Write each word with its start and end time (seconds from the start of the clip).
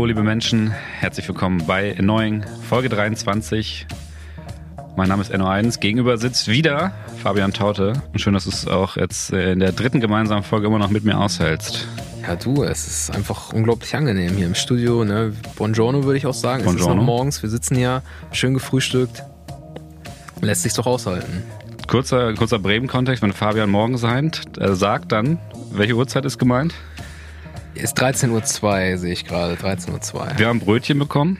Hallo, 0.00 0.06
liebe 0.06 0.22
Menschen, 0.22 0.70
herzlich 0.70 1.28
willkommen 1.28 1.66
bei 1.66 1.94
Annoying 1.98 2.42
Folge 2.66 2.88
23. 2.88 3.86
Mein 4.96 5.10
Name 5.10 5.20
ist 5.20 5.30
NO1. 5.30 5.78
Gegenüber 5.78 6.16
sitzt 6.16 6.48
wieder 6.48 6.94
Fabian 7.22 7.52
Taute. 7.52 7.92
Und 8.10 8.18
schön, 8.18 8.32
dass 8.32 8.44
du 8.44 8.50
es 8.50 8.66
auch 8.66 8.96
jetzt 8.96 9.30
in 9.30 9.60
der 9.60 9.72
dritten 9.72 10.00
gemeinsamen 10.00 10.42
Folge 10.42 10.68
immer 10.68 10.78
noch 10.78 10.88
mit 10.88 11.04
mir 11.04 11.18
aushältst. 11.18 11.86
Ja, 12.22 12.34
du, 12.34 12.62
es 12.62 12.86
ist 12.86 13.14
einfach 13.14 13.52
unglaublich 13.52 13.94
angenehm 13.94 14.36
hier 14.36 14.46
im 14.46 14.54
Studio. 14.54 15.04
Ne? 15.04 15.34
Buongiorno 15.56 16.02
würde 16.04 16.16
ich 16.16 16.26
auch 16.26 16.32
sagen. 16.32 16.64
Es 16.64 16.76
ist 16.76 16.86
noch 16.86 16.94
morgens, 16.94 17.42
wir 17.42 17.50
sitzen 17.50 17.76
hier, 17.76 18.00
schön 18.32 18.54
gefrühstückt. 18.54 19.22
Lässt 20.40 20.62
sich 20.62 20.72
doch 20.72 20.86
aushalten. 20.86 21.42
Kurzer, 21.88 22.32
kurzer 22.32 22.58
Bremen-Kontext, 22.58 23.22
wenn 23.22 23.34
Fabian 23.34 23.68
morgen 23.68 23.98
seid, 23.98 24.56
äh, 24.56 24.74
sagt 24.74 25.12
dann, 25.12 25.38
welche 25.72 25.92
Uhrzeit 25.92 26.24
ist 26.24 26.38
gemeint? 26.38 26.72
Ist 27.74 28.00
13.02 28.00 28.32
Uhr, 28.92 28.98
sehe 28.98 29.12
ich 29.12 29.24
gerade. 29.24 29.54
13.02 29.54 30.14
Uhr. 30.14 30.28
Wir 30.36 30.48
haben 30.48 30.60
Brötchen 30.60 30.98
bekommen. 30.98 31.38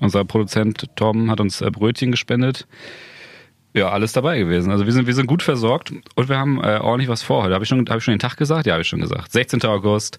Unser 0.00 0.24
Produzent 0.24 0.86
Tom 0.96 1.30
hat 1.30 1.40
uns 1.40 1.60
äh, 1.60 1.70
Brötchen 1.70 2.10
gespendet. 2.10 2.66
Ja, 3.74 3.90
alles 3.90 4.12
dabei 4.12 4.38
gewesen. 4.38 4.70
Also 4.70 4.84
wir 4.84 4.92
sind, 4.92 5.06
wir 5.06 5.14
sind 5.14 5.26
gut 5.26 5.42
versorgt 5.42 5.92
und 6.14 6.28
wir 6.28 6.38
haben 6.38 6.62
äh, 6.62 6.78
ordentlich 6.78 7.08
was 7.08 7.22
vor 7.22 7.44
heute. 7.44 7.54
Habe 7.54 7.64
ich, 7.64 7.68
schon, 7.68 7.86
hab 7.88 7.98
ich 7.98 8.04
schon 8.04 8.14
den 8.14 8.18
Tag 8.18 8.36
gesagt? 8.36 8.66
Ja, 8.66 8.74
habe 8.74 8.82
ich 8.82 8.88
schon 8.88 9.00
gesagt. 9.00 9.32
16. 9.32 9.62
August, 9.64 10.18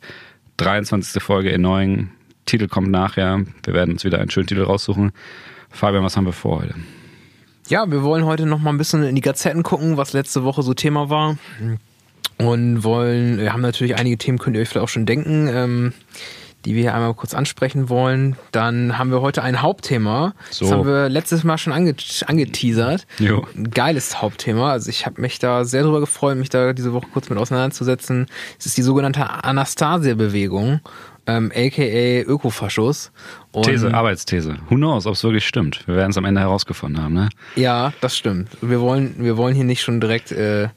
23. 0.57 1.21
Folge 1.21 1.49
in 1.49 1.61
neuen. 1.61 2.11
Titel 2.45 2.67
kommt 2.67 2.89
nachher. 2.89 3.41
Wir 3.63 3.73
werden 3.73 3.93
uns 3.93 4.03
wieder 4.03 4.19
einen 4.19 4.29
schönen 4.29 4.47
Titel 4.47 4.63
raussuchen. 4.63 5.11
Fabian, 5.69 6.03
was 6.03 6.17
haben 6.17 6.25
wir 6.25 6.33
vor 6.33 6.61
heute? 6.61 6.75
Ja, 7.69 7.89
wir 7.89 8.03
wollen 8.03 8.25
heute 8.25 8.45
noch 8.45 8.59
mal 8.59 8.71
ein 8.71 8.77
bisschen 8.77 9.03
in 9.03 9.15
die 9.15 9.21
Gazetten 9.21 9.63
gucken, 9.63 9.95
was 9.95 10.11
letzte 10.11 10.43
Woche 10.43 10.61
so 10.61 10.73
Thema 10.73 11.09
war 11.09 11.37
und 12.45 12.83
wollen, 12.83 13.37
wir 13.37 13.53
haben 13.53 13.61
natürlich 13.61 13.95
einige 13.95 14.17
Themen, 14.17 14.37
könnt 14.37 14.55
ihr 14.55 14.61
euch 14.61 14.69
vielleicht 14.69 14.83
auch 14.83 14.89
schon 14.89 15.05
denken, 15.05 15.47
ähm, 15.47 15.93
die 16.65 16.75
wir 16.75 16.83
hier 16.83 16.93
einmal 16.93 17.13
kurz 17.13 17.33
ansprechen 17.33 17.89
wollen. 17.89 18.37
Dann 18.51 18.97
haben 18.97 19.11
wir 19.11 19.21
heute 19.21 19.43
ein 19.43 19.61
Hauptthema. 19.61 20.33
So. 20.49 20.65
Das 20.65 20.73
haben 20.73 20.85
wir 20.85 21.09
letztes 21.09 21.43
Mal 21.43 21.57
schon 21.57 21.73
ange 21.73 21.95
angeteasert. 22.25 23.05
Jo. 23.19 23.45
Ein 23.55 23.71
geiles 23.71 24.21
Hauptthema. 24.21 24.71
Also 24.71 24.89
ich 24.89 25.05
habe 25.05 25.19
mich 25.19 25.39
da 25.39 25.65
sehr 25.65 25.83
drüber 25.83 25.99
gefreut, 25.99 26.37
mich 26.37 26.49
da 26.49 26.73
diese 26.73 26.93
Woche 26.93 27.07
kurz 27.11 27.29
mit 27.29 27.37
auseinanderzusetzen. 27.37 28.27
Es 28.57 28.65
ist 28.65 28.77
die 28.77 28.81
sogenannte 28.81 29.43
Anastasia-Bewegung. 29.43 30.79
Ähm, 31.25 31.51
aka 31.55 32.21
Ökofaschos. 32.29 33.11
Und 33.53 33.65
These, 33.65 33.93
Arbeitsthese. 33.93 34.57
Who 34.69 34.75
knows, 34.75 35.05
ob 35.05 35.13
es 35.13 35.23
wirklich 35.23 35.45
stimmt. 35.45 35.87
Wir 35.87 35.95
werden 35.95 36.11
es 36.11 36.17
am 36.17 36.25
Ende 36.25 36.41
herausgefunden 36.41 37.01
haben, 37.01 37.13
ne? 37.13 37.29
Ja, 37.55 37.93
das 38.01 38.17
stimmt. 38.17 38.49
Wir 38.61 38.81
wollen, 38.81 39.15
wir 39.19 39.37
wollen 39.37 39.55
hier 39.55 39.63
nicht 39.63 39.81
schon 39.81 40.01
direkt 40.01 40.33
äh, 40.33 40.67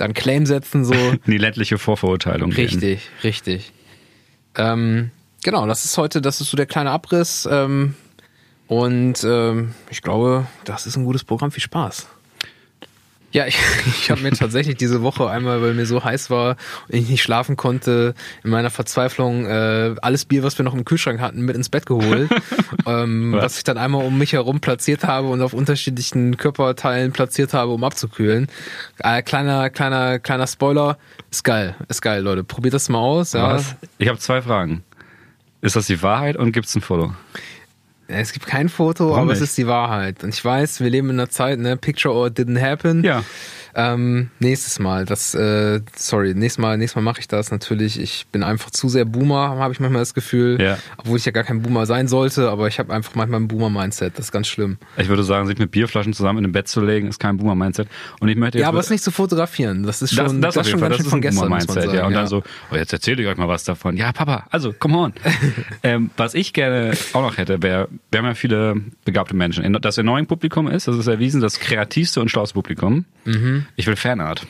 dann 0.00 0.14
Claim 0.14 0.46
setzen, 0.46 0.84
so. 0.84 0.94
die 1.26 1.38
lettliche 1.38 1.78
Vorverurteilung. 1.78 2.52
Richtig, 2.52 2.80
gehen. 2.80 3.20
richtig. 3.22 3.72
Ähm, 4.56 5.10
genau, 5.42 5.66
das 5.66 5.84
ist 5.84 5.96
heute, 5.98 6.20
das 6.20 6.40
ist 6.40 6.50
so 6.50 6.56
der 6.56 6.66
kleine 6.66 6.90
Abriss. 6.90 7.48
Ähm, 7.50 7.94
und 8.66 9.24
ähm, 9.24 9.74
ich 9.90 10.02
glaube, 10.02 10.46
das 10.64 10.86
ist 10.86 10.96
ein 10.96 11.04
gutes 11.04 11.24
Programm. 11.24 11.50
Viel 11.50 11.62
Spaß. 11.62 12.06
Ja, 13.32 13.46
ich, 13.48 13.58
ich 13.86 14.10
habe 14.10 14.20
mir 14.22 14.32
tatsächlich 14.32 14.76
diese 14.76 15.02
Woche 15.02 15.28
einmal, 15.28 15.62
weil 15.62 15.74
mir 15.74 15.86
so 15.86 16.02
heiß 16.02 16.30
war 16.30 16.56
und 16.88 16.94
ich 16.94 17.08
nicht 17.08 17.22
schlafen 17.22 17.56
konnte, 17.56 18.14
in 18.44 18.50
meiner 18.50 18.70
Verzweiflung 18.70 19.46
äh, 19.46 19.94
alles 20.02 20.24
Bier, 20.24 20.42
was 20.42 20.58
wir 20.58 20.64
noch 20.64 20.74
im 20.74 20.84
Kühlschrank 20.84 21.20
hatten, 21.20 21.42
mit 21.42 21.56
ins 21.56 21.68
Bett 21.68 21.86
geholt, 21.86 22.30
ähm, 22.86 23.32
was? 23.32 23.44
was 23.44 23.58
ich 23.58 23.64
dann 23.64 23.78
einmal 23.78 24.04
um 24.04 24.18
mich 24.18 24.32
herum 24.32 24.60
platziert 24.60 25.04
habe 25.04 25.28
und 25.28 25.42
auf 25.42 25.52
unterschiedlichen 25.52 26.36
Körperteilen 26.36 27.12
platziert 27.12 27.54
habe, 27.54 27.72
um 27.72 27.84
abzukühlen. 27.84 28.48
Äh, 28.98 29.22
kleiner, 29.22 29.70
kleiner, 29.70 30.18
kleiner 30.18 30.46
Spoiler, 30.46 30.98
ist 31.30 31.44
geil, 31.44 31.76
ist 31.88 32.02
geil, 32.02 32.22
Leute. 32.22 32.44
Probiert 32.44 32.74
das 32.74 32.88
mal 32.88 32.98
aus. 32.98 33.32
Ja. 33.32 33.54
Was? 33.54 33.76
Ich 33.98 34.08
habe 34.08 34.18
zwei 34.18 34.42
Fragen. 34.42 34.82
Ist 35.62 35.76
das 35.76 35.86
die 35.86 36.02
Wahrheit 36.02 36.36
und 36.36 36.52
gibt's 36.52 36.74
ein 36.74 36.80
Foto? 36.80 37.14
Es 38.10 38.32
gibt 38.32 38.46
kein 38.46 38.68
Foto, 38.68 39.10
Warum 39.10 39.20
aber 39.20 39.32
nicht? 39.32 39.42
es 39.42 39.50
ist 39.50 39.58
die 39.58 39.66
Wahrheit. 39.66 40.22
Und 40.24 40.34
ich 40.34 40.44
weiß, 40.44 40.80
wir 40.80 40.90
leben 40.90 41.10
in 41.10 41.18
einer 41.20 41.30
Zeit, 41.30 41.58
ne, 41.58 41.76
Picture 41.76 42.14
or 42.14 42.26
didn't 42.28 42.60
happen. 42.60 43.04
Ja. 43.04 43.22
Ähm, 43.74 44.30
nächstes 44.38 44.78
Mal, 44.78 45.04
das, 45.04 45.34
äh, 45.34 45.80
sorry, 45.94 46.34
nächstes 46.34 46.58
Mal, 46.58 46.78
nächstes 46.78 46.96
Mal 46.96 47.02
mache 47.02 47.20
ich 47.20 47.28
das 47.28 47.50
natürlich. 47.50 48.00
Ich 48.00 48.26
bin 48.32 48.42
einfach 48.42 48.70
zu 48.70 48.88
sehr 48.88 49.04
Boomer, 49.04 49.56
habe 49.58 49.72
ich 49.72 49.80
manchmal 49.80 50.02
das 50.02 50.14
Gefühl. 50.14 50.60
Ja. 50.60 50.78
Obwohl 50.96 51.18
ich 51.18 51.24
ja 51.24 51.32
gar 51.32 51.44
kein 51.44 51.62
Boomer 51.62 51.86
sein 51.86 52.08
sollte, 52.08 52.50
aber 52.50 52.68
ich 52.68 52.78
habe 52.78 52.92
einfach 52.92 53.14
manchmal 53.14 53.40
ein 53.40 53.48
Boomer-Mindset. 53.48 54.18
Das 54.18 54.26
ist 54.26 54.32
ganz 54.32 54.48
schlimm. 54.48 54.78
Ich 54.96 55.08
würde 55.08 55.22
sagen, 55.22 55.46
sich 55.46 55.58
mit 55.58 55.70
Bierflaschen 55.70 56.12
zusammen 56.12 56.40
in 56.40 56.46
ein 56.46 56.52
Bett 56.52 56.68
zu 56.68 56.80
legen, 56.80 57.08
ist 57.08 57.18
kein 57.18 57.36
Boomer-Mindset. 57.36 57.88
Und 58.20 58.28
ich 58.28 58.36
möchte 58.36 58.58
Ja, 58.58 58.68
aber 58.68 58.80
es 58.80 58.90
nicht 58.90 59.04
zu 59.04 59.10
fotografieren. 59.10 59.82
Das 59.82 60.02
ist 60.02 60.14
schon, 60.14 60.40
das, 60.40 60.54
das, 60.54 60.66
das 60.66 60.70
schon 60.70 60.80
ganz 60.80 60.96
schön 60.96 61.06
von 61.06 61.20
gestern. 61.20 61.48
Mindset, 61.48 61.92
ja. 61.92 62.06
Und 62.06 62.12
ja. 62.12 62.20
dann 62.20 62.26
so, 62.26 62.42
oh, 62.70 62.76
jetzt 62.76 62.92
erzähle 62.92 63.22
ich 63.22 63.28
euch 63.28 63.36
mal 63.36 63.48
was 63.48 63.64
davon. 63.64 63.96
Ja, 63.96 64.12
Papa, 64.12 64.46
also, 64.50 64.72
come 64.72 64.96
on. 64.96 65.12
ähm, 65.82 66.10
was 66.16 66.34
ich 66.34 66.52
gerne 66.52 66.92
auch 67.12 67.22
noch 67.22 67.36
hätte, 67.36 67.62
wäre, 67.62 67.88
wir 68.10 68.18
haben 68.18 68.26
ja 68.26 68.34
viele 68.34 68.76
begabte 69.04 69.34
Menschen. 69.34 69.76
Das 69.80 69.96
neuen 69.98 70.26
Publikum 70.26 70.68
ist, 70.68 70.88
das 70.88 70.96
ist 70.96 71.06
erwiesen, 71.06 71.40
das 71.40 71.60
kreativste 71.60 72.20
und 72.20 72.30
schlauste 72.30 72.54
Publikum. 72.54 73.04
Mhm. 73.24 73.59
Ich 73.76 73.86
will 73.86 73.96
Fanart. 73.96 74.46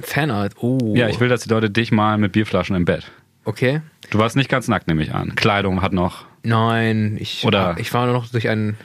Fanart, 0.00 0.54
oh. 0.60 0.94
Ja, 0.96 1.08
ich 1.08 1.20
will, 1.20 1.28
dass 1.28 1.42
die 1.42 1.48
Leute 1.50 1.70
dich 1.70 1.92
malen 1.92 2.20
mit 2.20 2.32
Bierflaschen 2.32 2.74
im 2.76 2.84
Bett. 2.84 3.10
Okay. 3.44 3.82
Du 4.10 4.18
warst 4.18 4.36
nicht 4.36 4.48
ganz 4.48 4.68
nackt, 4.68 4.88
nehme 4.88 5.02
ich 5.02 5.14
an. 5.14 5.34
Kleidung 5.34 5.82
hat 5.82 5.92
noch. 5.92 6.24
Nein, 6.42 7.16
ich, 7.20 7.44
Oder 7.44 7.76
ich 7.78 7.92
war 7.92 8.06
nur 8.06 8.14
noch 8.14 8.28
durch 8.28 8.48
einen 8.48 8.76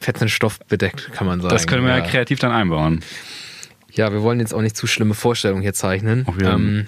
fetten 0.00 0.28
Stoff 0.28 0.58
bedeckt, 0.68 1.12
kann 1.12 1.26
man 1.26 1.40
sagen. 1.40 1.54
Das 1.54 1.66
können 1.66 1.84
wir 1.84 1.90
ja, 1.90 1.98
ja 1.98 2.04
kreativ 2.04 2.38
dann 2.38 2.52
einbauen. 2.52 3.00
Ja, 3.92 4.12
wir 4.12 4.22
wollen 4.22 4.40
jetzt 4.40 4.52
auch 4.52 4.60
nicht 4.60 4.76
zu 4.76 4.86
schlimme 4.86 5.14
Vorstellungen 5.14 5.62
hier 5.62 5.74
zeichnen. 5.74 6.24
Okay. 6.26 6.44
Ähm, 6.44 6.86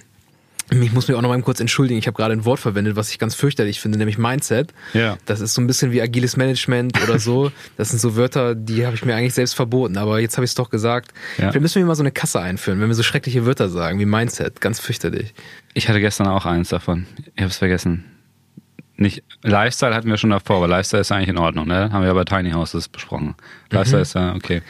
ich 0.71 0.93
muss 0.93 1.07
mich 1.07 1.17
auch 1.17 1.23
noch 1.23 1.29
mal 1.29 1.41
kurz 1.43 1.61
entschuldigen. 1.61 1.99
Ich 1.99 2.07
habe 2.07 2.17
gerade 2.17 2.33
ein 2.33 2.45
Wort 2.45 2.59
verwendet, 2.59 2.97
was 2.97 3.11
ich 3.11 3.19
ganz 3.19 3.35
fürchterlich 3.35 3.81
finde, 3.81 3.99
nämlich 3.99 4.19
Mindset. 4.19 4.73
Ja. 4.95 5.17
Das 5.25 5.41
ist 5.41 5.55
so 5.55 5.61
ein 5.61 5.67
bisschen 5.67 5.93
wie 5.93 6.03
agiles 6.03 6.37
Management 6.37 7.01
oder 7.03 7.19
so. 7.19 7.53
Das 7.77 7.91
sind 7.91 7.99
so 7.99 8.17
Wörter, 8.17 8.55
die 8.55 8.87
habe 8.87 8.97
ich 8.97 9.05
mir 9.05 9.15
eigentlich 9.15 9.35
selbst 9.35 9.55
verboten, 9.55 9.99
aber 9.99 10.21
jetzt 10.21 10.37
habe 10.37 10.45
ich 10.45 10.51
es 10.51 10.55
doch 10.55 10.71
gesagt. 10.71 11.13
Ja. 11.37 11.51
Vielleicht 11.51 11.61
müssen 11.61 11.81
wir 11.81 11.87
mal 11.87 11.95
so 11.95 12.03
eine 12.03 12.11
Kasse 12.11 12.41
einführen, 12.41 12.81
wenn 12.81 12.89
wir 12.89 12.95
so 12.95 13.03
schreckliche 13.03 13.45
Wörter 13.45 13.69
sagen 13.69 13.99
wie 13.99 14.07
Mindset. 14.07 14.61
Ganz 14.61 14.81
fürchterlich. 14.81 15.35
Ich 15.75 15.89
hatte 15.89 16.01
gestern 16.01 16.27
auch 16.29 16.47
eins 16.47 16.71
davon. 16.71 17.07
Ich 17.35 17.43
habe 17.43 17.51
es 17.51 17.59
vergessen. 17.59 18.05
Nicht 18.97 19.23
Lifestyle 19.43 19.95
hatten 19.95 20.09
wir 20.09 20.17
schon 20.17 20.31
davor, 20.31 20.57
aber 20.57 20.69
Lifestyle 20.69 21.03
ist 21.03 21.13
eigentlich 21.13 21.29
in 21.29 21.39
Ordnung, 21.39 21.67
ne? 21.67 21.93
Haben 21.93 22.05
wir 22.05 22.15
bei 22.15 22.25
Tiny 22.25 22.53
Houses 22.53 22.89
besprochen. 22.89 23.35
Lifestyle 23.71 23.99
mhm. 23.99 24.03
ist 24.03 24.15
ja 24.15 24.35
okay. 24.35 24.63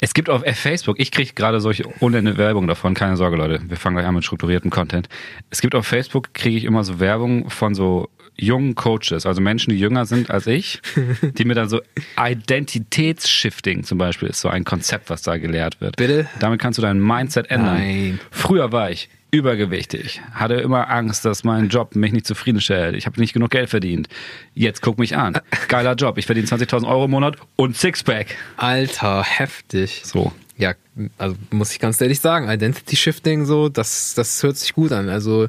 Es 0.00 0.14
gibt 0.14 0.28
auf 0.28 0.42
Facebook, 0.44 0.98
ich 0.98 1.10
kriege 1.10 1.32
gerade 1.34 1.60
solche 1.60 1.84
ohne 2.00 2.36
Werbung 2.36 2.66
davon, 2.66 2.94
keine 2.94 3.16
Sorge 3.16 3.36
Leute, 3.36 3.60
wir 3.68 3.76
fangen 3.76 3.96
gleich 3.96 4.06
an 4.06 4.14
mit 4.14 4.24
strukturiertem 4.24 4.70
Content. 4.70 5.08
Es 5.50 5.60
gibt 5.60 5.74
auf 5.74 5.86
Facebook, 5.86 6.34
kriege 6.34 6.56
ich 6.56 6.64
immer 6.64 6.84
so 6.84 6.98
Werbung 7.00 7.50
von 7.50 7.74
so 7.74 8.08
jungen 8.38 8.74
Coaches, 8.74 9.24
also 9.24 9.40
Menschen, 9.40 9.70
die 9.70 9.78
jünger 9.78 10.04
sind 10.04 10.30
als 10.30 10.46
ich, 10.46 10.82
die 11.22 11.44
mir 11.44 11.54
dann 11.54 11.68
so 11.68 11.80
Identitätsshifting 12.18 13.84
zum 13.84 13.98
Beispiel 13.98 14.28
ist 14.28 14.40
so 14.40 14.48
ein 14.48 14.64
Konzept, 14.64 15.08
was 15.08 15.22
da 15.22 15.38
gelehrt 15.38 15.80
wird. 15.80 15.96
Bitte? 15.96 16.28
Damit 16.38 16.60
kannst 16.60 16.78
du 16.78 16.82
dein 16.82 17.00
Mindset 17.00 17.50
ändern. 17.50 17.76
Nein. 17.76 18.20
Früher 18.30 18.72
war 18.72 18.90
ich 18.90 19.08
übergewichtig, 19.30 20.20
hatte 20.32 20.54
immer 20.54 20.88
Angst, 20.90 21.24
dass 21.24 21.44
mein 21.44 21.68
Job 21.68 21.94
mich 21.96 22.12
nicht 22.12 22.26
zufriedenstellt. 22.26 22.96
Ich 22.96 23.06
habe 23.06 23.20
nicht 23.20 23.32
genug 23.32 23.50
Geld 23.50 23.68
verdient. 23.68 24.08
Jetzt 24.54 24.82
guck 24.82 24.98
mich 24.98 25.16
an. 25.16 25.38
Geiler 25.68 25.94
Job. 25.94 26.18
Ich 26.18 26.26
verdiene 26.26 26.46
20.000 26.46 26.86
Euro 26.86 27.06
im 27.06 27.10
Monat 27.10 27.36
und 27.56 27.76
Sixpack. 27.76 28.36
Alter, 28.56 29.22
heftig. 29.22 30.02
So. 30.04 30.32
Ja, 30.58 30.74
also 31.18 31.36
muss 31.50 31.72
ich 31.72 31.80
ganz 31.80 32.00
ehrlich 32.00 32.20
sagen, 32.20 32.48
Identity 32.48 32.96
Shifting 32.96 33.44
so, 33.44 33.68
das, 33.68 34.14
das 34.14 34.42
hört 34.42 34.56
sich 34.56 34.72
gut 34.72 34.90
an. 34.92 35.10
Also 35.10 35.48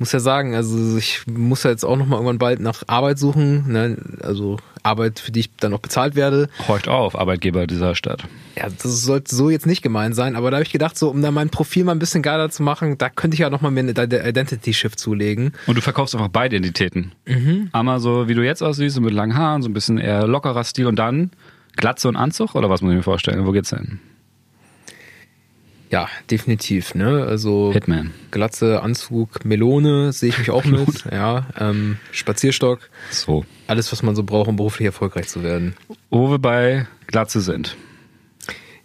muss 0.00 0.12
ja 0.12 0.18
sagen, 0.18 0.54
also 0.54 0.96
ich 0.96 1.22
muss 1.26 1.62
ja 1.62 1.70
jetzt 1.70 1.84
auch 1.84 1.96
noch 1.96 2.06
mal 2.06 2.16
irgendwann 2.16 2.38
bald 2.38 2.58
nach 2.58 2.82
Arbeit 2.86 3.18
suchen, 3.18 3.70
ne? 3.70 3.98
also 4.22 4.56
Arbeit, 4.82 5.20
für 5.20 5.30
die 5.30 5.40
ich 5.40 5.56
dann 5.56 5.74
auch 5.74 5.80
bezahlt 5.80 6.14
werde. 6.14 6.48
Horcht 6.66 6.88
auf, 6.88 7.18
Arbeitgeber 7.18 7.66
dieser 7.66 7.94
Stadt. 7.94 8.24
Ja, 8.56 8.68
das 8.68 9.02
sollte 9.02 9.34
so 9.34 9.50
jetzt 9.50 9.66
nicht 9.66 9.82
gemeint 9.82 10.16
sein, 10.16 10.36
aber 10.36 10.50
da 10.50 10.56
habe 10.56 10.64
ich 10.64 10.72
gedacht, 10.72 10.96
so 10.96 11.10
um 11.10 11.20
da 11.20 11.30
mein 11.30 11.50
Profil 11.50 11.84
mal 11.84 11.92
ein 11.92 11.98
bisschen 11.98 12.22
geiler 12.22 12.50
zu 12.50 12.62
machen, 12.62 12.96
da 12.96 13.10
könnte 13.10 13.34
ich 13.34 13.40
ja 13.40 13.50
noch 13.50 13.60
mal 13.60 13.70
mir 13.70 13.80
eine 13.80 14.28
Identity 14.28 14.72
Shift 14.72 14.98
zulegen. 14.98 15.52
Und 15.66 15.76
du 15.76 15.82
verkaufst 15.82 16.14
einfach 16.14 16.28
beide 16.28 16.56
Identitäten. 16.56 17.12
Mhm. 17.26 17.68
Einmal 17.72 18.00
so, 18.00 18.26
wie 18.26 18.34
du 18.34 18.42
jetzt 18.42 18.62
aussiehst, 18.62 18.94
so 18.94 19.02
mit 19.02 19.12
langen 19.12 19.36
Haaren, 19.36 19.62
so 19.62 19.68
ein 19.68 19.74
bisschen 19.74 19.98
eher 19.98 20.26
lockerer 20.26 20.64
Stil 20.64 20.86
und 20.86 20.96
dann 20.96 21.30
Glatze 21.76 22.08
und 22.08 22.16
Anzug 22.16 22.54
oder 22.54 22.70
was 22.70 22.82
muss 22.82 22.90
ich 22.90 22.96
mir 22.96 23.02
vorstellen? 23.02 23.46
Wo 23.46 23.52
geht's 23.52 23.70
hin? 23.70 24.00
Ja, 25.90 26.08
definitiv, 26.30 26.94
ne? 26.94 27.24
Also 27.24 27.72
Hitman. 27.72 28.12
Glatze, 28.30 28.80
Anzug, 28.82 29.44
Melone 29.44 30.12
sehe 30.12 30.28
ich 30.28 30.38
mich 30.38 30.50
auch 30.50 30.64
mit. 30.64 31.04
Ja, 31.10 31.48
ähm, 31.58 31.98
Spazierstock. 32.12 32.78
So. 33.10 33.44
Alles, 33.66 33.90
was 33.90 34.02
man 34.02 34.14
so 34.14 34.22
braucht, 34.22 34.48
um 34.48 34.56
beruflich 34.56 34.86
erfolgreich 34.86 35.28
zu 35.28 35.42
werden. 35.42 35.74
Wo 36.08 36.30
wir 36.30 36.38
bei 36.38 36.86
Glatze 37.08 37.40
sind. 37.40 37.76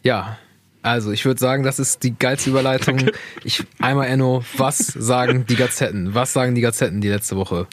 Ja, 0.02 0.38
also 0.82 1.12
ich 1.12 1.26
würde 1.26 1.40
sagen, 1.40 1.64
das 1.64 1.80
ist 1.80 2.04
die 2.04 2.18
geilste 2.18 2.50
Überleitung. 2.50 3.00
Ich 3.44 3.64
einmal 3.80 4.08
Enno, 4.08 4.44
was 4.58 4.78
sagen 4.78 5.46
die 5.48 5.56
Gazetten? 5.56 6.16
Was 6.16 6.34
sagen 6.34 6.56
die 6.56 6.62
Gazetten 6.62 7.02
die 7.02 7.10
letzte 7.10 7.36
Woche? 7.38 7.68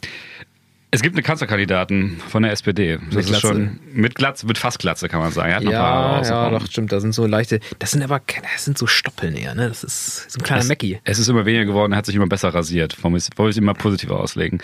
Es 0.94 1.00
gibt 1.00 1.15
eine 1.15 1.23
Kanzlerkandidaten 1.23 2.19
von 2.29 2.43
der 2.43 2.53
SPD. 2.53 2.99
Das 3.06 3.27
mit 3.27 3.31
ist 3.31 3.41
schon 3.41 3.81
mit 3.94 4.15
Glatze, 4.15 4.47
mit 4.47 4.59
fast 4.59 4.79
Glatze 4.79 5.09
kann 5.09 5.21
man 5.21 5.33
sagen. 5.33 5.49
Er 5.49 5.56
hat 5.56 5.62
ja, 5.62 6.23
ja, 6.23 6.50
doch 6.50 6.67
stimmt. 6.67 6.93
Da 6.93 7.00
sind 7.00 7.15
so 7.15 7.27
leichte. 7.27 7.61
Das 7.79 7.93
sind 7.93 8.03
aber, 8.03 8.21
das 8.53 8.67
sind 8.67 8.77
so 8.77 8.87
Stoppeln 8.87 9.35
eher. 9.35 9.55
Ne, 9.55 9.69
das 9.69 9.85
ist 9.85 10.31
so 10.31 10.39
ein 10.39 10.43
kleiner 10.43 10.61
es, 10.61 10.69
Mackie. 10.69 11.00
Es 11.05 11.19
ist 11.19 11.29
immer 11.29 11.47
weniger 11.47 11.65
geworden. 11.65 11.93
Er 11.93 11.97
hat 11.97 12.05
sich 12.05 12.15
immer 12.15 12.27
besser 12.27 12.50
rasiert. 12.50 13.03
Wollen 13.03 13.15
wir 13.15 13.49
es 13.49 13.56
immer 13.56 13.73
positiver 13.73 14.21
auslegen. 14.21 14.62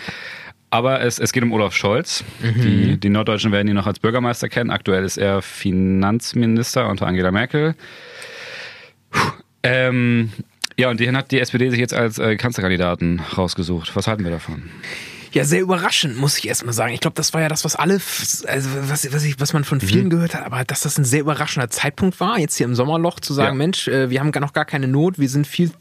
Aber 0.69 1.01
es, 1.01 1.17
es 1.17 1.33
geht 1.33 1.41
um 1.41 1.51
Olaf 1.51 1.73
Scholz. 1.75 2.23
Mhm. 2.43 2.61
Die, 2.61 2.99
die 2.99 3.09
Norddeutschen 3.09 3.51
werden 3.51 3.67
ihn 3.67 3.73
noch 3.73 3.87
als 3.87 3.97
Bürgermeister 3.97 4.49
kennen. 4.49 4.69
Aktuell 4.69 5.03
ist 5.03 5.17
er 5.17 5.41
Finanzminister 5.41 6.89
unter 6.89 7.07
Angela 7.07 7.31
Merkel. 7.31 7.73
Puh. 9.09 9.31
Ähm, 9.63 10.31
ja, 10.77 10.91
und 10.91 10.99
den 10.99 11.17
hat 11.17 11.31
die 11.31 11.39
SPD 11.39 11.71
sich 11.71 11.79
jetzt 11.79 11.95
als 11.95 12.19
äh, 12.19 12.35
Kanzlerkandidaten 12.35 13.19
rausgesucht. 13.35 13.95
Was 13.95 14.05
halten 14.05 14.23
wir 14.23 14.31
davon? 14.31 14.69
Ja, 15.31 15.45
sehr 15.45 15.61
überraschend, 15.61 16.17
muss 16.17 16.37
ich 16.37 16.47
erstmal 16.47 16.73
sagen. 16.73 16.93
Ich 16.93 17.01
glaube, 17.01 17.15
das 17.15 17.33
war 17.33 17.41
ja 17.41 17.49
das, 17.49 17.63
was 17.63 17.75
alle, 17.75 17.93
also 17.93 18.69
was, 18.87 19.13
was, 19.13 19.23
ich, 19.23 19.39
was 19.39 19.53
man 19.53 19.63
von 19.63 19.79
vielen 19.79 20.09
gehört 20.09 20.33
hat, 20.33 20.45
aber 20.45 20.63
dass 20.63 20.81
das 20.81 20.97
ein 20.97 21.05
sehr 21.05 21.21
überraschender 21.21 21.69
Zeitpunkt 21.69 22.19
war, 22.19 22.39
jetzt 22.39 22.57
hier 22.57 22.65
im 22.65 22.75
Sommerloch 22.75 23.19
zu 23.19 23.33
sagen, 23.33 23.49
Ja. 23.49 23.53
Mensch, 23.53 23.87
äh, 23.87 24.09
wir 24.09 24.19
haben 24.19 24.31
gar 24.31 24.41
noch 24.41 24.53
gar 24.53 24.65
keine 24.65 24.87
Not, 24.87 25.19
wir 25.19 25.29
sind 25.29 25.45
viel, 25.45 25.71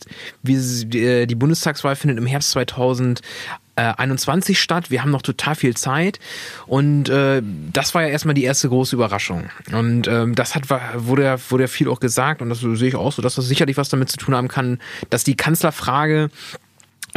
wir, 0.43 0.59
äh, 0.95 1.27
die 1.27 1.35
Bundestagswahl 1.35 1.97
findet 1.97 2.19
im 2.19 2.27
Herbst 2.27 2.51
2021 2.51 4.61
statt, 4.61 4.91
wir 4.91 5.03
haben 5.03 5.11
noch 5.11 5.23
total 5.23 5.55
viel 5.55 5.77
Zeit 5.77 6.19
und 6.67 7.09
äh, 7.09 7.43
das 7.73 7.95
war 7.95 8.03
ja 8.03 8.09
erstmal 8.09 8.35
die 8.35 8.45
erste 8.45 8.69
große 8.69 8.97
Überraschung. 8.97 9.49
Und 9.73 10.09
ähm, 10.09 10.35
das 10.35 10.55
hat 10.55 10.65
wurde 10.95 11.25
ja, 11.25 11.37
wurde 11.49 11.65
ja 11.65 11.69
viel 11.69 11.89
auch 11.89 12.01
gesagt 12.01 12.43
und 12.43 12.51
das 12.51 12.61
sehe 12.61 12.89
ich 12.89 12.97
auch 12.97 13.13
so, 13.13 13.23
dass 13.23 13.37
das 13.37 13.47
sicherlich 13.47 13.77
was 13.77 13.89
damit 13.89 14.11
zu 14.11 14.17
tun 14.19 14.35
haben 14.35 14.49
kann, 14.49 14.79
dass 15.11 15.25
die 15.25 15.37
Kanzlerfrage 15.37 16.31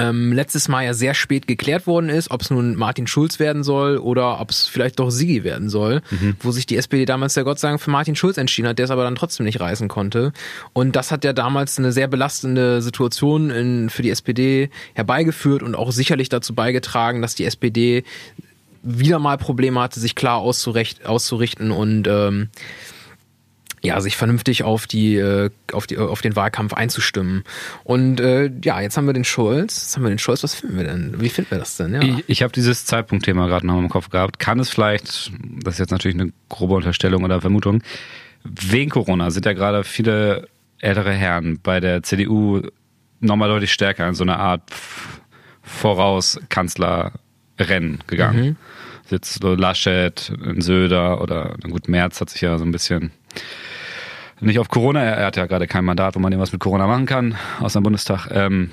ähm, 0.09 0.33
letztes 0.33 0.67
Mal 0.67 0.85
ja 0.85 0.93
sehr 0.93 1.13
spät 1.13 1.47
geklärt 1.47 1.87
worden 1.87 2.09
ist, 2.09 2.31
ob 2.31 2.41
es 2.41 2.49
nun 2.49 2.75
Martin 2.75 3.07
Schulz 3.07 3.39
werden 3.39 3.63
soll 3.63 3.97
oder 3.97 4.39
ob 4.39 4.49
es 4.51 4.67
vielleicht 4.67 4.99
doch 4.99 5.09
Sigi 5.09 5.43
werden 5.43 5.69
soll, 5.69 6.01
wo 6.39 6.51
sich 6.51 6.65
die 6.65 6.77
SPD 6.77 7.05
damals 7.05 7.35
ja 7.35 7.43
Gott 7.43 7.59
sei 7.59 7.69
Dank 7.69 7.81
für 7.81 7.91
Martin 7.91 8.15
Schulz 8.15 8.37
entschieden 8.37 8.67
hat, 8.67 8.79
der 8.79 8.85
es 8.85 8.91
aber 8.91 9.03
dann 9.03 9.15
trotzdem 9.15 9.45
nicht 9.45 9.59
reißen 9.59 9.87
konnte. 9.87 10.33
Und 10.73 10.95
das 10.95 11.11
hat 11.11 11.23
ja 11.23 11.33
damals 11.33 11.77
eine 11.77 11.91
sehr 11.91 12.07
belastende 12.07 12.81
Situation 12.81 13.49
in, 13.49 13.89
für 13.89 14.01
die 14.01 14.09
SPD 14.09 14.69
herbeigeführt 14.93 15.63
und 15.63 15.75
auch 15.75 15.91
sicherlich 15.91 16.29
dazu 16.29 16.53
beigetragen, 16.53 17.21
dass 17.21 17.35
die 17.35 17.45
SPD 17.45 18.03
wieder 18.83 19.19
mal 19.19 19.37
Probleme 19.37 19.79
hatte, 19.79 19.99
sich 19.99 20.15
klar 20.15 20.37
auszurichten 20.37 21.71
und 21.71 22.07
ähm, 22.07 22.49
ja, 23.83 23.99
sich 23.99 24.15
vernünftig 24.15 24.63
auf 24.63 24.85
die, 24.85 25.15
äh, 25.15 25.49
auf 25.71 25.87
die, 25.87 25.97
auf 25.97 26.21
den 26.21 26.35
Wahlkampf 26.35 26.73
einzustimmen. 26.73 27.43
Und 27.83 28.19
äh, 28.19 28.51
ja, 28.63 28.79
jetzt 28.79 28.95
haben 28.95 29.07
wir 29.07 29.13
den 29.13 29.23
Schulz. 29.23 29.81
Jetzt 29.81 29.95
haben 29.95 30.03
wir 30.03 30.09
den 30.09 30.19
Schulz. 30.19 30.43
Was 30.43 30.53
finden 30.53 30.77
wir 30.77 30.83
denn? 30.83 31.19
Wie 31.19 31.29
finden 31.29 31.51
wir 31.51 31.57
das 31.57 31.77
denn? 31.77 31.95
Ja. 31.95 32.01
Ich, 32.01 32.23
ich 32.27 32.43
habe 32.43 32.53
dieses 32.53 32.85
Zeitpunktthema 32.85 33.47
gerade 33.47 33.65
noch 33.65 33.79
im 33.79 33.89
Kopf 33.89 34.09
gehabt. 34.09 34.39
Kann 34.39 34.59
es 34.59 34.69
vielleicht, 34.69 35.31
das 35.63 35.75
ist 35.75 35.79
jetzt 35.79 35.91
natürlich 35.91 36.19
eine 36.19 36.31
grobe 36.47 36.75
Unterstellung 36.75 37.23
oder 37.23 37.41
Vermutung, 37.41 37.81
wegen 38.43 38.91
Corona 38.91 39.31
sind 39.31 39.45
ja 39.45 39.53
gerade 39.53 39.83
viele 39.83 40.47
ältere 40.79 41.13
Herren 41.13 41.59
bei 41.61 41.79
der 41.79 42.03
CDU 42.03 42.61
nochmal 43.19 43.49
deutlich 43.49 43.71
stärker 43.71 44.07
in 44.07 44.15
so 44.15 44.23
eine 44.23 44.37
Art 44.37 44.63
Vorauskanzlerrennen 45.61 47.99
gegangen. 48.07 48.45
Jetzt 48.45 48.57
so 49.23 49.55
Laschet, 49.55 50.31
Söder 50.57 51.21
oder 51.21 51.55
na 51.61 51.69
gut, 51.69 51.87
Merz 51.87 52.21
hat 52.21 52.29
sich 52.29 52.41
ja 52.41 52.57
so 52.57 52.65
ein 52.65 52.71
bisschen 52.71 53.11
nicht 54.41 54.59
auf 54.59 54.69
Corona, 54.69 55.03
er 55.03 55.25
hat 55.27 55.37
ja 55.37 55.45
gerade 55.45 55.67
kein 55.67 55.85
Mandat, 55.85 56.15
wo 56.15 56.19
man 56.19 56.31
irgendwas 56.31 56.51
mit 56.51 56.61
Corona 56.61 56.87
machen 56.87 57.05
kann, 57.05 57.35
außer 57.59 57.77
im 57.77 57.83
Bundestag. 57.83 58.27
Ähm, 58.31 58.71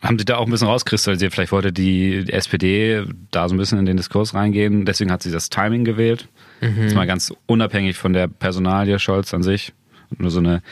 haben 0.00 0.18
sie 0.18 0.24
da 0.24 0.36
auch 0.36 0.46
ein 0.46 0.50
bisschen 0.50 0.68
rauskristallisiert. 0.68 1.34
Vielleicht 1.34 1.52
wollte 1.52 1.72
die, 1.72 2.24
SPD 2.28 3.04
da 3.30 3.48
so 3.48 3.54
ein 3.54 3.58
bisschen 3.58 3.78
in 3.78 3.84
den 3.84 3.96
Diskurs 3.96 4.32
reingehen. 4.32 4.84
Deswegen 4.84 5.10
hat 5.10 5.22
sie 5.22 5.30
das 5.30 5.50
Timing 5.50 5.84
gewählt. 5.84 6.28
Jetzt 6.60 6.94
mal 6.94 7.06
ganz 7.06 7.32
unabhängig 7.46 7.98
von 7.98 8.12
der 8.12 8.28
Personalie 8.28 8.98
Scholz 8.98 9.34
an 9.34 9.42
sich. 9.42 9.72
Nur 10.16 10.30
so 10.30 10.38
eine 10.38 10.62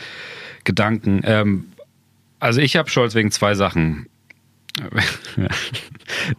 Gedanken. 0.64 1.20
Ähm, 1.24 1.66
also 2.38 2.60
ich 2.60 2.76
habe 2.76 2.88
Scholz 2.88 3.14
wegen 3.14 3.30
zwei 3.30 3.54
Sachen. 3.54 4.06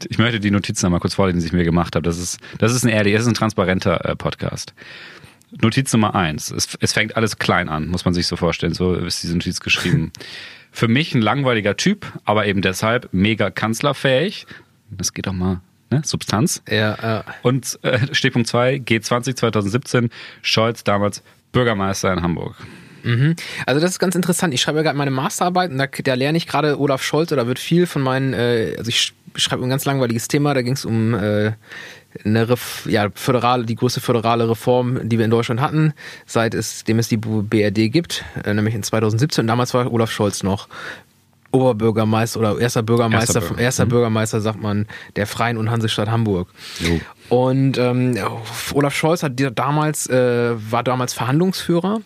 Ich 0.10 0.18
möchte 0.18 0.40
die 0.40 0.52
Notizen 0.52 0.86
noch 0.86 0.92
mal 0.92 1.00
kurz 1.00 1.16
vorlesen, 1.16 1.40
die 1.40 1.46
ich 1.46 1.54
mir 1.54 1.64
gemacht 1.64 1.96
habe. 1.96 2.04
Das 2.04 2.18
ist, 2.18 2.40
das 2.58 2.74
ist 2.74 2.84
ein 2.84 2.90
ehrlich, 2.90 3.14
das 3.14 3.24
ist 3.24 3.28
ein 3.28 3.34
transparenter 3.34 4.04
äh, 4.06 4.16
Podcast. 4.16 4.74
Notiz 5.62 5.92
Nummer 5.94 6.16
eins. 6.16 6.50
Es, 6.50 6.78
es 6.80 6.94
fängt 6.94 7.18
alles 7.18 7.38
klein 7.38 7.70
an, 7.70 7.88
muss 7.88 8.06
man 8.06 8.14
sich 8.14 8.28
so 8.28 8.36
vorstellen. 8.38 8.74
So 8.74 8.94
ist 8.94 9.22
diese 9.24 9.34
Notiz 9.34 9.60
geschrieben. 9.60 10.12
Für 10.72 10.88
mich 10.88 11.14
ein 11.14 11.22
langweiliger 11.22 11.76
Typ, 11.76 12.06
aber 12.24 12.46
eben 12.46 12.62
deshalb 12.62 13.10
mega 13.12 13.50
kanzlerfähig. 13.50 14.48
Das 14.90 15.14
geht 15.14 15.28
doch 15.28 15.34
mal, 15.34 15.60
ne? 15.90 16.02
Substanz. 16.06 16.64
Ja, 16.70 17.20
äh, 17.20 17.24
Und 17.42 17.78
äh, 17.84 18.14
Stichpunkt 18.14 18.48
2, 18.48 18.76
G20 18.78 19.36
2017, 19.36 20.10
Scholz 20.42 20.86
damals 20.86 21.24
Bürgermeister 21.52 22.14
in 22.14 22.22
Hamburg. 22.22 22.56
Also 23.66 23.80
das 23.82 23.92
ist 23.92 24.00
ganz 24.00 24.16
interessant. 24.16 24.54
Ich 24.54 24.62
schreibe 24.62 24.80
ja 24.80 24.84
gerade 24.84 24.98
meine 24.98 25.12
Masterarbeit 25.12 25.72
und 25.72 25.78
da, 25.78 25.88
da 25.88 26.14
lerne 26.14 26.38
ich 26.38 26.48
gerade 26.48 26.80
Olaf 26.80 27.04
Scholz 27.04 27.32
oder 27.32 27.48
wird 27.48 27.60
viel 27.60 27.86
von 27.88 28.02
meinen, 28.02 28.34
äh, 28.34 28.76
also 28.78 28.90
ich 28.90 29.14
schreibe 29.36 29.64
ein 29.64 29.70
ganz 29.70 29.86
langweiliges 29.86 30.28
Thema, 30.28 30.54
da 30.54 30.62
ging 30.62 30.74
es 30.74 30.86
um 30.86 31.14
äh, 31.14 31.54
eine 32.26 32.50
Ref, 32.50 32.86
ja, 32.90 33.08
föderale, 33.14 33.66
die 33.66 33.76
größte 33.76 34.02
föderale 34.02 34.50
Reform, 34.50 35.08
die 35.08 35.18
wir 35.18 35.26
in 35.26 35.32
Deutschland 35.32 35.62
hatten, 35.62 35.94
seit 36.26 36.54
es, 36.54 36.84
dem 36.84 37.00
es 37.00 37.08
die 37.08 37.18
BRD 37.18 37.92
gibt, 37.92 38.26
äh, 38.44 38.54
nämlich 38.54 38.76
in 38.76 38.84
2017. 38.84 39.44
Und 39.44 39.48
damals 39.48 39.74
war 39.74 39.92
Olaf 39.92 40.12
Scholz 40.12 40.44
noch 40.44 40.68
Oberbürgermeister 41.52 42.40
oder 42.40 42.60
erster 42.60 42.84
Bürgermeister, 42.84 43.36
Erster 43.36 43.42
Bürger- 43.50 43.62
erster 43.62 43.86
Bürgermeister, 43.86 44.42
sagt 44.42 44.62
man, 44.62 44.88
der 45.16 45.28
Freien 45.28 45.58
und 45.58 45.70
Hansestadt 45.70 46.10
Hamburg. 46.10 46.50
Jo. 46.80 47.00
Und 47.30 47.78
ähm, 47.78 48.18
Olaf 48.74 48.96
Scholz 48.96 49.24
hat 49.24 49.34
damals, 49.56 50.10
äh, 50.10 50.54
war 50.72 50.84
damals 50.84 51.14
Verhandlungsführer 51.14 52.02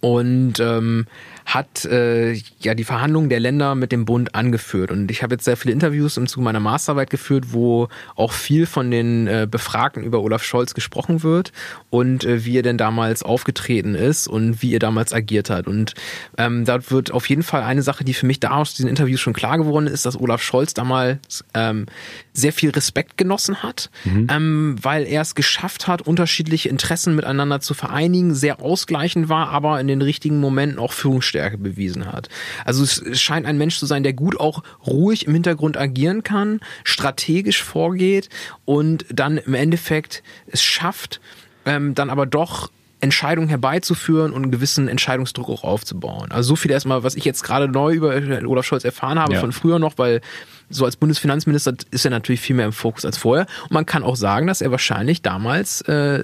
und 0.00 0.54
ähm, 0.60 1.06
hat 1.54 1.84
äh, 1.84 2.32
ja 2.60 2.74
die 2.74 2.84
Verhandlungen 2.84 3.28
der 3.28 3.40
Länder 3.40 3.74
mit 3.74 3.90
dem 3.90 4.04
Bund 4.04 4.34
angeführt. 4.36 4.92
Und 4.92 5.10
ich 5.10 5.24
habe 5.24 5.34
jetzt 5.34 5.44
sehr 5.44 5.56
viele 5.56 5.72
Interviews 5.72 6.16
im 6.16 6.28
Zuge 6.28 6.44
meiner 6.44 6.60
Masterarbeit 6.60 7.10
geführt, 7.10 7.46
wo 7.48 7.88
auch 8.14 8.32
viel 8.32 8.66
von 8.66 8.90
den 8.90 9.26
äh, 9.26 9.48
Befragten 9.50 10.04
über 10.04 10.20
Olaf 10.20 10.44
Scholz 10.44 10.74
gesprochen 10.74 11.24
wird 11.24 11.50
und 11.90 12.24
äh, 12.24 12.44
wie 12.44 12.56
er 12.56 12.62
denn 12.62 12.78
damals 12.78 13.24
aufgetreten 13.24 13.96
ist 13.96 14.28
und 14.28 14.62
wie 14.62 14.72
er 14.72 14.78
damals 14.78 15.12
agiert 15.12 15.50
hat. 15.50 15.66
Und 15.66 15.94
ähm, 16.38 16.64
da 16.64 16.88
wird 16.90 17.10
auf 17.10 17.28
jeden 17.28 17.42
Fall 17.42 17.62
eine 17.62 17.82
Sache, 17.82 18.04
die 18.04 18.14
für 18.14 18.26
mich 18.26 18.38
da 18.38 18.52
aus 18.52 18.74
diesen 18.74 18.88
Interviews 18.88 19.20
schon 19.20 19.32
klar 19.32 19.58
geworden 19.58 19.88
ist, 19.88 20.06
dass 20.06 20.18
Olaf 20.18 20.42
Scholz 20.42 20.72
damals 20.72 21.44
ähm, 21.54 21.86
sehr 22.32 22.52
viel 22.52 22.70
Respekt 22.70 23.16
genossen 23.16 23.62
hat, 23.62 23.90
ähm, 24.04 24.76
weil 24.80 25.04
er 25.04 25.22
es 25.22 25.34
geschafft 25.34 25.88
hat, 25.88 26.02
unterschiedliche 26.02 26.68
Interessen 26.68 27.16
miteinander 27.16 27.60
zu 27.60 27.74
vereinigen, 27.74 28.34
sehr 28.34 28.62
ausgleichend 28.62 29.28
war, 29.28 29.48
aber 29.48 29.80
in 29.80 29.88
den 29.88 30.00
richtigen 30.00 30.38
Momenten 30.38 30.78
auch 30.78 30.92
Führungsstärke 30.92 31.39
bewiesen 31.58 32.06
hat. 32.10 32.28
Also 32.64 32.82
es 32.84 33.20
scheint 33.20 33.46
ein 33.46 33.58
Mensch 33.58 33.78
zu 33.78 33.86
sein, 33.86 34.02
der 34.02 34.12
gut 34.12 34.38
auch 34.38 34.62
ruhig 34.86 35.26
im 35.26 35.32
Hintergrund 35.32 35.76
agieren 35.76 36.22
kann, 36.22 36.60
strategisch 36.84 37.62
vorgeht 37.62 38.28
und 38.64 39.04
dann 39.10 39.38
im 39.38 39.54
Endeffekt 39.54 40.22
es 40.46 40.62
schafft, 40.62 41.20
ähm, 41.64 41.94
dann 41.94 42.10
aber 42.10 42.26
doch 42.26 42.70
Entscheidungen 43.00 43.48
herbeizuführen 43.48 44.32
und 44.32 44.42
einen 44.42 44.52
gewissen 44.52 44.88
Entscheidungsdruck 44.88 45.48
auch 45.48 45.64
aufzubauen. 45.64 46.30
Also 46.30 46.48
so 46.48 46.56
viel 46.56 46.70
erstmal, 46.70 47.02
was 47.02 47.14
ich 47.14 47.24
jetzt 47.24 47.42
gerade 47.42 47.66
neu 47.66 47.94
über 47.94 48.14
Olaf 48.46 48.66
Scholz 48.66 48.84
erfahren 48.84 49.18
habe 49.18 49.34
Ja. 49.34 49.40
von 49.40 49.52
früher 49.52 49.78
noch, 49.78 49.96
weil 49.96 50.20
so 50.68 50.84
als 50.84 50.96
Bundesfinanzminister 50.96 51.74
ist 51.90 52.04
er 52.04 52.10
natürlich 52.10 52.40
viel 52.40 52.54
mehr 52.56 52.66
im 52.66 52.72
Fokus 52.72 53.04
als 53.04 53.16
vorher. 53.16 53.46
Und 53.64 53.72
man 53.72 53.86
kann 53.86 54.02
auch 54.04 54.16
sagen, 54.16 54.46
dass 54.46 54.60
er 54.60 54.70
wahrscheinlich 54.70 55.22
damals 55.22 55.80
äh, 55.82 56.22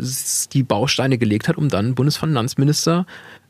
die 0.53 0.63
Bausteine 0.63 1.19
gelegt 1.19 1.49
hat, 1.49 1.57
um 1.57 1.69
dann 1.69 1.95
Bundesfinanzminister 1.95 3.07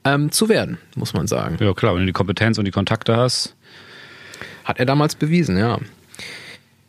ähm, 0.06 0.30
zu 0.30 0.48
werden, 0.48 0.78
muss 0.94 1.12
man 1.14 1.26
sagen. 1.26 1.56
Ja, 1.60 1.72
klar, 1.74 1.94
wenn 1.94 2.00
du 2.00 2.06
die 2.06 2.12
Kompetenz 2.12 2.58
und 2.58 2.64
die 2.64 2.70
Kontakte 2.70 3.16
hast. 3.16 3.54
Hat 4.64 4.78
er 4.78 4.86
damals 4.86 5.14
bewiesen, 5.14 5.56
ja. 5.56 5.78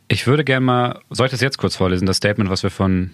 Ich 0.07 0.25
würde 0.25 0.43
gerne 0.43 0.65
mal, 0.65 0.99
soll 1.09 1.25
ich 1.25 1.31
das 1.31 1.41
jetzt 1.41 1.57
kurz 1.57 1.75
vorlesen, 1.75 2.05
das 2.05 2.17
Statement, 2.17 2.49
was 2.49 2.63
wir 2.63 2.69
von 2.69 3.11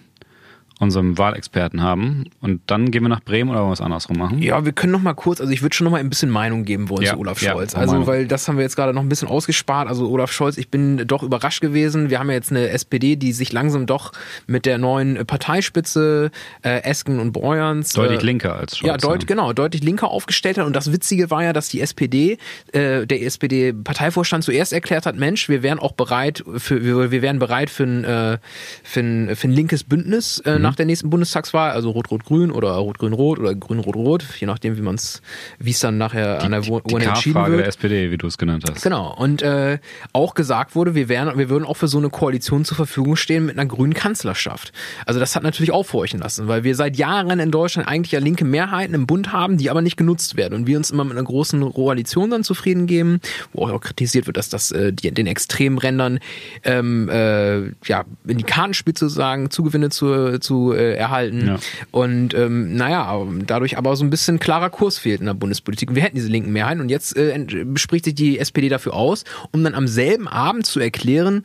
unserem 0.80 1.18
Wahlexperten 1.18 1.82
haben. 1.82 2.26
Und 2.42 2.62
dann 2.68 2.92
gehen 2.92 3.04
wir 3.04 3.10
nach 3.10 3.22
Bremen 3.22 3.50
oder 3.50 3.60
wollen 3.60 3.70
wir 3.70 3.74
es 3.74 3.82
andersrum 3.82 4.18
machen? 4.18 4.42
Ja, 4.42 4.66
wir 4.66 4.72
können 4.72 4.92
noch 4.92 5.02
mal 5.02 5.14
kurz, 5.14 5.40
also 5.40 5.52
ich 5.52 5.62
würde 5.62 5.76
schon 5.76 5.86
noch 5.86 5.92
mal 5.92 6.00
ein 6.00 6.10
bisschen 6.10 6.30
Meinung 6.30 6.66
geben 6.66 6.90
wollen 6.90 7.04
Ja, 7.04 7.14
zu 7.14 7.20
Olaf 7.20 7.42
ja, 7.42 7.52
Scholz. 7.52 7.76
auch 7.76 7.80
also, 7.80 8.08
weil 8.08 8.28
das 8.28 8.48
haben 8.48 8.58
wir 8.58 8.64
jetzt 8.64 8.76
gerade 8.76 8.94
noch 8.94 9.02
ein 9.02 9.10
bisschen 9.10 9.28
ausgespart. 9.28 9.88
Also 9.88 10.10
Olaf 10.10 10.32
Scholz, 10.32 10.58
ich 10.58 10.70
bin 10.70 11.08
doch 11.08 11.24
überrascht 11.24 11.62
gewesen. 11.62 12.10
Wir 12.10 12.20
haben 12.20 12.30
ja 12.30 12.36
jetzt 12.36 12.52
eine 12.52 12.70
SPD, 12.70 13.16
die 13.16 13.34
sich 13.34 13.54
langsam 13.54 13.86
doch 13.86 14.12
mit 14.48 14.66
der 14.66 14.78
neuen 14.78 15.26
Parteispitze 15.26 16.32
äh, 16.64 16.82
Esken 16.84 17.20
und 17.20 17.32
Borjans 17.32 17.94
Deutlich 17.94 18.22
äh, 18.22 18.26
linker 18.26 18.56
als 18.56 18.78
Scholz. 18.78 18.88
Ja, 18.88 18.98
deut, 18.98 19.28
genau, 19.28 19.54
deutlich 19.54 19.84
linker 19.84 20.10
aufgestellt 20.10 20.58
hat. 20.58 20.66
Und 20.66 20.76
das 20.76 20.92
Witzige 20.92 21.30
war 21.30 21.44
ja, 21.44 21.54
dass 21.54 21.70
die 21.70 21.82
SPD, 21.82 22.38
äh, 22.72 23.06
der 23.06 23.22
SPD-Parteivorstand 23.22 24.44
zuerst 24.44 24.74
erklärt 24.74 25.06
hat, 25.06 25.16
Mensch, 25.16 25.50
wir 25.50 25.64
wären 25.64 25.80
auch 25.80 25.94
bereit 25.94 26.44
für, 26.58 26.84
wir, 26.84 27.12
wir 27.12 27.22
wären 27.22 27.40
bereit 27.40 27.70
für 27.70 27.84
ein, 27.84 28.04
äh, 28.04 28.38
für 28.84 29.00
ein, 29.00 29.36
für 29.36 29.48
ein 29.48 29.52
linkes 29.52 29.84
Bündnis 29.84 30.40
äh, 30.40 30.60
nach 30.64 30.76
der 30.76 30.86
nächsten 30.86 31.10
Bundestagswahl, 31.10 31.72
also 31.72 31.92
Rot-Rot-Grün 31.92 32.52
oder 32.52 32.72
Rot-Grün-Rot 32.72 33.40
oder 33.40 33.54
Grün-Rot-Rot, 33.54 34.26
je 34.40 34.48
nachdem, 34.48 34.78
wie 34.78 34.82
man 34.82 34.96
es, 34.96 35.22
wie 35.60 35.72
es 35.72 35.80
dann 35.80 35.98
nachher 35.98 36.40
Die, 36.40 36.46
an 36.46 36.52
der 36.52 36.62
die, 36.62 36.72
Urne 36.72 36.84
die 36.88 37.06
entschieden 37.06 37.46
wird. 37.46 37.60
der 37.60 37.68
SPD, 37.68 38.12
wie 38.12 38.18
du 38.18 38.28
es 38.28 38.38
genannt 38.38 38.64
hast. 38.70 38.82
Genau. 38.82 39.14
Und 39.16 39.42
äh, 39.42 39.78
auch 40.14 40.34
gesagt 40.34 40.76
wurde, 40.76 40.96
wir 40.96 41.10
wären, 41.10 41.38
wir 41.38 41.50
würden 41.50 41.66
auch 41.66 41.78
für 41.78 41.88
so 41.88 41.98
eine 41.98 42.10
Koalition 42.10 42.66
zur 42.66 42.78
Verfügung 42.78 43.16
stehen 43.16 43.46
mit 43.46 43.58
einer 43.58 43.68
grünen 43.68 43.94
Kanzlerschaft. 43.94 44.72
Also 45.06 45.20
das 45.20 45.36
hat 45.36 45.44
natürlich 45.44 45.72
aufhorchen 45.72 46.20
lassen, 46.20 46.48
weil 46.48 46.64
wir 46.64 46.76
seit 46.76 46.98
Jahren 46.98 47.40
in 47.40 47.52
Deutschland 47.52 47.88
eigentlich 47.88 48.12
ja 48.12 48.20
linke 48.20 48.46
Mehrheiten 48.46 48.94
im 48.94 49.06
Bund 49.06 49.32
haben, 49.32 49.58
die 49.58 49.70
aber 49.70 49.82
nicht 49.82 49.98
genutzt 49.98 50.38
werden 50.38 50.54
und 50.54 50.68
wir 50.68 50.78
uns 50.78 50.92
immer 50.92 51.04
mit 51.04 51.18
einer 51.18 51.26
großen 51.26 51.74
Koalition 51.74 52.30
dann 52.30 52.44
zufrieden 52.44 52.88
geben, 52.88 53.20
wo 53.52 53.68
auch 53.68 53.82
kritisiert 53.82 54.26
wird, 54.28 54.38
dass 54.38 54.50
das 54.50 54.72
äh, 54.72 54.94
die, 54.94 55.12
den 55.12 55.28
extremen 55.28 55.78
Rändern 55.78 56.20
ähm, 56.64 57.10
äh, 57.10 57.68
ja 57.86 58.06
in 58.26 58.38
die 58.38 58.44
Karten 58.44 58.74
spielt 58.74 58.98
sozusagen 58.98 59.50
Zugewinne 59.50 59.90
zu, 59.90 60.40
zu 60.40 60.53
äh, 60.74 60.94
erhalten. 60.96 61.48
Ja. 61.48 61.60
Und 61.92 62.34
ähm, 62.34 62.76
naja, 62.76 63.22
dadurch 63.46 63.78
aber 63.78 63.96
so 63.96 64.04
ein 64.04 64.10
bisschen 64.10 64.40
klarer 64.40 64.70
Kurs 64.70 64.98
fehlt 64.98 65.20
in 65.20 65.26
der 65.28 65.34
Bundespolitik. 65.34 65.90
Und 65.90 65.96
wir 65.96 66.04
hätten 66.04 66.16
diese 66.16 66.30
linken 66.30 66.52
Mehrheiten 66.52 66.82
und 66.82 66.90
jetzt 66.90 67.16
äh, 67.18 67.46
spricht 67.76 68.06
sich 68.06 68.16
die 68.16 68.40
SPD 68.40 68.70
dafür 68.70 68.94
aus, 68.94 69.24
um 69.52 69.64
dann 69.64 69.76
am 69.76 69.88
selben 69.88 70.28
Abend 70.28 70.66
zu 70.66 70.80
erklären, 70.80 71.44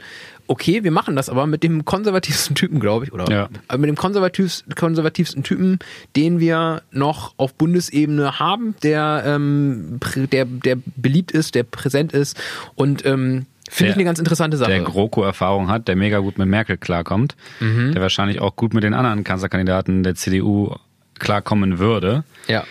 okay, 0.51 0.83
wir 0.83 0.91
machen 0.91 1.15
das 1.15 1.29
aber 1.29 1.47
mit 1.47 1.63
dem 1.63 1.85
konservativsten 1.85 2.57
Typen, 2.57 2.81
glaube 2.81 3.05
ich, 3.05 3.13
oder 3.13 3.31
Ja. 3.31 3.49
äh, 3.69 3.77
mit 3.77 3.89
dem 3.89 3.97
konservativsten, 3.97 4.75
konservativsten 4.75 5.43
Typen, 5.43 5.79
den 6.17 6.41
wir 6.41 6.83
noch 6.91 7.35
auf 7.37 7.55
Bundesebene 7.55 8.39
haben, 8.39 8.75
der, 8.83 9.25
ähm, 9.27 10.01
der, 10.33 10.47
der 10.47 10.79
beliebt 10.97 11.33
ist, 11.33 11.55
der 11.55 11.65
präsent 11.65 12.13
ist 12.13 12.41
und 12.77 13.05
ähm, 13.05 13.45
finde 13.69 13.91
ich 13.91 13.97
eine 13.97 14.05
ganz 14.05 14.19
interessante 14.19 14.57
Sache. 14.57 14.71
Der 14.71 14.81
GroKo-Erfahrung 14.83 15.69
hat, 15.69 15.89
der 15.89 15.97
mega 15.97 16.19
gut 16.19 16.39
mit 16.39 16.49
Merkel 16.49 16.77
klarkommt, 16.77 17.37
Mhm. 17.61 17.93
der 17.93 18.03
wahrscheinlich 18.03 18.41
auch 18.41 18.57
gut 18.57 18.75
mit 18.75 18.83
den 18.85 18.95
anderen 18.95 19.25
Kanzlerkandidaten 19.25 20.03
der 20.03 20.15
CDU 20.15 20.75
klarkommen 21.19 21.79
würde. 21.79 22.25
ja. 22.47 22.65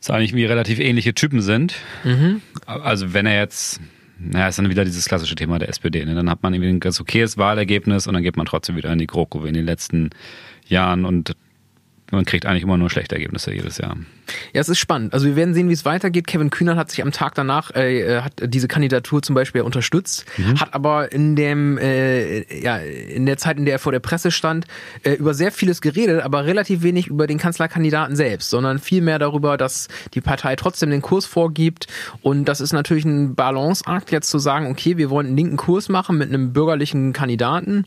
Das 0.00 0.10
eigentlich 0.10 0.30
irgendwie 0.30 0.46
relativ 0.46 0.80
ähnliche 0.80 1.14
Typen 1.14 1.40
sind. 1.42 1.76
Mhm. 2.02 2.42
Also 2.66 3.14
wenn 3.14 3.24
er 3.24 3.38
jetzt, 3.38 3.80
naja, 4.18 4.48
ist 4.48 4.58
dann 4.58 4.68
wieder 4.68 4.84
dieses 4.84 5.04
klassische 5.06 5.36
Thema 5.36 5.60
der 5.60 5.68
SPD. 5.68 6.04
Ne? 6.04 6.16
Dann 6.16 6.28
hat 6.28 6.42
man 6.42 6.52
irgendwie 6.52 6.70
ein 6.70 6.80
ganz 6.80 7.00
okayes 7.00 7.38
Wahlergebnis 7.38 8.08
und 8.08 8.14
dann 8.14 8.24
geht 8.24 8.36
man 8.36 8.44
trotzdem 8.46 8.74
wieder 8.74 8.92
in 8.92 8.98
die 8.98 9.06
GroKo 9.06 9.44
wie 9.44 9.48
in 9.48 9.54
den 9.54 9.64
letzten 9.64 10.10
Jahren 10.66 11.04
und 11.04 11.36
man 12.12 12.26
kriegt 12.26 12.44
eigentlich 12.46 12.62
immer 12.62 12.76
nur 12.76 12.90
schlechte 12.90 13.14
Ergebnisse 13.14 13.52
jedes 13.52 13.78
Jahr. 13.78 13.96
Ja, 14.52 14.60
es 14.60 14.68
ist 14.68 14.78
spannend. 14.78 15.14
Also 15.14 15.26
wir 15.26 15.34
werden 15.34 15.54
sehen, 15.54 15.68
wie 15.68 15.72
es 15.72 15.84
weitergeht. 15.84 16.26
Kevin 16.26 16.50
Kühnert 16.50 16.76
hat 16.76 16.90
sich 16.90 17.02
am 17.02 17.10
Tag 17.10 17.34
danach 17.34 17.74
äh, 17.74 18.20
hat 18.20 18.34
diese 18.44 18.68
Kandidatur 18.68 19.22
zum 19.22 19.34
Beispiel 19.34 19.62
unterstützt, 19.62 20.26
hat 20.60 20.74
aber 20.74 21.10
in 21.10 21.36
dem 21.36 21.78
äh, 21.78 22.62
ja 22.62 22.76
in 22.76 23.26
der 23.26 23.38
Zeit, 23.38 23.56
in 23.56 23.64
der 23.64 23.74
er 23.74 23.78
vor 23.78 23.92
der 23.92 24.00
Presse 24.00 24.30
stand, 24.30 24.66
äh, 25.02 25.12
über 25.12 25.32
sehr 25.32 25.50
vieles 25.52 25.80
geredet, 25.80 26.22
aber 26.22 26.44
relativ 26.44 26.82
wenig 26.82 27.06
über 27.06 27.26
den 27.26 27.38
Kanzlerkandidaten 27.38 28.14
selbst, 28.14 28.50
sondern 28.50 28.78
viel 28.78 29.00
mehr 29.00 29.18
darüber, 29.18 29.56
dass 29.56 29.88
die 30.12 30.20
Partei 30.20 30.54
trotzdem 30.56 30.90
den 30.90 31.02
Kurs 31.02 31.24
vorgibt 31.24 31.86
und 32.20 32.44
das 32.44 32.60
ist 32.60 32.72
natürlich 32.72 33.06
ein 33.06 33.34
Balanceakt 33.34 34.12
jetzt 34.12 34.28
zu 34.28 34.38
sagen, 34.38 34.66
okay, 34.66 34.98
wir 34.98 35.08
wollen 35.08 35.28
einen 35.28 35.36
linken 35.36 35.56
Kurs 35.56 35.88
machen 35.88 36.18
mit 36.18 36.28
einem 36.28 36.52
bürgerlichen 36.52 37.12
Kandidaten. 37.12 37.86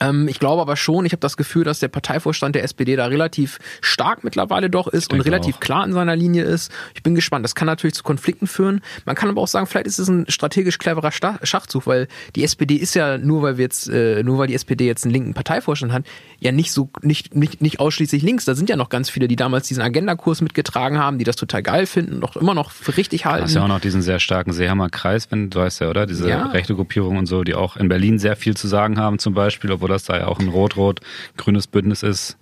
Ähm, 0.00 0.28
ich 0.28 0.38
glaube 0.38 0.62
aber 0.62 0.76
schon, 0.76 1.04
ich 1.06 1.12
habe 1.12 1.20
das 1.20 1.36
Gefühl, 1.36 1.64
dass 1.64 1.78
der 1.78 1.88
Parteivorstand 1.88 2.54
der 2.54 2.64
SPD 2.64 2.96
da 2.96 3.06
relativ 3.06 3.58
stark 3.80 4.24
mittlerweile 4.24 4.70
doch 4.70 4.88
ist 4.88 5.12
und 5.12 5.20
relativ 5.20 5.56
auch. 5.56 5.60
klar 5.60 5.84
in 5.86 5.92
seiner 5.92 6.16
Linie 6.16 6.44
ist. 6.44 6.72
Ich 6.94 7.02
bin 7.02 7.14
gespannt. 7.14 7.44
Das 7.44 7.54
kann 7.54 7.66
natürlich 7.66 7.94
zu 7.94 8.02
Konflikten 8.02 8.46
führen. 8.46 8.80
Man 9.04 9.14
kann 9.16 9.28
aber 9.28 9.40
auch 9.40 9.48
sagen, 9.48 9.66
vielleicht 9.66 9.86
ist 9.86 9.98
es 9.98 10.08
ein 10.08 10.24
strategisch 10.28 10.78
cleverer 10.78 11.10
Schachzug, 11.42 11.86
weil 11.86 12.08
die 12.36 12.44
SPD 12.44 12.76
ist 12.76 12.94
ja 12.94 13.18
nur, 13.18 13.42
weil 13.42 13.58
wir 13.58 13.64
jetzt, 13.64 13.88
äh, 13.88 14.22
nur 14.22 14.38
weil 14.38 14.46
die 14.46 14.54
SPD 14.54 14.86
jetzt 14.86 15.04
einen 15.04 15.12
linken 15.12 15.34
Parteivorstand 15.34 15.92
hat, 15.92 16.04
ja 16.38 16.52
nicht 16.52 16.72
so, 16.72 16.90
nicht, 17.02 17.34
nicht, 17.34 17.60
nicht 17.60 17.80
ausschließlich 17.80 18.22
links. 18.22 18.44
Da 18.46 18.54
sind 18.54 18.70
ja 18.70 18.76
noch 18.76 18.88
ganz 18.88 19.10
viele, 19.10 19.28
die 19.28 19.36
damals 19.36 19.68
diesen 19.68 19.82
Agendakurs 19.82 20.40
mitgetragen 20.40 20.98
haben, 20.98 21.18
die 21.18 21.24
das 21.24 21.36
total 21.36 21.62
geil 21.62 21.86
finden 21.86 22.14
und 22.14 22.24
auch 22.24 22.36
immer 22.36 22.54
noch 22.54 22.70
für 22.70 22.96
richtig 22.96 23.26
halten. 23.26 23.40
Du 23.40 23.44
hast 23.44 23.54
ja 23.54 23.62
auch 23.64 23.68
noch 23.68 23.80
diesen 23.80 24.02
sehr 24.02 24.18
starken 24.20 24.52
Seehammer 24.52 24.88
Kreis, 24.88 25.30
wenn 25.30 25.50
du 25.50 25.58
weißt 25.60 25.80
ja, 25.80 25.90
oder? 25.90 26.06
Diese 26.06 26.28
Ja. 26.28 26.46
rechte 26.46 26.74
Gruppierung 26.74 27.18
und 27.18 27.26
so, 27.26 27.44
die 27.44 27.54
auch 27.54 27.76
in 27.76 27.88
Berlin 27.88 28.18
sehr 28.18 28.36
viel 28.36 28.56
zu 28.56 28.66
sagen 28.66 28.98
haben, 28.98 29.18
zum 29.18 29.34
Beispiel, 29.34 29.70
obwohl 29.72 29.89
das 29.90 30.04
da 30.04 30.16
ja 30.18 30.26
auch 30.26 30.38
ein 30.38 30.48
rot-rot-grünes 30.48 31.66
Bündnis 31.66 32.02
ist. 32.02 32.38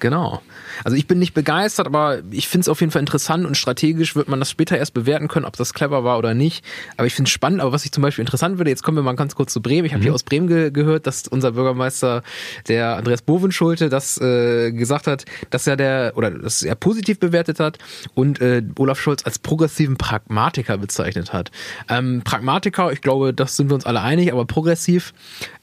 Genau. 0.00 0.42
Also 0.82 0.96
ich 0.96 1.06
bin 1.06 1.18
nicht 1.18 1.34
begeistert, 1.34 1.86
aber 1.86 2.20
ich 2.30 2.48
finde 2.48 2.62
es 2.62 2.68
auf 2.68 2.80
jeden 2.80 2.90
Fall 2.90 3.00
interessant 3.00 3.46
und 3.46 3.56
strategisch 3.56 4.16
wird 4.16 4.28
man 4.28 4.38
das 4.38 4.50
später 4.50 4.76
erst 4.78 4.94
bewerten 4.94 5.28
können, 5.28 5.44
ob 5.44 5.56
das 5.56 5.74
clever 5.74 6.04
war 6.04 6.18
oder 6.18 6.34
nicht. 6.34 6.64
Aber 6.96 7.06
ich 7.06 7.14
finde 7.14 7.28
es 7.28 7.32
spannend. 7.32 7.60
Aber 7.60 7.72
was 7.72 7.84
ich 7.84 7.92
zum 7.92 8.02
Beispiel 8.02 8.22
interessant 8.22 8.58
würde, 8.58 8.70
jetzt 8.70 8.82
kommen 8.82 8.96
wir 8.96 9.02
mal 9.02 9.14
ganz 9.14 9.34
kurz 9.34 9.52
zu 9.52 9.60
Bremen. 9.60 9.84
Ich 9.84 9.92
habe 9.92 10.02
hier 10.02 10.14
aus 10.14 10.22
Bremen 10.22 10.46
ge 10.46 10.70
gehört, 10.70 11.06
dass 11.06 11.28
unser 11.28 11.52
Bürgermeister, 11.52 12.22
der 12.68 12.96
Andreas 12.96 13.22
Bovenschulte, 13.22 13.88
das 13.88 14.18
äh, 14.20 14.72
gesagt 14.72 15.06
hat, 15.06 15.26
dass 15.50 15.66
er 15.66 15.76
der 15.76 16.12
oder 16.16 16.30
dass 16.30 16.62
er 16.62 16.74
positiv 16.74 17.18
bewertet 17.18 17.60
hat 17.60 17.78
und 18.14 18.40
äh, 18.40 18.62
Olaf 18.78 19.00
Scholz 19.00 19.24
als 19.24 19.38
progressiven 19.38 19.96
Pragmatiker 19.96 20.78
bezeichnet 20.78 21.32
hat. 21.32 21.50
Ähm, 21.88 22.22
Pragmatiker, 22.24 22.90
ich 22.92 23.02
glaube, 23.02 23.34
das 23.34 23.56
sind 23.56 23.68
wir 23.68 23.74
uns 23.74 23.84
alle 23.84 24.00
einig, 24.00 24.32
aber 24.32 24.46
progressiv, 24.46 25.12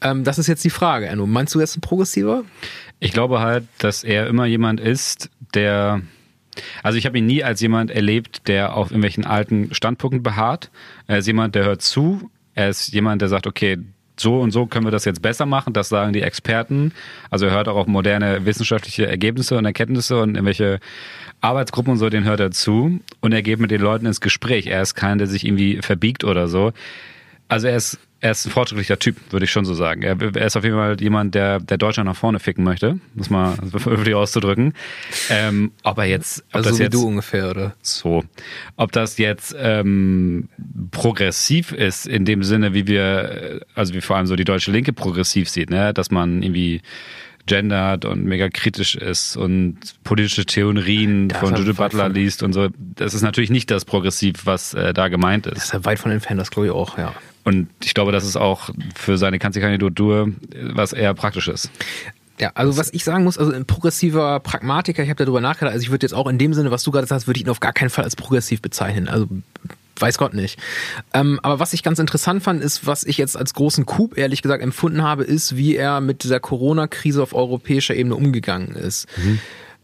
ähm, 0.00 0.22
das 0.22 0.38
ist 0.38 0.46
jetzt 0.46 0.64
die 0.64 0.70
Frage. 0.70 1.06
Enno, 1.06 1.26
meinst 1.26 1.54
du, 1.54 1.58
er 1.58 1.64
ist 1.64 1.76
ein 1.76 1.80
progressiver? 1.80 2.44
Ich 3.00 3.12
glaube 3.12 3.40
halt, 3.40 3.64
dass 3.78 4.04
er 4.04 4.26
immer 4.26 4.46
jemand 4.46 4.80
ist, 4.80 5.30
der. 5.54 6.02
Also 6.82 6.98
ich 6.98 7.06
habe 7.06 7.18
ihn 7.18 7.26
nie 7.26 7.44
als 7.44 7.60
jemand 7.60 7.92
erlebt, 7.92 8.48
der 8.48 8.74
auf 8.74 8.90
irgendwelchen 8.90 9.24
alten 9.24 9.72
Standpunkten 9.72 10.24
beharrt. 10.24 10.70
Er 11.06 11.18
ist 11.18 11.26
jemand, 11.26 11.54
der 11.54 11.64
hört 11.64 11.82
zu. 11.82 12.30
Er 12.54 12.68
ist 12.68 12.92
jemand, 12.92 13.22
der 13.22 13.28
sagt, 13.28 13.46
okay, 13.46 13.78
so 14.20 14.40
und 14.40 14.50
so 14.50 14.66
können 14.66 14.84
wir 14.84 14.90
das 14.90 15.04
jetzt 15.04 15.22
besser 15.22 15.46
machen. 15.46 15.72
Das 15.72 15.88
sagen 15.88 16.12
die 16.12 16.22
Experten. 16.22 16.92
Also 17.30 17.46
er 17.46 17.52
hört 17.52 17.68
auch 17.68 17.76
auf 17.76 17.86
moderne 17.86 18.44
wissenschaftliche 18.44 19.06
Ergebnisse 19.06 19.56
und 19.56 19.64
Erkenntnisse 19.64 20.20
und 20.20 20.30
irgendwelche 20.34 20.80
Arbeitsgruppen 21.40 21.92
und 21.92 21.98
so, 21.98 22.08
den 22.08 22.24
hört 22.24 22.40
er 22.40 22.50
zu. 22.50 23.00
Und 23.20 23.32
er 23.32 23.42
geht 23.42 23.60
mit 23.60 23.70
den 23.70 23.80
Leuten 23.80 24.06
ins 24.06 24.20
Gespräch. 24.20 24.66
Er 24.66 24.82
ist 24.82 24.94
kein, 24.94 25.18
der 25.18 25.26
sich 25.26 25.46
irgendwie 25.46 25.80
verbiegt 25.82 26.24
oder 26.24 26.48
so. 26.48 26.72
Also 27.48 27.68
er 27.68 27.76
ist, 27.76 27.98
er 28.20 28.32
ist 28.32 28.46
ein 28.46 28.50
fortschrittlicher 28.50 28.98
Typ, 28.98 29.16
würde 29.30 29.44
ich 29.44 29.50
schon 29.50 29.64
so 29.64 29.74
sagen. 29.74 30.02
Er, 30.02 30.20
er 30.20 30.46
ist 30.46 30.56
auf 30.56 30.64
jeden 30.64 30.76
Fall 30.76 31.00
jemand, 31.00 31.34
der, 31.34 31.60
der 31.60 31.78
Deutschland 31.78 32.08
nach 32.08 32.16
vorne 32.16 32.40
ficken 32.40 32.64
möchte, 32.64 32.98
muss 33.14 33.30
mal 33.30 33.56
höflich 33.84 34.14
auszudrücken. 34.14 34.74
Ähm, 35.30 35.70
ob 35.84 35.98
er 35.98 36.06
jetzt, 36.06 36.44
ob 36.48 36.56
Also 36.56 36.70
das 36.70 36.76
so 36.76 36.80
wie 36.80 36.84
jetzt 36.84 36.94
du 36.94 37.06
ungefähr, 37.06 37.50
oder? 37.50 37.74
so, 37.80 38.24
ob 38.76 38.90
das 38.92 39.18
jetzt 39.18 39.54
ähm, 39.58 40.48
progressiv 40.90 41.70
ist 41.72 42.06
in 42.06 42.24
dem 42.24 42.42
Sinne, 42.42 42.74
wie 42.74 42.88
wir, 42.88 43.02
äh, 43.02 43.60
also 43.74 43.94
wie 43.94 44.00
vor 44.00 44.16
allem 44.16 44.26
so 44.26 44.34
die 44.34 44.44
deutsche 44.44 44.72
Linke 44.72 44.92
progressiv 44.92 45.48
sieht, 45.48 45.70
ne, 45.70 45.94
dass 45.94 46.10
man 46.10 46.42
irgendwie 46.42 46.82
gendert 47.48 48.04
und 48.04 48.24
mega 48.24 48.48
kritisch 48.48 48.94
ist 48.94 49.36
und 49.36 49.76
politische 50.04 50.46
Theorien 50.46 51.28
Da 51.28 51.38
von 51.40 51.52
ist 51.54 51.58
Judith 51.60 51.76
Butler 51.76 52.04
von- 52.04 52.14
liest 52.14 52.42
und 52.42 52.52
so. 52.52 52.68
Das 52.78 53.14
ist 53.14 53.22
natürlich 53.22 53.50
nicht 53.50 53.70
das 53.70 53.84
Progressiv, 53.84 54.46
was 54.46 54.74
äh, 54.74 54.94
da 54.94 55.08
gemeint 55.08 55.46
ist. 55.46 55.56
Das 55.56 55.64
ist 55.64 55.72
ja 55.72 55.84
weit 55.84 55.98
von 55.98 56.12
entfernt, 56.12 56.40
das 56.40 56.50
glaube 56.50 56.66
ich 56.68 56.72
auch, 56.72 56.96
ja. 56.98 57.12
Und 57.44 57.68
ich 57.82 57.94
glaube, 57.94 58.12
das 58.12 58.24
ist 58.26 58.36
auch 58.36 58.70
für 58.94 59.16
seine 59.18 59.38
Kanzlerkandidatur 59.38 60.28
was 60.74 60.92
eher 60.92 61.14
praktisches. 61.14 61.70
Ja, 62.40 62.52
also 62.54 62.76
was 62.76 62.92
ich 62.92 63.02
sagen 63.02 63.24
muss, 63.24 63.36
also 63.36 63.52
ein 63.52 63.64
progressiver 63.64 64.38
Pragmatiker, 64.38 65.02
ich 65.02 65.08
habe 65.08 65.24
darüber 65.24 65.40
nachgedacht, 65.40 65.72
also 65.72 65.82
ich 65.82 65.90
würde 65.90 66.04
jetzt 66.04 66.12
auch 66.12 66.28
in 66.28 66.38
dem 66.38 66.54
Sinne, 66.54 66.70
was 66.70 66.84
du 66.84 66.92
gerade 66.92 67.06
sagst, 67.08 67.26
würde 67.26 67.40
ich 67.40 67.46
ihn 67.46 67.50
auf 67.50 67.58
gar 67.58 67.72
keinen 67.72 67.90
Fall 67.90 68.04
als 68.04 68.14
progressiv 68.14 68.62
bezeichnen. 68.62 69.08
Also 69.08 69.26
weiß 70.00 70.18
Gott 70.18 70.34
nicht. 70.34 70.58
Ähm, 71.14 71.40
aber 71.42 71.58
was 71.58 71.72
ich 71.72 71.82
ganz 71.82 71.98
interessant 71.98 72.42
fand, 72.42 72.62
ist, 72.62 72.86
was 72.86 73.04
ich 73.04 73.18
jetzt 73.18 73.36
als 73.36 73.54
großen 73.54 73.86
Coup 73.86 74.16
ehrlich 74.16 74.42
gesagt 74.42 74.62
empfunden 74.62 75.02
habe, 75.02 75.24
ist, 75.24 75.56
wie 75.56 75.76
er 75.76 76.00
mit 76.00 76.22
dieser 76.24 76.40
Corona-Krise 76.40 77.22
auf 77.22 77.34
europäischer 77.34 77.94
Ebene 77.94 78.16
umgegangen 78.16 78.74
ist. 78.74 79.06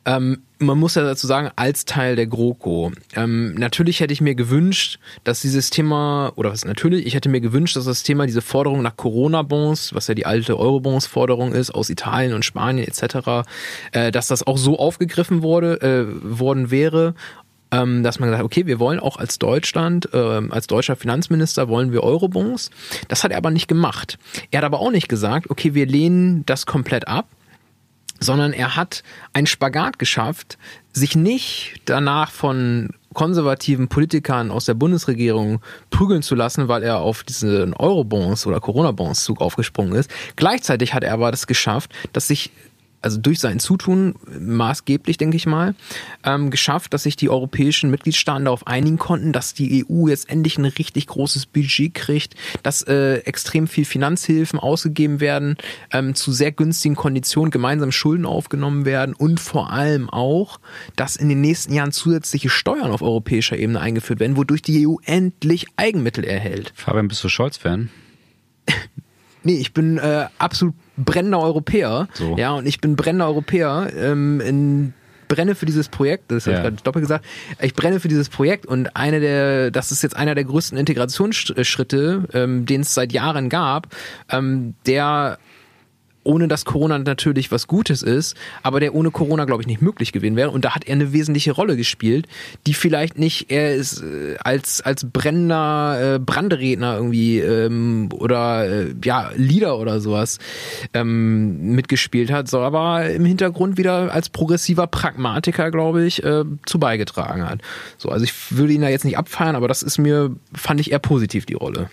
Ähm, 0.06 0.42
man 0.58 0.78
muss 0.78 0.94
ja 0.94 1.02
dazu 1.02 1.26
sagen, 1.26 1.50
als 1.56 1.84
Teil 1.84 2.16
der 2.16 2.26
GroKo. 2.26 2.92
Ähm, 3.14 3.54
natürlich 3.54 4.00
hätte 4.00 4.12
ich 4.12 4.20
mir 4.20 4.34
gewünscht, 4.34 4.98
dass 5.24 5.40
dieses 5.40 5.70
Thema, 5.70 6.32
oder 6.36 6.52
was 6.52 6.64
natürlich, 6.64 7.06
ich 7.06 7.14
hätte 7.14 7.28
mir 7.28 7.40
gewünscht, 7.40 7.76
dass 7.76 7.86
das 7.86 8.02
Thema, 8.02 8.26
diese 8.26 8.42
Forderung 8.42 8.82
nach 8.82 8.96
Corona-Bonds, 8.96 9.94
was 9.94 10.06
ja 10.06 10.14
die 10.14 10.26
alte 10.26 10.58
Eurobonds-Forderung 10.58 11.52
ist, 11.52 11.70
aus 11.70 11.90
Italien 11.90 12.34
und 12.34 12.44
Spanien 12.44 12.86
etc., 12.86 13.46
äh, 13.92 14.12
dass 14.12 14.28
das 14.28 14.46
auch 14.46 14.58
so 14.58 14.78
aufgegriffen 14.78 15.42
wurde, 15.42 15.80
äh, 15.80 16.38
worden 16.38 16.70
wäre, 16.70 17.14
ähm, 17.74 18.02
dass 18.02 18.18
man 18.18 18.28
gesagt 18.28 18.40
hat, 18.40 18.44
okay, 18.44 18.66
wir 18.66 18.78
wollen 18.78 19.00
auch 19.00 19.16
als 19.16 19.38
Deutschland, 19.38 20.08
ähm, 20.12 20.52
als 20.52 20.66
deutscher 20.66 20.96
Finanzminister 20.96 21.68
wollen 21.68 21.92
wir 21.92 22.02
Eurobonds. 22.02 22.70
Das 23.08 23.24
hat 23.24 23.32
er 23.32 23.38
aber 23.38 23.50
nicht 23.50 23.68
gemacht. 23.68 24.18
Er 24.50 24.58
hat 24.58 24.64
aber 24.64 24.80
auch 24.80 24.90
nicht 24.90 25.08
gesagt, 25.08 25.50
okay, 25.50 25.74
wir 25.74 25.86
lehnen 25.86 26.46
das 26.46 26.66
komplett 26.66 27.08
ab, 27.08 27.26
sondern 28.20 28.52
er 28.52 28.76
hat 28.76 29.02
einen 29.32 29.46
Spagat 29.46 29.98
geschafft, 29.98 30.56
sich 30.92 31.16
nicht 31.16 31.80
danach 31.86 32.30
von 32.30 32.90
konservativen 33.12 33.88
Politikern 33.88 34.50
aus 34.50 34.64
der 34.64 34.74
Bundesregierung 34.74 35.60
prügeln 35.90 36.22
zu 36.22 36.34
lassen, 36.34 36.68
weil 36.68 36.82
er 36.82 37.00
auf 37.00 37.22
diesen 37.22 37.74
Eurobonds 37.74 38.46
oder 38.46 38.60
Corona-Bonds 38.60 39.24
Zug 39.24 39.40
aufgesprungen 39.40 39.94
ist. 39.94 40.10
Gleichzeitig 40.36 40.94
hat 40.94 41.04
er 41.04 41.12
aber 41.12 41.30
das 41.30 41.46
geschafft, 41.46 41.92
dass 42.12 42.28
sich 42.28 42.50
also 43.04 43.20
durch 43.20 43.38
sein 43.38 43.60
Zutun 43.60 44.14
maßgeblich, 44.40 45.18
denke 45.18 45.36
ich 45.36 45.46
mal, 45.46 45.74
ähm, 46.24 46.50
geschafft, 46.50 46.94
dass 46.94 47.02
sich 47.02 47.16
die 47.16 47.28
europäischen 47.28 47.90
Mitgliedstaaten 47.90 48.46
darauf 48.46 48.66
einigen 48.66 48.98
konnten, 48.98 49.32
dass 49.32 49.52
die 49.52 49.84
EU 49.84 50.08
jetzt 50.08 50.30
endlich 50.30 50.56
ein 50.56 50.64
richtig 50.64 51.06
großes 51.08 51.46
Budget 51.46 51.92
kriegt, 51.92 52.34
dass 52.62 52.82
äh, 52.82 53.16
extrem 53.18 53.68
viel 53.68 53.84
Finanzhilfen 53.84 54.58
ausgegeben 54.58 55.20
werden, 55.20 55.56
ähm, 55.92 56.14
zu 56.14 56.32
sehr 56.32 56.50
günstigen 56.50 56.96
Konditionen 56.96 57.50
gemeinsam 57.50 57.92
Schulden 57.92 58.24
aufgenommen 58.24 58.86
werden 58.86 59.14
und 59.14 59.38
vor 59.38 59.70
allem 59.70 60.08
auch, 60.08 60.58
dass 60.96 61.16
in 61.16 61.28
den 61.28 61.42
nächsten 61.42 61.74
Jahren 61.74 61.92
zusätzliche 61.92 62.48
Steuern 62.48 62.90
auf 62.90 63.02
europäischer 63.02 63.58
Ebene 63.58 63.80
eingeführt 63.80 64.18
werden, 64.18 64.38
wodurch 64.38 64.62
die 64.62 64.86
EU 64.86 64.96
endlich 65.04 65.66
Eigenmittel 65.76 66.24
erhält. 66.24 66.72
Fabian, 66.74 67.08
bist 67.08 67.22
du 67.22 67.28
Scholz-Fan? 67.28 67.90
Nee, 69.46 69.58
ich 69.58 69.74
bin 69.74 69.98
äh, 69.98 70.28
absolut 70.38 70.74
brennender 70.96 71.40
Europäer. 71.40 72.08
So. 72.14 72.36
Ja, 72.36 72.52
und 72.52 72.66
ich 72.66 72.80
bin 72.80 72.96
brennender 72.96 73.26
Europäer 73.26 73.90
ähm, 73.96 74.40
in 74.40 74.94
brenne 75.26 75.54
für 75.54 75.64
dieses 75.66 75.88
Projekt, 75.88 76.30
das 76.30 76.44
habe 76.46 76.52
Ja. 76.52 76.58
ich 76.58 76.64
gerade 76.64 76.82
doppelt 76.84 77.02
gesagt, 77.02 77.24
ich 77.60 77.74
brenne 77.74 77.98
für 77.98 78.08
dieses 78.08 78.28
Projekt 78.28 78.66
und 78.66 78.94
eine 78.94 79.20
der, 79.20 79.70
das 79.70 79.90
ist 79.90 80.02
jetzt 80.02 80.14
einer 80.14 80.34
der 80.34 80.44
größten 80.44 80.76
Integrationsschritte, 80.76 82.24
ähm, 82.34 82.66
den 82.66 82.82
es 82.82 82.94
seit 82.94 83.12
Jahren 83.12 83.48
gab, 83.48 83.88
ähm, 84.30 84.74
der 84.86 85.38
ohne 86.24 86.48
dass 86.48 86.64
Corona 86.64 86.98
natürlich 86.98 87.52
was 87.52 87.66
Gutes 87.66 88.02
ist, 88.02 88.36
aber 88.62 88.80
der 88.80 88.94
ohne 88.94 89.10
Corona, 89.10 89.44
glaube 89.44 89.62
ich, 89.62 89.66
nicht 89.66 89.82
möglich 89.82 90.12
gewesen 90.12 90.36
wäre. 90.36 90.50
Und 90.50 90.64
da 90.64 90.74
hat 90.74 90.84
er 90.86 90.94
eine 90.94 91.12
wesentliche 91.12 91.52
Rolle 91.52 91.76
gespielt, 91.76 92.26
die 92.66 92.74
vielleicht 92.74 93.18
nicht 93.18 93.50
er 93.50 93.74
ist 93.74 94.02
äh, 94.02 94.36
als 94.42 94.80
als 94.80 95.06
brennender 95.10 96.14
äh, 96.14 96.18
Branderedner 96.18 96.96
irgendwie 96.96 97.38
ähm, 97.38 98.08
oder 98.12 98.66
äh, 98.66 98.94
ja 99.04 99.30
Leader 99.36 99.78
oder 99.78 100.00
sowas 100.00 100.38
ähm, 100.92 101.74
mitgespielt 101.74 102.30
hat, 102.30 102.48
so 102.48 102.60
aber 102.60 103.10
im 103.10 103.24
Hintergrund 103.24 103.76
wieder 103.76 104.12
als 104.12 104.28
progressiver 104.28 104.86
Pragmatiker, 104.86 105.70
glaube 105.70 106.04
ich, 106.04 106.24
äh, 106.24 106.44
zu 106.66 106.78
beigetragen 106.78 107.48
hat. 107.48 107.60
So, 107.98 108.08
also 108.08 108.24
ich 108.24 108.32
würde 108.56 108.72
ihn 108.72 108.82
da 108.82 108.88
jetzt 108.88 109.04
nicht 109.04 109.18
abfeiern, 109.18 109.56
aber 109.56 109.68
das 109.68 109.82
ist 109.82 109.98
mir 109.98 110.34
fand 110.54 110.80
ich 110.80 110.92
eher 110.92 110.98
positiv 110.98 111.46
die 111.46 111.54
Rolle. 111.54 111.90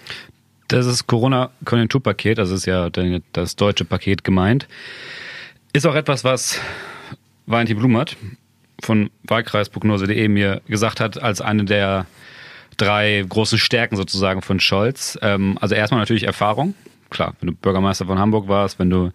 Das 0.72 0.86
ist 0.86 1.06
Corona-Konjunkturpaket, 1.06 2.38
das 2.38 2.50
ist 2.50 2.66
ja 2.66 2.90
das 3.34 3.58
deutsche 3.58 3.84
Paket 3.84 4.24
gemeint. 4.24 4.70
Ist 5.74 5.86
auch 5.86 5.96
etwas, 5.96 6.24
was 6.24 6.62
Valentin 7.46 7.78
Blumert 7.78 8.16
von 8.82 9.10
Wahlkreisprognose.de 9.24 10.30
mir 10.30 10.62
gesagt 10.68 11.02
hat, 11.02 11.22
als 11.22 11.42
eine 11.42 11.66
der 11.66 12.06
drei 12.78 13.26
großen 13.28 13.58
Stärken 13.58 13.98
sozusagen 13.98 14.42
von 14.42 14.62
Scholz. 14.62 15.20
Ähm, 15.22 15.58
also 15.60 15.76
erstmal 15.76 16.00
natürlich 16.00 16.24
Erfahrung. 16.24 16.74
Klar, 17.10 17.36
wenn 17.42 17.48
du 17.48 17.54
Bürgermeister 17.54 18.06
von 18.06 18.18
Hamburg 18.18 18.48
warst, 18.48 18.80
wenn 18.80 18.90
du 18.90 19.12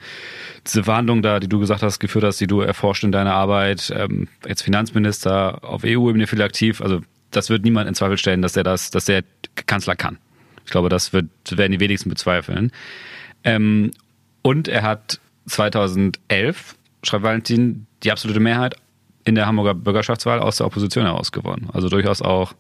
diese 0.66 0.84
Verhandlungen 0.84 1.22
da, 1.22 1.40
die 1.40 1.48
du 1.48 1.58
gesagt 1.58 1.82
hast, 1.82 2.00
geführt 2.00 2.24
hast, 2.24 2.38
die 2.38 2.46
du 2.46 2.60
erforscht 2.60 3.02
in 3.02 3.12
deiner 3.12 3.32
Arbeit, 3.32 3.90
ähm, 3.96 4.28
jetzt 4.46 4.60
Finanzminister 4.60 5.64
auf 5.64 5.84
EU-Ebene 5.86 6.26
viel 6.26 6.42
aktiv, 6.42 6.82
also 6.82 7.00
das 7.30 7.48
wird 7.48 7.64
niemand 7.64 7.88
in 7.88 7.94
Zweifel 7.94 8.18
stellen, 8.18 8.42
dass 8.42 8.58
er 8.58 8.62
das, 8.62 8.90
dass 8.90 9.06
der 9.06 9.24
Kanzler 9.64 9.96
kann. 9.96 10.18
Ich 10.66 10.72
glaube, 10.72 10.88
das 10.88 11.12
wird, 11.12 11.26
werden 11.50 11.72
die 11.72 11.80
wenigsten 11.80 12.10
bezweifeln. 12.10 12.72
Ähm, 13.44 13.92
und 14.42 14.68
er 14.68 14.82
hat 14.82 15.20
2011, 15.46 16.74
schreibt 17.02 17.22
Valentin, 17.22 17.86
die 18.02 18.12
absolute 18.12 18.40
Mehrheit 18.40 18.76
in 19.24 19.34
der 19.34 19.46
Hamburger 19.46 19.74
Bürgerschaftswahl 19.74 20.40
aus 20.40 20.58
der 20.58 20.66
Opposition 20.66 21.04
heraus 21.04 21.32
gewonnen. 21.32 21.68
Also 21.72 21.88
durchaus 21.88 22.20
auch 22.20 22.54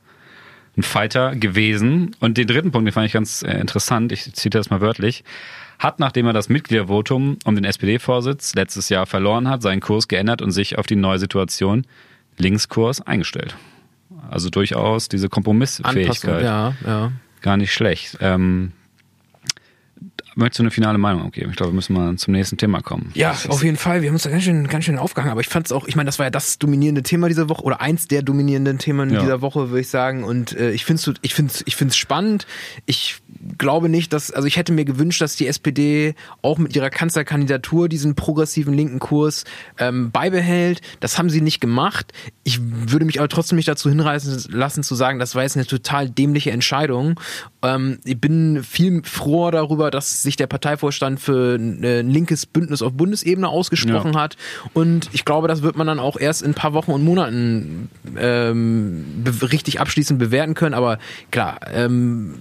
ein 0.76 0.82
Fighter 0.82 1.34
gewesen. 1.34 2.14
Und 2.20 2.38
den 2.38 2.46
dritten 2.46 2.70
Punkt, 2.70 2.86
den 2.86 2.92
fand 2.92 3.06
ich 3.06 3.12
ganz 3.12 3.42
äh, 3.42 3.58
interessant, 3.58 4.12
ich 4.12 4.22
zitiere 4.22 4.60
das 4.60 4.70
mal 4.70 4.80
wörtlich, 4.80 5.24
hat, 5.78 5.98
nachdem 6.00 6.26
er 6.26 6.32
das 6.32 6.48
Mitgliedervotum 6.48 7.38
um 7.44 7.54
den 7.54 7.64
SPD-Vorsitz 7.64 8.54
letztes 8.54 8.88
Jahr 8.88 9.06
verloren 9.06 9.48
hat, 9.48 9.62
seinen 9.62 9.80
Kurs 9.80 10.08
geändert 10.08 10.42
und 10.42 10.52
sich 10.52 10.78
auf 10.78 10.86
die 10.86 10.96
neue 10.96 11.18
Situation 11.18 11.86
Linkskurs 12.38 13.00
eingestellt. 13.00 13.56
Also 14.30 14.50
durchaus 14.50 15.08
diese 15.08 15.28
Kompromissfähigkeit. 15.28 16.42
ja, 16.42 16.74
ja. 16.84 17.12
Gar 17.46 17.58
nicht 17.58 17.72
schlecht. 17.72 18.18
Ähm, 18.20 18.72
möchtest 20.36 20.60
du 20.60 20.62
eine 20.62 20.70
finale 20.70 20.98
Meinung 20.98 21.24
abgeben? 21.26 21.50
Ich 21.50 21.56
glaube, 21.56 21.72
wir 21.72 21.74
müssen 21.76 21.92
mal 21.94 22.14
zum 22.16 22.32
nächsten 22.32 22.56
Thema 22.56 22.80
kommen. 22.80 23.10
Ja, 23.14 23.30
Das 23.30 23.48
auf 23.48 23.64
jeden 23.64 23.76
Fall. 23.76 24.02
Wir 24.02 24.08
haben 24.08 24.14
uns 24.14 24.22
da 24.22 24.30
ganz 24.30 24.44
schön, 24.44 24.68
ganz 24.68 24.84
schön 24.84 24.98
aufgehangen. 24.98 25.32
Aber 25.32 25.40
ich 25.40 25.48
fand 25.48 25.66
es 25.66 25.72
auch, 25.72 25.88
ich 25.88 25.96
meine, 25.96 26.06
das 26.06 26.18
war 26.18 26.26
ja 26.26 26.30
das 26.30 26.58
dominierende 26.58 27.02
Thema 27.02 27.28
dieser 27.28 27.48
Woche 27.48 27.62
oder 27.64 27.80
eins 27.80 28.06
der 28.06 28.22
dominierenden 28.22 28.78
Themen 28.78 29.10
Ja. 29.10 29.20
dieser 29.20 29.40
Woche, 29.40 29.70
würde 29.70 29.80
ich 29.80 29.88
sagen. 29.88 30.22
Und 30.24 30.52
äh, 30.56 30.70
ich 30.70 30.84
finde 30.84 31.00
es 31.02 31.14
ich 31.22 31.34
find's, 31.34 31.62
ich 31.66 31.74
find's 31.76 31.96
spannend. 31.96 32.46
Ich 32.84 33.16
glaube 33.58 33.88
nicht, 33.88 34.12
dass, 34.12 34.30
also 34.30 34.46
ich 34.46 34.56
hätte 34.56 34.72
mir 34.72 34.84
gewünscht, 34.84 35.20
dass 35.20 35.36
die 35.36 35.46
SPD 35.46 36.14
auch 36.42 36.58
mit 36.58 36.76
ihrer 36.76 36.90
Kanzlerkandidatur 36.90 37.88
diesen 37.88 38.14
progressiven 38.14 38.74
linken 38.74 38.98
Kurs 38.98 39.44
ähm, 39.78 40.10
beibehält. 40.10 40.80
Das 41.00 41.18
haben 41.18 41.30
sie 41.30 41.40
nicht 41.40 41.60
gemacht. 41.60 42.12
Ich 42.44 42.60
würde 42.62 43.04
mich 43.04 43.18
aber 43.18 43.28
trotzdem 43.28 43.56
nicht 43.56 43.68
dazu 43.68 43.88
hinreißen 43.88 44.52
lassen 44.52 44.82
zu 44.82 44.94
sagen, 44.94 45.18
das 45.18 45.34
war 45.34 45.42
jetzt 45.42 45.56
eine 45.56 45.66
total 45.66 46.08
dämliche 46.10 46.50
Entscheidung. 46.50 47.18
Ähm, 47.74 47.98
ich 48.04 48.20
bin 48.20 48.62
viel 48.62 49.02
froher 49.04 49.50
darüber, 49.52 49.90
dass 49.90 50.22
sich 50.22 50.36
der 50.36 50.46
Parteivorstand 50.46 51.20
für 51.20 51.56
ein 51.56 51.82
äh, 51.84 52.02
linkes 52.02 52.46
Bündnis 52.46 52.82
auf 52.82 52.92
Bundesebene 52.92 53.48
ausgesprochen 53.48 54.14
Ja. 54.14 54.20
hat. 54.20 54.36
Und 54.74 55.08
ich 55.12 55.24
glaube, 55.24 55.48
das 55.48 55.62
wird 55.62 55.76
man 55.76 55.86
dann 55.86 55.98
auch 55.98 56.18
erst 56.18 56.42
in 56.42 56.50
ein 56.52 56.54
paar 56.54 56.72
Wochen 56.72 56.92
und 56.92 57.04
Monaten 57.04 57.88
ähm, 58.18 59.04
richtig 59.50 59.80
abschließend 59.80 60.18
bewerten 60.18 60.54
können. 60.54 60.74
Aber 60.74 60.98
klar, 61.30 61.60
ähm, 61.72 62.34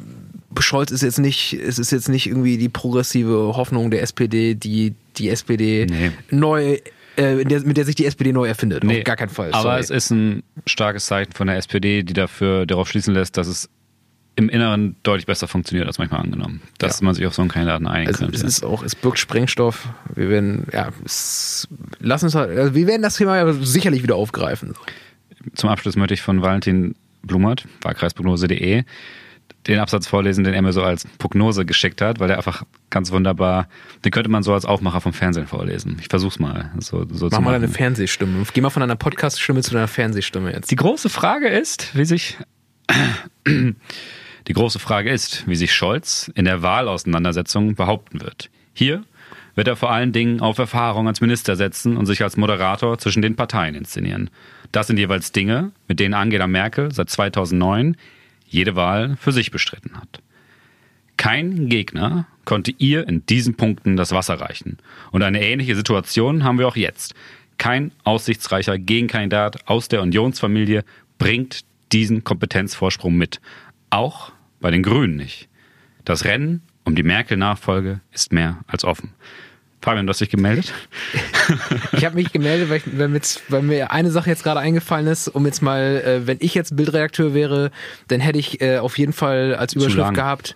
Scholz 0.59 0.91
ist 0.91 1.01
jetzt 1.01 1.19
nicht, 1.19 1.53
es 1.53 1.79
ist 1.79 1.91
jetzt 1.91 2.07
nicht 2.09 2.27
irgendwie 2.27 2.57
die 2.57 2.69
progressive 2.69 3.53
Hoffnung 3.57 3.91
der 3.91 4.01
SPD, 4.01 4.55
die 4.55 4.93
die 5.17 5.29
SPD 5.29 5.85
Nee. 5.89 6.11
neu, 6.29 6.77
äh, 7.17 7.43
der, 7.45 7.61
mit 7.61 7.77
der 7.77 7.85
sich 7.85 7.95
die 7.95 8.05
SPD 8.05 8.31
neu 8.31 8.45
erfindet. 8.47 8.83
Nee, 8.83 8.99
Auf 8.99 9.03
gar 9.03 9.15
keinen 9.17 9.29
Fall. 9.29 9.49
Aber 9.51 9.63
sorry. 9.63 9.79
es 9.81 9.89
ist 9.89 10.11
ein 10.11 10.43
starkes 10.65 11.05
Zeichen 11.07 11.31
von 11.33 11.47
der 11.47 11.57
SPD, 11.57 12.03
die 12.03 12.13
dafür 12.13 12.65
darauf 12.65 12.87
schließen 12.89 13.13
lässt, 13.13 13.37
dass 13.37 13.47
es 13.47 13.69
im 14.37 14.49
Inneren 14.49 14.95
deutlich 15.03 15.25
besser 15.25 15.47
funktioniert 15.47 15.87
als 15.87 15.97
manchmal 15.97 16.21
angenommen. 16.21 16.61
Dass 16.77 16.99
Ja. 16.99 17.05
man 17.05 17.15
sich 17.15 17.25
auf 17.25 17.33
so 17.33 17.41
einen 17.41 17.49
Kandidaten 17.49 17.87
einigen 17.87 18.09
Also 18.09 18.25
könnte. 18.25 18.35
es 18.37 18.43
ist 18.43 18.63
auch, 18.65 18.83
es 18.83 18.93
birgt 18.95 19.17
Sprengstoff. 19.19 19.87
Wir 20.13 20.29
werden, 20.29 20.67
ja, 20.73 20.89
es, 21.05 21.67
lass 21.99 22.23
uns 22.23 22.35
halt, 22.35 22.57
also 22.57 22.75
wir 22.75 22.85
werden 22.87 23.01
das 23.01 23.15
Thema 23.15 23.37
ja 23.37 23.53
sicherlich 23.53 24.03
wieder 24.03 24.15
aufgreifen. 24.15 24.73
Zum 25.53 25.69
Abschluss 25.69 25.95
möchte 25.95 26.13
ich 26.15 26.21
von 26.21 26.41
Valentin 26.41 26.95
Blumert, 27.23 27.65
Wahlkreisprognose.de, 27.81 28.83
den 29.67 29.79
Absatz 29.79 30.05
vorlesen, 30.05 30.43
den 30.43 30.53
er 30.53 30.61
mir 30.61 30.73
so 30.73 30.83
als 30.83 31.07
Prognose 31.17 31.65
geschickt 31.65 32.01
hat, 32.01 32.19
weil 32.19 32.27
der 32.27 32.37
einfach 32.37 32.63
ganz 32.89 33.11
wunderbar, 33.11 33.67
den 34.03 34.11
könnte 34.11 34.29
man 34.29 34.43
so 34.43 34.53
als 34.53 34.65
Aufmacher 34.65 35.01
vom 35.01 35.13
Fernsehen 35.13 35.47
vorlesen. 35.47 35.97
Ich 36.01 36.07
versuch's 36.07 36.39
mal. 36.39 36.71
So, 36.79 37.05
so 37.11 37.29
Mach 37.31 37.39
mal 37.39 37.51
deine 37.53 37.67
Fernsehstimme. 37.67 38.43
Geh 38.53 38.61
mal 38.61 38.69
von 38.69 38.81
deiner 38.81 38.95
Podcast-Stimme 38.95 39.61
zu 39.63 39.71
deiner 39.71 39.87
Fernsehstimme 39.87 40.51
jetzt. 40.53 40.69
Die 40.71 40.75
große 40.75 41.09
Frage 41.09 41.47
ist, 41.47 41.95
wie 41.97 42.05
sich 42.05 42.37
die 44.47 44.53
große 44.53 44.79
Frage 44.79 45.11
ist, 45.11 45.47
wie 45.47 45.55
sich 45.55 45.73
Scholz 45.73 46.31
in 46.35 46.45
der 46.45 46.61
Wahlauseinandersetzung 46.61 47.75
behaupten 47.75 48.21
wird. 48.21 48.49
Hier 48.73 49.03
wird 49.55 49.67
er 49.67 49.75
vor 49.75 49.91
allen 49.91 50.11
Dingen 50.11 50.41
auf 50.41 50.57
Erfahrung 50.57 51.07
als 51.07 51.21
Minister 51.21 51.55
setzen 51.55 51.97
und 51.97 52.05
sich 52.05 52.21
als 52.21 52.37
Moderator 52.37 52.97
zwischen 52.97 53.21
den 53.21 53.35
Parteien 53.35 53.73
inszenieren. 53.73 54.29
Das 54.71 54.87
sind 54.87 54.97
jeweils 54.97 55.31
Dinge, 55.31 55.71
mit 55.87 55.99
denen 55.99 56.13
Angela 56.13 56.47
Merkel 56.47 56.91
seit 56.91 57.09
2009 57.09 57.95
jede 58.47 58.75
Wahl 58.75 59.15
für 59.17 59.31
sich 59.31 59.51
bestritten 59.51 59.95
hat. 59.95 60.21
Kein 61.17 61.69
Gegner 61.69 62.27
konnte 62.43 62.73
ihr 62.77 63.07
in 63.07 63.25
diesen 63.25 63.55
Punkten 63.55 63.95
das 63.95 64.11
Wasser 64.11 64.39
reichen. 64.39 64.77
Und 65.11 65.23
eine 65.23 65.41
ähnliche 65.41 65.75
Situation 65.75 66.43
haben 66.43 66.59
wir 66.59 66.67
auch 66.67 66.75
jetzt. 66.75 67.15
Kein 67.57 67.91
aussichtsreicher 68.03 68.77
Gegenkandidat 68.77 69.67
aus 69.67 69.87
der 69.87 70.01
Unionsfamilie 70.01 70.83
bringt 71.17 71.61
diesen 71.93 72.25
Kompetenzvorsprung 72.25 73.15
mit. 73.15 73.39
Auch 73.89 74.33
bei 74.59 74.71
den 74.71 74.83
Grünen 74.83 75.15
nicht. 75.15 75.47
Das 76.03 76.25
Rennen 76.25 76.61
um 76.83 76.95
die 76.95 77.03
Merkel-Nachfolge 77.03 77.99
ist 78.11 78.31
mehr 78.31 78.59
als 78.67 78.83
offen. 78.83 79.13
Fabian, 79.81 80.07
du 80.07 80.09
hast 80.09 80.21
dich 80.21 80.29
gemeldet? 80.29 80.73
Ich 81.91 82.05
habe 82.05 82.15
mich 82.15 82.31
gemeldet, 82.31 82.69
weil, 82.69 82.77
ich, 82.77 82.97
weil, 82.97 83.07
mit, 83.07 83.41
weil 83.49 83.61
mir 83.61 83.91
eine 83.91 84.09
Sache 84.09 84.31
jetzt 84.31 84.43
gerade 84.43 84.59
eingefallen 84.59 85.05
ist, 85.05 85.27
um 85.27 85.45
jetzt 85.45 85.61
mal, 85.61 86.01
äh, 86.03 86.25
wenn 86.25 86.37
ich 86.41 86.55
jetzt 86.55 86.75
Bildredakteur 86.75 87.35
wäre, 87.35 87.69
dann 88.07 88.19
hätte 88.19 88.39
ich 88.39 88.61
äh, 88.61 88.79
auf 88.79 88.97
jeden 88.97 89.13
Fall 89.13 89.53
als 89.53 89.73
Überschrift 89.73 90.15
gehabt, 90.15 90.55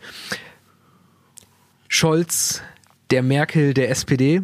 Scholz, 1.88 2.64
der 3.12 3.22
Merkel 3.22 3.76
der 3.76 3.92
SPD. 3.92 4.42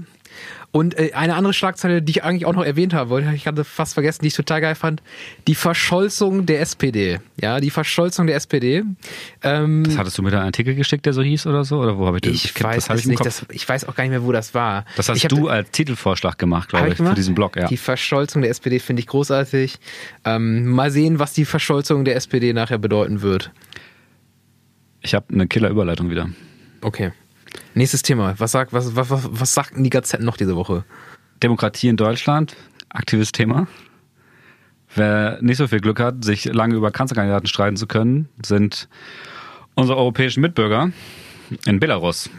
Und 0.75 0.99
äh, 0.99 1.11
eine 1.13 1.35
andere 1.35 1.53
Schlagzeile, 1.53 2.01
die 2.01 2.11
ich 2.11 2.23
eigentlich 2.25 2.45
auch 2.45 2.51
noch 2.53 2.65
erwähnt 2.65 2.93
haben 2.93 3.09
wollte, 3.09 3.31
ich 3.33 3.47
hatte 3.47 3.63
fast 3.63 3.93
vergessen, 3.93 4.23
die 4.23 4.27
ich 4.27 4.33
total 4.33 4.59
geil 4.59 4.75
fand, 4.75 5.01
die 5.47 5.55
Verscholzung 5.55 6.45
der 6.45 6.59
SPD. 6.59 7.21
Ja, 7.39 7.61
die 7.61 7.69
Verscholzung 7.69 8.27
der 8.27 8.35
SPD. 8.35 8.83
Ähm, 9.41 9.85
Das 9.85 9.97
hattest 9.97 10.17
du 10.17 10.21
mir 10.21 10.31
da 10.31 10.39
einen 10.39 10.47
Artikel 10.47 10.75
geschickt, 10.75 11.05
der 11.05 11.13
so 11.13 11.21
hieß 11.21 11.47
oder 11.47 11.63
so? 11.63 11.79
Oder 11.79 11.97
wo 11.97 12.05
habe 12.07 12.17
ich 12.17 12.23
den? 12.23 12.33
ich 12.33 12.51
kenn- 12.53 12.65
weiß 12.65 12.89
hab 12.89 12.97
es 12.97 13.05
im 13.05 13.11
nicht, 13.11 13.25
das, 13.25 13.45
ich 13.51 13.69
weiß 13.69 13.85
auch 13.88 13.95
gar 13.95 14.03
nicht 14.03 14.11
mehr, 14.11 14.25
wo 14.25 14.33
das 14.33 14.53
war. 14.53 14.83
Das 14.97 15.07
hast 15.07 15.15
ich 15.15 15.23
hab- 15.23 15.29
du 15.29 15.47
als 15.47 15.71
Titelvorschlag 15.71 16.38
gemacht, 16.38 16.67
glaube 16.67 16.88
Hab 16.88 16.91
ich, 16.91 16.97
für 16.97 17.13
diesen 17.15 17.35
Blog, 17.35 17.55
ja. 17.55 17.67
Die 17.67 17.77
Verscholzung 17.77 18.41
der 18.41 18.51
SPD 18.51 18.79
finde 18.79 18.99
ich 18.99 19.07
großartig. 19.07 19.77
Ähm, 20.25 20.65
mal 20.67 20.91
sehen, 20.91 21.19
was 21.19 21.31
die 21.31 21.45
Verscholzung 21.45 22.03
der 22.03 22.17
SPD 22.17 22.51
nachher 22.51 22.79
bedeuten 22.79 23.21
wird. 23.21 23.49
Ich 24.99 25.15
habe 25.15 25.27
eine 25.33 25.47
Killer-Überleitung 25.47 26.09
wieder. 26.09 26.27
Okay. 26.81 27.13
Nächstes 27.73 28.01
Thema. 28.01 28.35
Was, 28.37 28.51
sagt, 28.51 28.73
was, 28.73 28.95
was, 28.95 29.09
was, 29.09 29.53
sagten 29.53 29.83
die 29.83 29.89
Gazetten 29.89 30.25
noch 30.25 30.37
diese 30.37 30.55
Woche? 30.55 30.85
Demokratie 31.43 31.89
in 31.89 31.97
Deutschland, 31.97 32.55
aktives 32.89 33.31
Thema. 33.31 33.67
Wer 34.95 35.39
nicht 35.41 35.57
so 35.57 35.67
viel 35.67 35.81
Glück 35.81 35.99
hat, 35.99 36.23
sich 36.23 36.45
lange 36.45 36.75
über 36.75 36.91
Kanzlerkandidaten 36.91 37.47
streiten 37.47 37.75
zu 37.75 37.87
können, 37.87 38.29
sind 38.43 38.87
unsere 39.75 39.97
europäischen 39.97 40.41
Mitbürger 40.41 40.91
in 41.65 41.79
Belarus. 41.79 42.29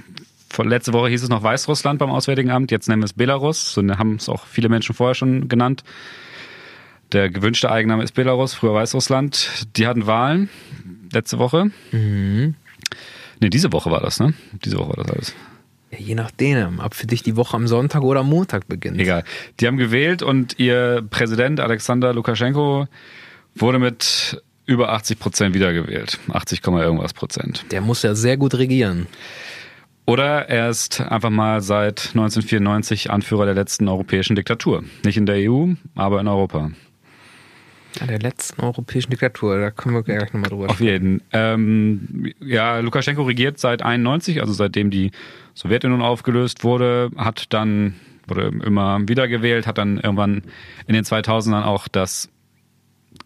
Von 0.49 0.69
letzte 0.69 0.95
Woche 0.95 1.09
hieß 1.11 1.25
es 1.25 1.29
noch 1.29 1.43
Weißrussland 1.43 1.99
beim 1.99 2.11
Auswärtigen 2.11 2.51
Amt, 2.51 2.71
jetzt 2.71 2.89
nennen 2.89 3.03
wir 3.03 3.07
es 3.07 3.13
Belarus. 3.13 3.75
So 3.75 3.83
haben 3.83 4.15
es 4.15 4.29
auch 4.29 4.47
viele 4.47 4.71
Menschen 4.71 4.95
vorher 4.95 5.15
schon 5.15 5.49
genannt. 5.49 5.85
Der 7.13 7.31
gewünschte 7.31 7.71
Eigenname 7.71 8.03
ist 8.03 8.13
Belarus, 8.13 8.55
früher 8.55 8.75
Weißrussland. 8.75 9.67
Die 9.77 9.87
hatten 9.87 10.07
Wahlen 10.07 10.49
letzte 11.13 11.39
Woche. 11.39 11.71
Mhm. 11.93 12.55
Ne, 13.41 13.51
diese 13.51 13.73
Woche 13.73 13.91
war 13.91 14.01
das, 14.01 14.21
ne? 14.21 14.35
Diese 14.65 14.79
Woche 14.79 14.97
war 14.97 15.05
das 15.05 15.11
alles. 15.11 15.35
Ja, 15.91 15.99
je 15.99 16.15
nachdem, 16.15 16.81
ob 16.81 16.95
für 16.95 17.07
dich 17.07 17.23
die 17.23 17.37
Woche 17.37 17.57
am 17.57 17.67
Sonntag 17.67 18.03
oder 18.03 18.21
am 18.21 18.29
Montag 18.29 18.67
beginnt. 18.67 18.99
Egal. 18.99 19.25
Die 19.61 19.67
haben 19.67 19.77
gewählt 19.77 20.23
und 20.23 20.59
ihr 20.59 21.05
Präsident 21.11 21.61
Alexander 21.61 22.13
Lukaschenko 22.13 22.87
wurde 23.55 23.79
mit 23.79 24.43
über 24.67 24.93
80 24.93 25.19
Prozent 25.19 25.55
wiedergewählt. 25.55 26.19
80, 26.33 26.61
irgendwas 26.67 27.15
Prozent. 27.15 27.65
Der 27.71 27.81
muss 27.81 28.03
ja 28.03 28.15
sehr 28.15 28.37
gut 28.37 28.55
regieren. 28.55 29.07
Oder 30.07 30.49
er 30.49 30.71
ist 30.71 31.01
einfach 31.01 31.31
mal 31.31 31.61
seit 31.61 32.11
1994 32.15 33.11
Anführer 33.11 33.45
der 33.45 33.55
letzten 33.55 33.89
europäischen 33.89 34.37
Diktatur. 34.37 34.85
Nicht 35.05 35.17
in 35.17 35.27
der 35.27 35.51
EU, 35.51 35.73
aber 35.95 36.21
in 36.21 36.29
Europa. 36.29 36.71
Ja, 38.01 38.07
der 38.07 38.19
letzten 38.19 38.61
europäischen 38.63 39.11
Diktatur, 39.11 39.59
da 39.59 39.71
können 39.71 39.95
wir 39.95 40.03
gleich 40.03 40.33
nochmal 40.33 40.51
drüber 40.51 40.71
Auf 40.71 40.81
jeden. 40.81 41.23
Ähm, 41.33 42.33
ja, 42.41 42.79
Lukaschenko 42.81 43.23
regiert 43.23 43.59
seit 43.59 43.83
91, 43.83 44.41
also 44.41 44.53
seitdem 44.53 44.91
die 44.91 45.11
Sowjetunion 45.55 46.03
aufgelöst 46.03 46.65
wurde, 46.65 47.11
hat 47.17 47.53
dann, 47.53 47.95
wurde 48.27 48.53
immer 48.65 49.01
wiedergewählt, 49.09 49.67
hat 49.67 49.79
dann 49.79 49.99
irgendwann 49.99 50.43
in 50.87 50.95
den 50.95 51.05
2000ern 51.05 51.65
auch 51.65 51.89
das 51.89 52.29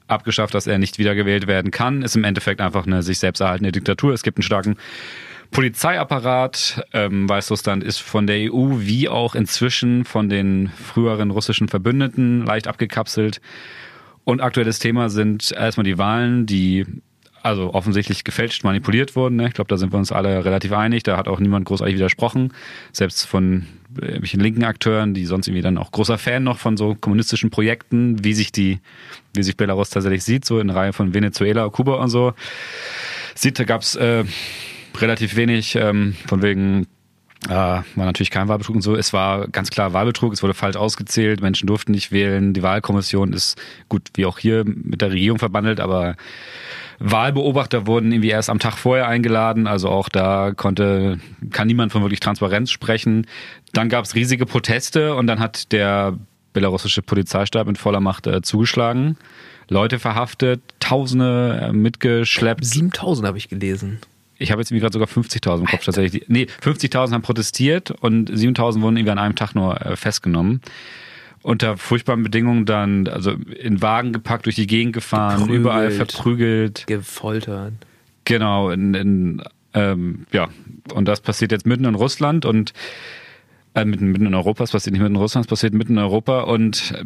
abgeschafft, 0.07 0.55
dass 0.55 0.67
er 0.67 0.79
nicht 0.79 0.99
wiedergewählt 0.99 1.47
werden 1.47 1.71
kann. 1.71 2.03
Ist 2.03 2.17
im 2.17 2.25
Endeffekt 2.25 2.61
einfach 2.61 2.87
eine 2.87 3.03
sich 3.03 3.19
selbst 3.19 3.41
erhaltene 3.41 3.73
Diktatur. 3.73 4.13
Es 4.13 4.23
gibt 4.23 4.39
einen 4.39 4.43
starken 4.43 4.77
Polizeiapparat. 5.51 6.85
Ähm, 6.93 7.29
Weißrussland 7.29 7.83
ist 7.83 7.99
von 7.99 8.27
der 8.27 8.53
EU 8.53 8.79
wie 8.79 9.09
auch 9.09 9.35
inzwischen 9.35 10.05
von 10.05 10.29
den 10.29 10.69
früheren 10.69 11.31
russischen 11.31 11.69
Verbündeten 11.69 12.45
leicht 12.45 12.69
abgekapselt. 12.69 13.41
Und 14.25 14.41
aktuelles 14.41 14.79
Thema 14.79 15.09
sind 15.09 15.53
erstmal 15.53 15.85
die 15.85 15.99
Wahlen, 15.99 16.47
die 16.47 16.87
also 17.43 17.73
offensichtlich 17.73 18.25
gefälscht 18.25 18.65
manipuliert 18.65 19.17
wurden. 19.17 19.37
Ne? 19.37 19.49
Ich 19.49 19.55
glaube, 19.55 19.69
da 19.69 19.77
sind 19.77 19.93
wir 19.93 19.99
uns 19.99 20.13
alle 20.13 20.45
relativ 20.45 20.73
einig. 20.73 21.03
Da 21.03 21.17
hat 21.17 21.29
auch 21.29 21.41
niemand 21.41 21.65
großartig 21.65 21.95
widersprochen. 21.95 22.53
Selbst 22.93 23.25
von 23.25 23.67
irgendwelchen 23.97 24.41
linken 24.41 24.65
Akteuren, 24.65 25.15
die 25.15 25.25
sonst 25.25 25.49
irgendwie 25.49 25.63
dann 25.63 25.79
auch 25.79 25.91
großer 25.91 26.19
Fan 26.19 26.45
noch 26.45 26.59
von 26.59 26.77
so 26.77 26.95
kommunistischen 26.95 27.51
Projekten, 27.51 28.23
wie 28.25 28.35
sich 28.35 28.53
die, 28.53 28.81
wie 29.35 29.43
sich 29.43 29.57
Belarus 29.57 29.91
tatsächlich 29.91 30.23
sieht, 30.23 30.45
so 30.45 30.61
in 30.61 30.71
Reihe 30.71 30.93
von 30.93 31.15
Venezuela, 31.15 31.69
Kuba 31.71 31.95
und 31.95 32.11
so. 32.11 32.35
Sieht, 33.35 33.59
da 33.59 33.65
gab 33.65 33.83
es 33.83 33.97
äh, 33.97 34.25
relativ 34.99 35.37
wenig 35.37 35.77
ähm, 35.77 36.15
von 36.27 36.43
wegen 36.43 36.87
äh, 37.47 37.49
war 37.49 37.85
natürlich 37.95 38.31
kein 38.31 38.49
Wahlbetrug 38.49 38.77
und 38.77 38.83
so. 38.83 38.95
Es 38.97 39.13
war 39.13 39.49
ganz 39.49 39.71
klar 39.71 39.93
Wahlbetrug, 39.93 40.33
es 40.33 40.43
wurde 40.43 40.55
falsch 40.55 40.77
ausgezählt, 40.77 41.41
Menschen 41.41 41.67
durften 41.67 41.93
nicht 41.93 42.13
wählen. 42.13 42.53
Die 42.53 42.63
Wahlkommission 42.63 43.33
ist 43.33 43.61
gut, 43.89 44.09
wie 44.15 44.27
auch 44.27 44.39
hier, 44.39 44.65
mit 44.65 45.01
der 45.01 45.11
Regierung 45.11 45.39
verbandelt, 45.39 45.81
aber 45.81 46.17
Wahlbeobachter 46.99 47.87
wurden 47.87 48.13
irgendwie 48.13 48.29
erst 48.29 48.51
am 48.51 48.59
Tag 48.59 48.77
vorher 48.77 49.09
eingeladen, 49.09 49.67
also 49.67 49.89
auch 49.89 50.11
da 50.11 50.53
konnte, 50.55 51.19
kann 51.51 51.67
niemand 51.67 51.93
von 51.93 52.03
wirklich 52.03 52.21
Transparenz 52.21 52.71
sprechen. 52.71 53.27
Dann 53.73 53.89
gab 53.89 54.05
es 54.05 54.15
riesige 54.15 54.45
Proteste 54.45 55.15
und 55.15 55.27
dann 55.27 55.41
hat 55.41 55.73
der 55.73 56.19
belarussische 56.53 57.01
Polizeistab 57.01 57.69
in 57.69 57.77
voller 57.77 58.01
Macht 58.01 58.27
äh, 58.27 58.43
zugeschlagen. 58.43 59.17
Leute 59.69 59.99
verhaftet, 59.99 60.61
Tausende 60.81 61.69
äh, 61.71 61.73
mitgeschleppt. 61.73 62.65
7000 62.65 63.27
habe 63.27 63.39
ich 63.39 63.49
gelesen. 63.49 64.01
Ich 64.41 64.51
habe 64.51 64.61
jetzt 64.61 64.71
irgendwie 64.71 64.81
gerade 64.81 64.93
sogar 64.95 65.09
50.000 65.09 65.61
im 65.61 65.67
Kopf 65.67 65.85
tatsächlich. 65.85 66.25
Nee, 66.29 66.47
50.000 66.63 67.13
haben 67.13 67.23
protestiert 67.23 67.91
und 67.91 68.31
7.000 68.31 68.81
wurden 68.81 68.97
irgendwie 68.97 69.11
an 69.11 69.19
einem 69.19 69.37
Tag 69.37 69.55
nur 69.55 69.81
äh, 69.81 69.97
festgenommen. 69.97 70.63
Unter 71.43 71.77
furchtbaren 71.77 72.23
Bedingungen 72.23 72.67
dann, 72.67 73.07
also 73.07 73.33
in 73.33 73.81
Wagen 73.81 74.13
gepackt, 74.13 74.47
durch 74.47 74.57
die 74.57 74.67
Gegend 74.67 74.95
gefahren, 74.95 75.41
Geprügelt, 75.41 75.61
überall 75.61 75.91
verprügelt. 75.91 76.87
Gefoltert. 76.87 77.75
Genau, 78.25 78.71
in, 78.71 78.95
in 78.95 79.43
ähm, 79.75 80.27
ja, 80.33 80.49
und 80.95 81.07
das 81.07 81.21
passiert 81.21 81.53
jetzt 81.53 81.67
mitten 81.67 81.85
in 81.85 81.95
Russland 81.95 82.45
und 82.45 82.73
äh, 83.75 83.85
mitten, 83.85 84.09
mitten 84.09 84.27
in 84.27 84.35
Europa, 84.35 84.65
es 84.65 84.73
passiert 84.73 84.93
nicht 84.93 85.03
mitten 85.03 85.15
in 85.15 85.21
Russland, 85.21 85.47
es 85.47 85.51
passiert 85.51 85.75
mitten 85.75 85.93
in 85.93 85.99
Europa 85.99 86.41
und 86.43 86.93
äh, 86.97 87.05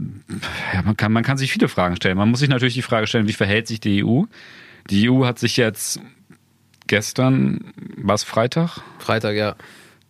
ja, 0.74 0.82
man 0.82 0.96
kann, 0.96 1.12
man 1.12 1.22
kann 1.22 1.36
sich 1.36 1.52
viele 1.52 1.68
Fragen 1.68 1.96
stellen. 1.96 2.16
Man 2.16 2.30
muss 2.30 2.40
sich 2.40 2.48
natürlich 2.48 2.74
die 2.74 2.82
Frage 2.82 3.06
stellen, 3.06 3.28
wie 3.28 3.32
verhält 3.32 3.68
sich 3.68 3.80
die 3.80 4.04
EU? 4.04 4.22
Die 4.90 5.10
EU 5.10 5.24
hat 5.24 5.38
sich 5.38 5.56
jetzt 5.56 6.00
gestern, 6.86 7.72
war 7.96 8.14
es 8.14 8.24
Freitag? 8.24 8.80
Freitag, 8.98 9.36
ja. 9.36 9.56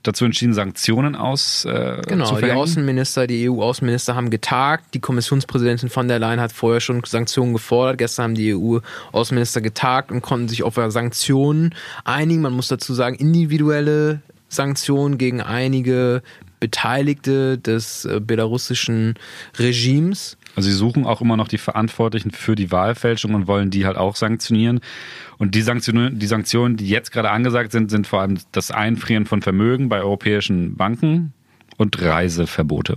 Dazu 0.03 0.27
entschieden, 0.27 0.53
Sanktionen 0.53 1.17
aus. 1.17 1.65
Äh, 1.65 2.03
genau, 2.07 2.37
die 2.37 2.53
Außenminister, 2.53 3.27
die 3.27 3.49
EU-Außenminister 3.49 4.15
haben 4.15 4.29
getagt. 4.29 4.93
Die 4.93 5.01
Kommissionspräsidentin 5.01 5.89
von 5.89 6.09
der 6.09 6.19
Leyen 6.19 6.41
hat 6.41 6.53
vorher 6.53 6.81
schon 6.81 7.03
Sanktionen 7.05 7.55
gefordert. 7.55 7.97
Gestern 7.97 8.25
haben 8.25 8.35
die 8.35 8.55
EU-Außenminister 8.55 9.63
getagt 9.63 10.13
und 10.13 10.21
konnten 10.21 10.49
sich 10.49 10.63
auf 10.63 10.75
Sanktionen 10.89 11.75
einigen. 12.05 12.43
Man 12.43 12.53
muss 12.53 12.69
dazu 12.69 12.93
sagen, 12.93 13.17
individuelle 13.17 14.21
Sanktionen 14.51 15.17
gegen 15.17 15.41
einige 15.41 16.23
Beteiligte 16.61 17.59
des 17.59 18.05
äh, 18.05 18.21
belarussischen 18.21 19.15
Regimes. 19.59 20.37
Also 20.57 20.69
sie 20.69 20.75
suchen 20.75 21.05
auch 21.05 21.21
immer 21.21 21.37
noch 21.37 21.49
die 21.49 21.59
Verantwortlichen 21.59 22.31
für 22.31 22.55
die 22.55 22.71
Wahlfälschung 22.71 23.35
und 23.35 23.47
wollen 23.47 23.71
die 23.71 23.87
halt 23.87 23.97
auch 23.97 24.17
sanktionieren. 24.17 24.81
Und 25.39 25.55
die 25.55 25.63
Sanktionen, 25.63 26.19
die 26.19 26.27
Sanktionen, 26.27 26.77
die 26.77 26.89
jetzt 26.89 27.11
gerade 27.11 27.31
angesagt 27.31 27.73
sind, 27.73 27.91
sind 27.91 28.07
vor 28.07 28.21
allem 28.21 28.39
das 28.53 28.71
Einfrieren 28.71 29.27
von 29.27 29.43
Vermögen 29.43 29.89
bei 29.89 30.01
europäischen 30.01 30.77
Banken 30.77 31.33
und 31.77 32.01
Reiseverbote. 32.01 32.97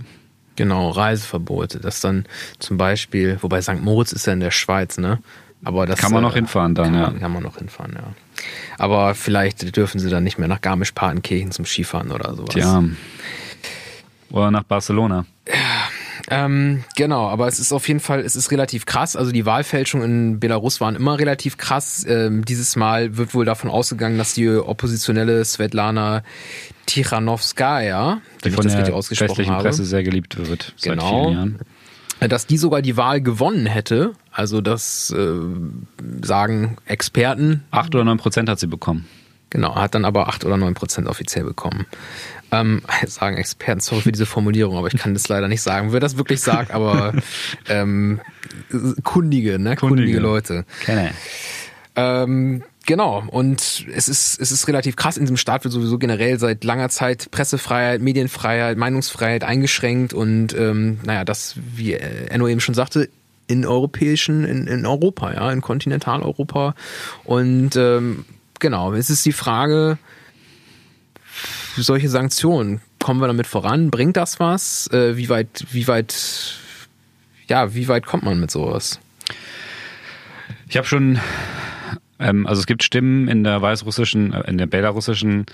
Genau, 0.56 0.90
Reiseverbote. 0.90 1.80
Das 1.80 2.00
dann 2.00 2.26
zum 2.58 2.78
Beispiel, 2.78 3.38
wobei 3.42 3.60
St. 3.60 3.82
Moritz 3.82 4.12
ist 4.12 4.26
ja 4.26 4.32
in 4.32 4.40
der 4.40 4.50
Schweiz, 4.50 4.98
ne? 4.98 5.20
Aber 5.64 5.86
das 5.86 5.98
kann 5.98 6.12
man 6.12 6.22
noch 6.22 6.32
äh, 6.32 6.36
hinfahren 6.36 6.74
dann, 6.74 6.92
kann 6.92 7.14
ja. 7.14 7.20
Kann 7.20 7.32
man 7.32 7.42
noch 7.42 7.58
hinfahren, 7.58 7.92
ja. 7.94 8.12
Aber 8.76 9.14
vielleicht 9.14 9.76
dürfen 9.76 9.98
sie 9.98 10.10
dann 10.10 10.22
nicht 10.22 10.38
mehr 10.38 10.48
nach 10.48 10.60
Garmisch-Partenkirchen 10.60 11.50
zum 11.50 11.64
Skifahren 11.64 12.12
oder 12.12 12.34
sowas. 12.34 12.54
Tja. 12.54 12.84
Oder 14.30 14.50
nach 14.50 14.62
Barcelona. 14.62 15.26
Ähm, 16.30 16.84
genau, 16.96 17.28
aber 17.28 17.48
es 17.48 17.58
ist 17.58 17.72
auf 17.72 17.88
jeden 17.88 18.00
Fall, 18.00 18.20
es 18.20 18.36
ist 18.36 18.50
relativ 18.50 18.86
krass. 18.86 19.16
Also 19.16 19.32
die 19.32 19.46
Wahlfälschungen 19.46 20.04
in 20.32 20.40
Belarus 20.40 20.80
waren 20.80 20.94
immer 20.94 21.18
relativ 21.18 21.56
krass. 21.56 22.04
Ähm, 22.08 22.44
dieses 22.44 22.76
Mal 22.76 23.16
wird 23.16 23.34
wohl 23.34 23.44
davon 23.44 23.70
ausgegangen, 23.70 24.18
dass 24.18 24.34
die 24.34 24.48
oppositionelle 24.48 25.44
Svetlana 25.44 26.22
Tichanowskaja, 26.86 28.20
die 28.44 28.50
von 28.50 28.66
der 28.66 28.86
westlichen 28.88 29.58
Presse 29.58 29.84
sehr 29.84 30.02
geliebt 30.02 30.36
wird 30.48 30.74
genau, 30.82 31.34
dass 32.20 32.46
die 32.46 32.58
sogar 32.58 32.82
die 32.82 32.96
Wahl 32.96 33.20
gewonnen 33.20 33.66
hätte. 33.66 34.12
Also 34.32 34.60
das 34.60 35.14
äh, 35.16 35.30
sagen 36.22 36.76
Experten. 36.86 37.64
Acht 37.70 37.94
oder 37.94 38.04
neun 38.04 38.18
Prozent 38.18 38.48
hat 38.48 38.58
sie 38.58 38.66
bekommen. 38.66 39.06
Genau, 39.50 39.76
hat 39.76 39.94
dann 39.94 40.04
aber 40.04 40.28
acht 40.28 40.44
oder 40.44 40.56
neun 40.56 40.74
Prozent 40.74 41.08
offiziell 41.08 41.44
bekommen. 41.44 41.86
Ähm, 42.50 42.82
sagen 43.06 43.36
Experten, 43.36 43.80
sorry 43.80 44.02
für 44.02 44.12
diese 44.12 44.26
Formulierung, 44.26 44.76
aber 44.76 44.88
ich 44.88 44.96
kann 44.96 45.14
das 45.14 45.28
leider 45.28 45.48
nicht 45.48 45.62
sagen, 45.62 45.92
wer 45.92 46.00
das 46.00 46.16
wirklich 46.16 46.40
sagt, 46.40 46.70
aber 46.70 47.14
ähm, 47.68 48.20
kundige, 49.04 49.58
ne? 49.58 49.76
Kundige, 49.76 49.78
kundige 49.78 50.18
Leute. 50.20 50.64
Kenne. 50.80 51.12
Ähm, 51.96 52.62
Genau, 52.88 53.22
und 53.30 53.84
es 53.92 54.08
ist, 54.08 54.40
es 54.40 54.50
ist 54.50 54.66
relativ 54.66 54.96
krass. 54.96 55.18
In 55.18 55.24
diesem 55.24 55.36
Staat 55.36 55.62
wird 55.62 55.74
sowieso 55.74 55.98
generell 55.98 56.38
seit 56.38 56.64
langer 56.64 56.88
Zeit 56.88 57.30
Pressefreiheit, 57.30 58.00
Medienfreiheit, 58.00 58.78
Meinungsfreiheit 58.78 59.44
eingeschränkt 59.44 60.14
und 60.14 60.56
ähm, 60.56 60.98
naja, 61.04 61.26
das, 61.26 61.56
wie 61.76 61.92
Enno 61.92 62.48
eben 62.48 62.60
schon 62.60 62.74
sagte, 62.74 63.10
in 63.46 63.66
europäischen, 63.66 64.44
in, 64.44 64.66
in 64.66 64.86
Europa, 64.86 65.34
ja, 65.34 65.52
in 65.52 65.60
Kontinentaleuropa. 65.60 66.74
Und 67.24 67.76
ähm, 67.76 68.24
genau, 68.58 68.94
es 68.94 69.10
ist 69.10 69.26
die 69.26 69.32
Frage, 69.32 69.98
solche 71.82 72.08
Sanktionen, 72.08 72.80
kommen 72.98 73.20
wir 73.20 73.26
damit 73.26 73.46
voran? 73.46 73.90
Bringt 73.90 74.16
das 74.16 74.40
was? 74.40 74.88
Äh, 74.92 75.16
wie 75.16 75.28
weit, 75.28 75.64
wie 75.70 75.86
weit, 75.88 76.56
ja, 77.48 77.74
wie 77.74 77.88
weit 77.88 78.06
kommt 78.06 78.24
man 78.24 78.40
mit 78.40 78.50
sowas? 78.50 79.00
Ich 80.68 80.76
habe 80.76 80.86
schon, 80.86 81.18
ähm, 82.18 82.46
also 82.46 82.60
es 82.60 82.66
gibt 82.66 82.82
Stimmen 82.82 83.28
in 83.28 83.44
der 83.44 83.62
weißrussischen, 83.62 84.32
äh, 84.32 84.48
in 84.48 84.58
der 84.58 84.66
belarussischen 84.66 85.46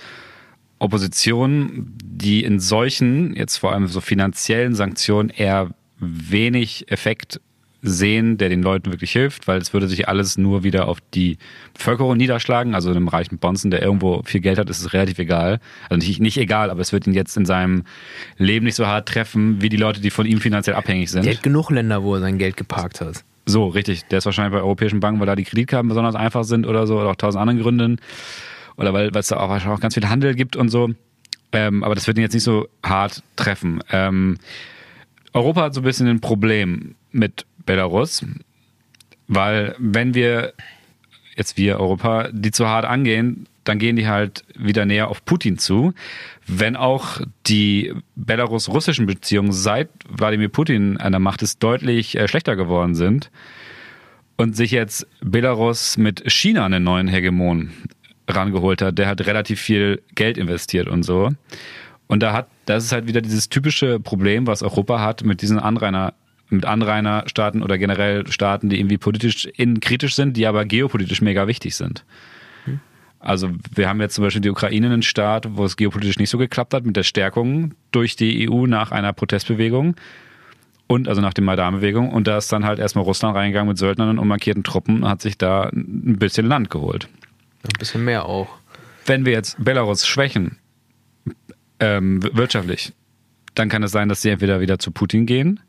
Opposition, 0.78 1.94
die 2.02 2.44
in 2.44 2.60
solchen, 2.60 3.34
jetzt 3.34 3.58
vor 3.58 3.72
allem 3.72 3.86
so 3.86 4.00
finanziellen 4.00 4.74
Sanktionen 4.74 5.30
eher 5.30 5.70
wenig 5.98 6.90
Effekt 6.90 7.40
sehen, 7.86 8.38
der 8.38 8.48
den 8.48 8.62
Leuten 8.62 8.90
wirklich 8.90 9.12
hilft, 9.12 9.46
weil 9.46 9.58
es 9.60 9.74
würde 9.74 9.88
sich 9.88 10.08
alles 10.08 10.38
nur 10.38 10.64
wieder 10.64 10.88
auf 10.88 10.98
die 11.12 11.36
Bevölkerung 11.74 12.16
niederschlagen. 12.16 12.74
Also 12.74 12.90
einem 12.90 13.08
reichen 13.08 13.36
Bonzen, 13.36 13.70
der 13.70 13.82
irgendwo 13.82 14.22
viel 14.24 14.40
Geld 14.40 14.58
hat, 14.58 14.70
ist 14.70 14.80
es 14.80 14.94
relativ 14.94 15.18
egal. 15.18 15.60
Also 15.90 16.06
nicht, 16.06 16.18
nicht 16.18 16.38
egal, 16.38 16.70
aber 16.70 16.80
es 16.80 16.92
wird 16.92 17.06
ihn 17.06 17.12
jetzt 17.12 17.36
in 17.36 17.44
seinem 17.44 17.84
Leben 18.38 18.64
nicht 18.64 18.74
so 18.74 18.86
hart 18.86 19.06
treffen, 19.06 19.60
wie 19.60 19.68
die 19.68 19.76
Leute, 19.76 20.00
die 20.00 20.08
von 20.08 20.24
ihm 20.24 20.40
finanziell 20.40 20.74
abhängig 20.74 21.10
sind. 21.10 21.26
Der 21.26 21.34
hat 21.34 21.42
genug 21.42 21.70
Länder, 21.70 22.02
wo 22.02 22.14
er 22.14 22.20
sein 22.20 22.38
Geld 22.38 22.56
geparkt 22.56 23.02
hat. 23.02 23.22
So, 23.44 23.66
richtig. 23.66 24.06
Der 24.06 24.18
ist 24.18 24.24
wahrscheinlich 24.24 24.58
bei 24.58 24.62
europäischen 24.62 25.00
Banken, 25.00 25.20
weil 25.20 25.26
da 25.26 25.36
die 25.36 25.44
Kreditkarten 25.44 25.88
besonders 25.88 26.14
einfach 26.14 26.44
sind 26.44 26.66
oder 26.66 26.86
so, 26.86 26.98
oder 26.98 27.10
auch 27.10 27.16
tausend 27.16 27.42
anderen 27.42 27.60
Gründen. 27.60 27.98
Oder 28.78 28.94
weil 28.94 29.14
es 29.14 29.28
da 29.28 29.36
auch, 29.36 29.66
auch 29.66 29.80
ganz 29.80 29.94
viel 29.94 30.08
Handel 30.08 30.34
gibt 30.34 30.56
und 30.56 30.70
so. 30.70 30.90
Ähm, 31.52 31.84
aber 31.84 31.94
das 31.94 32.06
wird 32.06 32.16
ihn 32.16 32.22
jetzt 32.22 32.32
nicht 32.32 32.44
so 32.44 32.66
hart 32.82 33.22
treffen. 33.36 33.80
Ähm, 33.92 34.38
Europa 35.34 35.62
hat 35.62 35.74
so 35.74 35.82
ein 35.82 35.84
bisschen 35.84 36.08
ein 36.08 36.20
Problem 36.20 36.94
mit 37.12 37.44
Belarus, 37.66 38.24
weil 39.28 39.74
wenn 39.78 40.14
wir 40.14 40.54
jetzt 41.36 41.56
wir 41.56 41.80
Europa 41.80 42.28
die 42.32 42.50
zu 42.50 42.68
hart 42.68 42.84
angehen, 42.84 43.46
dann 43.64 43.78
gehen 43.78 43.96
die 43.96 44.06
halt 44.06 44.44
wieder 44.54 44.84
näher 44.84 45.08
auf 45.08 45.24
Putin 45.24 45.58
zu. 45.58 45.94
Wenn 46.46 46.76
auch 46.76 47.20
die 47.46 47.94
belarus-russischen 48.14 49.06
Beziehungen 49.06 49.52
seit 49.52 49.88
Wladimir 50.08 50.50
Putin 50.50 50.98
an 50.98 51.12
der 51.12 51.18
Macht 51.18 51.42
ist 51.42 51.62
deutlich 51.62 52.16
äh, 52.16 52.28
schlechter 52.28 52.56
geworden 52.56 52.94
sind 52.94 53.30
und 54.36 54.54
sich 54.54 54.70
jetzt 54.70 55.06
Belarus 55.22 55.96
mit 55.96 56.30
China 56.30 56.66
einen 56.66 56.84
neuen 56.84 57.08
Hegemon 57.08 57.70
rangeholt 58.28 58.82
hat, 58.82 58.98
der 58.98 59.08
hat 59.08 59.26
relativ 59.26 59.60
viel 59.60 60.02
Geld 60.14 60.38
investiert 60.38 60.88
und 60.88 61.02
so. 61.02 61.30
Und 62.06 62.22
da 62.22 62.32
hat, 62.32 62.48
das 62.66 62.84
ist 62.84 62.92
halt 62.92 63.06
wieder 63.06 63.22
dieses 63.22 63.48
typische 63.48 63.98
Problem, 63.98 64.46
was 64.46 64.62
Europa 64.62 65.00
hat 65.00 65.24
mit 65.24 65.40
diesen 65.40 65.58
Anrainer 65.58 66.14
mit 66.48 66.64
Anrainerstaaten 66.64 67.62
oder 67.62 67.78
generell 67.78 68.26
Staaten, 68.30 68.68
die 68.68 68.78
irgendwie 68.78 68.98
politisch 68.98 69.48
kritisch 69.80 70.14
sind, 70.14 70.36
die 70.36 70.46
aber 70.46 70.64
geopolitisch 70.64 71.22
mega 71.22 71.46
wichtig 71.46 71.74
sind. 71.74 72.04
Hm. 72.64 72.80
Also 73.18 73.50
wir 73.74 73.88
haben 73.88 74.00
jetzt 74.00 74.14
zum 74.14 74.24
Beispiel 74.24 74.42
die 74.42 74.50
Ukraine 74.50 74.86
einen 74.86 75.02
Staat, 75.02 75.56
wo 75.56 75.64
es 75.64 75.76
geopolitisch 75.76 76.18
nicht 76.18 76.30
so 76.30 76.38
geklappt 76.38 76.74
hat 76.74 76.84
mit 76.84 76.96
der 76.96 77.02
Stärkung 77.02 77.74
durch 77.92 78.16
die 78.16 78.48
EU 78.48 78.66
nach 78.66 78.92
einer 78.92 79.12
Protestbewegung 79.12 79.96
und 80.86 81.08
also 81.08 81.20
nach 81.20 81.32
der 81.34 81.44
Maidan-Bewegung 81.44 82.10
und 82.10 82.26
da 82.26 82.36
ist 82.38 82.52
dann 82.52 82.64
halt 82.64 82.78
erstmal 82.78 83.04
Russland 83.04 83.36
reingegangen 83.36 83.68
mit 83.68 83.78
Söldnern 83.78 84.18
und 84.18 84.28
markierten 84.28 84.64
Truppen 84.64 85.02
und 85.02 85.08
hat 85.08 85.22
sich 85.22 85.38
da 85.38 85.64
ein 85.64 86.18
bisschen 86.18 86.46
Land 86.46 86.70
geholt. 86.70 87.08
Ein 87.62 87.78
bisschen 87.78 88.04
mehr 88.04 88.26
auch. 88.26 88.48
Wenn 89.06 89.24
wir 89.24 89.32
jetzt 89.32 89.62
Belarus 89.62 90.06
schwächen, 90.06 90.58
ähm, 91.80 92.22
wirtschaftlich, 92.22 92.92
dann 93.54 93.68
kann 93.68 93.82
es 93.82 93.92
sein, 93.92 94.08
dass 94.08 94.22
sie 94.22 94.30
entweder 94.30 94.60
wieder 94.60 94.78
zu 94.78 94.90
Putin 94.90 95.26
gehen 95.26 95.60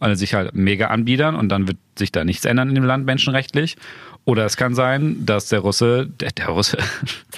und 0.00 0.16
sich 0.16 0.34
halt 0.34 0.54
mega 0.54 0.88
anbiedern 0.88 1.36
und 1.36 1.48
dann 1.50 1.68
wird 1.68 1.76
sich 1.96 2.10
da 2.10 2.24
nichts 2.24 2.44
ändern 2.44 2.68
in 2.70 2.74
dem 2.74 2.84
Land 2.84 3.06
menschenrechtlich. 3.06 3.76
Oder 4.24 4.44
es 4.44 4.56
kann 4.56 4.74
sein, 4.74 5.24
dass 5.24 5.48
der 5.48 5.60
Russe, 5.60 6.08
der, 6.20 6.30
der 6.32 6.48
Russe, 6.48 6.78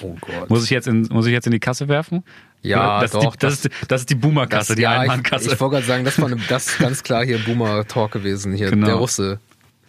oh 0.03 0.17
Gott. 0.21 0.51
muss 0.51 0.65
ich 0.65 0.71
jetzt 0.71 0.89
in, 0.89 1.03
muss 1.11 1.27
ich 1.27 1.33
jetzt 1.33 1.47
in 1.47 1.53
die 1.53 1.61
Kasse 1.61 1.89
werfen? 1.89 2.25
Ja, 2.63 3.01
das 3.01 3.13
doch. 3.13 3.25
Ist 3.25 3.35
die, 3.35 3.39
das, 3.39 3.63
das, 3.63 3.65
ist, 3.65 3.91
das 3.91 4.01
ist 4.03 4.11
die 4.11 4.15
Boomer-Kasse, 4.15 4.77
die 4.77 4.83
ja, 4.83 5.01
Einmannkasse. 5.01 5.47
Ich, 5.47 5.53
ich 5.55 5.61
wollte 5.61 5.77
gerade 5.77 5.87
sagen, 5.87 6.05
das 6.05 6.21
war 6.21 6.29
eine, 6.29 6.37
das 6.49 6.79
ganz 6.79 7.03
klar 7.03 7.25
hier 7.25 7.39
Boomer-Talk 7.39 8.13
gewesen, 8.13 8.53
hier, 8.55 8.71
genau. 8.71 8.87
der 8.87 8.95
Russe. 8.97 9.41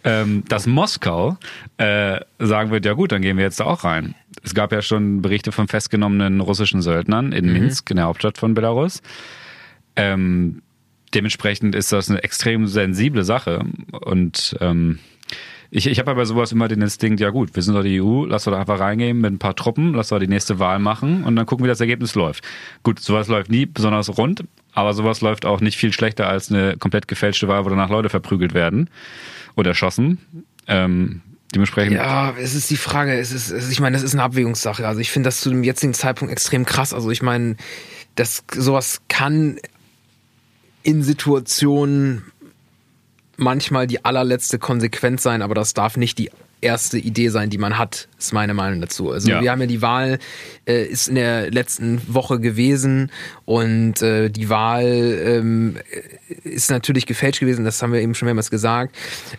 Ähm, 0.06 0.44
dass 0.48 0.66
Moskau 0.66 1.38
äh, 1.78 2.20
sagen 2.38 2.70
wird, 2.70 2.84
ja 2.84 2.92
gut, 2.92 3.12
dann 3.12 3.22
gehen 3.22 3.38
wir 3.38 3.44
jetzt 3.44 3.60
da 3.60 3.64
auch 3.64 3.84
rein. 3.84 4.14
Es 4.42 4.54
gab 4.54 4.70
ja 4.70 4.82
schon 4.82 5.22
Berichte 5.22 5.50
von 5.50 5.66
festgenommenen 5.66 6.40
russischen 6.40 6.82
Söldnern 6.82 7.32
in 7.32 7.46
mhm. 7.46 7.52
Minsk, 7.54 7.90
in 7.90 7.96
der 7.96 8.06
Hauptstadt 8.06 8.36
von 8.36 8.52
Belarus. 8.52 9.00
Ähm, 9.96 10.60
dementsprechend 11.14 11.74
ist 11.74 11.92
das 11.92 12.10
eine 12.10 12.22
extrem 12.22 12.66
sensible 12.66 13.24
Sache. 13.24 13.64
Und 13.92 14.56
ähm, 14.60 14.98
ich, 15.70 15.86
ich 15.86 15.98
habe 15.98 16.12
aber 16.12 16.24
sowas 16.24 16.52
immer 16.52 16.68
den 16.68 16.80
Instinkt, 16.82 17.20
ja 17.20 17.30
gut, 17.30 17.56
wir 17.56 17.62
sind 17.62 17.74
doch 17.74 17.82
die 17.82 18.00
EU, 18.00 18.26
lass 18.26 18.44
doch 18.44 18.52
einfach 18.52 18.78
reingehen 18.78 19.20
mit 19.20 19.32
ein 19.32 19.38
paar 19.38 19.56
Truppen, 19.56 19.92
lass 19.94 20.08
doch 20.08 20.20
die 20.20 20.28
nächste 20.28 20.60
Wahl 20.60 20.78
machen 20.78 21.24
und 21.24 21.34
dann 21.34 21.46
gucken, 21.46 21.64
wie 21.64 21.68
das 21.68 21.80
Ergebnis 21.80 22.14
läuft. 22.14 22.44
Gut, 22.84 23.00
sowas 23.00 23.26
läuft 23.28 23.50
nie 23.50 23.66
besonders 23.66 24.16
rund, 24.16 24.44
aber 24.72 24.94
sowas 24.94 25.20
läuft 25.20 25.44
auch 25.44 25.60
nicht 25.60 25.76
viel 25.76 25.92
schlechter 25.92 26.28
als 26.28 26.50
eine 26.50 26.76
komplett 26.76 27.08
gefälschte 27.08 27.48
Wahl, 27.48 27.64
wo 27.64 27.70
danach 27.70 27.90
Leute 27.90 28.08
verprügelt 28.08 28.54
werden 28.54 28.88
oder 29.56 29.70
erschossen. 29.70 30.18
Ähm, 30.68 31.22
dementsprechend. 31.52 31.96
Ja, 31.96 32.34
es 32.38 32.54
ist 32.54 32.70
die 32.70 32.76
Frage, 32.76 33.18
es 33.18 33.32
ist, 33.32 33.70
ich 33.70 33.80
meine, 33.80 33.96
das 33.96 34.04
ist 34.04 34.14
eine 34.14 34.22
Abwägungssache. 34.22 34.86
Also 34.86 35.00
ich 35.00 35.10
finde 35.10 35.28
das 35.28 35.40
zu 35.40 35.50
dem 35.50 35.64
jetzigen 35.64 35.94
Zeitpunkt 35.94 36.30
extrem 36.30 36.64
krass. 36.64 36.94
Also 36.94 37.10
ich 37.10 37.22
meine, 37.22 37.56
das 38.14 38.44
sowas 38.52 39.02
kann 39.08 39.58
in 40.84 41.02
Situationen 41.02 42.30
manchmal 43.36 43.88
die 43.88 44.04
allerletzte 44.04 44.60
Konsequenz 44.60 45.24
sein, 45.24 45.42
aber 45.42 45.54
das 45.54 45.74
darf 45.74 45.96
nicht 45.96 46.18
die 46.18 46.30
erste 46.60 46.98
Idee 46.98 47.28
sein, 47.28 47.50
die 47.50 47.58
man 47.58 47.78
hat, 47.78 48.08
ist 48.18 48.32
meine 48.32 48.54
Meinung 48.54 48.80
dazu. 48.80 49.10
Also 49.10 49.30
ja. 49.30 49.42
wir 49.42 49.50
haben 49.50 49.60
ja 49.60 49.66
die 49.66 49.82
Wahl, 49.82 50.18
äh, 50.66 50.84
ist 50.84 51.08
in 51.08 51.16
der 51.16 51.50
letzten 51.50 52.00
Woche 52.12 52.40
gewesen 52.40 53.10
und 53.44 54.00
äh, 54.02 54.30
die 54.30 54.48
Wahl 54.48 54.84
ähm, 54.84 55.76
ist 56.42 56.70
natürlich 56.70 57.06
gefälscht 57.06 57.40
gewesen, 57.40 57.64
das 57.64 57.82
haben 57.82 57.92
wir 57.92 58.00
eben 58.00 58.14
schon 58.14 58.26
mehrmals 58.26 58.50
gesagt. 58.50 58.94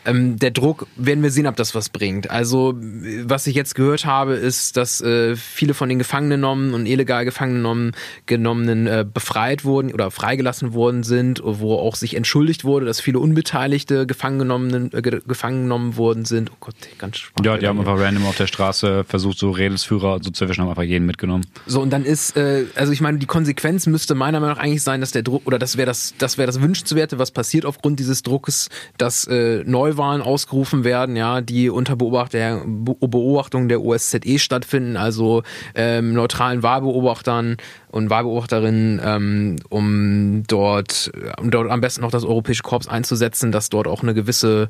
Ähm, 0.05 0.37
der 0.37 0.51
Druck, 0.51 0.87
werden 0.95 1.23
wir 1.23 1.31
sehen, 1.31 1.47
ob 1.47 1.55
das 1.55 1.73
was 1.75 1.89
bringt. 1.89 2.29
Also 2.29 2.75
was 3.23 3.47
ich 3.47 3.55
jetzt 3.55 3.75
gehört 3.75 4.05
habe, 4.05 4.35
ist, 4.35 4.77
dass 4.77 5.01
äh, 5.01 5.35
viele 5.35 5.73
von 5.73 5.89
den 5.89 5.99
Gefangenen 5.99 6.41
genommen 6.41 6.73
und 6.73 6.85
illegal 6.85 7.25
Gefangenen 7.25 7.95
genommenen 8.25 8.87
äh, 8.87 9.05
befreit 9.11 9.65
wurden 9.65 9.93
oder 9.93 10.11
freigelassen 10.11 10.73
worden 10.73 11.03
sind, 11.03 11.41
wo 11.43 11.75
auch 11.75 11.95
sich 11.95 12.15
entschuldigt 12.15 12.63
wurde, 12.63 12.85
dass 12.85 13.01
viele 13.01 13.19
Unbeteiligte 13.19 14.05
gefangen 14.05 14.39
genommen, 14.39 14.91
äh, 14.93 15.01
gefangen 15.01 15.63
genommen 15.63 15.97
worden 15.97 16.25
sind. 16.25 16.51
Oh 16.51 16.57
Gott, 16.59 16.75
ganz 16.97 17.14
spannend. 17.17 17.45
Ja, 17.45 17.57
die 17.57 17.67
haben 17.67 17.79
einfach 17.79 17.99
random 17.99 18.25
auf 18.25 18.37
der 18.37 18.47
Straße 18.47 19.03
versucht, 19.03 19.37
so 19.37 19.51
Redelsführer 19.51 20.19
so 20.21 20.31
zu 20.31 20.43
erwischen, 20.45 20.61
haben 20.61 20.69
einfach 20.69 20.83
jeden 20.83 21.05
mitgenommen. 21.05 21.45
So, 21.65 21.81
und 21.81 21.91
dann 21.91 22.03
ist, 22.03 22.37
äh, 22.37 22.65
also 22.75 22.91
ich 22.91 23.01
meine, 23.01 23.17
die 23.17 23.25
Konsequenz 23.25 23.87
müsste 23.87 24.15
meiner 24.15 24.39
Meinung 24.39 24.55
nach 24.55 24.63
eigentlich 24.63 24.83
sein, 24.83 25.01
dass 25.01 25.11
der 25.11 25.23
Druck, 25.23 25.45
oder 25.45 25.59
das 25.59 25.77
wäre 25.77 25.85
das, 25.85 26.13
das 26.17 26.37
wäre 26.37 26.47
das 26.47 26.61
Wünschenswerte, 26.61 27.19
was 27.19 27.31
passiert 27.31 27.65
aufgrund 27.65 27.99
dieses 27.99 28.23
Druckes, 28.23 28.69
dass 28.97 29.25
äh, 29.27 29.63
Neuwahlen 29.65 30.21
ausgerufen 30.21 30.83
werden, 30.83 31.15
ja, 31.15 31.41
die 31.41 31.69
unter 31.69 31.95
Beobachtung 31.95 33.67
der 33.67 33.81
OSZE 33.81 34.39
stattfinden, 34.39 34.97
also 34.97 35.43
ähm, 35.75 36.13
neutralen 36.13 36.63
Wahlbeobachtern 36.63 37.57
und 37.95 38.09
Wahlbeobachterinnen, 38.09 38.99
ähm, 39.01 39.55
um 39.69 40.43
dort, 40.47 41.11
um 41.39 41.49
dort 41.49 41.71
am 41.71 41.79
besten 41.79 42.01
noch 42.01 42.11
das 42.11 42.25
Europäische 42.25 42.61
Korps 42.61 42.89
einzusetzen, 42.89 43.53
dass 43.53 43.69
dort 43.69 43.87
auch 43.87 44.03
eine 44.03 44.13
gewisse, 44.13 44.67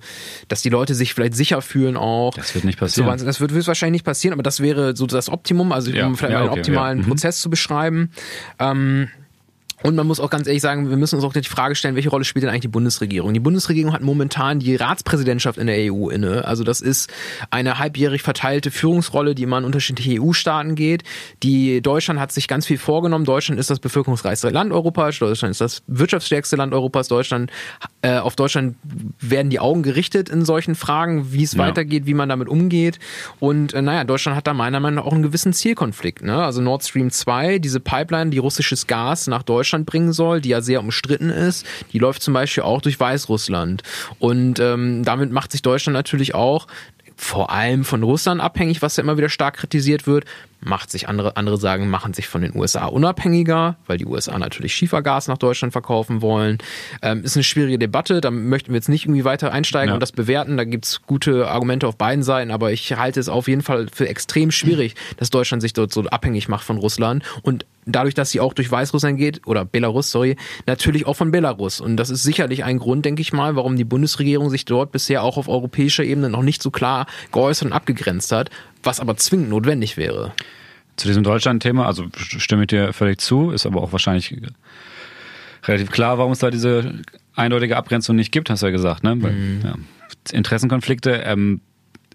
dass 0.47 0.61
die 0.61 0.69
Leute 0.69 0.93
sich 0.93 1.15
vielleicht 1.15 1.33
sicher 1.33 1.63
fühlen 1.63 1.97
auch. 1.97 2.35
Das 2.35 2.53
wird 2.53 2.65
nicht 2.65 2.77
passieren. 2.77 3.17
So, 3.17 3.25
das 3.25 3.41
wird 3.41 3.51
wahrscheinlich 3.65 4.01
nicht 4.01 4.05
passieren, 4.05 4.33
aber 4.33 4.43
das 4.43 4.59
wäre 4.59 4.95
so 4.95 5.07
das 5.07 5.29
Optimum, 5.29 5.71
also 5.71 5.89
um 5.89 5.97
ja, 5.97 6.13
vielleicht 6.13 6.33
ja, 6.33 6.39
mal 6.39 6.49
einen 6.49 6.59
optimalen 6.59 6.97
ja. 6.99 7.03
mhm. 7.03 7.09
Prozess 7.09 7.41
zu 7.41 7.49
beschreiben. 7.49 8.11
Ähm, 8.59 9.07
und 9.83 9.95
man 9.95 10.07
muss 10.07 10.19
auch 10.19 10.29
ganz 10.29 10.47
ehrlich 10.47 10.61
sagen, 10.61 10.89
wir 10.89 10.97
müssen 10.97 11.15
uns 11.15 11.25
auch 11.25 11.33
die 11.33 11.43
Frage 11.43 11.75
stellen, 11.75 11.95
welche 11.95 12.09
Rolle 12.09 12.23
spielt 12.23 12.43
denn 12.43 12.49
eigentlich 12.49 12.61
die 12.61 12.67
Bundesregierung? 12.69 13.33
Die 13.33 13.41
Bundesregierung 13.41 13.93
hat 13.93 14.01
momentan 14.01 14.59
die 14.59 14.75
Ratspräsidentschaft 14.75 15.59
in 15.59 15.67
der 15.67 15.93
EU 15.93 16.09
inne. 16.09 16.45
Also 16.45 16.63
das 16.63 16.79
ist 16.79 17.11
eine 17.51 17.77
halbjährig 17.77 18.21
verteilte 18.21 18.71
Führungsrolle, 18.71 19.35
die 19.35 19.43
immer 19.43 19.57
an 19.57 19.65
unterschiedliche 19.65 20.21
EU-Staaten 20.21 20.75
geht. 20.75 21.03
Die 21.43 21.81
Deutschland 21.81 22.19
hat 22.21 22.31
sich 22.31 22.47
ganz 22.47 22.65
viel 22.65 22.77
vorgenommen. 22.77 23.25
Deutschland 23.25 23.59
ist 23.59 23.69
das 23.69 23.79
bevölkerungsreichste 23.79 24.49
Land 24.49 24.71
Europas. 24.71 25.19
Deutschland 25.19 25.51
ist 25.51 25.61
das 25.61 25.83
wirtschaftsstärkste 25.88 26.55
Land 26.55 26.73
Europas. 26.73 27.09
Deutschland, 27.09 27.51
äh, 28.01 28.17
auf 28.17 28.38
Deutschland 28.38 28.77
werden 29.19 29.49
die 29.49 29.59
Augen 29.59 29.83
gerichtet 29.83 30.29
in 30.29 30.45
solchen 30.45 30.75
Fragen, 30.75 31.33
wie 31.33 31.43
es 31.43 31.53
ja. 31.53 31.59
weitergeht, 31.59 32.05
wie 32.05 32.13
man 32.13 32.29
damit 32.29 32.47
umgeht. 32.47 32.97
Und 33.39 33.73
äh, 33.73 33.81
naja, 33.81 34.05
Deutschland 34.05 34.38
hat 34.38 34.47
da 34.47 34.53
meiner 34.53 34.79
Meinung 34.79 34.95
nach 34.95 35.05
auch 35.05 35.13
einen 35.13 35.23
gewissen 35.23 35.51
Zielkonflikt. 35.51 36.23
Ne? 36.23 36.43
Also 36.43 36.61
Nord 36.61 36.83
Stream 36.83 37.11
2, 37.11 37.59
diese 37.59 37.81
Pipeline, 37.81 38.31
die 38.31 38.38
russisches 38.38 38.88
Gas 38.88 39.27
nach 39.27 39.43
Deutschland 39.43 39.64
Deutschland 39.65 39.88
bringen 39.88 40.13
soll, 40.13 40.41
die 40.41 40.49
ja 40.49 40.62
sehr 40.62 40.80
umstritten 40.80 41.32
ist, 41.32 41.65
die 41.91 41.97
läuft 41.97 42.21
zum 42.21 42.36
Beispiel 42.36 42.63
auch 42.63 42.82
durch 42.82 42.99
Weißrussland. 42.99 43.82
Und 44.19 44.60
ähm, 44.60 45.04
damit 45.04 45.32
macht 45.32 45.51
sich 45.51 45.63
Deutschland 45.63 45.95
natürlich 45.95 46.36
auch 46.36 46.67
vor 47.17 47.49
allem 47.49 47.84
von 47.84 48.04
Russland 48.04 48.41
abhängig, 48.41 48.82
was 48.84 48.97
ja 48.97 49.04
immer 49.04 49.17
wieder 49.17 49.30
stark 49.30 49.58
kritisiert 49.58 50.06
wird 50.06 50.25
macht 50.62 50.91
sich 50.91 51.08
andere, 51.08 51.38
andere 51.38 51.58
sagen, 51.58 51.89
machen 51.89 52.13
sich 52.13 52.28
von 52.28 52.41
den 52.41 52.56
USA 52.56 52.86
unabhängiger, 52.86 53.78
weil 53.88 53.98
die 53.98 54.06
USA 54.06 54.38
natürlich 54.38 54.76
Schiefergas 54.76 55.28
nach 55.28 55.38
Deutschland 55.38 55.72
verkaufen 55.72 56.22
wollen. 56.22 56.58
Ähm, 57.02 57.24
ist 57.24 57.36
eine 57.36 57.44
schwierige 57.44 57.78
Debatte, 57.78 58.22
da 58.22 58.32
möchten 58.32 58.70
wir 58.70 58.76
jetzt 58.76 58.89
nicht 58.89 59.06
irgendwie 59.06 59.26
weiter 59.26 59.52
einsteigen 59.52 59.89
ja. 59.89 59.94
und 59.94 60.00
das 60.00 60.12
bewerten. 60.12 60.58
Da 60.58 60.63
gibt's 60.63 61.02
gute 61.06 61.48
Argumente 61.48 61.88
auf 61.88 61.98
beiden 61.98 62.24
Seiten, 62.24 62.52
aber 62.52 62.72
ich 62.72 62.94
halte 62.96 63.20
es 63.20 63.30
auf 63.30 63.48
jeden 63.48 63.62
Fall 63.62 63.88
für 63.91 64.08
extrem 64.08 64.52
schwierig, 64.52 64.96
dass 65.18 65.30
Deutschland 65.30 65.62
sich 65.62 65.74
dort 65.74 65.94
so 65.94 66.04
abhängig 66.06 66.48
macht 66.48 66.63
von 66.63 66.78
Russland 66.78 67.24
und 67.44 67.65
dadurch, 67.86 68.13
dass 68.13 68.32
sie 68.32 68.39
auch 68.39 68.54
durch 68.54 68.72
Weißrussland 68.72 69.18
geht, 69.18 69.46
oder 69.48 69.65
Belarus, 69.65 70.12
sorry, 70.12 70.36
natürlich 70.65 71.06
auch 71.06 71.15
von 71.15 71.32
Belarus. 71.32 71.82
Und 71.82 71.98
das 71.98 72.10
ist 72.10 72.24
sicherlich 72.24 72.63
ein 72.63 72.80
Grund, 72.80 73.06
denke 73.06 73.22
ich 73.22 73.34
mal, 73.34 73.56
warum 73.56 73.78
die 73.78 73.84
Bundesregierung 73.84 74.50
sich 74.50 74.65
dort 74.65 74.91
bisher 74.91 75.24
auch 75.24 75.38
auf 75.38 75.48
europäischer 75.48 76.04
Ebene 76.04 76.30
noch 76.30 76.41
nicht 76.41 76.62
so 76.62 76.72
klar 76.72 77.06
geäußert 77.32 77.68
und 77.68 77.74
abgegrenzt 77.74 78.32
hat, 78.32 78.50
was 78.86 79.00
aber 79.00 79.17
zwingend 79.17 79.50
notwendig 79.50 79.98
wäre. 79.98 80.34
Zu 80.95 81.08
diesem 81.08 81.24
Deutschland-Thema, 81.24 81.86
also 81.86 82.06
stimme 82.15 82.63
ich 82.63 82.67
dir 82.67 82.93
völlig 82.93 83.19
zu, 83.19 83.52
ist 83.52 83.65
aber 83.65 83.82
auch 83.82 83.91
wahrscheinlich 83.91 84.34
relativ 85.65 85.91
klar, 85.91 86.17
warum 86.17 86.32
es 86.32 86.39
da 86.39 86.52
diese 86.52 87.02
eindeutige 87.36 87.76
Abgrenzung 87.76 88.15
nicht 88.15 88.32
gibt, 88.32 88.50
hast 88.50 88.62
du 88.62 88.67
ja 88.67 88.71
gesagt. 88.71 89.04
Ne? 89.04 89.15
Mhm. 89.15 89.62
ja, 89.63 89.76
Interessenkonflikte. 90.32 91.12
Ähm, 91.26 91.62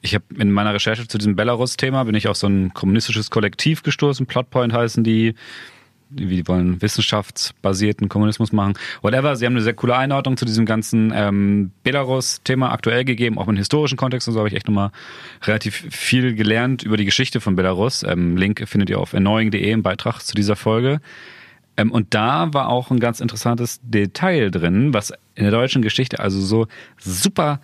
ich 0.02 0.14
habe 0.14 0.24
in 0.38 0.50
meiner 0.50 0.72
Recherche 0.72 1.06
zu 1.06 1.18
diesem 1.18 1.36
Belarus-Thema 1.36 2.04
bin 2.04 2.14
ich 2.14 2.28
auf 2.28 2.36
so 2.36 2.46
ein 2.46 2.72
kommunistisches 2.72 3.30
Kollektiv 3.30 3.82
gestoßen. 3.82 4.26
Plotpoint 4.26 4.72
heißen 4.72 5.04
die. 5.04 5.34
Die 6.12 6.46
wollen 6.48 6.82
wissenschaftsbasierten 6.82 8.08
Kommunismus 8.08 8.52
machen. 8.52 8.74
Whatever. 9.00 9.36
Sie 9.36 9.46
haben 9.46 9.52
eine 9.52 9.62
sehr 9.62 9.74
coole 9.74 9.96
Einordnung 9.96 10.36
zu 10.36 10.44
diesem 10.44 10.66
ganzen 10.66 11.12
ähm, 11.14 11.70
Belarus-Thema 11.84 12.72
aktuell 12.72 13.04
gegeben, 13.04 13.38
auch 13.38 13.46
im 13.46 13.56
historischen 13.56 13.96
Kontext. 13.96 14.26
Und 14.26 14.34
so 14.34 14.40
habe 14.40 14.48
ich 14.48 14.54
echt 14.54 14.66
nochmal 14.66 14.90
relativ 15.44 15.86
viel 15.90 16.34
gelernt 16.34 16.82
über 16.82 16.96
die 16.96 17.04
Geschichte 17.04 17.40
von 17.40 17.54
Belarus. 17.54 18.02
Ähm, 18.02 18.36
Link 18.36 18.66
findet 18.66 18.90
ihr 18.90 18.98
auf 18.98 19.12
erneuing.de 19.12 19.70
im 19.70 19.82
Beitrag 19.82 20.20
zu 20.20 20.34
dieser 20.34 20.56
Folge. 20.56 21.00
Ähm, 21.76 21.92
und 21.92 22.12
da 22.12 22.52
war 22.52 22.68
auch 22.68 22.90
ein 22.90 23.00
ganz 23.00 23.20
interessantes 23.20 23.80
Detail 23.82 24.50
drin, 24.50 24.92
was 24.92 25.12
in 25.34 25.44
der 25.44 25.52
deutschen 25.52 25.80
Geschichte 25.80 26.18
also 26.18 26.40
so 26.40 26.66
super 26.98 27.60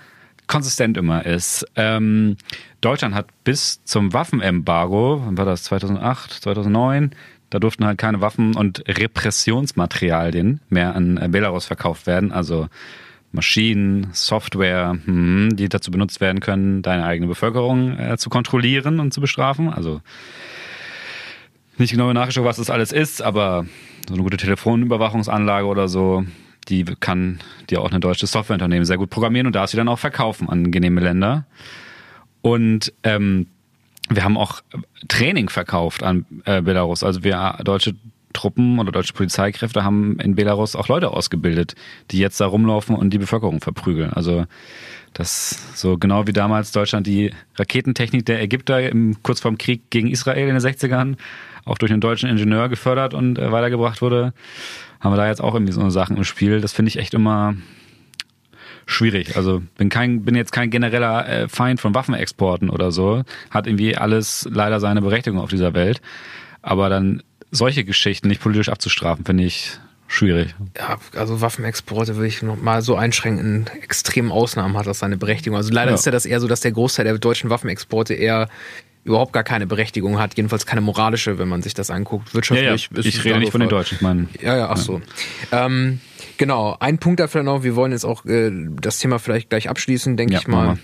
konsistent 0.47 0.97
immer 0.97 1.27
ist. 1.27 1.67
Ähm, 1.75 2.37
Deutschland 2.81 3.15
hat 3.15 3.27
bis 3.45 3.83
zum 3.85 4.13
Waffenembargo, 4.13 5.23
wann 5.25 5.37
war 5.37 5.45
das 5.45 5.65
2008, 5.65 6.33
2009, 6.33 7.11
da 7.57 7.61
durften 7.61 7.87
halt 7.87 7.97
keine 7.97 8.21
Waffen 8.21 8.55
und 8.55 8.85
Repressionsmaterialien 8.87 10.61
mehr 10.69 10.95
an 10.95 11.17
äh, 11.17 11.27
Belarus 11.27 11.65
verkauft 11.65 12.07
werden, 12.07 12.31
also 12.31 12.69
Maschinen, 13.33 14.09
Software, 14.13 14.99
hm, 15.07 15.57
die 15.57 15.71
dazu 15.71 15.91
benutzt 15.91 16.21
werden 16.21 16.41
können, 16.41 16.83
deine 16.83 17.07
eigene 17.07 17.29
Bevölkerung 17.29 17.99
äh, 17.99 18.19
zu 18.19 18.29
kontrollieren 18.29 19.01
und 19.01 19.15
zu 19.15 19.23
bestrafen. 19.23 19.73
Also 19.73 20.03
nicht 21.79 21.93
genau 21.93 22.13
nachgeschaut, 22.13 22.45
was 22.45 22.59
das 22.59 22.69
alles 22.69 22.93
ist, 22.93 23.23
aber 23.23 23.65
so 24.07 24.13
eine 24.13 24.23
gute 24.23 24.37
Telefonüberwachungsanlage 24.37 25.67
oder 25.67 25.89
so, 25.89 26.25
die 26.69 26.85
kann 26.85 27.39
dir 27.71 27.81
auch 27.81 27.91
eine 27.91 28.01
deutsche 28.01 28.27
Softwareunternehmen 28.27 28.85
sehr 28.85 28.99
gut 28.99 29.09
programmieren 29.09 29.47
und 29.47 29.57
darf 29.57 29.71
sie 29.71 29.79
dann 29.79 29.89
auch 29.89 29.99
verkaufen 29.99 30.51
an 30.51 30.71
genehme 30.71 31.01
Länder. 31.01 31.47
Und 32.43 32.93
ähm, 33.03 33.47
wir 34.09 34.25
haben 34.25 34.37
auch 34.37 34.61
Training 35.09 35.49
verkauft 35.49 36.03
an 36.03 36.27
äh, 36.45 36.63
Belarus. 36.63 37.03
Also 37.03 37.25
wir 37.25 37.59
deutsche 37.65 37.95
Truppen 38.33 38.79
oder 38.79 38.93
deutsche 38.93 39.15
Polizeikräfte 39.15 39.83
haben 39.83 40.19
in 40.21 40.35
Belarus 40.35 40.77
auch 40.77 40.89
Leute 40.89 41.11
ausgebildet, 41.11 41.75
die 42.11 42.19
jetzt 42.19 42.41
da 42.41 42.47
rumlaufen 42.47 42.95
und 42.95 43.11
die 43.11 43.19
Bevölkerung 43.19 43.61
verprügeln. 43.61 44.13
Also 44.13 44.45
das 45.15 45.73
so 45.75 45.97
genau 45.97 46.27
wie 46.27 46.35
damals 46.35 46.73
Deutschland 46.73 47.07
die 47.07 47.33
Raketentechnik 47.57 48.27
der 48.27 48.43
Ägypter 48.43 48.91
im, 48.91 49.23
kurz 49.23 49.41
vorm 49.41 49.57
Krieg 49.57 49.91
gegen 49.91 50.09
Israel 50.09 50.49
in 50.49 50.55
den 50.55 50.59
60ern 50.59 51.17
auch 51.65 51.79
durch 51.79 51.91
einen 51.91 52.01
deutschen 52.01 52.29
Ingenieur 52.29 52.69
gefördert 52.69 53.15
und 53.15 53.39
äh, 53.39 53.51
weitergebracht 53.51 54.03
wurde, 54.03 54.33
haben 55.01 55.13
wir 55.13 55.17
da 55.17 55.27
jetzt 55.27 55.43
auch 55.43 55.55
irgendwie 55.55 55.73
so 55.73 55.89
Sachen 55.91 56.17
im 56.17 56.25
Spiel. 56.25 56.61
Das 56.61 56.73
finde 56.73 56.91
ich 56.91 56.99
echt 56.99 57.15
immer 57.15 57.55
schwierig. 58.87 59.37
Also 59.37 59.63
bin 59.77 59.89
kein, 59.89 60.25
bin 60.25 60.35
jetzt 60.35 60.53
kein 60.53 60.71
genereller 60.71 61.29
äh, 61.29 61.49
Feind 61.49 61.81
von 61.81 61.95
Waffenexporten 61.95 62.71
oder 62.71 62.93
so. 62.93 63.23
Hat 63.51 63.67
irgendwie 63.67 63.97
alles 63.97 64.49
leider 64.51 64.81
seine 64.81 65.03
Berechtigung 65.03 65.41
auf 65.41 65.51
dieser 65.51 65.75
Welt. 65.75 66.01
Aber 66.63 66.89
dann 66.89 67.23
solche 67.51 67.85
Geschichten 67.85 68.29
nicht 68.29 68.41
politisch 68.41 68.69
abzustrafen, 68.69 69.25
finde 69.25 69.45
ich 69.45 69.79
schwierig. 70.09 70.55
Ja, 70.77 70.99
also 71.17 71.41
Waffenexporte 71.41 72.15
würde 72.17 72.29
ich 72.29 72.43
noch 72.43 72.61
mal 72.61 72.81
so 72.83 72.95
einschränken. 72.97 73.67
In 73.73 73.83
extremen 73.83 74.31
Ausnahmen 74.31 74.77
hat 74.77 74.87
das 74.87 75.01
seine 75.01 75.17
Berechtigung. 75.17 75.57
Also 75.57 75.73
leider 75.73 75.91
Ja. 75.91 75.95
ist 75.97 76.07
ja 76.07 76.13
das 76.13 76.27
eher 76.27 76.41
so, 76.41 76.47
dass 76.49 76.61
der 76.61 76.73
Großteil 76.73 77.05
der 77.05 77.19
deutschen 77.19 77.51
Waffenexporte 77.51 78.15
eher 78.15 78.49
überhaupt 79.07 79.33
gar 79.33 79.45
keine 79.45 79.67
Berechtigung 79.67 80.19
hat, 80.19 80.37
jedenfalls 80.37 80.67
keine 80.67 80.81
moralische, 80.81 81.39
wenn 81.39 81.49
man 81.49 81.63
sich 81.63 81.75
das 81.75 81.91
anguckt. 81.91 82.35
Wirtschaftlich 82.35 82.91
ist 82.93 83.07
Ich 83.07 83.19
es 83.19 83.25
rede 83.25 83.39
nicht 83.39 83.53
von 83.53 83.61
den 83.61 83.71
Deutschen, 83.71 83.97
ich 83.97 84.01
meine. 84.03 84.29
Ja, 84.43 84.57
ja, 84.57 84.69
ach 84.69 84.77
so. 84.77 85.01
Ähm, 85.53 86.01
genau, 86.37 86.77
ein 86.81 86.99
Punkt 86.99 87.21
dafür 87.21 87.43
noch, 87.43 87.63
wir 87.63 87.77
wollen 87.77 87.93
jetzt 87.93 88.05
auch 88.05 88.25
äh, 88.27 88.51
das 88.81 88.99
Thema 88.99 89.19
vielleicht 89.19 89.49
gleich 89.49 89.69
abschließen, 89.69 90.17
denke 90.17 90.35
Ja, 90.35 90.41
ich 90.41 90.49
mal. 90.49 90.79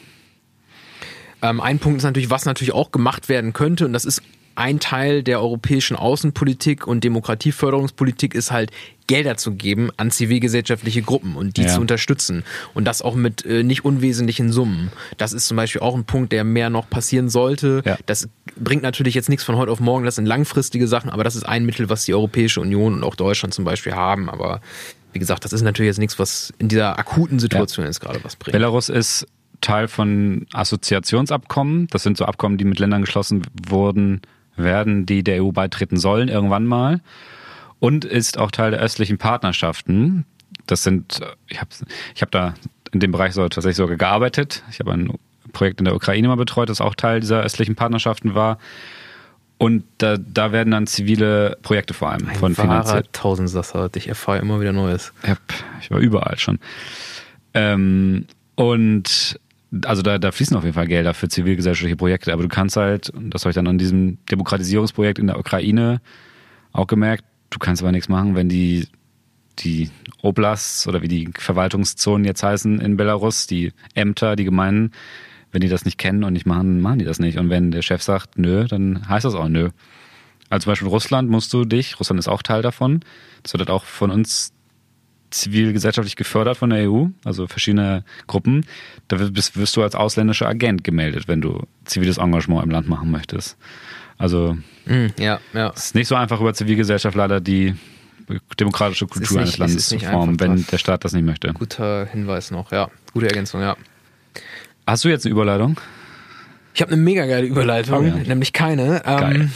Ähm, 1.42 1.60
ein 1.60 1.80
Punkt 1.80 1.98
ist 1.98 2.04
natürlich, 2.04 2.30
was 2.30 2.44
natürlich 2.44 2.72
auch 2.72 2.92
gemacht 2.92 3.28
werden 3.28 3.52
könnte, 3.52 3.84
und 3.84 3.92
das 3.92 4.04
ist 4.04 4.22
ein 4.54 4.80
Teil 4.80 5.22
der 5.22 5.40
europäischen 5.40 5.96
Außenpolitik 5.96 6.86
und 6.86 7.04
Demokratieförderungspolitik 7.04 8.34
ist 8.34 8.50
halt 8.50 8.70
Gelder 9.06 9.36
zu 9.36 9.52
geben 9.54 9.90
an 9.96 10.10
zivilgesellschaftliche 10.10 11.02
Gruppen 11.02 11.34
und 11.36 11.56
die 11.56 11.62
Ja. 11.62 11.68
zu 11.68 11.80
unterstützen. 11.80 12.44
Und 12.72 12.84
das 12.84 13.02
auch 13.02 13.14
mit 13.14 13.44
äh, 13.44 13.62
nicht 13.62 13.84
unwesentlichen 13.84 14.52
Summen. 14.52 14.90
Das 15.18 15.32
ist 15.32 15.46
zum 15.48 15.56
Beispiel 15.56 15.80
auch 15.80 15.94
ein 15.94 16.04
Punkt, 16.04 16.32
der 16.32 16.44
mehr 16.44 16.70
noch 16.70 16.88
passieren 16.88 17.28
sollte. 17.28 17.82
Ja. 17.84 17.98
Das 18.06 18.28
bringt 18.56 18.82
natürlich 18.82 19.14
jetzt 19.14 19.28
nichts 19.28 19.44
von 19.44 19.56
heute 19.56 19.70
auf 19.72 19.80
morgen, 19.80 20.04
das 20.04 20.14
sind 20.14 20.26
langfristige 20.26 20.88
Sachen, 20.88 21.10
aber 21.10 21.24
das 21.24 21.36
ist 21.36 21.44
ein 21.44 21.66
Mittel, 21.66 21.88
was 21.90 22.04
die 22.04 22.14
Europäische 22.14 22.60
Union 22.60 22.94
und 22.94 23.04
auch 23.04 23.14
Deutschland 23.16 23.52
zum 23.52 23.64
Beispiel 23.64 23.94
haben. 23.94 24.30
Aber 24.30 24.60
wie 25.12 25.18
gesagt, 25.18 25.44
das 25.44 25.52
ist 25.52 25.62
natürlich 25.62 25.88
jetzt 25.88 25.98
nichts, 25.98 26.18
was 26.18 26.52
in 26.58 26.68
dieser 26.68 26.98
akuten 26.98 27.38
Situation 27.38 27.84
jetzt 27.84 28.00
gerade 28.00 28.20
was 28.22 28.36
bringt. 28.36 28.52
Belarus 28.52 28.88
ist 28.88 29.26
Teil 29.60 29.88
von 29.88 30.46
Assoziationsabkommen. 30.52 31.86
Das 31.88 32.02
sind 32.02 32.16
so 32.16 32.24
Abkommen, 32.24 32.58
die 32.58 32.64
mit 32.64 32.78
Ländern 32.78 33.02
geschlossen 33.02 33.42
wurden, 33.68 34.20
werden, 34.56 35.06
die 35.06 35.22
der 35.22 35.42
EU 35.42 35.52
beitreten 35.52 35.96
sollen 35.96 36.28
irgendwann 36.28 36.66
mal. 36.66 37.00
Und 37.78 38.04
ist 38.04 38.38
auch 38.38 38.50
Teil 38.50 38.70
der 38.70 38.80
östlichen 38.80 39.18
Partnerschaften. 39.18 40.24
Das 40.66 40.82
sind, 40.82 41.20
ich 41.48 41.60
habe 41.60 41.70
ich 42.14 42.22
hab 42.22 42.30
da 42.30 42.54
in 42.92 43.00
dem 43.00 43.10
Bereich 43.10 43.32
so 43.32 43.48
tatsächlich 43.48 43.76
sogar 43.76 43.96
gearbeitet. 43.96 44.62
Ich 44.70 44.78
habe 44.78 44.92
ein 44.92 45.18
Projekt 45.52 45.80
in 45.80 45.86
der 45.86 45.94
Ukraine 45.94 46.28
mal 46.28 46.36
betreut, 46.36 46.68
das 46.68 46.80
auch 46.80 46.94
Teil 46.94 47.20
dieser 47.20 47.42
östlichen 47.42 47.74
Partnerschaften 47.74 48.34
war. 48.34 48.58
Und 49.58 49.84
da, 49.98 50.16
da 50.16 50.50
werden 50.50 50.72
dann 50.72 50.86
zivile 50.86 51.56
Projekte 51.62 51.94
vor 51.94 52.10
allem 52.10 52.28
Ein 52.28 52.34
von 52.34 52.54
finanziert. 52.54 53.12
Tausendsasser. 53.12 53.90
Ich 53.94 54.08
erfahre 54.08 54.38
immer 54.38 54.60
wieder 54.60 54.72
Neues. 54.72 55.12
Ja, 55.26 55.36
ich 55.80 55.90
war 55.90 55.98
überall 55.98 56.38
schon. 56.38 56.58
Ähm, 57.54 58.26
und 58.56 59.38
also 59.84 60.02
da, 60.02 60.18
da 60.18 60.32
fließen 60.32 60.56
auf 60.56 60.64
jeden 60.64 60.74
Fall 60.74 60.86
Gelder 60.86 61.14
für 61.14 61.28
zivilgesellschaftliche 61.28 61.96
Projekte, 61.96 62.32
aber 62.32 62.42
du 62.42 62.48
kannst 62.48 62.76
halt, 62.76 63.10
und 63.10 63.30
das 63.30 63.42
habe 63.42 63.50
ich 63.50 63.54
dann 63.54 63.66
an 63.66 63.78
diesem 63.78 64.18
Demokratisierungsprojekt 64.30 65.18
in 65.18 65.28
der 65.28 65.38
Ukraine 65.38 66.00
auch 66.72 66.86
gemerkt, 66.86 67.24
du 67.50 67.58
kannst 67.58 67.82
aber 67.82 67.92
nichts 67.92 68.08
machen, 68.08 68.34
wenn 68.34 68.48
die, 68.48 68.86
die 69.58 69.90
Oblasts 70.20 70.86
oder 70.86 71.02
wie 71.02 71.08
die 71.08 71.30
Verwaltungszonen 71.36 72.24
jetzt 72.24 72.42
heißen 72.42 72.80
in 72.80 72.96
Belarus, 72.96 73.46
die 73.46 73.72
Ämter, 73.94 74.36
die 74.36 74.44
Gemeinden, 74.44 74.92
wenn 75.52 75.60
die 75.60 75.68
das 75.68 75.84
nicht 75.84 75.98
kennen 75.98 76.24
und 76.24 76.32
nicht 76.32 76.46
machen, 76.46 76.80
machen 76.80 76.98
die 76.98 77.04
das 77.04 77.18
nicht. 77.18 77.38
Und 77.38 77.50
wenn 77.50 77.70
der 77.70 77.82
Chef 77.82 78.02
sagt, 78.02 78.38
nö, 78.38 78.66
dann 78.66 79.06
heißt 79.08 79.24
das 79.24 79.34
auch 79.34 79.48
nö. 79.48 79.70
Also 80.48 80.64
zum 80.64 80.72
Beispiel 80.72 80.88
Russland 80.88 81.30
musst 81.30 81.52
du 81.52 81.64
dich, 81.64 81.98
Russland 81.98 82.18
ist 82.18 82.28
auch 82.28 82.42
Teil 82.42 82.62
davon, 82.62 83.00
das 83.42 83.52
wird 83.52 83.60
halt 83.60 83.70
auch 83.70 83.84
von 83.84 84.10
uns 84.10 84.52
zivilgesellschaftlich 85.34 86.16
gefördert 86.16 86.56
von 86.56 86.70
der 86.70 86.90
EU, 86.90 87.06
also 87.24 87.46
verschiedene 87.46 88.04
Gruppen. 88.26 88.64
Da 89.08 89.18
wirst, 89.34 89.56
wirst 89.56 89.76
du 89.76 89.82
als 89.82 89.94
ausländischer 89.94 90.48
Agent 90.48 90.84
gemeldet, 90.84 91.28
wenn 91.28 91.40
du 91.40 91.66
ziviles 91.84 92.18
Engagement 92.18 92.62
im 92.64 92.70
Land 92.70 92.88
machen 92.88 93.10
möchtest. 93.10 93.56
Also 94.18 94.56
Hm, 94.86 95.10
ja, 95.18 95.40
ja. 95.52 95.72
es 95.74 95.86
ist 95.86 95.94
nicht 95.94 96.08
so 96.08 96.14
einfach 96.14 96.40
über 96.40 96.54
Zivilgesellschaft 96.54 97.16
leider 97.16 97.40
die 97.40 97.74
demokratische 98.58 99.06
Kultur 99.06 99.40
nicht- 99.40 99.40
eines 99.40 99.52
es 99.54 99.58
Landes 99.58 99.88
zu 99.88 99.98
formen, 99.98 100.38
wenn 100.40 100.64
der 100.66 100.78
Staat 100.78 101.04
das 101.04 101.12
nicht 101.12 101.24
möchte. 101.24 101.52
Guter 101.52 102.06
Hinweis 102.06 102.50
noch, 102.50 102.70
ja. 102.72 102.88
Gute 103.12 103.26
Ergänzung, 103.26 103.60
ja. 103.60 103.76
Hast 104.86 105.04
du 105.04 105.08
jetzt 105.08 105.24
eine 105.26 105.32
Überleitung? 105.32 105.78
Ich 106.74 106.80
habe 106.80 106.92
eine 106.92 107.00
mega 107.02 107.26
geile 107.26 107.46
Überleitung, 107.46 107.98
Oh 107.98 108.02
ja. 108.02 108.14
nämlich 108.16 108.52
keine. 108.54 109.02
Ähm, 109.04 109.50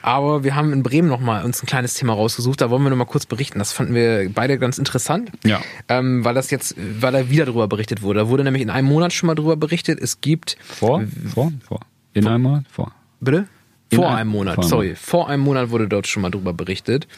aber 0.00 0.44
wir 0.44 0.54
haben 0.54 0.72
in 0.72 0.82
Bremen 0.84 1.08
noch 1.08 1.18
mal 1.20 1.44
uns 1.44 1.62
ein 1.62 1.66
kleines 1.66 1.94
Thema 1.94 2.12
rausgesucht. 2.12 2.60
Da 2.60 2.70
wollen 2.70 2.82
wir 2.84 2.90
noch 2.90 2.96
mal 2.96 3.04
kurz 3.04 3.26
berichten. 3.26 3.58
Das 3.58 3.72
fanden 3.72 3.94
wir 3.94 4.30
beide 4.32 4.58
ganz 4.58 4.78
interessant. 4.78 5.32
Ja. 5.44 5.60
Ähm, 5.88 6.24
weil 6.24 6.34
das 6.34 6.50
jetzt, 6.50 6.76
weil 6.78 7.12
da 7.12 7.28
wieder 7.30 7.46
drüber 7.46 7.66
berichtet 7.66 8.02
wurde. 8.02 8.20
Da 8.20 8.28
wurde 8.28 8.44
nämlich 8.44 8.62
in 8.62 8.70
einem 8.70 8.86
Monat 8.88 9.12
schon 9.12 9.26
mal 9.26 9.34
drüber 9.34 9.56
berichtet. 9.56 9.98
Es 10.00 10.20
gibt 10.20 10.56
Vor? 10.64 11.02
Vor? 11.34 11.52
Vor. 11.66 11.80
In 12.14 12.26
einem 12.28 12.42
Monat? 12.42 12.64
Vor. 12.70 12.92
Bitte? 13.20 13.48
Vor 13.92 14.08
ein- 14.10 14.18
einem 14.18 14.30
Monat, 14.30 14.54
vor 14.54 14.64
einem 14.64 14.70
sorry. 14.70 14.94
Vor 14.94 15.28
einem 15.28 15.42
Monat 15.42 15.70
wurde 15.70 15.88
dort 15.88 16.06
schon 16.06 16.22
mal 16.22 16.30
drüber 16.30 16.52
berichtet. 16.54 17.08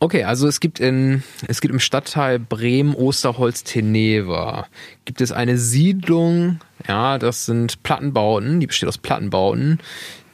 Okay, 0.00 0.22
also 0.24 0.46
es 0.46 0.60
gibt 0.60 0.78
in, 0.78 1.24
es 1.48 1.60
gibt 1.60 1.74
im 1.74 1.80
Stadtteil 1.80 2.38
Bremen 2.38 2.94
Osterholz 2.94 3.64
Teneva 3.64 4.66
gibt 5.04 5.20
es 5.20 5.32
eine 5.32 5.58
Siedlung, 5.58 6.60
ja, 6.86 7.18
das 7.18 7.46
sind 7.46 7.82
Plattenbauten, 7.82 8.60
die 8.60 8.68
besteht 8.68 8.88
aus 8.88 8.98
Plattenbauten, 8.98 9.80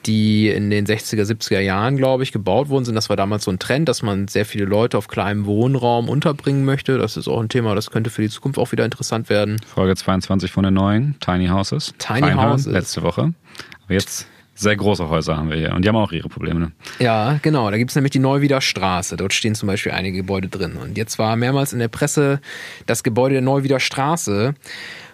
die 0.04 0.48
in 0.50 0.68
den 0.68 0.86
60er, 0.86 1.22
70er 1.22 1.60
Jahren, 1.60 1.96
glaube 1.96 2.24
ich, 2.24 2.32
gebaut 2.32 2.68
worden 2.68 2.84
sind. 2.84 2.94
Das 2.94 3.08
war 3.08 3.16
damals 3.16 3.44
so 3.44 3.50
ein 3.50 3.58
Trend, 3.58 3.88
dass 3.88 4.02
man 4.02 4.28
sehr 4.28 4.44
viele 4.44 4.66
Leute 4.66 4.98
auf 4.98 5.08
kleinem 5.08 5.46
Wohnraum 5.46 6.10
unterbringen 6.10 6.66
möchte. 6.66 6.98
Das 6.98 7.16
ist 7.16 7.26
auch 7.26 7.40
ein 7.40 7.48
Thema, 7.48 7.74
das 7.74 7.90
könnte 7.90 8.10
für 8.10 8.20
die 8.20 8.28
Zukunft 8.28 8.58
auch 8.58 8.70
wieder 8.72 8.84
interessant 8.84 9.30
werden. 9.30 9.56
Folge 9.66 9.96
22 9.96 10.52
von 10.52 10.64
den 10.64 10.74
neuen 10.74 11.16
Tiny 11.20 11.46
Houses. 11.46 11.94
Tiny 11.98 12.20
Reinhören, 12.20 12.52
Houses. 12.52 12.66
Letzte 12.66 13.02
Woche. 13.02 13.32
Aber 13.84 13.94
jetzt 13.94 14.26
sehr 14.54 14.76
große 14.76 15.08
Häuser 15.08 15.36
haben 15.36 15.50
wir 15.50 15.56
hier. 15.56 15.74
Und 15.74 15.84
die 15.84 15.88
haben 15.88 15.96
auch 15.96 16.12
ihre 16.12 16.28
Probleme. 16.28 16.60
Ne? 16.60 16.72
Ja, 16.98 17.38
genau. 17.42 17.70
Da 17.70 17.76
gibt's 17.76 17.94
nämlich 17.94 18.12
die 18.12 18.18
Neuwieder 18.20 18.60
Straße. 18.60 19.16
Dort 19.16 19.32
stehen 19.32 19.54
zum 19.54 19.66
Beispiel 19.66 19.92
einige 19.92 20.18
Gebäude 20.18 20.48
drin. 20.48 20.76
Und 20.76 20.96
jetzt 20.96 21.18
war 21.18 21.36
mehrmals 21.36 21.72
in 21.72 21.80
der 21.80 21.88
Presse 21.88 22.40
das 22.86 23.02
Gebäude 23.02 23.34
der 23.34 23.42
Neuwieder 23.42 23.80
Straße 23.80 24.54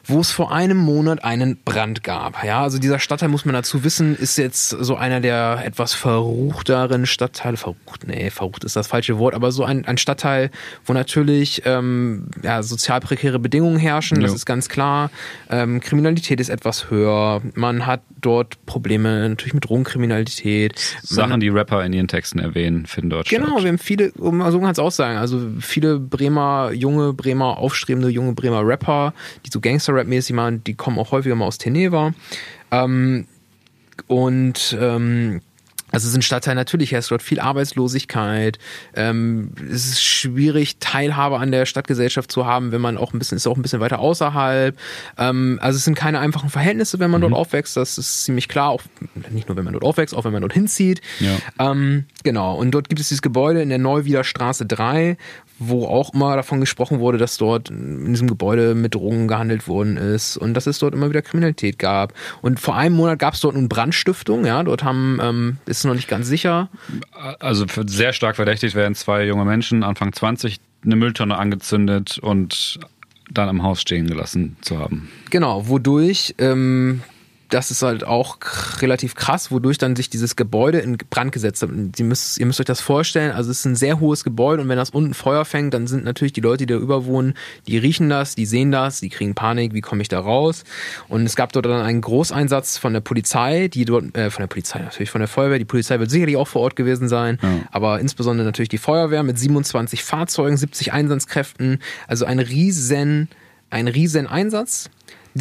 wo 0.05 0.21
es 0.21 0.31
vor 0.31 0.53
einem 0.53 0.77
Monat 0.77 1.25
einen 1.25 1.57
Brand 1.65 2.03
gab. 2.03 2.43
Ja, 2.45 2.63
also 2.63 2.79
dieser 2.79 2.99
Stadtteil, 2.99 3.29
muss 3.29 3.45
man 3.45 3.55
dazu 3.55 3.85
wissen, 3.85 4.17
ist 4.17 4.39
jetzt 4.39 4.71
so 4.71 4.97
einer 4.97 5.21
der 5.21 5.63
etwas 5.65 5.95
verruchteren 5.95 7.07
Stadtteile. 7.07 7.57
Verrucht, 7.57 8.07
nee, 8.07 8.31
verrucht 8.31 8.65
ist 8.65 8.77
das 8.77 8.87
falsche 8.87 9.19
Wort, 9.19 9.35
aber 9.35 9.53
so 9.53 9.65
ein, 9.65 9.85
ein 9.85 9.99
Stadtteil, 9.99 10.51
wo 10.85 10.93
natürlich 10.93 11.63
ähm, 11.65 12.27
ja, 12.43 12.63
sozial 12.63 13.01
prekäre 13.01 13.39
Bedingungen 13.39 13.79
herrschen, 13.79 14.21
das 14.21 14.35
ist 14.35 14.47
ganz 14.47 14.69
klar. 14.69 15.11
Ähm, 15.49 15.81
Kriminalität 15.81 16.41
ist 16.41 16.49
etwas 16.49 16.91
höher. 16.91 17.41
Man 17.55 17.87
hat 17.87 18.03
dort 18.21 18.65
Probleme 18.67 19.29
natürlich 19.29 19.55
mit 19.55 19.65
Drogenkriminalität. 19.65 20.97
Sachen, 21.03 21.41
die 21.41 21.49
Rapper 21.49 21.85
in 21.85 21.93
ihren 21.93 22.09
Texten 22.09 22.39
erwähnen, 22.39 22.87
finden 22.87 23.11
dort 23.11 23.29
Genau, 23.29 23.47
statt. 23.47 23.63
wir 23.63 23.69
haben 23.69 23.79
viele, 23.79 24.13
so 24.17 24.31
kann 24.61 24.71
es 24.71 24.79
auch 24.79 24.91
sagen, 24.91 25.19
also 25.19 25.41
viele 25.61 25.99
Bremer, 25.99 26.73
junge 26.73 27.13
Bremer, 27.13 27.59
aufstrebende 27.59 28.09
junge 28.09 28.33
Bremer 28.35 28.67
Rapper, 28.67 29.15
die 29.47 29.51
so 29.51 29.61
Gangster-Rap-mäßig 29.91 30.35
machen, 30.35 30.65
die 30.65 30.75
kommen 30.75 30.99
auch 30.99 31.13
häufiger 31.13 31.35
mal 31.35 31.47
aus 31.47 31.59
Teneva. 31.59 32.13
Ähm, 32.71 33.27
und 34.07 34.77
ähm, 34.81 35.41
also 35.93 36.05
es 36.05 36.13
ist 36.13 36.19
ein 36.19 36.23
Stadtteil, 36.23 36.55
natürlich 36.55 36.93
herrscht 36.93 37.11
dort 37.11 37.23
viel 37.23 37.41
Arbeitslosigkeit. 37.41 38.59
Ähm, 38.95 39.53
es 39.71 39.87
ist 39.87 40.03
schwierig, 40.03 40.79
Teilhabe 40.79 41.39
an 41.39 41.51
der 41.51 41.67
Stadtgesellschaft 41.67 42.31
zu 42.31 42.47
haben, 42.47 42.73
wenn 42.73 42.81
man 42.81 42.97
auch 42.97 43.13
ein 43.13 43.19
bisschen, 43.19 43.37
ist 43.37 43.47
auch 43.47 43.57
ein 43.57 43.63
bisschen 43.63 43.81
weiter 43.81 43.99
außerhalb. 43.99 44.77
Ähm, 45.19 45.59
also 45.61 45.77
es 45.77 45.85
sind 45.85 45.95
keine 45.95 46.21
einfachen 46.21 46.51
Verhältnisse, 46.51 46.99
wenn 46.99 47.11
man 47.11 47.21
dort 47.21 47.33
aufwächst. 47.33 47.77
Das 47.77 47.99
ist 47.99 48.25
ziemlich 48.25 48.49
klar. 48.49 48.71
Auch 48.71 48.83
nicht 49.31 49.49
nur, 49.49 49.57
wenn 49.57 49.65
man 49.65 49.73
dort 49.73 49.85
aufwächst, 49.85 50.15
auch 50.15 50.25
wenn 50.25 50.33
man 50.33 50.43
dort 50.43 50.53
hinzieht. 50.53 51.01
Ja. 51.19 51.71
Ähm, 51.71 52.05
genau. 52.23 52.55
Und 52.57 52.71
dort 52.73 52.89
gibt 52.89 53.01
es 53.01 53.09
dieses 53.09 53.23
Gebäude 53.23 53.63
in 53.63 53.69
der 53.69 53.79
Neuwieder 53.79 54.25
Straße 54.25 54.67
3, 54.67 55.17
wo 55.59 55.87
auch 55.87 56.15
immer 56.15 56.37
davon 56.37 56.61
gesprochen 56.61 57.01
wurde, 57.01 57.19
dass 57.19 57.37
dort 57.37 57.69
in 57.69 58.07
diesem 58.07 58.29
Gebäude 58.29 58.75
mit 58.75 58.95
Drogen 58.95 59.29
gehandelt 59.29 59.69
worden 59.69 59.97
ist 59.97 60.37
und 60.37 60.55
dass 60.55 60.67
es 60.67 60.79
dort 60.79 60.95
immer 60.95 61.11
wieder 61.11 61.23
Kriminalität 61.23 61.79
gab. 61.79 62.15
Und 62.41 62.61
vor 62.61 62.77
einem 62.77 62.97
Monat 62.97 63.19
gab 63.19 63.35
es 63.35 63.41
dort 63.41 63.55
nun 63.55 63.69
Brandstiftung. 63.69 64.47
Ja, 64.47 64.63
dort 64.63 64.85
haben 64.85 65.19
ähm, 65.23 65.59
ist 65.67 65.80
noch 65.85 65.95
nicht 65.95 66.09
ganz 66.09 66.27
sicher. 66.27 66.69
Also 67.41 67.67
sehr 67.87 68.13
stark 68.13 68.37
verdächtigt 68.37 68.75
werden 68.75 68.95
zwei 68.95 69.25
junge 69.27 69.45
Menschen, 69.45 69.83
Anfang 69.83 70.13
20, 70.13 70.59
eine 70.85 70.97
Mülltonne 70.97 71.37
angezündet 71.37 72.19
und 72.19 72.81
dann 73.31 73.49
am 73.49 73.63
Haus 73.63 73.81
stehen 73.81 74.07
gelassen 74.07 74.57
zu 74.61 74.79
haben. 74.79 75.09
Genau, 75.31 75.69
wodurch, 75.69 76.35
ähm, 76.39 77.03
das 77.51 77.71
ist 77.71 77.83
halt 77.83 78.05
auch 78.05 78.39
relativ 78.81 79.15
krass, 79.15 79.51
wodurch 79.51 79.77
dann 79.77 79.97
sich 79.97 80.09
dieses 80.09 80.37
Gebäude 80.37 80.79
in 80.79 80.97
Brand 80.97 81.33
gesetzt 81.33 81.63
hat. 81.63 81.71
Und 81.71 81.99
ihr 81.99 82.05
müsst, 82.05 82.39
ihr 82.39 82.47
müsst 82.47 82.61
euch 82.61 82.67
das 82.67 82.81
vorstellen, 82.81 83.33
also 83.33 83.51
es 83.51 83.61
ist 83.61 83.65
ein 83.65 83.77
sehr 83.77 84.01
hohes 84.01 84.25
Gebäude 84.25 84.63
und 84.63 84.69
wenn 84.69 84.77
das 84.77 84.91
unten 84.91 85.15
Feuer 85.15 85.45
fängt, 85.45 85.75
dann 85.75 85.87
sind 85.87 86.05
natürlich 86.05 86.33
die 86.33 86.41
Leute, 86.41 86.67
die 86.67 86.73
da 86.73 86.79
überwohnen, 86.79 87.35
die 87.67 87.77
riechen 87.77 88.09
das, 88.09 88.37
die 88.37 88.47
sehen 88.47 88.71
das, 88.71 89.01
die 89.01 89.09
kriegen 89.09 89.35
Panik, 89.35 89.75
wie 89.75 89.81
komme 89.81 90.03
ich 90.03 90.09
da 90.09 90.21
raus? 90.21 90.65
Und 91.09 91.27
es 91.27 91.35
gab 91.35 91.53
dort 91.53 91.67
dann 91.67 91.83
einen 91.83 92.01
Großeinsatz 92.01 92.79
von 92.79 92.93
der 92.93 93.01
Polizei, 93.01 93.69
die 93.69 93.85
dort, 93.85 94.17
äh, 94.17 94.31
von 94.31 94.43
der 94.43 94.49
Polizei 94.49 94.79
natürlich, 94.79 95.11
von 95.11 95.21
der 95.21 95.29
Feuerwehr, 95.29 95.59
die 95.59 95.65
Polizei 95.65 95.99
wird 95.99 96.11
sicherlich 96.11 96.37
auch 96.37 96.49
vor 96.49 96.63
Ort 96.63 96.77
gewesen 96.77 97.09
sein, 97.09 97.39
aber 97.73 98.01
insbesondere 98.01 98.47
natürlich 98.47 98.69
die 98.69 98.79
Feuerwehr 98.79 99.23
mit 99.23 99.39
27 99.39 100.05
Fahrzeugen, 100.05 100.57
70 100.57 100.93
Einsatzkräften, 100.93 101.81
also 102.07 102.25
ein 102.25 102.39
riesen, 102.39 103.29
ein 103.71 103.89
riesen 103.89 104.27
Einsatz 104.27 104.91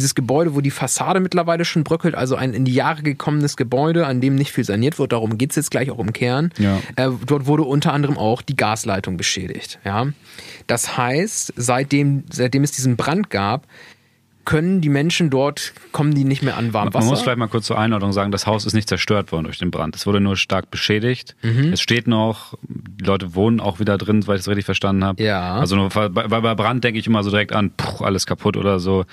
dieses 0.00 0.14
Gebäude, 0.14 0.54
wo 0.54 0.60
die 0.60 0.70
Fassade 0.70 1.20
mittlerweile 1.20 1.64
schon 1.64 1.84
bröckelt, 1.84 2.14
also 2.14 2.34
ein 2.34 2.54
in 2.54 2.64
die 2.64 2.74
Jahre 2.74 3.02
gekommenes 3.02 3.56
Gebäude, 3.56 4.06
an 4.06 4.20
dem 4.20 4.34
nicht 4.34 4.52
viel 4.52 4.64
saniert 4.64 4.98
wird, 4.98 5.12
darum 5.12 5.38
geht's 5.38 5.56
jetzt 5.56 5.70
gleich 5.70 5.90
auch 5.90 5.98
im 5.98 6.12
Kern. 6.12 6.50
Ja. 6.58 6.78
Äh, 6.96 7.10
dort 7.26 7.46
wurde 7.46 7.62
unter 7.62 7.92
anderem 7.92 8.18
auch 8.18 8.42
die 8.42 8.56
Gasleitung 8.56 9.16
beschädigt. 9.16 9.78
Ja? 9.84 10.08
Das 10.66 10.96
heißt, 10.96 11.54
seitdem, 11.56 12.24
seitdem 12.30 12.62
es 12.62 12.72
diesen 12.72 12.96
Brand 12.96 13.30
gab, 13.30 13.66
können 14.44 14.80
die 14.80 14.88
Menschen 14.88 15.30
dort, 15.30 15.72
kommen 15.92 16.14
die 16.14 16.24
nicht 16.24 16.42
mehr 16.42 16.56
an 16.56 16.72
Man 16.72 16.88
muss 17.06 17.20
vielleicht 17.20 17.38
mal 17.38 17.46
kurz 17.46 17.66
zur 17.66 17.78
Einordnung 17.78 18.12
sagen, 18.12 18.32
das 18.32 18.46
Haus 18.46 18.66
ist 18.66 18.72
nicht 18.72 18.88
zerstört 18.88 19.32
worden 19.32 19.44
durch 19.44 19.58
den 19.58 19.70
Brand. 19.70 19.94
Es 19.94 20.06
wurde 20.06 20.20
nur 20.20 20.36
stark 20.36 20.70
beschädigt. 20.70 21.36
Mhm. 21.42 21.72
Es 21.72 21.80
steht 21.80 22.06
noch, 22.08 22.54
die 22.62 23.04
Leute 23.04 23.34
wohnen 23.34 23.60
auch 23.60 23.80
wieder 23.80 23.98
drin, 23.98 24.26
weil 24.26 24.36
ich 24.36 24.40
es 24.40 24.48
richtig 24.48 24.64
verstanden 24.64 25.04
habe. 25.04 25.22
Ja. 25.22 25.54
Also 25.54 25.76
nur, 25.76 25.90
bei, 25.90 26.08
bei 26.08 26.40
bei 26.40 26.54
Brand 26.54 26.82
denke 26.82 26.98
ich 26.98 27.06
immer 27.06 27.22
so 27.22 27.30
direkt 27.30 27.52
an, 27.52 27.70
puh, 27.76 28.02
alles 28.02 28.26
kaputt 28.26 28.56
oder 28.56 28.80
so. 28.80 29.04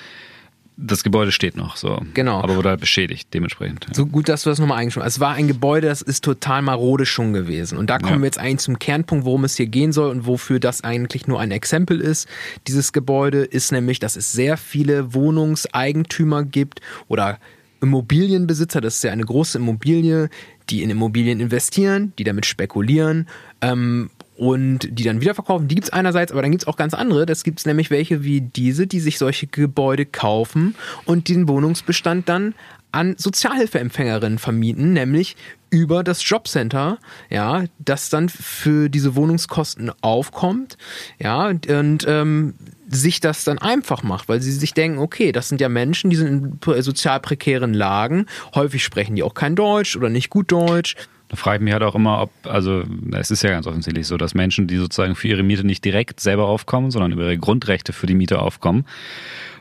Das 0.79 1.03
Gebäude 1.03 1.31
steht 1.31 1.57
noch 1.57 1.75
so. 1.75 1.99
Genau. 2.13 2.39
Aber 2.39 2.55
wurde 2.55 2.69
halt 2.69 2.79
beschädigt, 2.79 3.29
dementsprechend. 3.33 3.85
Ja. 3.87 3.95
So 3.95 4.05
gut, 4.05 4.29
dass 4.29 4.43
du 4.43 4.51
das 4.51 4.59
nochmal 4.59 4.77
eingeschoben 4.77 5.05
hast. 5.05 5.15
Es 5.15 5.19
war 5.19 5.33
ein 5.33 5.47
Gebäude, 5.47 5.87
das 5.87 6.03
ist 6.03 6.23
total 6.23 6.61
marode 6.61 7.07
schon 7.07 7.33
gewesen. 7.33 7.79
Und 7.79 7.89
da 7.89 7.97
kommen 7.97 8.13
Ja. 8.13 8.19
wir 8.19 8.25
jetzt 8.25 8.37
eigentlich 8.37 8.59
zum 8.59 8.77
Kernpunkt, 8.77 9.25
worum 9.25 9.43
es 9.43 9.57
hier 9.57 9.65
gehen 9.65 9.91
soll 9.91 10.11
und 10.11 10.27
wofür 10.27 10.59
das 10.59 10.83
eigentlich 10.83 11.25
nur 11.25 11.39
ein 11.39 11.49
Exempel 11.49 11.99
ist. 11.99 12.27
Dieses 12.67 12.93
Gebäude 12.93 13.39
ist 13.39 13.71
nämlich, 13.71 13.97
dass 13.97 14.15
es 14.15 14.31
sehr 14.31 14.55
viele 14.55 15.15
Wohnungseigentümer 15.15 16.43
gibt 16.43 16.81
oder 17.07 17.39
Immobilienbesitzer, 17.81 18.79
das 18.81 18.97
ist 18.97 19.03
ja 19.03 19.11
eine 19.11 19.23
große 19.23 19.57
Immobilie, 19.57 20.29
die 20.69 20.83
in 20.83 20.89
Immobilien 20.89 21.39
investieren, 21.39 22.13
die 22.19 22.23
damit 22.23 22.45
spekulieren 22.45 23.27
ähm, 23.61 24.09
und 24.37 24.87
die 24.91 25.03
dann 25.03 25.19
wiederverkaufen. 25.21 25.67
Die 25.67 25.75
gibt's 25.75 25.89
einerseits, 25.89 26.31
aber 26.31 26.41
dann 26.41 26.51
gibt's 26.51 26.67
auch 26.67 26.77
ganz 26.77 26.93
andere. 26.93 27.25
Das 27.25 27.43
gibt's 27.43 27.65
nämlich 27.65 27.89
welche 27.89 28.23
wie 28.23 28.41
diese, 28.41 28.87
die 28.87 28.99
sich 28.99 29.17
solche 29.17 29.47
Gebäude 29.47 30.05
kaufen 30.05 30.75
und 31.05 31.27
den 31.27 31.47
Wohnungsbestand 31.47 32.29
dann 32.29 32.53
an 32.91 33.15
Sozialhilfeempfängerinnen 33.17 34.39
vermieten, 34.39 34.93
nämlich 34.93 35.35
über 35.69 36.03
das 36.03 36.27
Jobcenter, 36.27 36.99
ja, 37.29 37.65
das 37.79 38.09
dann 38.09 38.29
für 38.29 38.89
diese 38.89 39.15
Wohnungskosten 39.15 39.91
aufkommt, 40.01 40.77
ja, 41.19 41.47
und 41.47 42.05
ähm, 42.07 42.53
sich 42.87 43.19
das 43.19 43.43
dann 43.43 43.57
einfach 43.57 44.03
macht, 44.03 44.29
weil 44.29 44.41
sie 44.41 44.53
sich 44.53 44.73
denken, 44.73 44.99
okay, 44.99 45.33
das 45.33 45.49
sind 45.49 45.59
ja 45.59 45.67
Menschen, 45.67 46.09
die 46.09 46.15
sind 46.15 46.65
in 46.65 46.81
sozial 46.81 47.19
prekären 47.19 47.73
Lagen, 47.73 48.27
häufig 48.55 48.83
sprechen 48.83 49.15
die 49.15 49.23
auch 49.23 49.33
kein 49.33 49.55
Deutsch 49.55 49.97
oder 49.97 50.09
nicht 50.09 50.29
gut 50.29 50.51
Deutsch. 50.51 50.95
Da 51.29 51.35
frage 51.35 51.57
ich 51.57 51.63
mich 51.63 51.73
halt 51.73 51.83
auch 51.83 51.95
immer, 51.95 52.21
ob, 52.21 52.31
also 52.43 52.83
es 53.11 53.31
ist 53.31 53.43
ja 53.43 53.49
ganz 53.49 53.67
offensichtlich 53.67 54.07
so, 54.07 54.17
dass 54.17 54.33
Menschen, 54.33 54.67
die 54.67 54.77
sozusagen 54.77 55.15
für 55.15 55.27
ihre 55.27 55.43
Miete 55.43 55.65
nicht 55.65 55.83
direkt 55.83 56.19
selber 56.19 56.47
aufkommen, 56.47 56.89
sondern 56.89 57.11
über 57.11 57.23
ihre 57.23 57.37
Grundrechte 57.37 57.91
für 57.91 58.07
die 58.07 58.15
Miete 58.15 58.39
aufkommen, 58.39 58.85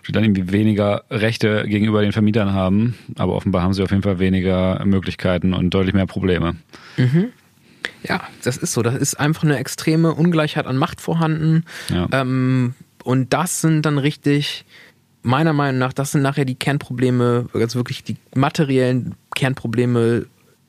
die 0.07 0.13
dann 0.13 0.23
irgendwie 0.23 0.53
weniger 0.53 1.03
Rechte 1.11 1.65
gegenüber 1.67 2.03
den 2.03 2.13
Vermietern 2.13 2.53
haben, 2.53 2.97
aber 3.17 3.35
offenbar 3.35 3.63
haben 3.63 3.73
sie 3.73 3.83
auf 3.83 3.91
jeden 3.91 4.05
Fall 4.05 4.21
weniger 4.21 4.85
Möglichkeiten 4.85 5.55
und 5.55 5.71
deutlich 5.71 5.95
mehr 5.95 6.07
Probleme. 6.07 6.57
Ja, 8.03 8.21
das 8.45 8.57
ist 8.57 8.73
so. 8.73 8.83
Das 8.83 8.95
ist 8.95 9.19
einfach 9.19 9.43
eine 9.43 9.59
extreme 9.59 10.15
Ungleichheit 10.15 10.67
an 10.67 10.77
Macht 10.77 11.01
vorhanden. 11.01 11.65
Ja. 11.89 12.09
Ähm, 12.13 12.75
und 13.03 13.33
das 13.33 13.61
sind 13.61 13.83
dann 13.83 13.99
richtig, 13.99 14.65
meiner 15.23 15.53
Meinung 15.53 15.79
nach, 15.79 15.93
das 15.93 16.13
sind 16.13 16.23
nachher 16.23 16.45
die 16.45 16.55
Kernprobleme, 16.55 17.47
also 17.53 17.79
wirklich 17.79 18.05
die 18.05 18.17
materiellen 18.35 19.15
Kernprobleme 19.35 20.27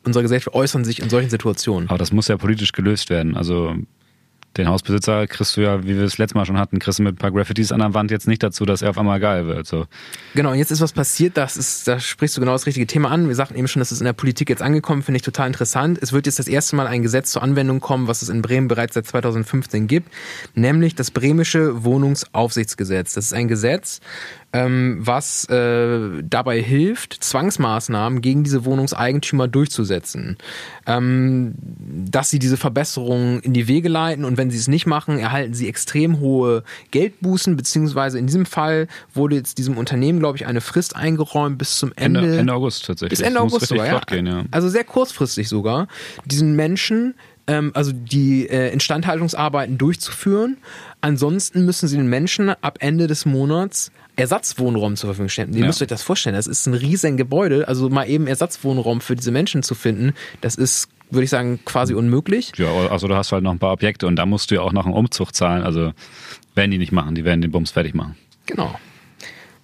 unserer 0.08 0.24
Gesellschaft 0.24 0.56
äußern 0.56 0.84
sich 0.84 1.02
in 1.02 1.10
solchen 1.10 1.30
Situationen. 1.30 1.90
Aber 1.90 2.00
das 2.00 2.12
muss 2.12 2.28
ja 2.28 2.38
politisch 2.38 2.72
gelöst 2.72 3.10
werden. 3.10 3.36
Also 3.36 3.76
den 4.58 4.68
Hausbesitzer 4.68 5.28
kriegst 5.28 5.56
du 5.56 5.62
ja, 5.62 5.84
wie 5.84 5.96
wir 5.96 6.04
es 6.04 6.18
letztes 6.18 6.36
Mal 6.36 6.46
schon 6.46 6.58
hatten, 6.58 6.80
kriegst 6.80 7.00
du 7.00 7.04
mit 7.04 7.14
ein 7.14 7.18
paar 7.18 7.32
Graffitis 7.32 7.72
an 7.72 7.80
der 7.80 7.94
Wand 7.94 8.12
jetzt 8.12 8.28
nicht 8.28 8.42
dazu, 8.42 8.66
dass 8.66 8.82
er 8.82 8.90
auf 8.90 8.98
einmal 8.98 9.20
geil 9.20 9.48
wird. 9.48 9.68
So. 9.68 9.86
Genau, 10.34 10.52
und 10.52 10.58
jetzt 10.58 10.72
ist 10.72 10.82
was 10.82 10.94
passiert, 10.94 11.38
das 11.38 11.58
ist, 11.58 11.88
da 11.88 12.00
sprichst 12.00 12.36
du 12.38 12.42
genau 12.42 12.54
das 12.54 12.66
richtige 12.66 12.88
Thema 12.88 13.12
an. 13.12 13.28
Wir 13.28 13.36
sagten 13.36 13.56
eben 13.56 13.68
schon, 13.68 13.80
das 13.80 13.92
ist 13.92 14.00
in 14.00 14.06
der 14.06 14.14
Politik 14.14 14.50
jetzt 14.50 14.62
angekommen, 14.62 15.04
finde 15.04 15.18
ich 15.18 15.22
total 15.22 15.48
interessant. 15.48 16.00
Es 16.02 16.12
wird 16.12 16.26
jetzt 16.26 16.40
das 16.40 16.48
erste 16.48 16.76
Mal 16.76 16.88
ein 16.88 17.04
Gesetz 17.04 17.32
zur 17.32 17.44
Anwendung 17.44 17.80
kommen, 17.80 18.08
was 18.08 18.22
es 18.22 18.30
in 18.30 18.42
Bremen 18.42 18.68
bereits 18.68 18.96
seit 18.96 19.06
2015 19.06 19.88
gibt, 19.88 20.12
nämlich 20.56 20.96
das 20.96 21.12
Bremische 21.12 21.84
Wohnungsaufsichtsgesetz. 21.84 23.14
Das 23.14 23.26
ist 23.26 23.34
ein 23.34 23.48
Gesetz, 23.48 24.02
ähm, 24.54 24.98
was 25.00 25.46
äh, 25.50 26.24
dabei 26.24 26.62
hilft, 26.62 27.14
Zwangsmaßnahmen 27.22 28.22
gegen 28.22 28.44
diese 28.44 28.64
Wohnungseigentümer 28.64 29.48
durchzusetzen. 29.48 30.38
Ähm, 30.86 31.54
dass 31.58 32.30
sie 32.30 32.40
diese 32.40 32.56
Verbesserungen 32.56 33.42
in 33.42 33.54
die 33.54 33.68
Wege 33.68 33.90
leiten 33.90 34.24
und 34.24 34.38
wenn 34.38 34.50
sie 34.50 34.58
es 34.58 34.68
nicht 34.70 34.86
machen, 34.86 35.20
erhalten 35.20 35.54
sie 35.54 35.68
extrem 35.68 36.20
hohe 36.20 36.64
Geldbußen, 36.92 37.58
beziehungsweise 37.58 38.20
in 38.20 38.28
diesem 38.28 38.46
Fall 38.46 38.88
wurde 39.14 39.36
jetzt 39.36 39.58
diesem 39.58 39.78
Unternehmen, 39.78 40.20
glaube 40.20 40.38
ich, 40.38 40.46
eine 40.46 40.62
Frist 40.62 40.96
eingeräumt 40.96 41.58
bis 41.58 41.78
zum 41.78 41.92
Ende. 41.96 42.22
Ende, 42.22 42.38
Ende 42.38 42.54
August 42.54 42.86
tatsächlich. 42.86 43.20
Bis 43.20 43.28
Ende 43.28 43.42
August 43.42 43.68
sogar, 43.68 43.86
ja. 43.86 43.92
flott 43.92 44.08
gehen, 44.08 44.26
ja. 44.28 44.46
Also 44.52 44.70
sehr 44.70 44.86
kurzfristig 44.86 45.50
sogar, 45.50 45.88
diesen 46.26 46.56
Menschen, 46.56 47.16
ähm, 47.48 47.72
also 47.74 47.92
die 47.92 48.48
äh, 48.50 48.72
Instandhaltungsarbeiten 48.72 49.78
durchzuführen. 49.78 50.58
Ansonsten 51.02 51.66
müssen 51.66 51.88
sie 51.88 51.98
den 51.98 52.08
Menschen 52.08 52.50
ab 52.50 52.78
Ende 52.80 53.08
des 53.08 53.26
Monats 53.26 53.92
Ersatzwohnraum 54.18 54.96
zur 54.98 55.08
Verfügung 55.10 55.30
stellen. 55.30 55.54
Ihr 55.54 55.62
Ja. 55.62 55.68
müsst 55.68 55.82
euch 55.82 55.88
das 55.88 56.04
vorstellen, 56.04 56.36
das 56.36 56.48
ist 56.48 56.66
ein 56.68 56.74
riesen 56.74 57.16
Gebäude, 57.18 57.68
also 57.68 57.90
mal 57.90 58.10
eben 58.10 58.28
Ersatzwohnraum 58.28 59.00
für 59.00 59.16
diese 59.16 59.32
Menschen 59.32 59.64
zu 59.64 59.74
finden, 59.76 60.14
das 60.42 60.56
ist, 60.56 60.90
würde 61.10 61.24
ich 61.24 61.30
sagen, 61.30 61.60
quasi 61.64 61.94
unmöglich. 61.94 62.52
Ja, 62.58 62.68
also 62.90 63.08
du 63.08 63.16
hast 63.16 63.32
halt 63.32 63.44
noch 63.44 63.52
ein 63.52 63.60
paar 63.60 63.72
Objekte 63.72 64.08
und 64.08 64.16
da 64.18 64.26
musst 64.26 64.52
du 64.52 64.56
ja 64.56 64.62
auch 64.62 64.74
noch 64.74 64.86
einen 64.86 64.94
Umzug 64.96 65.34
zahlen. 65.34 65.64
Also 65.64 65.94
werden 66.56 66.72
die 66.72 66.78
nicht 66.80 66.92
machen, 66.92 67.16
die 67.16 67.24
werden 67.24 67.42
den 67.42 67.52
Bums 67.52 67.72
fertig 67.72 67.94
machen. 67.94 68.16
Genau. 68.48 68.78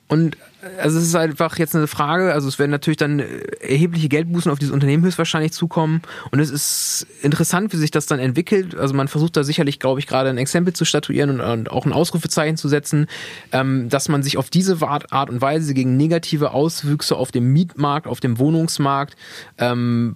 Und 0.08 0.38
also 0.82 0.98
es 0.98 1.06
ist 1.06 1.16
einfach 1.16 1.58
jetzt 1.58 1.76
eine 1.76 1.88
Frage, 1.88 2.34
also 2.34 2.48
es 2.48 2.60
werden 2.60 2.72
natürlich 2.72 2.98
dann 2.98 3.20
erhebliche 3.20 4.10
Geldbußen 4.10 4.52
auf 4.52 4.60
dieses 4.60 4.74
Unternehmen 4.74 5.04
höchstwahrscheinlich 5.04 5.52
zukommen 5.52 6.02
und 6.32 6.40
es 6.40 6.50
ist 6.50 7.08
interessant, 7.22 7.74
wie 7.74 7.78
sich 7.78 7.92
das 7.92 8.06
dann 8.06 8.20
entwickelt. 8.20 8.76
Also 8.76 8.94
man 8.94 9.08
versucht 9.08 9.36
da 9.36 9.44
sicherlich, 9.44 9.80
glaube 9.80 10.00
ich, 10.00 10.08
gerade 10.08 10.30
ein 10.30 10.38
Exempel 10.38 10.74
zu 10.74 10.86
statuieren 10.86 11.30
und, 11.30 11.42
und 11.42 11.72
auch 11.72 11.86
ein 11.86 11.94
Ausrufezeichen 11.94 12.58
zu 12.58 12.68
setzen, 12.68 13.08
ähm, 13.52 13.90
dass 13.90 14.10
man 14.10 14.24
sich 14.24 14.38
auf 14.38 14.50
diese 14.50 14.82
Art 14.82 15.30
und 15.30 15.42
Weise 15.42 15.74
gegen 15.74 15.98
negative 15.98 16.52
Auswüchse 16.52 17.16
auf 17.16 17.32
dem 17.32 17.52
Mietmarkt, 17.52 18.08
auf 18.08 18.20
dem 18.20 18.40
Wohnungsmarkt 18.40 19.16
ähm, 19.58 20.16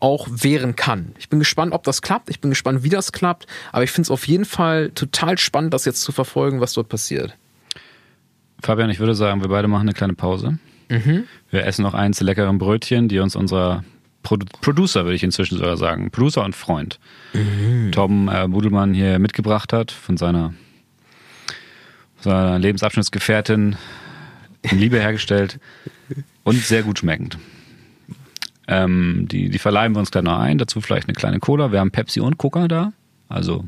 auch 0.00 0.26
wehren 0.30 0.76
kann. 0.76 1.14
Ich 1.18 1.28
bin 1.28 1.38
gespannt, 1.38 1.72
ob 1.74 1.84
das 1.84 2.02
klappt. 2.02 2.30
Ich 2.30 2.40
bin 2.40 2.50
gespannt, 2.50 2.82
wie 2.82 2.88
das 2.88 3.12
klappt. 3.12 3.46
Aber 3.70 3.84
ich 3.84 3.90
finde 3.90 4.06
es 4.06 4.10
auf 4.10 4.26
jeden 4.26 4.46
Fall 4.46 4.90
total 4.92 5.38
spannend, 5.38 5.74
das 5.74 5.84
jetzt 5.84 6.00
zu 6.00 6.12
verfolgen, 6.12 6.60
was 6.60 6.72
dort 6.72 6.88
passiert. 6.88 7.36
Fabian, 8.62 8.90
ich 8.90 8.98
würde 8.98 9.14
sagen, 9.14 9.40
wir 9.40 9.48
beide 9.48 9.68
machen 9.68 9.82
eine 9.82 9.92
kleine 9.92 10.14
Pause. 10.14 10.58
Mhm. 10.88 11.24
Wir 11.50 11.66
essen 11.66 11.82
noch 11.82 11.94
eins 11.94 12.20
leckeren 12.20 12.58
Brötchen, 12.58 13.08
die 13.08 13.18
uns 13.20 13.36
unser 13.36 13.84
Produ 14.22 14.46
Producer, 14.60 15.04
würde 15.04 15.14
ich 15.14 15.22
inzwischen 15.22 15.56
sogar 15.56 15.76
sagen, 15.76 16.10
Producer 16.10 16.44
und 16.44 16.54
Freund, 16.54 16.98
mhm. 17.32 17.90
Tom 17.92 18.28
äh, 18.28 18.46
Budelmann 18.48 18.92
hier 18.92 19.18
mitgebracht 19.18 19.72
hat 19.72 19.92
von 19.92 20.16
seiner, 20.16 20.52
seiner 22.20 22.58
Lebensabschnittsgefährtin 22.58 23.76
in 24.62 24.78
Liebe 24.78 25.00
hergestellt 25.00 25.58
und 26.44 26.56
sehr 26.56 26.82
gut 26.82 26.98
schmeckend. 26.98 27.38
Ähm, 28.68 29.26
die, 29.30 29.48
die 29.48 29.58
verleihen 29.58 29.94
wir 29.94 30.00
uns 30.00 30.10
gleich 30.10 30.22
noch 30.22 30.38
ein. 30.38 30.58
Dazu 30.58 30.80
vielleicht 30.80 31.08
eine 31.08 31.14
kleine 31.14 31.40
Cola. 31.40 31.72
Wir 31.72 31.80
haben 31.80 31.90
Pepsi 31.90 32.20
und 32.20 32.38
Coca 32.38 32.68
da. 32.68 32.92
Also 33.28 33.64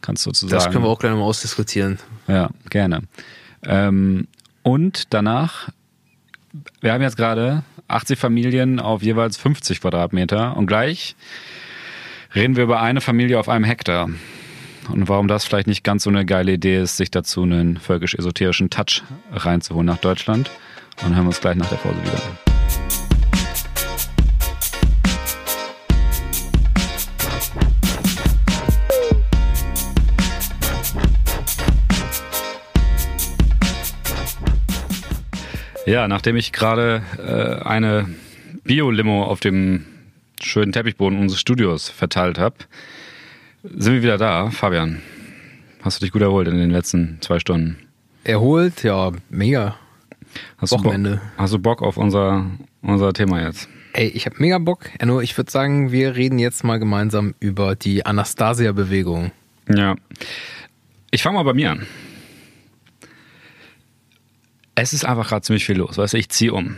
kannst 0.00 0.26
du 0.26 0.30
sozusagen. 0.30 0.50
Das 0.50 0.70
können 0.70 0.84
wir 0.84 0.88
auch 0.88 0.98
gleich 0.98 1.12
nochmal 1.12 1.28
ausdiskutieren. 1.28 1.98
Ja, 2.26 2.50
gerne. 2.68 3.02
Ähm, 3.64 4.28
und 4.62 5.12
danach, 5.14 5.70
wir 6.80 6.92
haben 6.92 7.02
jetzt 7.02 7.16
gerade 7.16 7.62
80 7.88 8.18
Familien 8.18 8.80
auf 8.80 9.02
jeweils 9.02 9.36
50 9.36 9.80
Quadratmeter 9.80 10.56
und 10.56 10.66
gleich 10.66 11.16
reden 12.34 12.56
wir 12.56 12.64
über 12.64 12.80
eine 12.80 13.00
Familie 13.00 13.38
auf 13.38 13.48
einem 13.48 13.64
Hektar. 13.64 14.10
Und 14.90 15.08
warum 15.08 15.28
das 15.28 15.44
vielleicht 15.44 15.66
nicht 15.66 15.84
ganz 15.84 16.04
so 16.04 16.10
eine 16.10 16.24
geile 16.24 16.52
Idee 16.52 16.78
ist, 16.78 16.96
sich 16.96 17.10
dazu 17.10 17.42
einen 17.42 17.76
völkisch-esoterischen 17.76 18.70
Touch 18.70 19.02
reinzuholen 19.32 19.86
nach 19.86 19.98
Deutschland. 19.98 20.50
Und 21.04 21.14
hören 21.14 21.24
wir 21.24 21.28
uns 21.28 21.40
gleich 21.40 21.56
nach 21.56 21.68
der 21.68 21.76
Pause 21.76 22.02
wieder 22.02 22.47
Ja, 35.88 36.06
nachdem 36.06 36.36
ich 36.36 36.52
gerade 36.52 37.02
äh, 37.16 37.66
eine 37.66 38.06
Bio-Limo 38.64 39.24
auf 39.24 39.40
dem 39.40 39.86
schönen 40.38 40.70
Teppichboden 40.70 41.18
unseres 41.18 41.40
Studios 41.40 41.88
verteilt 41.88 42.38
habe, 42.38 42.56
sind 43.62 43.94
wir 43.94 44.02
wieder 44.02 44.18
da. 44.18 44.50
Fabian, 44.50 45.00
hast 45.80 45.98
du 45.98 46.04
dich 46.04 46.12
gut 46.12 46.20
erholt 46.20 46.46
in 46.46 46.58
den 46.58 46.68
letzten 46.68 47.16
zwei 47.22 47.38
Stunden? 47.38 47.78
Erholt? 48.24 48.82
Ja, 48.82 49.12
mega. 49.30 49.76
Hast 50.58 50.72
Wochenende. 50.72 51.22
Du 51.36 51.42
hast 51.42 51.54
du 51.54 51.58
Bock 51.58 51.80
auf 51.80 51.96
unser, 51.96 52.44
unser 52.82 53.14
Thema 53.14 53.40
jetzt? 53.40 53.66
Ey, 53.94 54.08
ich 54.08 54.26
habe 54.26 54.36
mega 54.40 54.58
Bock. 54.58 54.90
Nur 55.02 55.22
ich 55.22 55.34
würde 55.38 55.50
sagen, 55.50 55.90
wir 55.90 56.16
reden 56.16 56.38
jetzt 56.38 56.64
mal 56.64 56.78
gemeinsam 56.78 57.34
über 57.40 57.76
die 57.76 58.04
Anastasia-Bewegung. 58.04 59.30
Ja. 59.74 59.96
Ich 61.10 61.22
fange 61.22 61.36
mal 61.36 61.44
bei 61.44 61.54
mir 61.54 61.70
an 61.70 61.86
es 64.80 64.92
ist 64.92 65.04
einfach 65.04 65.28
gerade 65.28 65.42
ziemlich 65.42 65.64
viel 65.64 65.76
los. 65.76 65.98
Weißt 65.98 66.14
du, 66.14 66.18
ich 66.18 66.28
ziehe 66.28 66.52
um. 66.52 66.76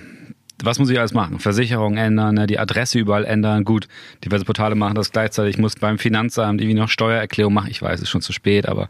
Was 0.62 0.78
muss 0.78 0.90
ich 0.90 0.98
alles 0.98 1.14
machen? 1.14 1.38
Versicherung 1.38 1.96
ändern, 1.96 2.34
ne? 2.34 2.46
die 2.46 2.58
Adresse 2.58 2.98
überall 2.98 3.24
ändern. 3.24 3.64
Gut, 3.64 3.88
diverse 4.24 4.44
Portale 4.44 4.74
machen 4.74 4.94
das 4.94 5.12
gleichzeitig. 5.12 5.56
Ich 5.56 5.60
muss 5.60 5.76
beim 5.76 5.98
Finanzamt 5.98 6.60
irgendwie 6.60 6.78
noch 6.78 6.88
Steuererklärung 6.88 7.52
machen. 7.52 7.70
Ich 7.70 7.80
weiß, 7.80 7.96
es 7.96 8.02
ist 8.02 8.10
schon 8.10 8.20
zu 8.20 8.32
spät, 8.32 8.68
aber 8.68 8.88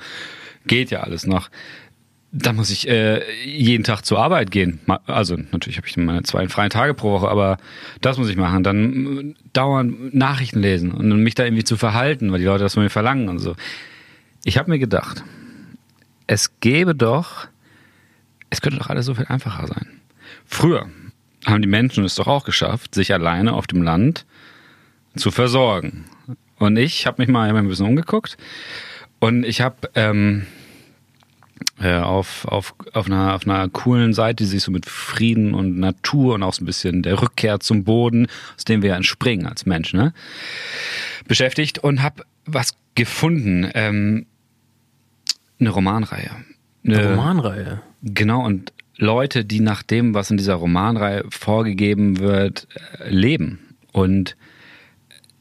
geht 0.66 0.90
ja 0.90 1.00
alles 1.00 1.26
noch. 1.26 1.48
Da 2.32 2.52
muss 2.52 2.70
ich 2.70 2.88
äh, 2.88 3.22
jeden 3.44 3.82
Tag 3.82 4.02
zur 4.02 4.20
Arbeit 4.20 4.52
gehen. 4.52 4.80
Also 5.06 5.36
natürlich 5.36 5.76
habe 5.76 5.88
ich 5.88 5.96
meine 5.96 6.22
zwei 6.22 6.46
freien 6.48 6.70
Tage 6.70 6.94
pro 6.94 7.11
Woche, 7.12 7.28
aber 7.28 7.58
das 8.00 8.18
muss 8.18 8.28
ich 8.28 8.36
machen. 8.36 8.62
Dann 8.62 9.34
dauernd 9.52 10.14
Nachrichten 10.14 10.61
lesen 10.61 10.92
und 10.92 11.22
mich 11.22 11.34
da 11.34 11.44
irgendwie 11.44 11.64
zu 11.64 11.76
verhalten, 11.76 12.30
weil 12.30 12.38
die 12.38 12.46
Leute 12.46 12.64
das 12.64 12.74
von 12.74 12.84
mir 12.84 12.90
verlangen 12.90 13.28
und 13.28 13.40
so. 13.40 13.56
Ich 14.44 14.58
habe 14.58 14.70
mir 14.70 14.78
gedacht, 14.78 15.24
es 16.28 16.61
gäbe 16.61 16.94
doch 16.94 17.48
es 18.51 18.61
könnte 18.61 18.78
doch 18.78 18.88
alles 18.88 19.07
so 19.07 19.14
viel 19.14 19.26
einfacher 19.26 19.66
sein. 19.66 20.01
Früher 20.44 20.86
haben 21.46 21.62
die 21.62 21.68
Menschen 21.68 22.05
es 22.05 22.16
doch 22.16 22.26
auch 22.26 22.44
geschafft, 22.44 22.94
sich 22.94 23.12
alleine 23.12 23.55
auf 23.55 23.66
dem 23.66 23.82
Land 23.82 24.26
zu 25.16 25.30
versorgen. 25.30 26.05
Und 26.59 26.76
ich 26.76 27.07
habe 27.07 27.22
mich 27.22 27.28
mal 27.28 27.55
ein 27.55 27.68
bisschen 27.68 27.86
umgeguckt 27.86 28.36
und 29.18 29.44
ich 29.44 29.61
habe 29.61 29.90
ähm, 29.94 30.46
äh, 31.80 31.96
auf, 31.96 32.44
auf, 32.46 32.74
auf, 32.92 33.07
einer, 33.07 33.34
auf 33.34 33.46
einer 33.46 33.68
coolen 33.70 34.12
Seite, 34.12 34.44
die 34.44 34.51
sich 34.51 34.62
so 34.62 34.70
mit 34.70 34.86
Frieden 34.86 35.55
und 35.55 35.78
Natur 35.78 36.34
und 36.34 36.42
auch 36.42 36.53
so 36.53 36.62
ein 36.62 36.66
bisschen 36.66 37.03
der 37.03 37.22
Rückkehr 37.22 37.61
zum 37.61 37.84
Boden, 37.84 38.26
aus 38.57 38.64
dem 38.64 38.82
wir 38.82 38.90
ja 38.90 38.96
entspringen 38.96 39.46
als 39.46 39.64
Mensch, 39.64 39.94
ne, 39.94 40.12
beschäftigt 41.26 41.78
und 41.78 42.03
habe 42.03 42.24
was 42.44 42.74
gefunden. 42.94 43.70
Ähm, 43.74 44.26
eine 45.59 45.70
Romanreihe. 45.70 46.30
Eine, 46.84 46.98
eine 46.98 47.11
Romanreihe? 47.11 47.82
Genau, 48.03 48.44
und 48.44 48.72
Leute, 48.96 49.44
die 49.44 49.61
nach 49.61 49.82
dem, 49.82 50.14
was 50.14 50.30
in 50.30 50.36
dieser 50.36 50.55
Romanreihe 50.55 51.24
vorgegeben 51.30 52.18
wird, 52.18 52.68
äh, 52.98 53.09
leben. 53.09 53.59
Und 53.92 54.36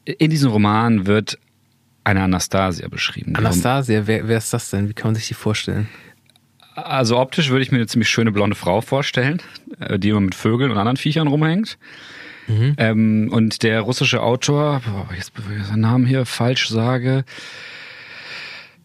in 0.04 0.30
diesem 0.30 0.50
Roman 0.50 1.06
wird 1.06 1.38
eine 2.04 2.22
Anastasia 2.22 2.88
beschrieben. 2.88 3.36
Anastasia, 3.36 4.06
wer, 4.06 4.26
wer 4.26 4.38
ist 4.38 4.52
das 4.52 4.70
denn? 4.70 4.88
Wie 4.88 4.94
kann 4.94 5.08
man 5.08 5.14
sich 5.14 5.28
die 5.28 5.34
vorstellen? 5.34 5.88
Also 6.74 7.18
optisch 7.18 7.50
würde 7.50 7.62
ich 7.62 7.70
mir 7.70 7.78
eine 7.78 7.86
ziemlich 7.86 8.08
schöne 8.08 8.32
blonde 8.32 8.56
Frau 8.56 8.80
vorstellen, 8.80 9.42
äh, 9.78 9.98
die 9.98 10.08
immer 10.08 10.20
mit 10.20 10.34
Vögeln 10.34 10.70
und 10.70 10.78
anderen 10.78 10.96
Viechern 10.96 11.26
rumhängt. 11.26 11.78
Mhm. 12.48 12.74
Ähm, 12.78 13.28
und 13.32 13.62
der 13.62 13.82
russische 13.82 14.22
Autor, 14.22 14.80
boah, 14.86 15.08
jetzt 15.14 15.34
bevor 15.34 15.52
ich 15.52 15.64
seinen 15.64 15.80
Namen 15.80 16.06
hier 16.06 16.24
falsch 16.24 16.68
sage, 16.68 17.24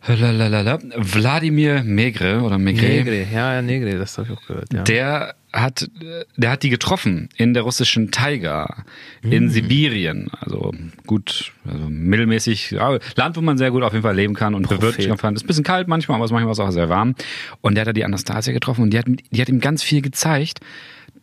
Lalalala. 0.08 0.80
Wladimir 0.96 1.84
Megre 1.84 2.42
oder 2.42 2.58
Megre. 2.58 2.86
Negre, 2.86 3.28
ja, 3.34 3.62
Negre, 3.62 3.98
das 3.98 4.18
habe 4.18 4.30
ich 4.32 4.38
auch 4.38 4.48
gehört. 4.48 4.74
Ja. 4.74 4.84
Der 4.84 5.36
hat, 5.52 5.90
der 6.36 6.52
hat 6.52 6.64
die 6.64 6.70
getroffen 6.70 7.30
in 7.38 7.54
der 7.54 7.64
russischen 7.64 8.12
Taiga, 8.12 8.84
in 9.24 9.46
mm. 9.46 9.50
Sibirien. 9.50 10.28
Also 10.42 10.74
gut, 11.08 11.54
also 11.66 11.88
mittelmäßig, 11.90 12.72
Land, 13.16 13.38
wo 13.38 13.42
man 13.42 13.58
sehr 13.58 13.72
gut 13.72 13.84
auf 13.84 13.94
jeden 13.94 14.04
Fall 14.04 14.16
leben 14.16 14.34
kann 14.34 14.54
und 14.54 14.68
bewirtschaften 14.68 15.18
kann. 15.18 15.36
Ist 15.36 15.46
ein 15.46 15.48
bisschen 15.48 15.64
kalt 15.64 15.88
manchmal, 15.88 16.22
aber 16.22 16.32
manchmal 16.32 16.52
ist 16.52 16.60
auch 16.60 16.72
sehr 16.72 16.90
warm. 16.90 17.16
Und 17.62 17.76
der 17.76 17.82
hat 17.82 17.88
da 17.88 17.94
die 17.94 18.06
Anastasia 18.06 18.54
getroffen 18.54 18.84
und 18.84 18.92
die 18.92 19.00
hat, 19.00 19.06
die 19.08 19.42
hat 19.42 19.50
ihm 19.50 19.60
ganz 19.60 19.82
viel 19.82 20.02
gezeigt, 20.02 20.60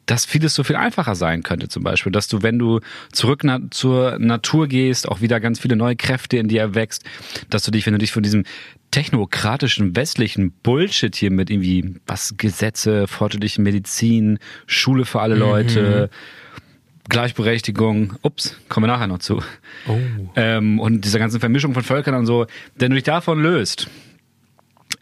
dass 0.07 0.25
vieles 0.25 0.55
so 0.55 0.65
viel 0.65 0.77
einfacher 0.77 1.15
sein 1.15 1.43
könnte, 1.43 1.69
zum 1.69 1.85
Beispiel, 1.85 2.13
dass 2.13 2.29
du, 2.29 2.43
wenn 2.43 2.59
du 2.59 2.81
zurück 3.13 3.43
na 3.45 3.61
zur 3.71 4.19
Natur 4.19 4.67
gehst, 4.67 5.09
auch 5.09 5.21
wieder 5.21 5.41
ganz 5.41 5.61
viele 5.61 5.77
neue 5.77 5.97
Kräfte 5.97 6.39
in 6.39 6.49
dir 6.49 6.61
erwächst, 6.61 7.05
dass 7.51 7.63
du 7.63 7.71
dich, 7.71 7.87
wenn 7.87 7.93
du 7.93 7.99
dich 7.99 8.13
von 8.13 8.23
diesem 8.23 8.45
technokratischen 8.91 9.97
westlichen 9.97 10.53
Bullshit 10.63 11.15
hier 11.15 11.31
mit 11.31 11.51
irgendwie 11.51 11.95
was 12.07 12.35
Gesetze, 12.37 13.07
fortschrittliche 13.07 13.63
Medizin, 13.63 14.39
Schule 14.67 15.05
für 15.05 15.21
alle 15.21 15.35
Leute, 15.35 16.11
mhm. 16.11 17.09
Gleichberechtigung, 17.09 18.15
ups, 18.23 18.57
kommen 18.69 18.85
wir 18.85 18.93
nachher 18.93 19.07
noch 19.07 19.19
zu. 19.19 19.43
Oh. 19.89 19.99
Ähm, 20.37 20.79
und 20.79 21.05
dieser 21.05 21.19
ganzen 21.19 21.41
Vermischung 21.41 21.75
von 21.75 21.83
Völkern 21.83 22.15
und 22.15 22.27
so, 22.27 22.47
wenn 22.77 22.91
du 22.91 22.97
dich 22.97 23.05
davon 23.05 23.43
löst 23.43 23.89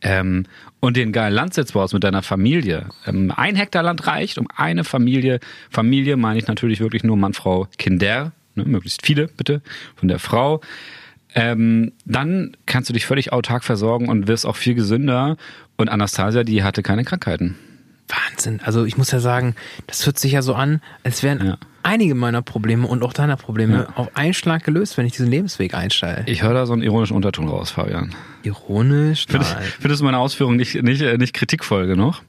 ähm, 0.02 0.46
und 0.80 0.96
den 0.96 1.12
geilen 1.12 1.34
Landsitz 1.34 1.72
baust 1.72 1.94
mit 1.94 2.02
deiner 2.02 2.22
Familie. 2.22 2.86
Ähm, 3.06 3.32
ein 3.34 3.56
Hektar 3.56 3.82
Land 3.82 4.06
reicht, 4.06 4.38
um 4.38 4.48
eine 4.54 4.84
Familie, 4.84 5.40
Familie 5.70 6.16
meine 6.16 6.38
ich 6.38 6.46
natürlich 6.46 6.80
wirklich 6.80 7.04
nur 7.04 7.16
Mann, 7.16 7.34
Frau, 7.34 7.68
Kinder, 7.78 8.32
ne, 8.54 8.64
möglichst 8.64 9.04
viele 9.04 9.28
bitte, 9.28 9.62
von 9.96 10.08
der 10.08 10.18
Frau. 10.18 10.60
Ähm, 11.34 11.92
dann 12.04 12.56
kannst 12.66 12.88
du 12.88 12.92
dich 12.92 13.06
völlig 13.06 13.32
autark 13.32 13.62
versorgen 13.62 14.08
und 14.08 14.26
wirst 14.26 14.46
auch 14.46 14.56
viel 14.56 14.74
gesünder. 14.74 15.36
Und 15.76 15.88
Anastasia, 15.88 16.42
die 16.42 16.64
hatte 16.64 16.82
keine 16.82 17.04
Krankheiten. 17.04 17.56
Wahnsinn. 18.10 18.60
Also 18.64 18.84
ich 18.84 18.96
muss 18.96 19.10
ja 19.10 19.20
sagen, 19.20 19.54
das 19.86 20.06
hört 20.06 20.18
sich 20.18 20.32
ja 20.32 20.42
so 20.42 20.54
an, 20.54 20.80
als 21.04 21.22
wären 21.22 21.44
ja. 21.44 21.58
einige 21.82 22.14
meiner 22.14 22.42
Probleme 22.42 22.86
und 22.86 23.02
auch 23.02 23.12
deiner 23.12 23.36
Probleme 23.36 23.86
ja. 23.88 23.96
auf 23.96 24.16
einen 24.16 24.34
Schlag 24.34 24.64
gelöst, 24.64 24.96
wenn 24.96 25.06
ich 25.06 25.12
diesen 25.12 25.28
Lebensweg 25.28 25.74
einsteige. 25.74 26.30
Ich 26.30 26.42
höre 26.42 26.54
da 26.54 26.66
so 26.66 26.72
einen 26.72 26.82
ironischen 26.82 27.16
Unterton 27.16 27.48
raus, 27.48 27.70
Fabian. 27.70 28.14
Ironisch? 28.42 29.26
Findest, 29.28 29.56
findest 29.80 30.00
du 30.00 30.04
meine 30.04 30.18
Ausführung 30.18 30.56
nicht, 30.56 30.82
nicht, 30.82 31.02
nicht 31.18 31.34
kritikvoll 31.34 31.86
genug? 31.86 32.22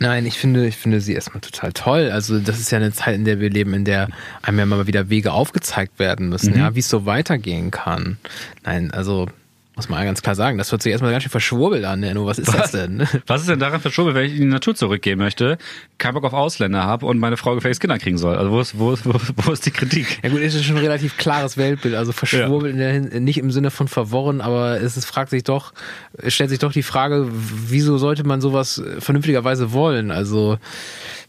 Nein, 0.00 0.26
ich 0.26 0.38
finde, 0.38 0.66
ich 0.66 0.76
finde 0.76 1.00
sie 1.00 1.14
erstmal 1.14 1.40
total 1.40 1.72
toll. 1.72 2.10
Also 2.10 2.40
das 2.40 2.58
ist 2.58 2.70
ja 2.72 2.78
eine 2.78 2.92
Zeit, 2.92 3.14
in 3.14 3.24
der 3.24 3.38
wir 3.38 3.50
leben, 3.50 3.74
in 3.74 3.84
der 3.84 4.08
einem 4.42 4.58
ja 4.58 4.66
mal 4.66 4.86
wieder 4.86 5.08
Wege 5.08 5.32
aufgezeigt 5.32 5.98
werden 5.98 6.28
müssen, 6.28 6.54
mhm. 6.54 6.58
ja, 6.58 6.74
wie 6.74 6.80
es 6.80 6.88
so 6.88 7.06
weitergehen 7.06 7.70
kann. 7.70 8.18
Nein, 8.64 8.90
also 8.90 9.28
Muss 9.76 9.88
man 9.88 10.04
ganz 10.04 10.22
klar 10.22 10.36
sagen. 10.36 10.56
Das 10.56 10.70
hört 10.70 10.82
sich 10.82 10.92
erstmal 10.92 11.10
ganz 11.10 11.24
schön 11.24 11.30
verschwurbelt 11.30 11.84
an, 11.84 12.02
Enno. 12.04 12.26
Was 12.26 12.38
ist 12.38 12.46
was? 12.48 12.70
das 12.70 12.70
denn? 12.70 13.08
Was 13.26 13.40
ist 13.40 13.48
denn 13.48 13.58
daran 13.58 13.80
verschwurbelt, 13.80 14.14
wenn 14.14 14.26
ich 14.26 14.34
in 14.34 14.42
die 14.42 14.46
Natur 14.46 14.76
zurückgehen 14.76 15.18
möchte, 15.18 15.58
keinen 15.98 16.14
Bock 16.14 16.24
auf 16.24 16.32
Ausländer 16.32 16.84
habe 16.84 17.06
und 17.06 17.18
meine 17.18 17.36
Frau 17.36 17.54
gefälligst 17.56 17.80
Kinder 17.80 17.98
kriegen 17.98 18.16
soll? 18.16 18.36
Also 18.36 18.52
wo 18.52 18.60
ist, 18.60 18.78
wo 18.78 18.92
ist, 18.92 19.04
wo, 19.04 19.14
wo 19.36 19.52
ist 19.52 19.66
die 19.66 19.72
Kritik? 19.72 20.20
Ja 20.22 20.30
gut, 20.30 20.40
ist 20.40 20.64
schon 20.64 20.76
ein 20.76 20.82
relativ 20.82 21.16
klares 21.16 21.56
Weltbild. 21.56 21.96
Also 21.96 22.12
verschwurbelt 22.12 22.76
ja. 22.76 23.20
nicht 23.20 23.38
im 23.38 23.50
Sinne 23.50 23.72
von 23.72 23.88
verworren, 23.88 24.40
aber 24.40 24.80
es 24.80 24.96
ist, 24.96 25.06
fragt 25.06 25.30
sich 25.30 25.42
doch, 25.42 25.72
es 26.16 26.34
stellt 26.34 26.50
sich 26.50 26.60
doch 26.60 26.72
die 26.72 26.84
Frage, 26.84 27.28
wieso 27.32 27.98
sollte 27.98 28.24
man 28.24 28.40
sowas 28.40 28.80
vernünftigerweise 29.00 29.72
wollen? 29.72 30.12
Also 30.12 30.58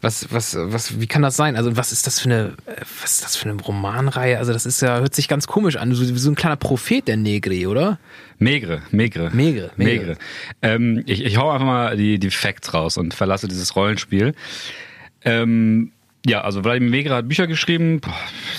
was, 0.05 0.31
was, 0.31 0.55
was, 0.55 1.01
wie 1.01 1.07
kann 1.07 1.23
das 1.23 1.35
sein? 1.35 1.55
Also 1.55 1.75
was 1.75 1.91
ist 1.91 2.05
das 2.05 2.19
für 2.19 2.29
eine, 2.29 2.53
was 3.01 3.15
ist 3.15 3.23
das 3.23 3.35
für 3.35 3.49
eine 3.49 3.59
Romanreihe? 3.59 4.37
Also 4.37 4.53
das 4.53 4.67
ist 4.67 4.81
ja, 4.81 4.99
hört 4.99 5.15
sich 5.15 5.27
ganz 5.27 5.47
komisch 5.47 5.77
an. 5.77 5.93
So, 5.95 6.05
so 6.05 6.29
ein 6.29 6.35
kleiner 6.35 6.57
Prophet 6.57 7.07
der 7.07 7.17
Negri, 7.17 7.65
oder? 7.65 7.97
Megre, 8.37 8.83
Megre. 8.91 9.31
Megre, 9.33 9.71
Megre. 9.75 9.99
Megre. 9.99 10.17
Ähm, 10.61 11.03
ich, 11.07 11.25
ich 11.25 11.37
hau 11.37 11.49
einfach 11.49 11.65
mal 11.65 11.97
die, 11.97 12.19
die 12.19 12.29
Facts 12.29 12.71
raus 12.73 12.97
und 12.97 13.15
verlasse 13.15 13.47
dieses 13.47 13.75
Rollenspiel. 13.75 14.35
Ähm, 15.23 15.91
ja, 16.27 16.41
also 16.41 16.61
Vladimir 16.61 16.91
Megre 16.91 17.15
hat 17.15 17.27
Bücher 17.27 17.47
geschrieben, 17.47 17.99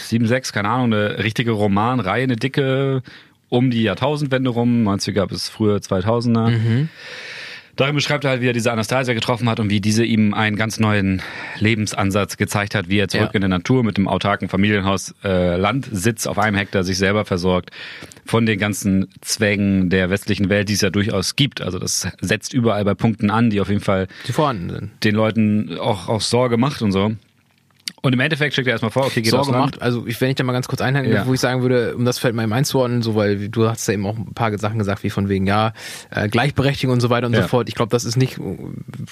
sieben, 0.02 0.26
sechs, 0.26 0.52
keine 0.52 0.68
Ahnung, 0.68 0.92
eine 0.92 1.22
richtige 1.22 1.52
Romanreihe, 1.52 2.24
eine 2.24 2.36
dicke, 2.36 3.02
um 3.48 3.70
die 3.70 3.84
Jahrtausendwende 3.84 4.50
rum, 4.50 4.86
90er 4.88 5.26
bis 5.26 5.48
frühe 5.48 5.76
2000er. 5.76 6.50
Mhm. 6.50 6.88
Darin 7.76 7.94
beschreibt 7.94 8.24
er 8.24 8.30
halt, 8.30 8.40
wie 8.40 8.48
er 8.48 8.54
diese 8.54 8.72
Anastasia 8.72 9.12
getroffen 9.12 9.48
hat 9.50 9.60
und 9.60 9.68
wie 9.68 9.82
diese 9.82 10.04
ihm 10.04 10.32
einen 10.32 10.56
ganz 10.56 10.80
neuen 10.80 11.20
Lebensansatz 11.58 12.38
gezeigt 12.38 12.74
hat, 12.74 12.88
wie 12.88 12.98
er 12.98 13.08
zurück 13.08 13.30
ja. 13.32 13.34
in 13.34 13.42
der 13.42 13.50
Natur 13.50 13.84
mit 13.84 13.98
dem 13.98 14.08
autarken 14.08 14.48
Familienhaus 14.48 15.14
äh, 15.22 15.56
Landsitz 15.56 16.26
auf 16.26 16.38
einem 16.38 16.56
Hektar 16.56 16.84
sich 16.84 16.96
selber 16.96 17.26
versorgt 17.26 17.70
von 18.24 18.46
den 18.46 18.58
ganzen 18.58 19.08
Zwängen 19.20 19.90
der 19.90 20.08
westlichen 20.08 20.48
Welt, 20.48 20.70
die 20.70 20.72
es 20.72 20.80
ja 20.80 20.90
durchaus 20.90 21.36
gibt. 21.36 21.60
Also 21.60 21.78
das 21.78 22.08
setzt 22.20 22.54
überall 22.54 22.84
bei 22.84 22.94
Punkten 22.94 23.30
an, 23.30 23.50
die 23.50 23.60
auf 23.60 23.68
jeden 23.68 23.82
Fall 23.82 24.08
die 24.26 24.32
vorhanden 24.32 24.70
sind. 24.70 25.04
den 25.04 25.14
Leuten 25.14 25.78
auch, 25.78 26.08
auch 26.08 26.22
Sorge 26.22 26.56
macht 26.56 26.80
und 26.80 26.92
so. 26.92 27.12
Und 28.02 28.12
im 28.12 28.20
Endeffekt 28.20 28.54
schickt 28.54 28.68
er 28.68 28.72
erstmal 28.72 28.90
vor, 28.90 29.06
okay, 29.06 29.22
geht 29.22 29.30
Sorge 29.30 29.52
macht, 29.52 29.80
also 29.82 30.06
ich, 30.06 30.20
wenn 30.20 30.30
ich 30.30 30.36
da 30.36 30.44
mal 30.44 30.52
ganz 30.52 30.68
kurz 30.68 30.80
einhaken, 30.80 31.10
ja. 31.10 31.26
wo 31.26 31.34
ich 31.34 31.40
sagen 31.40 31.62
würde, 31.62 31.96
um 31.96 32.04
das 32.04 32.18
fällt 32.18 32.34
mal 32.34 32.44
eben 32.44 32.52
einzuordnen, 32.52 33.02
so, 33.02 33.14
weil 33.14 33.48
du 33.48 33.68
hast 33.68 33.86
ja 33.88 33.94
eben 33.94 34.06
auch 34.06 34.16
ein 34.16 34.34
paar 34.34 34.56
Sachen 34.58 34.78
gesagt, 34.78 35.02
wie 35.02 35.10
von 35.10 35.28
wegen, 35.28 35.46
ja, 35.46 35.72
äh, 36.10 36.28
Gleichberechtigung 36.28 36.92
und 36.92 37.00
so 37.00 37.10
weiter 37.10 37.26
und 37.26 37.34
ja. 37.34 37.42
so 37.42 37.48
fort. 37.48 37.68
Ich 37.68 37.74
glaube, 37.74 37.90
das 37.90 38.04
ist 38.04 38.16
nicht, 38.16 38.38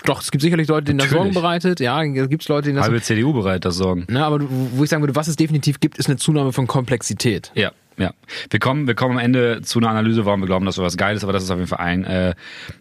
doch, 0.05 0.21
es 0.21 0.31
gibt 0.31 0.43
sicherlich 0.43 0.69
Leute, 0.69 0.85
denen 0.85 0.99
das 0.99 1.11
Sorgen 1.11 1.33
bereitet, 1.33 1.81
ja, 1.81 2.03
gibt 2.05 2.43
es 2.43 2.49
Leute, 2.49 2.67
denen 2.67 2.77
das... 2.77 2.85
Halbe 2.87 3.01
CDU 3.01 3.33
bereit, 3.33 3.65
das 3.65 3.77
Sorgen. 3.77 4.05
Na, 4.09 4.27
aber 4.27 4.41
wo 4.41 4.85
ich 4.85 4.91
sagen 4.91 5.03
würde, 5.03 5.17
was 5.17 5.29
es 5.29 5.37
definitiv 5.37 5.81
gibt, 5.81 5.99
ist 5.99 6.07
eine 6.07 6.17
Zunahme 6.17 6.53
von 6.53 6.67
Komplexität. 6.67 7.51
Ja. 7.55 7.73
Ja, 7.97 8.13
wir 8.51 8.59
kommen, 8.59 8.89
wir 8.89 8.95
kommen 8.95 9.19
am 9.19 9.25
Ende 9.25 9.63
zu 9.63 9.79
einer 9.79 9.89
Analyse, 9.89 10.27
warum 10.27 10.41
wir 10.41 10.47
glauben, 10.47 10.67
dass 10.67 10.75
sowas 10.75 10.97
geil 10.97 11.15
ist, 11.15 11.23
aber 11.23 11.33
das 11.33 11.45
ist 11.45 11.51
auf 11.51 11.59
jeden 11.59 11.69
Fall 11.69 11.79
ein 11.79 12.05
äh, 12.05 12.35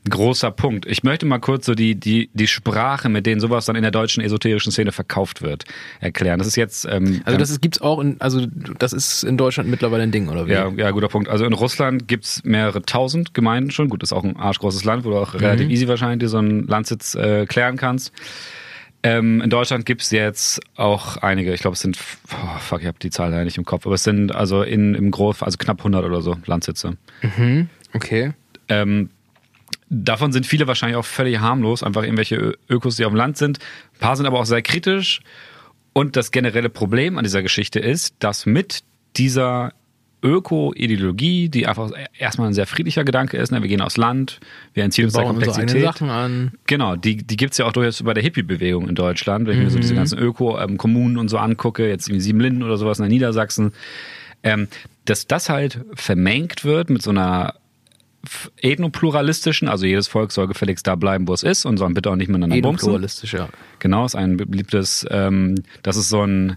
großer 0.10 0.50
Punkt. 0.50 0.88
Ich 0.88 1.04
möchte 1.04 1.28
mal 1.28 1.38
kurz 1.38 1.68
so 1.68 1.76
die, 1.76 1.94
die, 1.94 2.32
die 2.34 2.48
Sprache, 2.48 3.10
mit 3.10 3.28
denen 3.28 3.40
sowas 3.40 3.66
dann 3.66 3.76
in 3.76 3.84
der 3.84 3.92
deutschen 3.92 4.24
esoterischen 4.24 4.72
Szene 4.72 4.92
verkauft 4.92 5.44
wird, 5.44 5.66
erklären. 6.00 6.40
Das 6.40 6.48
ist 6.48 6.56
jetzt. 6.56 6.86
Ähm, 6.90 7.22
also 7.26 7.38
das 7.38 7.52
ist, 7.52 7.62
gibt's 7.62 7.80
auch 7.80 8.00
in, 8.00 8.20
also 8.20 8.46
das 8.80 8.92
ist 8.92 9.24
in 9.24 9.38
Deutschland 9.38 9.70
mittlerweile 9.70 10.02
ein 10.02 10.12
Ding, 10.12 10.30
oder 10.30 10.48
wie? 10.48 10.54
Ja, 10.54 10.70
ja, 10.70 10.90
guter 10.92 11.10
Punkt. 11.10 11.30
Also 11.30 11.46
in 11.46 11.54
Russland 11.54 12.08
gibt's 12.08 12.44
mehrere 12.44 12.82
tausend 12.82 13.36
Gemeinden 13.36 13.70
schon. 13.70 13.90
Gut, 13.90 14.02
das 14.02 14.10
ist 14.10 14.14
auch 14.14 14.24
ein 14.24 14.36
arschgroßes 14.36 14.84
Land, 14.84 15.06
wo 15.06 15.12
du 15.12 15.18
auch 15.18 15.34
mhm. 15.34 15.40
relativ 15.42 15.70
easy 15.70 15.88
wahrscheinlich 15.88 16.20
dir 16.20 16.30
so 16.30 16.40
einen 16.40 16.66
Landsitz 16.66 17.14
äh, 17.14 17.46
klären 17.46 17.78
kannst. 17.78 18.12
Ähm, 19.06 19.42
in 19.42 19.50
Deutschland 19.50 19.86
gibt's 19.86 20.12
jetzt 20.12 20.62
auch 20.78 21.18
einige, 21.18 21.54
ich 21.54 21.60
glaube 21.60 21.74
es 21.74 21.82
sind, 21.82 21.98
oh, 22.32 22.60
fuck, 22.60 22.82
ich 22.82 22.88
habe 22.88 22.98
die 23.00 23.10
Zahl 23.10 23.32
leider 23.32 23.44
nicht 23.44 23.58
im 23.58 23.66
Kopf, 23.66 23.86
aber 23.86 23.96
es 23.96 24.04
sind 24.04 24.34
also 24.34 24.64
in, 24.64 24.96
im 24.96 25.12
Groß, 25.12 25.44
also 25.44 25.58
knapp 25.58 25.80
100 25.80 26.06
oder 26.06 26.22
so 26.22 26.38
Landsitze. 26.46 26.96
Mhm, 27.22 27.68
okay. 27.94 28.32
Ähm, 28.70 29.10
davon 29.90 30.32
sind 30.32 30.46
viele 30.46 30.68
wahrscheinlich 30.68 30.96
auch 30.96 31.06
völlig 31.06 31.40
harmlos, 31.40 31.84
einfach 31.84 32.04
irgendwelche 32.04 32.58
Ökos, 32.70 32.96
die 32.96 33.04
auf 33.04 33.12
dem 33.12 33.18
Land 33.18 33.38
sind. 33.38 33.60
Ein 33.96 34.00
paar 34.00 34.16
sind 34.16 34.26
aber 34.26 34.40
auch 34.40 34.46
sehr 34.46 34.62
kritisch. 34.62 35.22
Und 35.92 36.16
das 36.16 36.32
generelle 36.32 36.70
Problem 36.70 37.18
an 37.18 37.24
dieser 37.24 37.44
Geschichte 37.44 37.80
ist, 37.80 38.16
dass 38.20 38.46
mit 38.46 38.84
dieser 39.16 39.74
Öko-Ideologie, 40.24 41.50
die 41.50 41.68
einfach 41.68 41.92
erstmal 42.18 42.48
ein 42.48 42.54
sehr 42.54 42.66
friedlicher 42.66 43.04
Gedanke 43.04 43.38
ist. 43.38 43.52
Ne? 43.52 43.62
Wir 43.62 43.68
gehen 43.68 43.82
aufs 43.82 43.98
Land, 43.98 44.40
wir 44.74 44.84
entziehen 44.84 45.06
uns 45.06 45.14
der 45.14 45.26
Komplexität. 45.26 45.84
Sachen 45.84 46.10
an. 46.10 46.54
Genau, 46.66 46.96
die, 46.96 47.18
die 47.18 47.36
gibt 47.36 47.52
es 47.52 47.58
ja 47.58 47.66
auch 47.66 47.74
durchaus 47.74 48.02
bei 48.04 48.14
der 48.14 48.24
Hippie-Bewegung 48.24 48.88
in 48.88 48.96
Deutschland. 48.96 49.48
Wenn 49.48 49.54
ich 49.54 49.60
mhm. 49.60 49.66
mir 49.66 49.72
so 49.72 49.80
diese 49.80 49.94
mhm. 49.94 49.98
ganzen 49.98 50.20
Öko-Kommunen 50.20 51.18
und 51.18 51.28
so 51.28 51.38
angucke, 51.38 51.88
jetzt 51.88 52.08
irgendwie 52.08 52.22
Siebenlinden 52.22 52.64
oder 52.64 52.78
sowas 52.78 53.00
in 53.00 53.04
der 53.04 53.10
Niedersachsen, 53.10 53.74
ähm, 54.44 54.68
dass 55.06 55.28
das 55.28 55.50
halt 55.50 55.82
vermengt 55.94 56.64
wird 56.64 56.90
mit 56.90 57.02
so 57.02 57.10
einer 57.10 57.56
ethnopluralistischen, 58.62 59.68
also 59.68 59.86
jedes 59.86 60.08
Volk 60.08 60.32
soll 60.32 60.48
gefälligst 60.48 60.88
da 60.88 60.96
bleiben, 60.96 61.28
wo 61.28 61.34
es 61.34 61.44
ist 61.44 61.66
und 61.66 61.78
soll 61.78 61.94
bitte 61.94 62.10
auch 62.10 62.16
nicht 62.16 62.30
miteinander 62.30 62.56
bumsen. 62.62 62.88
Ethnopluralistisch, 62.88 63.34
ja. 63.34 63.50
Genau, 63.80 64.06
ist 64.06 64.16
ein 64.16 64.38
beliebtes, 64.38 65.06
ähm, 65.10 65.56
das 65.82 65.98
ist 65.98 66.08
so 66.08 66.26
ein 66.26 66.56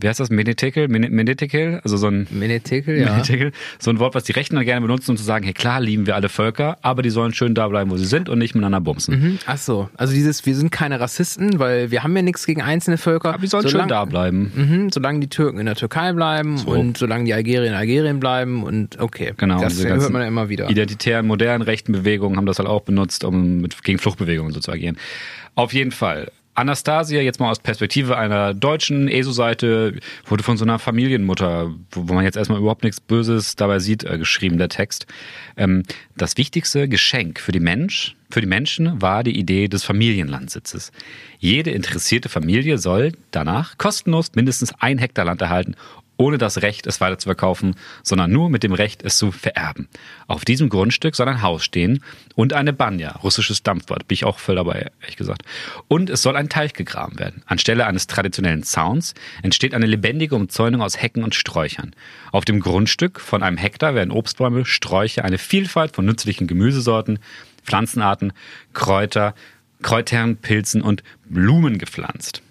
wie 0.00 0.08
heißt 0.08 0.20
das, 0.20 0.30
Menetekel, 0.30 0.88
Menetekel, 0.88 1.80
also 1.82 1.96
so 1.96 2.06
ein 2.08 2.26
Menetekel, 2.30 2.98
ja. 2.98 3.12
Menetekel, 3.12 3.52
so 3.78 3.90
ein 3.90 3.98
Wort, 3.98 4.14
was 4.14 4.24
die 4.24 4.32
Rechten 4.32 4.56
dann 4.56 4.64
gerne 4.64 4.80
benutzen, 4.80 5.12
um 5.12 5.16
zu 5.16 5.24
sagen, 5.24 5.44
hey 5.44 5.52
klar, 5.52 5.80
lieben 5.80 6.06
wir 6.06 6.14
alle 6.14 6.28
Völker, 6.28 6.78
aber 6.82 7.02
die 7.02 7.10
sollen 7.10 7.34
schön 7.34 7.54
da 7.54 7.66
bleiben, 7.68 7.90
wo 7.90 7.96
sie 7.96 8.04
sind 8.04 8.28
und 8.28 8.38
nicht 8.38 8.54
miteinander 8.54 8.80
bumsen. 8.80 9.20
Mhm. 9.20 9.38
Ach 9.46 9.58
so, 9.58 9.88
also 9.96 10.14
dieses, 10.14 10.46
wir 10.46 10.54
sind 10.54 10.70
keine 10.70 11.00
Rassisten, 11.00 11.58
weil 11.58 11.90
wir 11.90 12.02
haben 12.02 12.14
ja 12.14 12.22
nichts 12.22 12.46
gegen 12.46 12.62
einzelne 12.62 12.96
Völker. 12.96 13.30
Aber 13.30 13.40
die 13.40 13.48
sollen 13.48 13.66
solange, 13.66 13.82
schön 13.84 13.88
da 13.88 14.04
bleiben. 14.04 14.52
Mhm, 14.54 14.90
solange 14.92 15.20
die 15.20 15.28
Türken 15.28 15.58
in 15.58 15.66
der 15.66 15.76
Türkei 15.76 16.12
bleiben 16.12 16.58
so. 16.58 16.70
und 16.70 16.96
solange 16.96 17.24
die 17.24 17.34
Algerier 17.34 17.64
in 17.64 17.74
Algerien 17.74 18.20
bleiben 18.20 18.62
und 18.62 19.00
okay. 19.00 19.32
Genau. 19.36 19.60
Das 19.60 19.84
hört 19.84 20.10
man 20.10 20.22
ja 20.22 20.28
immer 20.28 20.48
wieder. 20.48 20.70
Identitären, 20.70 21.26
modernen, 21.26 21.62
rechten 21.62 21.92
Bewegungen 21.92 22.36
haben 22.36 22.46
das 22.46 22.58
halt 22.58 22.68
auch 22.68 22.82
benutzt, 22.82 23.24
um 23.24 23.60
mit, 23.60 23.82
gegen 23.82 23.98
Fluchtbewegungen 23.98 24.52
so 24.52 24.60
zu 24.60 24.70
agieren. 24.70 24.96
Auf 25.54 25.72
jeden 25.72 25.90
Fall. 25.90 26.30
Anastasia, 26.58 27.20
jetzt 27.20 27.38
mal 27.38 27.50
aus 27.50 27.60
Perspektive 27.60 28.16
einer 28.16 28.52
deutschen 28.52 29.06
ESO-Seite, 29.06 30.00
wurde 30.26 30.42
von 30.42 30.56
so 30.56 30.64
einer 30.64 30.80
Familienmutter, 30.80 31.72
wo, 31.92 32.12
man 32.12 32.24
jetzt 32.24 32.36
erstmal 32.36 32.58
überhaupt 32.58 32.82
nichts 32.82 33.00
Böses 33.00 33.54
dabei 33.54 33.78
sieht, 33.78 34.02
äh, 34.02 34.18
geschrieben, 34.18 34.58
der 34.58 34.68
Text. 34.68 35.06
Ähm, 35.56 35.84
das 36.16 36.36
wichtigste 36.36 36.88
Geschenk 36.88 37.38
für 37.38 37.52
die 37.52 37.60
Mensch, 37.60 38.16
für 38.28 38.40
die 38.40 38.48
Menschen 38.48 39.00
war 39.00 39.22
die 39.22 39.38
Idee 39.38 39.68
des 39.68 39.84
Familienlandsitzes. 39.84 40.90
Jede 41.38 41.70
interessierte 41.70 42.28
Familie 42.28 42.78
soll 42.78 43.12
danach 43.30 43.78
kostenlos 43.78 44.32
mindestens 44.34 44.74
ein 44.80 44.98
Hektar 44.98 45.26
Land 45.26 45.40
erhalten, 45.40 45.76
ohne 46.18 46.36
das 46.36 46.60
Recht, 46.60 46.86
es 46.86 47.00
weiter 47.00 47.16
zu 47.16 47.28
verkaufen, 47.28 47.76
sondern 48.02 48.30
nur 48.30 48.50
mit 48.50 48.62
dem 48.62 48.72
Recht, 48.74 49.02
es 49.02 49.16
zu 49.16 49.32
vererben. 49.32 49.88
Auf 50.26 50.44
diesem 50.44 50.68
Grundstück 50.68 51.16
soll 51.16 51.28
ein 51.28 51.40
Haus 51.40 51.64
stehen 51.64 52.04
und 52.34 52.52
eine 52.52 52.74
Banja, 52.74 53.12
russisches 53.22 53.62
Dampfwort, 53.62 54.06
bin 54.06 54.14
ich 54.14 54.24
auch 54.24 54.38
voll 54.38 54.56
dabei, 54.56 54.90
ehrlich 55.00 55.16
gesagt. 55.16 55.42
Und 55.86 56.10
es 56.10 56.20
soll 56.20 56.36
ein 56.36 56.48
Teich 56.48 56.74
gegraben 56.74 57.18
werden. 57.18 57.42
Anstelle 57.46 57.86
eines 57.86 58.08
traditionellen 58.08 58.64
Zauns 58.64 59.14
entsteht 59.42 59.74
eine 59.74 59.86
lebendige 59.86 60.34
Umzäunung 60.34 60.82
aus 60.82 61.00
Hecken 61.00 61.24
und 61.24 61.34
Sträuchern. 61.34 61.94
Auf 62.32 62.44
dem 62.44 62.60
Grundstück 62.60 63.20
von 63.20 63.42
einem 63.42 63.56
Hektar 63.56 63.94
werden 63.94 64.10
Obstbäume, 64.10 64.66
Sträucher, 64.66 65.24
eine 65.24 65.38
Vielfalt 65.38 65.94
von 65.94 66.04
nützlichen 66.04 66.48
Gemüsesorten, 66.48 67.20
Pflanzenarten, 67.64 68.32
Kräuter, 68.72 69.34
Kräutern, 69.82 70.36
Pilzen 70.36 70.82
und 70.82 71.04
Blumen 71.26 71.78
gepflanzt. 71.78 72.42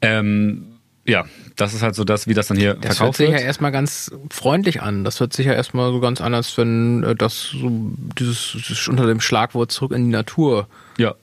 Ähm, 0.00 0.77
ja, 1.08 1.24
das 1.56 1.74
ist 1.74 1.82
halt 1.82 1.94
so 1.94 2.04
das, 2.04 2.28
wie 2.28 2.34
das 2.34 2.48
dann 2.48 2.58
hier 2.58 2.74
das 2.74 2.98
verkauft 2.98 3.18
wird. 3.18 3.30
Das 3.30 3.30
hört 3.30 3.32
sich 3.32 3.40
ja 3.40 3.46
erstmal 3.46 3.72
ganz 3.72 4.12
freundlich 4.30 4.82
an. 4.82 5.04
Das 5.04 5.20
hört 5.20 5.32
sich 5.32 5.46
ja 5.46 5.54
erstmal 5.54 5.90
so 5.90 6.00
ganz 6.00 6.20
anders, 6.20 6.56
wenn 6.58 7.02
äh, 7.02 7.14
das 7.16 7.48
so 7.50 7.70
dieses, 8.18 8.52
dieses 8.54 8.88
unter 8.88 9.06
dem 9.06 9.20
Schlagwort 9.20 9.72
zurück 9.72 9.92
in 9.92 10.04
die 10.04 10.12
Natur. 10.12 10.68
Ja, 10.98 11.14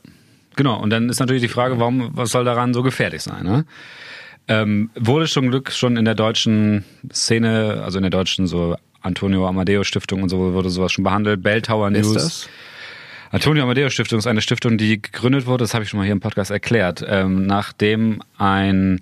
genau. 0.55 0.81
Und 0.81 0.89
dann 0.89 1.07
ist 1.09 1.19
natürlich 1.19 1.43
die 1.43 1.49
Frage, 1.49 1.79
warum, 1.79 2.09
was 2.13 2.31
soll 2.31 2.43
daran 2.43 2.73
so 2.73 2.81
gefährlich 2.81 3.21
sein? 3.21 3.43
Ne? 3.43 3.65
Ähm, 4.47 4.89
wurde 4.95 5.27
schon 5.27 5.49
Glück 5.49 5.71
schon 5.71 5.97
in 5.97 6.05
der 6.05 6.15
deutschen 6.15 6.83
Szene, 7.13 7.81
also 7.83 7.99
in 7.99 8.03
der 8.03 8.11
deutschen 8.11 8.47
so 8.47 8.75
Antonio 9.01 9.47
Amadeo 9.47 9.83
Stiftung 9.83 10.23
und 10.23 10.29
so 10.29 10.53
wurde 10.53 10.71
sowas 10.71 10.91
schon 10.91 11.03
behandelt. 11.03 11.43
Bell 11.43 11.61
Tower 11.61 11.91
News. 11.91 12.07
Ist 12.07 12.15
das? 12.15 12.49
Antonio 13.31 13.63
Amadeo 13.63 13.89
Stiftung 13.89 14.19
ist 14.19 14.27
eine 14.27 14.41
Stiftung, 14.41 14.77
die 14.77 15.01
gegründet 15.01 15.45
wurde, 15.45 15.63
das 15.63 15.73
habe 15.73 15.83
ich 15.83 15.89
schon 15.89 15.97
mal 15.97 16.03
hier 16.03 16.13
im 16.13 16.19
Podcast 16.19 16.51
erklärt, 16.51 17.05
ähm, 17.07 17.45
nachdem 17.45 18.21
ein 18.38 19.01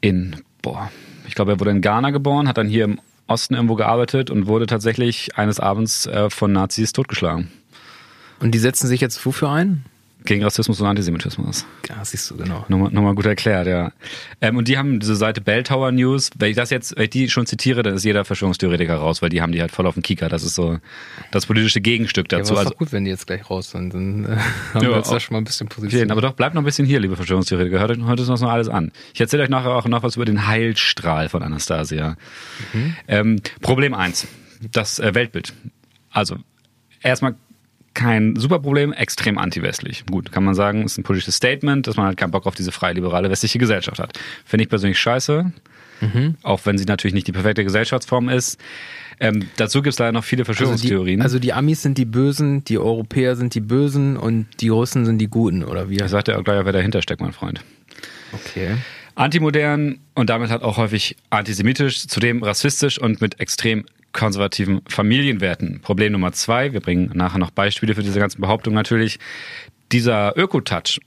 in, 0.00 0.36
boah, 0.62 0.90
ich 1.26 1.34
glaube, 1.34 1.52
er 1.52 1.60
wurde 1.60 1.70
in 1.70 1.80
Ghana 1.80 2.10
geboren, 2.10 2.48
hat 2.48 2.58
dann 2.58 2.68
hier 2.68 2.84
im 2.84 3.00
Osten 3.26 3.54
irgendwo 3.54 3.74
gearbeitet 3.74 4.30
und 4.30 4.46
wurde 4.46 4.66
tatsächlich 4.66 5.36
eines 5.36 5.60
Abends 5.60 6.06
äh, 6.06 6.30
von 6.30 6.52
Nazis 6.52 6.92
totgeschlagen. 6.92 7.50
Und 8.40 8.52
die 8.52 8.58
setzen 8.58 8.86
sich 8.86 9.00
jetzt 9.00 9.24
wofür 9.26 9.50
ein? 9.50 9.84
Gegen 10.28 10.44
Rassismus 10.44 10.78
und 10.78 10.86
Antisemitismus. 10.86 11.64
Ja, 11.88 12.04
siehst 12.04 12.30
du, 12.30 12.36
genau. 12.36 12.66
Nochmal, 12.68 12.90
nochmal 12.92 13.14
gut 13.14 13.24
erklärt, 13.24 13.66
ja. 13.66 13.92
Ähm, 14.42 14.58
und 14.58 14.68
die 14.68 14.76
haben 14.76 15.00
diese 15.00 15.16
Seite 15.16 15.40
Bell 15.40 15.62
Tower 15.62 15.90
News. 15.90 16.28
Wenn 16.38 16.50
ich 16.50 16.56
das 16.56 16.68
jetzt, 16.68 16.94
wenn 16.96 17.04
ich 17.04 17.10
die 17.10 17.30
schon 17.30 17.46
zitiere, 17.46 17.82
dann 17.82 17.94
ist 17.94 18.04
jeder 18.04 18.26
Verschwörungstheoretiker 18.26 18.96
raus, 18.96 19.22
weil 19.22 19.30
die 19.30 19.40
haben 19.40 19.52
die 19.52 19.62
halt 19.62 19.70
voll 19.70 19.86
auf 19.86 19.94
dem 19.94 20.02
Kicker. 20.02 20.28
Das 20.28 20.42
ist 20.42 20.54
so 20.54 20.80
das 21.30 21.46
politische 21.46 21.80
Gegenstück 21.80 22.28
dazu. 22.28 22.40
Ja, 22.40 22.50
aber 22.50 22.52
ist 22.52 22.58
also, 22.58 22.70
doch 22.72 22.76
gut, 22.76 22.92
wenn 22.92 23.06
die 23.06 23.10
jetzt 23.10 23.26
gleich 23.26 23.48
raus 23.48 23.70
sind. 23.70 23.94
Dann 23.94 24.26
äh, 24.26 24.28
haben 24.74 24.84
ja, 24.84 24.90
wir 24.90 24.96
uns 24.96 25.08
da 25.08 25.18
schon 25.18 25.32
mal 25.32 25.40
ein 25.40 25.44
bisschen 25.44 25.70
positioniert. 25.70 26.10
Aber 26.10 26.20
doch, 26.20 26.34
bleibt 26.34 26.54
noch 26.54 26.60
ein 26.60 26.66
bisschen 26.66 26.84
hier, 26.84 27.00
liebe 27.00 27.16
Verschwörungstheoretiker. 27.16 27.78
Hört 27.78 27.92
euch 27.92 28.02
heute 28.02 28.22
noch 28.24 28.42
alles 28.42 28.68
an. 28.68 28.92
Ich 29.14 29.20
erzähle 29.22 29.44
euch 29.44 29.48
nachher 29.48 29.70
auch 29.70 29.86
noch 29.88 30.02
was 30.02 30.16
über 30.16 30.26
den 30.26 30.46
Heilstrahl 30.46 31.30
von 31.30 31.42
Anastasia. 31.42 32.18
Mhm. 32.74 32.96
Ähm, 33.08 33.36
Problem 33.62 33.94
eins 33.94 34.28
das 34.60 34.98
äh, 34.98 35.14
Weltbild. 35.14 35.54
Also 36.10 36.36
erstmal 37.00 37.34
kein 37.98 38.36
super 38.36 38.60
Problem, 38.60 38.92
extrem 38.92 39.38
anti-westlich. 39.38 40.06
Gut, 40.06 40.30
kann 40.30 40.44
man 40.44 40.54
sagen, 40.54 40.84
ist 40.84 40.98
ein 40.98 41.02
politisches 41.02 41.34
Statement, 41.34 41.88
dass 41.88 41.96
man 41.96 42.06
halt 42.06 42.16
keinen 42.16 42.30
Bock 42.30 42.46
auf 42.46 42.54
diese 42.54 42.70
freie 42.70 42.94
liberale 42.94 43.28
westliche 43.28 43.58
Gesellschaft 43.58 43.98
hat. 43.98 44.16
Finde 44.44 44.62
ich 44.62 44.68
persönlich 44.68 45.00
scheiße, 45.00 45.50
mhm. 46.00 46.36
auch 46.44 46.60
wenn 46.64 46.78
sie 46.78 46.84
natürlich 46.84 47.12
nicht 47.12 47.26
die 47.26 47.32
perfekte 47.32 47.64
Gesellschaftsform 47.64 48.28
ist. 48.28 48.60
Ähm, 49.18 49.48
dazu 49.56 49.82
gibt 49.82 49.94
es 49.94 49.98
leider 49.98 50.12
noch 50.12 50.22
viele 50.22 50.44
Verschwörungstheorien. 50.44 51.22
Also 51.22 51.40
die, 51.40 51.50
also 51.50 51.56
die, 51.56 51.58
Amis 51.58 51.82
sind 51.82 51.98
die 51.98 52.04
Bösen, 52.04 52.62
die 52.62 52.78
Europäer 52.78 53.34
sind 53.34 53.56
die 53.56 53.60
Bösen 53.60 54.16
und 54.16 54.46
die 54.60 54.68
Russen 54.68 55.04
sind 55.04 55.18
die 55.18 55.26
Guten, 55.26 55.64
oder 55.64 55.90
wie? 55.90 55.96
Ich 55.96 56.06
sagte 56.06 56.32
ja 56.32 56.38
auch 56.38 56.44
gleich, 56.44 56.64
wer 56.64 56.72
dahinter 56.72 57.02
steckt, 57.02 57.20
mein 57.20 57.32
Freund. 57.32 57.64
Okay. 58.32 58.76
Antimodern 59.16 59.98
und 60.14 60.30
damit 60.30 60.50
halt 60.50 60.62
auch 60.62 60.76
häufig 60.76 61.16
antisemitisch, 61.30 62.06
zudem 62.06 62.44
rassistisch 62.44 63.00
und 63.00 63.20
mit 63.20 63.40
extrem 63.40 63.86
konservativen 64.12 64.82
Familienwerten. 64.88 65.80
Problem 65.80 66.12
Nummer 66.12 66.32
zwei, 66.32 66.72
wir 66.72 66.80
bringen 66.80 67.10
nachher 67.14 67.38
noch 67.38 67.50
Beispiele 67.50 67.94
für 67.94 68.02
diese 68.02 68.18
ganzen 68.18 68.40
Behauptungen 68.40 68.74
natürlich, 68.74 69.18
dieser 69.92 70.36
Öko-Touch 70.36 71.00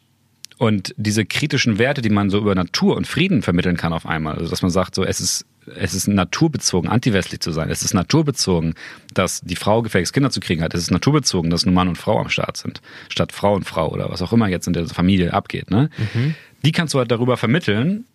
und 0.57 0.93
diese 0.97 1.25
kritischen 1.25 1.79
Werte, 1.79 2.01
die 2.01 2.09
man 2.09 2.29
so 2.29 2.37
über 2.37 2.53
Natur 2.53 2.95
und 2.95 3.07
Frieden 3.07 3.41
vermitteln 3.41 3.77
kann 3.77 3.93
auf 3.93 4.05
einmal. 4.05 4.37
Also 4.37 4.49
dass 4.49 4.61
man 4.61 4.71
sagt, 4.71 4.95
so 4.95 5.03
es 5.03 5.19
ist 5.19 5.45
es 5.75 5.93
ist 5.93 6.07
naturbezogen, 6.07 6.89
antiwestlich 6.89 7.39
zu 7.39 7.51
sein. 7.51 7.69
Es 7.69 7.83
ist 7.83 7.93
naturbezogen, 7.93 8.73
dass 9.13 9.41
die 9.41 9.55
Frau 9.55 9.81
gefälligst 9.81 10.13
Kinder 10.13 10.31
zu 10.31 10.39
kriegen 10.39 10.63
hat. 10.63 10.73
Es 10.73 10.81
ist 10.81 10.91
naturbezogen, 10.91 11.51
dass 11.51 11.65
nur 11.65 11.75
Mann 11.75 11.87
und 11.87 11.97
Frau 11.97 12.19
am 12.19 12.29
Start 12.29 12.57
sind, 12.57 12.81
statt 13.09 13.31
Frau 13.31 13.53
und 13.53 13.65
Frau 13.65 13.89
oder 13.89 14.09
was 14.09 14.21
auch 14.21 14.33
immer 14.33 14.47
jetzt 14.47 14.67
in 14.67 14.73
der 14.73 14.87
Familie 14.87 15.33
abgeht. 15.33 15.69
Ne? 15.69 15.89
Mhm. 16.13 16.35
Die 16.63 16.71
kannst 16.71 16.93
du 16.93 16.99
halt 16.99 17.11
darüber 17.11 17.37
vermitteln 17.37 18.05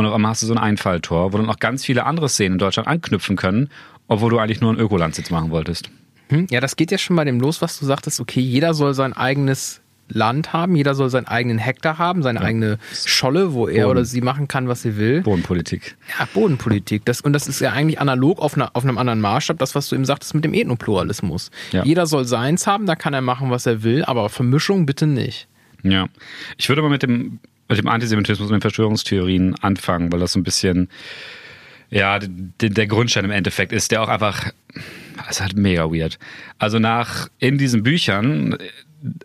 und 0.00 0.06
auf 0.06 0.14
einmal 0.14 0.30
hast 0.30 0.42
du 0.42 0.46
so 0.46 0.54
ein 0.54 0.58
Einfalltor, 0.58 1.32
wo 1.32 1.36
dann 1.36 1.48
auch 1.48 1.58
ganz 1.58 1.84
viele 1.84 2.04
andere 2.04 2.28
Szenen 2.28 2.54
in 2.54 2.58
Deutschland 2.58 2.88
anknüpfen 2.88 3.36
können, 3.36 3.70
obwohl 4.08 4.30
du 4.30 4.38
eigentlich 4.38 4.60
nur 4.60 4.70
einen 4.70 4.80
Ökolandsitz 4.80 5.30
machen 5.30 5.50
wolltest. 5.50 5.90
Hm? 6.28 6.46
Ja, 6.50 6.60
das 6.60 6.76
geht 6.76 6.90
ja 6.90 6.98
schon 6.98 7.16
bei 7.16 7.24
dem 7.24 7.40
los, 7.40 7.62
was 7.62 7.78
du 7.78 7.86
sagtest, 7.86 8.20
okay, 8.20 8.40
jeder 8.40 8.74
soll 8.74 8.94
sein 8.94 9.12
eigenes 9.12 9.80
Land 10.12 10.52
haben, 10.52 10.76
jeder 10.76 10.94
soll 10.94 11.10
seinen 11.10 11.26
eigenen 11.26 11.58
Hektar 11.58 11.98
haben, 11.98 12.22
seine 12.22 12.40
ja. 12.40 12.46
eigene 12.46 12.78
Scholle, 13.04 13.52
wo 13.52 13.68
er 13.68 13.84
Boden. 13.84 13.90
oder 13.90 14.04
sie 14.04 14.20
machen 14.20 14.48
kann, 14.48 14.68
was 14.68 14.82
sie 14.82 14.96
will. 14.96 15.22
Bodenpolitik. 15.22 15.96
Ja, 16.18 16.26
Bodenpolitik. 16.32 17.04
Das, 17.04 17.20
und 17.20 17.32
das 17.32 17.46
ist 17.48 17.60
ja 17.60 17.72
eigentlich 17.72 18.00
analog 18.00 18.40
auf, 18.40 18.54
einer, 18.54 18.70
auf 18.74 18.84
einem 18.84 18.98
anderen 18.98 19.20
Maßstab, 19.20 19.58
das, 19.58 19.74
was 19.74 19.88
du 19.88 19.96
eben 19.96 20.04
sagtest 20.04 20.34
mit 20.34 20.44
dem 20.44 20.54
Ethnopluralismus. 20.54 21.50
Ja. 21.72 21.84
Jeder 21.84 22.06
soll 22.06 22.24
seins 22.24 22.66
haben, 22.66 22.86
da 22.86 22.96
kann 22.96 23.14
er 23.14 23.20
machen, 23.20 23.50
was 23.50 23.66
er 23.66 23.82
will, 23.82 24.04
aber 24.04 24.28
Vermischung 24.28 24.86
bitte 24.86 25.06
nicht. 25.06 25.46
Ja. 25.82 26.08
Ich 26.56 26.68
würde 26.68 26.82
mal 26.82 26.90
mit 26.90 27.02
dem 27.02 27.38
mit 27.70 27.78
dem 27.78 27.88
Antisemitismus 27.88 28.48
und 28.48 28.56
den 28.56 28.60
Verschwörungstheorien 28.60 29.54
anfangen, 29.62 30.12
weil 30.12 30.20
das 30.20 30.32
so 30.32 30.40
ein 30.40 30.42
bisschen 30.42 30.88
ja, 31.90 32.18
der, 32.20 32.86
Grundstein 32.86 33.24
im 33.24 33.30
Endeffekt 33.32 33.72
ist, 33.72 33.90
der 33.90 34.02
auch 34.02 34.08
einfach, 34.08 34.52
ist 35.28 35.40
halt 35.40 35.56
mega 35.56 35.90
weird. 35.90 36.18
Also 36.58 36.78
nach, 36.78 37.28
in 37.38 37.58
diesen 37.58 37.82
Büchern, 37.82 38.56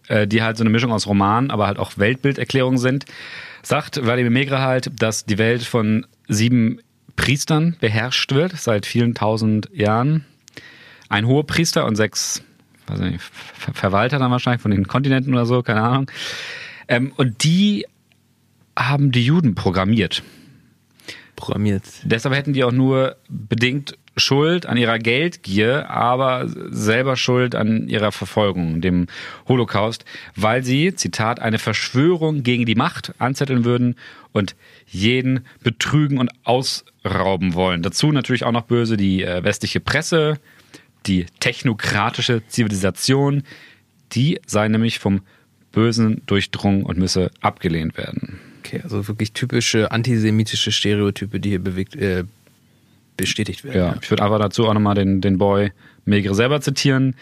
äh, 0.08 0.28
die 0.28 0.42
halt 0.42 0.58
so 0.58 0.64
eine 0.64 0.72
Mischung 0.72 0.92
aus 0.92 1.06
Roman, 1.06 1.52
aber 1.52 1.68
halt 1.68 1.78
auch 1.78 1.98
Weltbilderklärungen 1.98 2.80
sind, 2.80 3.06
sagt 3.62 3.98
Vladimir 3.98 4.32
Megre 4.32 4.62
halt, 4.62 4.92
dass 5.00 5.26
die 5.26 5.38
Welt 5.38 5.64
von 5.64 6.08
sieben 6.28 6.80
Priestern 7.16 7.78
beherrscht 7.80 8.34
wird, 8.34 8.58
seit 8.58 8.86
vielen 8.86 9.14
tausend 9.14 9.70
Jahren. 9.72 10.26
Ein 11.08 11.28
Hohepriester 11.28 11.86
und 11.86 11.96
sechs, 11.96 12.44
weiß 12.88 13.00
nicht, 13.00 13.22
Verwalter 13.22 14.18
dann 14.18 14.32
wahrscheinlich 14.32 14.62
von 14.62 14.72
den 14.72 14.88
Kontinenten 14.88 15.34
oder 15.34 15.46
so, 15.46 15.62
keine 15.62 15.82
Ahnung. 15.82 16.12
Ähm, 16.88 17.14
und 17.16 17.44
die 17.44 17.86
haben 18.78 19.12
die 19.12 19.26
Juden 19.26 19.56
programmiert. 19.56 20.24
Programmiert. 21.36 21.84
Deshalb 22.04 22.36
hätten 22.36 22.54
die 22.54 22.64
auch 22.64 22.72
nur 22.72 23.18
bedingt 23.28 23.98
Schuld 24.18 24.66
an 24.66 24.78
ihrer 24.78 24.98
Geldgier, 24.98 25.90
aber 25.90 26.48
selber 26.48 27.18
Schuld 27.18 27.54
an 27.54 27.90
ihrer 27.90 28.12
Verfolgung, 28.12 28.80
dem 28.80 29.08
Holocaust, 29.48 30.06
weil 30.36 30.64
sie, 30.64 30.96
Zitat, 30.96 31.42
eine 31.42 31.60
Verschwörung 31.60 32.44
gegen 32.44 32.66
die 32.66 32.76
Macht 32.76 33.14
anzetteln 33.20 33.66
würden 33.66 33.96
und 34.32 34.56
jeden 34.88 35.46
betrügen 35.64 36.18
und 36.18 36.32
ausrauben 36.44 37.54
wollen. 37.54 37.82
Dazu 37.82 38.12
natürlich 38.12 38.46
auch 38.46 38.54
noch 38.54 38.64
böse 38.64 38.96
die 38.96 39.24
äh, 39.24 39.44
westliche 39.44 39.82
Presse, 39.82 40.40
die 41.06 41.26
technokratische 41.40 42.48
Zivilisation, 42.48 43.44
die 44.14 44.40
sei 44.46 44.68
nämlich 44.70 45.00
vom 45.00 45.22
Bösen 45.72 46.22
durchdrungen 46.26 46.84
und 46.84 46.98
müsse 46.98 47.32
abgelehnt 47.42 47.98
werden. 47.98 48.40
Okay, 48.76 48.84
also 48.84 49.08
wirklich 49.08 49.34
typische 49.34 49.92
antisemitische 49.92 50.72
Stereotype, 50.72 51.40
die 51.40 51.50
hier 51.50 51.64
bewegt, 51.64 51.96
äh, 51.96 52.26
bestätigt 53.18 53.64
werden. 53.64 53.78
Ja, 53.78 53.96
ich 54.02 54.10
würde 54.10 54.24
einfach 54.24 54.40
dazu 54.40 54.68
auch 54.68 54.74
nochmal 54.74 54.96
den, 54.96 55.22
den 55.22 55.38
Boy 55.38 55.72
Megre 56.04 56.36
selber 56.36 56.62
zitieren. 56.62 57.16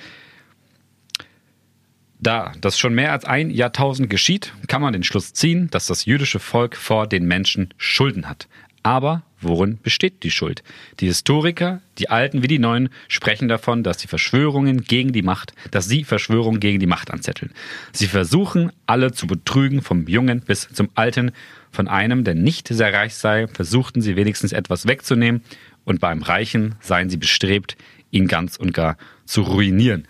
Da 2.19 2.53
das 2.61 2.79
schon 2.79 2.93
mehr 2.93 3.11
als 3.11 3.25
ein 3.25 3.49
Jahrtausend 3.49 4.09
geschieht, 4.09 4.53
kann 4.67 4.81
man 4.81 4.93
den 4.93 5.03
Schluss 5.03 5.33
ziehen, 5.33 5.69
dass 5.71 5.87
das 5.87 6.05
jüdische 6.05 6.39
Volk 6.39 6.75
vor 6.75 7.05
den 7.05 7.25
Menschen 7.25 7.73
Schulden 7.77 8.29
hat. 8.29 8.47
Aber 8.81 9.23
worin 9.43 9.77
besteht 9.81 10.23
die 10.23 10.31
Schuld? 10.31 10.63
Die 10.99 11.07
Historiker, 11.07 11.81
die 11.97 12.09
Alten 12.09 12.43
wie 12.43 12.47
die 12.47 12.59
Neuen, 12.59 12.89
sprechen 13.07 13.47
davon, 13.47 13.83
dass 13.83 13.97
die 13.97 14.07
Verschwörungen 14.07 14.81
gegen 14.83 15.13
die 15.13 15.21
Macht, 15.21 15.53
dass 15.71 15.87
sie 15.87 16.03
Verschwörungen 16.03 16.59
gegen 16.59 16.79
die 16.79 16.87
Macht 16.87 17.11
anzetteln. 17.11 17.51
Sie 17.91 18.07
versuchen, 18.07 18.71
alle 18.85 19.11
zu 19.11 19.27
betrügen, 19.27 19.81
vom 19.81 20.07
Jungen 20.07 20.41
bis 20.41 20.67
zum 20.71 20.89
Alten. 20.95 21.31
Von 21.71 21.87
einem, 21.87 22.23
der 22.23 22.35
nicht 22.35 22.67
sehr 22.67 22.93
reich 22.93 23.15
sei, 23.15 23.47
versuchten 23.47 24.01
sie 24.01 24.15
wenigstens 24.15 24.51
etwas 24.51 24.87
wegzunehmen, 24.87 25.41
und 25.85 25.99
beim 25.99 26.21
Reichen 26.21 26.75
seien 26.79 27.09
sie 27.09 27.17
bestrebt, 27.17 27.75
ihn 28.09 28.27
ganz 28.27 28.55
und 28.55 28.73
gar 28.73 28.97
zu 29.25 29.41
ruinieren. 29.41 30.07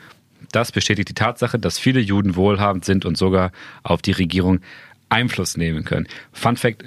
Das 0.52 0.72
bestätigt 0.72 1.10
die 1.10 1.16
Tatsache, 1.16 1.58
dass 1.58 1.80
viele 1.80 2.00
Juden 2.00 2.36
wohlhabend 2.36 2.86
sind 2.86 3.06
und 3.06 3.18
sogar 3.18 3.52
auf 3.82 4.04
die 4.04 4.12
Regierung 4.12 4.60
Einfluss 5.10 5.58
nehmen 5.58 5.84
können. 5.84 6.08
Fun 6.32 6.58
Fact, 6.58 6.86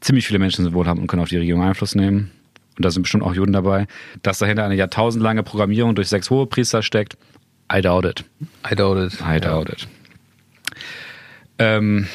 ziemlich 0.00 0.26
viele 0.26 0.38
Menschen 0.38 0.64
sind 0.64 0.74
wohlhabend 0.74 1.02
und 1.02 1.06
können 1.08 1.22
auf 1.22 1.28
die 1.28 1.38
Regierung 1.38 1.62
Einfluss 1.62 1.94
nehmen. 1.94 2.30
Und 2.76 2.84
da 2.84 2.90
sind 2.90 3.02
bestimmt 3.02 3.24
auch 3.24 3.34
Juden 3.34 3.52
dabei. 3.52 3.86
Dass 4.22 4.38
dahinter 4.38 4.64
eine 4.64 4.74
jahrtausendlange 4.74 5.42
Programmierung 5.42 5.94
durch 5.94 6.08
sechs 6.08 6.30
hohe 6.30 6.46
Priester 6.46 6.82
steckt, 6.82 7.16
I 7.72 7.80
doubt 7.80 8.04
it. 8.04 8.24
I 8.70 8.74
doubt 8.74 9.12
it. 9.12 9.20
I 9.20 9.40
doubt 9.40 9.68
ja. 9.68 9.74
it. 9.74 9.88
Ähm, 11.58 12.06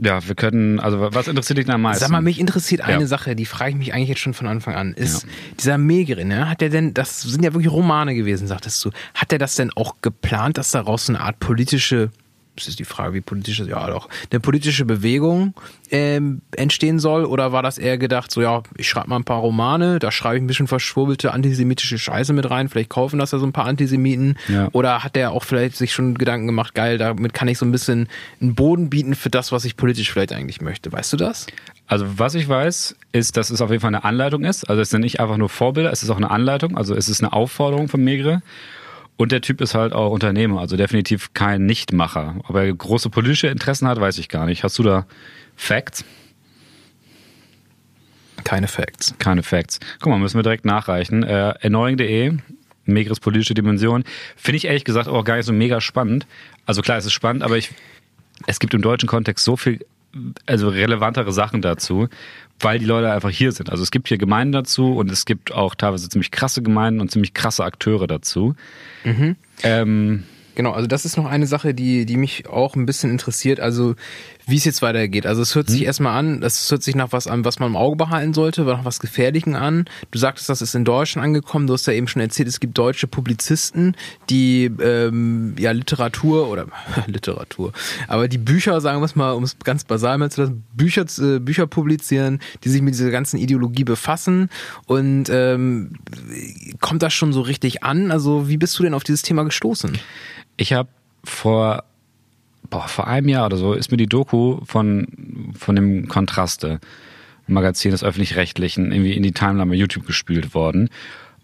ja, 0.00 0.26
wir 0.26 0.34
können, 0.34 0.80
also 0.80 1.00
was 1.12 1.28
interessiert 1.28 1.58
dich 1.58 1.66
da 1.66 1.74
am 1.74 1.82
meisten? 1.82 2.00
Sag 2.00 2.10
mal, 2.10 2.20
mich 2.20 2.38
interessiert 2.38 2.82
eine 2.82 3.02
ja. 3.02 3.06
Sache, 3.06 3.34
die 3.34 3.46
frage 3.46 3.70
ich 3.70 3.76
mich 3.76 3.94
eigentlich 3.94 4.08
jetzt 4.08 4.20
schon 4.20 4.34
von 4.34 4.46
Anfang 4.46 4.74
an. 4.74 4.92
Ist 4.94 5.24
ja. 5.24 5.28
dieser 5.58 5.78
Megerin, 5.78 6.28
ne, 6.28 6.48
hat 6.48 6.60
der 6.60 6.68
denn, 6.68 6.94
das 6.94 7.22
sind 7.22 7.44
ja 7.44 7.52
wirklich 7.54 7.72
Romane 7.72 8.14
gewesen, 8.14 8.46
sagtest 8.46 8.84
du, 8.84 8.90
hat 9.14 9.32
der 9.32 9.38
das 9.38 9.56
denn 9.56 9.72
auch 9.72 9.96
geplant, 10.02 10.58
dass 10.58 10.70
daraus 10.70 11.06
so 11.06 11.12
eine 11.12 11.20
Art 11.20 11.40
politische 11.40 12.10
das 12.58 12.68
ist 12.68 12.78
die 12.78 12.84
Frage, 12.84 13.14
wie 13.14 13.20
politisch 13.20 13.60
ist, 13.60 13.68
ja 13.68 13.86
doch, 13.88 14.08
eine 14.30 14.40
politische 14.40 14.84
Bewegung 14.84 15.54
ähm, 15.90 16.42
entstehen 16.56 16.98
soll? 16.98 17.24
Oder 17.24 17.52
war 17.52 17.62
das 17.62 17.78
eher 17.78 17.98
gedacht, 17.98 18.30
so 18.30 18.40
ja, 18.40 18.62
ich 18.76 18.88
schreibe 18.88 19.08
mal 19.08 19.16
ein 19.16 19.24
paar 19.24 19.40
Romane, 19.40 19.98
da 19.98 20.10
schreibe 20.10 20.36
ich 20.36 20.42
ein 20.42 20.46
bisschen 20.46 20.66
verschwurbelte 20.66 21.32
antisemitische 21.32 21.98
Scheiße 21.98 22.32
mit 22.32 22.50
rein, 22.50 22.68
vielleicht 22.68 22.90
kaufen 22.90 23.18
das 23.18 23.32
ja 23.32 23.38
so 23.38 23.46
ein 23.46 23.52
paar 23.52 23.66
Antisemiten. 23.66 24.36
Ja. 24.48 24.68
Oder 24.72 25.04
hat 25.04 25.16
der 25.16 25.32
auch 25.32 25.44
vielleicht 25.44 25.76
sich 25.76 25.92
schon 25.92 26.16
Gedanken 26.16 26.46
gemacht, 26.46 26.74
geil, 26.74 26.98
damit 26.98 27.34
kann 27.34 27.48
ich 27.48 27.58
so 27.58 27.66
ein 27.66 27.72
bisschen 27.72 28.08
einen 28.40 28.54
Boden 28.54 28.90
bieten 28.90 29.14
für 29.14 29.30
das, 29.30 29.52
was 29.52 29.64
ich 29.64 29.76
politisch 29.76 30.12
vielleicht 30.12 30.32
eigentlich 30.32 30.60
möchte. 30.60 30.92
Weißt 30.92 31.12
du 31.12 31.16
das? 31.16 31.46
Also 31.86 32.06
was 32.18 32.34
ich 32.34 32.48
weiß, 32.48 32.96
ist, 33.12 33.36
dass 33.36 33.50
es 33.50 33.62
auf 33.62 33.70
jeden 33.70 33.80
Fall 33.80 33.88
eine 33.88 34.04
Anleitung 34.04 34.44
ist. 34.44 34.68
Also 34.68 34.82
es 34.82 34.90
sind 34.90 35.00
nicht 35.00 35.20
einfach 35.20 35.38
nur 35.38 35.48
Vorbilder, 35.48 35.90
es 35.90 36.02
ist 36.02 36.10
auch 36.10 36.16
eine 36.16 36.30
Anleitung. 36.30 36.76
Also 36.76 36.94
es 36.94 37.08
ist 37.08 37.22
eine 37.22 37.32
Aufforderung 37.32 37.88
von 37.88 38.04
Megre. 38.04 38.42
Und 39.18 39.32
der 39.32 39.40
Typ 39.40 39.60
ist 39.60 39.74
halt 39.74 39.92
auch 39.92 40.12
Unternehmer, 40.12 40.60
also 40.60 40.76
definitiv 40.76 41.34
kein 41.34 41.66
Nichtmacher. 41.66 42.36
Ob 42.46 42.54
er 42.54 42.72
große 42.72 43.10
politische 43.10 43.48
Interessen 43.48 43.88
hat, 43.88 44.00
weiß 44.00 44.16
ich 44.18 44.28
gar 44.28 44.46
nicht. 44.46 44.62
Hast 44.62 44.78
du 44.78 44.84
da 44.84 45.06
Facts? 45.56 46.04
Keine 48.44 48.68
Facts. 48.68 49.14
Keine 49.18 49.42
Facts. 49.42 49.80
Guck 50.00 50.10
mal, 50.10 50.20
müssen 50.20 50.38
wir 50.38 50.44
direkt 50.44 50.64
nachreichen. 50.64 51.24
Äh, 51.24 51.54
erneuing.de, 51.60 52.38
Megres 52.84 53.18
politische 53.18 53.54
Dimension. 53.54 54.04
Finde 54.36 54.58
ich 54.58 54.66
ehrlich 54.66 54.84
gesagt 54.84 55.08
auch 55.08 55.24
gar 55.24 55.36
nicht 55.36 55.46
so 55.46 55.52
mega 55.52 55.80
spannend. 55.80 56.28
Also 56.64 56.80
klar, 56.80 56.96
es 56.96 57.04
ist 57.04 57.12
spannend, 57.12 57.42
aber 57.42 57.56
ich, 57.56 57.72
es 58.46 58.60
gibt 58.60 58.72
im 58.72 58.82
deutschen 58.82 59.08
Kontext 59.08 59.44
so 59.44 59.56
viel 59.56 59.84
also 60.46 60.68
relevantere 60.68 61.32
Sachen 61.32 61.62
dazu, 61.62 62.08
weil 62.60 62.78
die 62.78 62.84
Leute 62.84 63.12
einfach 63.12 63.30
hier 63.30 63.52
sind. 63.52 63.70
Also 63.70 63.82
es 63.82 63.90
gibt 63.90 64.08
hier 64.08 64.18
Gemeinden 64.18 64.52
dazu 64.52 64.96
und 64.96 65.10
es 65.10 65.24
gibt 65.24 65.52
auch 65.52 65.74
teilweise 65.74 66.08
ziemlich 66.08 66.30
krasse 66.30 66.62
Gemeinden 66.62 67.00
und 67.00 67.10
ziemlich 67.10 67.34
krasse 67.34 67.64
Akteure 67.64 68.06
dazu. 68.06 68.54
Mhm. 69.04 69.36
Ähm, 69.62 70.24
genau, 70.54 70.72
also 70.72 70.86
das 70.86 71.04
ist 71.04 71.16
noch 71.16 71.26
eine 71.26 71.46
Sache, 71.46 71.74
die, 71.74 72.06
die 72.06 72.16
mich 72.16 72.48
auch 72.48 72.74
ein 72.74 72.86
bisschen 72.86 73.10
interessiert. 73.10 73.60
Also 73.60 73.94
wie 74.48 74.56
es 74.56 74.64
jetzt 74.64 74.80
weitergeht. 74.80 75.26
Also 75.26 75.42
es 75.42 75.54
hört 75.54 75.68
sich 75.68 75.84
erstmal 75.84 76.18
an, 76.18 76.42
es 76.42 76.70
hört 76.70 76.82
sich 76.82 76.94
nach 76.94 77.12
was 77.12 77.26
an, 77.26 77.44
was 77.44 77.58
man 77.58 77.68
im 77.68 77.76
Auge 77.76 77.96
behalten 77.96 78.32
sollte, 78.32 78.62
nach 78.62 78.84
was 78.84 78.98
Gefährlichen 78.98 79.54
an. 79.54 79.84
Du 80.10 80.18
sagtest, 80.18 80.48
das 80.48 80.62
ist 80.62 80.74
in 80.74 80.86
Deutschland 80.86 81.24
angekommen. 81.24 81.66
Du 81.66 81.74
hast 81.74 81.86
ja 81.86 81.92
eben 81.92 82.08
schon 82.08 82.22
erzählt, 82.22 82.48
es 82.48 82.58
gibt 82.58 82.78
deutsche 82.78 83.06
Publizisten, 83.06 83.94
die 84.30 84.64
ähm, 84.80 85.54
ja 85.58 85.72
Literatur 85.72 86.48
oder 86.48 86.66
Literatur, 87.06 87.72
aber 88.08 88.26
die 88.26 88.38
Bücher, 88.38 88.80
sagen 88.80 89.00
wir 89.00 89.04
es 89.04 89.14
mal, 89.14 89.32
um 89.32 89.44
es 89.44 89.58
ganz 89.58 89.84
basal 89.84 90.16
mal 90.16 90.30
zu 90.30 90.40
lassen, 90.40 90.64
Bücher, 90.72 91.04
äh, 91.18 91.38
Bücher 91.40 91.66
publizieren, 91.66 92.40
die 92.64 92.70
sich 92.70 92.80
mit 92.80 92.94
dieser 92.94 93.10
ganzen 93.10 93.38
Ideologie 93.38 93.84
befassen. 93.84 94.48
Und 94.86 95.28
ähm, 95.28 95.98
kommt 96.80 97.02
das 97.02 97.12
schon 97.12 97.34
so 97.34 97.42
richtig 97.42 97.82
an? 97.82 98.10
Also 98.10 98.48
wie 98.48 98.56
bist 98.56 98.78
du 98.78 98.82
denn 98.82 98.94
auf 98.94 99.04
dieses 99.04 99.20
Thema 99.20 99.44
gestoßen? 99.44 99.98
Ich 100.56 100.72
habe 100.72 100.88
vor 101.22 101.84
boah, 102.70 102.88
vor 102.88 103.06
einem 103.06 103.28
Jahr 103.28 103.46
oder 103.46 103.56
so 103.56 103.72
ist 103.72 103.90
mir 103.90 103.96
die 103.96 104.06
Doku 104.06 104.60
von, 104.64 105.52
von 105.56 105.76
dem 105.76 106.08
Kontraste 106.08 106.80
Magazin 107.48 107.90
des 107.90 108.04
Öffentlich-Rechtlichen 108.04 108.92
irgendwie 108.92 109.14
in 109.14 109.22
die 109.22 109.32
Timeline 109.32 109.70
bei 109.70 109.74
YouTube 109.74 110.06
gespült 110.06 110.54
worden. 110.54 110.90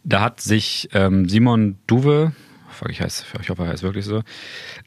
Da 0.05 0.20
hat 0.20 0.41
sich 0.41 0.89
ähm, 0.93 1.29
Simon 1.29 1.79
Duwe, 1.87 2.33
ich, 2.89 3.01
heißt, 3.01 3.25
ich 3.41 3.49
hoffe, 3.49 3.62
er 3.62 3.68
heißt 3.68 3.83
wirklich 3.83 4.05
so, 4.05 4.22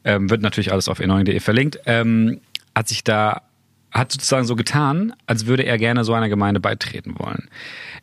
ähm, 0.04 0.30
wird 0.30 0.42
natürlich 0.42 0.72
alles 0.72 0.88
auf 0.88 1.00
e 1.00 1.40
verlinkt, 1.40 1.80
ähm, 1.86 2.40
hat 2.74 2.88
sich 2.88 3.02
da, 3.02 3.42
hat 3.90 4.12
sozusagen 4.12 4.46
so 4.46 4.54
getan, 4.54 5.14
als 5.26 5.46
würde 5.46 5.64
er 5.64 5.78
gerne 5.78 6.04
so 6.04 6.14
einer 6.14 6.28
Gemeinde 6.28 6.60
beitreten 6.60 7.18
wollen. 7.18 7.48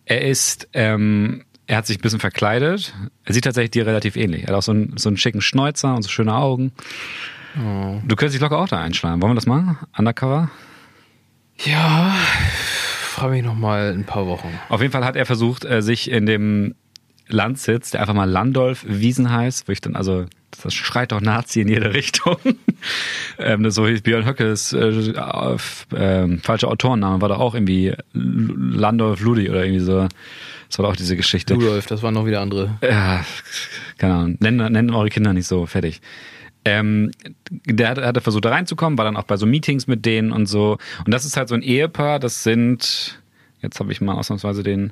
Er 0.04 0.24
ist, 0.24 0.68
ähm, 0.74 1.46
er 1.68 1.78
hat 1.78 1.88
sich 1.88 2.00
ein 2.00 2.02
bisschen 2.02 2.20
verkleidet. 2.20 2.94
Er 3.24 3.34
sieht 3.34 3.46
tatsächlich 3.46 3.72
dir 3.72 3.88
relativ 3.88 4.18
ähnlich. 4.18 4.44
Er 4.44 4.50
hat 4.50 4.56
auch 4.56 4.64
so 4.64 4.72
einen, 4.72 4.98
so 4.98 5.10
einen 5.10 5.18
schicken 5.18 5.42
Schnäuzer 5.42 5.96
und 5.96 6.02
so 6.02 6.10
schöne 6.10 6.36
Augen. 6.36 6.74
Oh. 7.58 8.02
Du 8.06 8.16
könntest 8.16 8.36
dich 8.36 8.42
locker 8.42 8.58
auch 8.58 8.68
da 8.68 8.80
einschlagen. 8.80 9.22
Wollen 9.22 9.32
wir 9.32 9.36
das 9.36 9.46
machen? 9.46 9.78
Undercover? 9.98 10.50
Ja, 11.64 12.14
frage 13.16 13.34
mich 13.34 13.44
noch 13.44 13.56
mal 13.56 13.94
ein 13.94 14.04
paar 14.04 14.28
Wochen. 14.28 14.50
Auf 14.70 14.82
jeden 14.82 14.92
Fall 14.92 15.06
hat 15.06 15.16
er 15.16 15.26
versucht, 15.26 15.64
äh, 15.64 15.82
sich 15.82 16.12
in 16.12 16.26
dem 16.26 16.76
Landsitz, 17.28 17.92
der 17.92 18.02
einfach 18.02 18.14
mal 18.14 18.30
Landolf 18.30 18.86
Wiesen 18.88 19.32
heißt, 19.32 19.68
wo 19.68 19.72
ich 19.72 19.82
dann, 19.82 19.96
also 19.96 20.26
das 20.64 20.74
schreit 20.74 21.12
doch 21.12 21.22
Nazi 21.22 21.62
in 21.62 21.68
jede 21.68 21.94
Richtung. 21.94 22.38
ähm, 23.40 23.70
so 23.72 23.88
hieß 23.88 24.02
Björn 24.02 24.26
Höckes 24.26 24.74
äh, 24.74 24.90
äh, 25.96 26.38
falscher 26.38 26.68
Autorenname, 26.68 27.22
war 27.22 27.30
da 27.30 27.36
auch 27.38 27.56
irgendwie 27.56 27.94
Landolf 28.14 29.22
Ludi 29.22 29.50
oder 29.50 29.64
irgendwie 29.64 29.84
so. 29.84 30.08
Das 30.68 30.80
war 30.80 30.84
doch 30.84 30.94
auch 30.94 30.96
diese 30.96 31.16
Geschichte. 31.16 31.54
Ludolf, 31.54 31.86
das 31.88 32.04
waren 32.04 32.14
noch 32.14 32.26
wieder 32.26 32.42
andere. 32.42 32.78
Ja, 32.82 33.26
keine 33.98 34.14
Ahnung. 34.14 34.38
Nennen, 34.40 34.72
nennen 34.72 34.90
eure 34.92 35.10
Kinder 35.10 35.34
nicht 35.34 35.48
so, 35.48 35.66
fertig. 35.66 36.02
Ähm, 36.66 37.12
der 37.50 37.90
hat, 37.90 37.98
hatte 38.00 38.22
versucht 38.22 38.46
da 38.46 38.50
reinzukommen, 38.50 38.98
war 38.98 39.06
dann 39.06 39.18
auch 39.18 39.24
bei 39.24 39.38
so 39.38 39.46
Meetings 39.46 39.88
mit 39.88 40.06
denen 40.06 40.32
und 40.32 40.48
so. 40.48 40.78
Und 41.06 41.14
das 41.14 41.24
ist 41.24 41.38
halt 41.38 41.48
so 41.48 41.56
ein 41.56 41.62
Ehepaar, 41.62 42.20
das 42.20 42.44
sind, 42.44 43.22
jetzt 43.62 43.80
habe 43.80 43.92
ich 43.92 44.02
mal 44.02 44.16
ausnahmsweise 44.16 44.64
den 44.64 44.92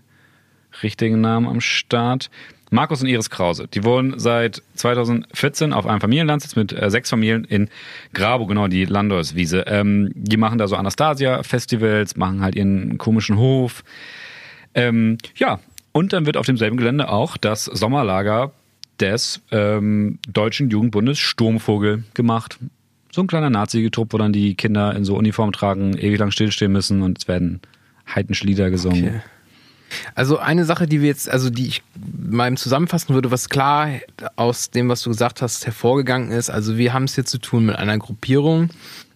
richtigen 0.82 1.22
Namen 1.22 1.48
am 1.48 1.62
Start. 1.62 2.30
Markus 2.70 3.02
und 3.02 3.08
Iris 3.08 3.30
Krause. 3.30 3.68
Die 3.68 3.84
wohnen 3.84 4.18
seit 4.18 4.64
2014 4.76 5.74
auf 5.74 5.86
einem 5.86 6.02
Familienlandsitz 6.02 6.56
mit 6.56 6.74
äh, 6.74 6.90
sechs 6.90 7.10
Familien 7.10 7.44
in 7.44 7.70
Grabo, 8.14 8.48
genau, 8.48 8.68
die 8.68 8.86
Landolswiese. 8.86 9.66
Ähm, 9.68 10.12
die 10.16 10.38
machen 10.38 10.58
da 10.58 10.68
so 10.68 10.76
Anastasia-Festivals, 10.76 12.16
machen 12.16 12.42
halt 12.42 12.56
ihren 12.56 12.98
komischen 12.98 13.38
Hof. 13.38 13.84
Ähm, 14.74 15.20
ja, 15.36 15.60
und 15.92 16.14
dann 16.14 16.26
wird 16.26 16.36
auf 16.36 16.48
demselben 16.48 16.78
Gelände 16.78 17.10
auch 17.10 17.38
das 17.38 17.66
Sommerlager 17.66 18.52
des 19.00 19.42
ähm, 19.52 20.20
Deutschen 20.28 20.70
Jugendbundes 20.70 21.20
Sturmvogel 21.20 22.04
gemacht. 22.14 22.60
So 23.12 23.22
ein 23.22 23.28
kleiner 23.28 23.50
Nazi-Trupp, 23.50 24.14
wo 24.14 24.18
dann 24.18 24.34
die 24.34 24.56
Kinder 24.56 24.96
in 24.96 25.06
so 25.06 25.16
Uniform 25.16 25.52
tragen, 25.52 25.98
ewig 25.98 26.20
lang 26.20 26.32
stillstehen 26.32 26.72
müssen 26.72 27.02
und 27.02 27.20
es 27.20 27.28
werden 27.28 27.62
heidnische 28.08 28.46
Lieder 28.46 28.70
gesungen. 28.70 29.08
Okay. 29.08 29.22
Also 30.16 30.40
eine 30.40 30.66
Sache, 30.66 30.88
die 30.88 31.02
wir 31.02 31.08
jetzt, 31.08 31.30
also 31.30 31.50
die 31.50 31.68
ich 31.68 31.84
mal 31.96 32.56
zusammenfassen 32.56 33.14
würde, 33.14 33.32
was 33.32 33.50
klar 33.50 33.90
aus 34.36 34.72
dem, 34.72 34.90
was 34.90 35.04
du 35.04 35.12
gesagt 35.12 35.42
hast, 35.42 35.66
hervorgegangen 35.66 36.32
ist. 36.32 36.50
Also 36.50 36.78
wir 36.78 36.94
haben 36.94 37.04
es 37.04 37.16
hier 37.16 37.26
zu 37.26 37.38
tun 37.38 37.66
mit 37.66 37.76
einer 37.76 37.98
Gruppierung, 37.98 38.70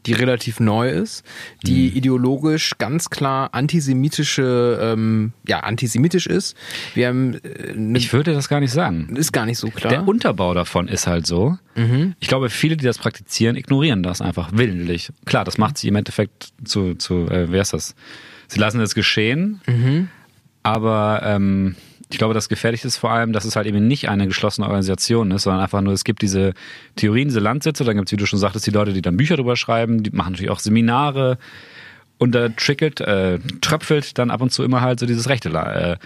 die 0.08 0.14
relativ 0.14 0.60
neu 0.60 0.89
ist, 0.89 1.24
die 1.64 1.89
mhm. 1.89 1.97
ideologisch 1.97 2.78
ganz 2.78 3.10
klar 3.10 3.53
antisemitische, 3.53 4.80
ähm, 4.82 5.34
ja, 5.47 5.60
antisemitisch 5.60 6.28
ist. 6.28 6.55
Wir 6.93 7.10
haben, 7.10 7.36
äh, 7.36 7.97
ich 7.97 8.14
würde 8.14 8.34
das 8.34 8.47
gar 8.49 8.62
nicht 8.62 8.72
sagen. 8.72 9.16
Ist 9.16 9.34
gar 9.34 9.45
nicht 9.45 9.60
so 9.60 9.70
klar. 9.70 9.91
Der 9.91 10.08
Unterbau 10.08 10.53
davon 10.53 10.88
ist 10.88 11.08
halt 11.08 11.28
so. 11.28 11.58
Mhm. 11.76 12.16
Ich 12.20 12.30
glaube, 12.30 12.49
viele, 12.49 12.78
die 12.78 12.86
das 12.86 12.97
praktizieren, 12.97 13.55
ignorieren 13.58 14.01
das 14.01 14.22
einfach 14.22 14.49
willentlich. 14.53 15.12
Klar, 15.26 15.43
das 15.43 15.58
macht 15.58 15.78
sie 15.78 15.89
im 15.89 15.95
Endeffekt 15.95 16.53
zu, 16.64 16.95
zu 16.95 17.28
äh, 17.30 17.51
wer 17.51 17.62
ist 17.62 17.74
das? 17.74 17.95
Sie 18.47 18.60
lassen 18.60 18.80
es 18.80 18.95
geschehen, 18.95 19.60
mhm. 19.68 20.08
aber 20.64 21.22
ähm, 21.26 21.76
ich 22.10 22.18
glaube, 22.18 22.34
das 22.34 22.47
Gefährliche 22.47 22.88
ist 22.88 22.97
vor 22.97 23.12
allem, 23.12 23.34
dass 23.34 23.43
es 23.43 23.55
halt 23.55 23.68
eben 23.68 23.86
nicht 23.88 24.08
eine 24.10 24.28
geschlossene 24.28 24.66
Organisation 24.68 25.32
ist, 25.32 25.43
sondern 25.43 25.62
einfach 25.62 25.82
nur, 25.82 25.93
es 25.93 26.03
gibt 26.03 26.22
diese 26.22 26.53
Theorien, 26.95 27.28
diese 27.28 27.39
Landsitze, 27.39 27.84
dann 27.84 27.97
gibt 27.97 28.08
es, 28.08 28.12
wie 28.14 28.18
du 28.18 28.26
schon 28.26 28.39
sagtest, 28.39 28.66
die 28.66 28.72
Leute, 28.72 28.93
die 28.93 29.01
dann 29.01 29.18
Bücher 29.18 29.36
drüber 29.36 29.55
schreiben, 29.55 30.03
die 30.03 30.12
machen 30.12 30.32
natürlich 30.32 30.51
auch 30.51 30.60
Seminare 30.60 31.38
und 32.18 32.34
da 32.34 32.49
trickelt, 32.49 33.01
äh, 33.01 33.39
tröpfelt 33.62 34.18
dann 34.18 34.32
ab 34.32 34.41
und 34.41 34.51
zu 34.51 34.64
immer 34.64 34.82
halt 34.82 34.99
so 34.99 35.05
dieses 35.05 35.28
rechte 35.28 35.49
äh, 35.49 35.97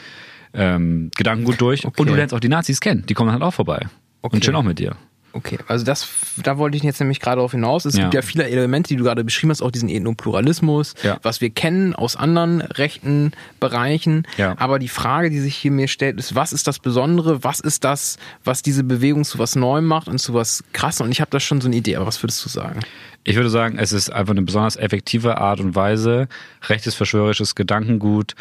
ähm, 0.53 1.11
Gedankengut 1.15 1.61
durch. 1.61 1.85
Okay. 1.85 2.01
Und 2.01 2.09
du 2.09 2.15
lernst 2.15 2.33
auch 2.33 2.39
die 2.39 2.49
Nazis 2.49 2.81
kennen, 2.81 3.05
die 3.07 3.13
kommen 3.13 3.31
halt 3.31 3.43
auch 3.43 3.53
vorbei 3.53 3.85
okay. 4.21 4.35
und 4.35 4.43
chillen 4.43 4.55
auch 4.55 4.63
mit 4.63 4.79
dir. 4.79 4.95
Okay, 5.33 5.59
also 5.67 5.85
das, 5.85 6.09
da 6.37 6.57
wollte 6.57 6.75
ich 6.75 6.83
jetzt 6.83 6.99
nämlich 6.99 7.19
gerade 7.21 7.37
darauf 7.37 7.51
hinaus. 7.51 7.85
Es 7.85 7.95
ja. 7.95 8.03
gibt 8.03 8.13
ja 8.13 8.21
viele 8.21 8.49
Elemente, 8.49 8.89
die 8.89 8.97
du 8.97 9.03
gerade 9.05 9.23
beschrieben 9.23 9.51
hast, 9.51 9.61
auch 9.61 9.71
diesen 9.71 9.87
Ethnopluralismus, 9.87 10.93
ja. 11.03 11.19
was 11.21 11.39
wir 11.39 11.49
kennen 11.49 11.95
aus 11.95 12.17
anderen 12.17 12.61
rechten 12.61 13.31
Bereichen. 13.59 14.27
Ja. 14.37 14.55
Aber 14.57 14.77
die 14.77 14.89
Frage, 14.89 15.29
die 15.29 15.39
sich 15.39 15.55
hier 15.55 15.71
mir 15.71 15.87
stellt, 15.87 16.19
ist, 16.19 16.35
was 16.35 16.51
ist 16.51 16.67
das 16.67 16.79
Besondere? 16.79 17.43
Was 17.43 17.61
ist 17.61 17.85
das, 17.85 18.17
was 18.43 18.61
diese 18.61 18.83
Bewegung 18.83 19.23
zu 19.23 19.39
was 19.39 19.55
Neuem 19.55 19.85
macht 19.85 20.09
und 20.09 20.19
zu 20.19 20.33
was 20.33 20.63
Krassem? 20.73 21.05
Und 21.05 21.11
ich 21.13 21.21
habe 21.21 21.31
da 21.31 21.39
schon 21.39 21.61
so 21.61 21.67
eine 21.67 21.77
Idee, 21.77 21.95
aber 21.95 22.07
was 22.07 22.21
würdest 22.21 22.43
du 22.43 22.49
sagen? 22.49 22.81
Ich 23.23 23.35
würde 23.35 23.49
sagen, 23.49 23.77
es 23.77 23.93
ist 23.93 24.11
einfach 24.11 24.31
eine 24.31 24.41
besonders 24.41 24.75
effektive 24.75 25.37
Art 25.37 25.59
und 25.59 25.75
Weise, 25.75 26.27
rechtes 26.67 26.95
verschwörerisches 26.95 27.55
Gedankengut 27.55 28.35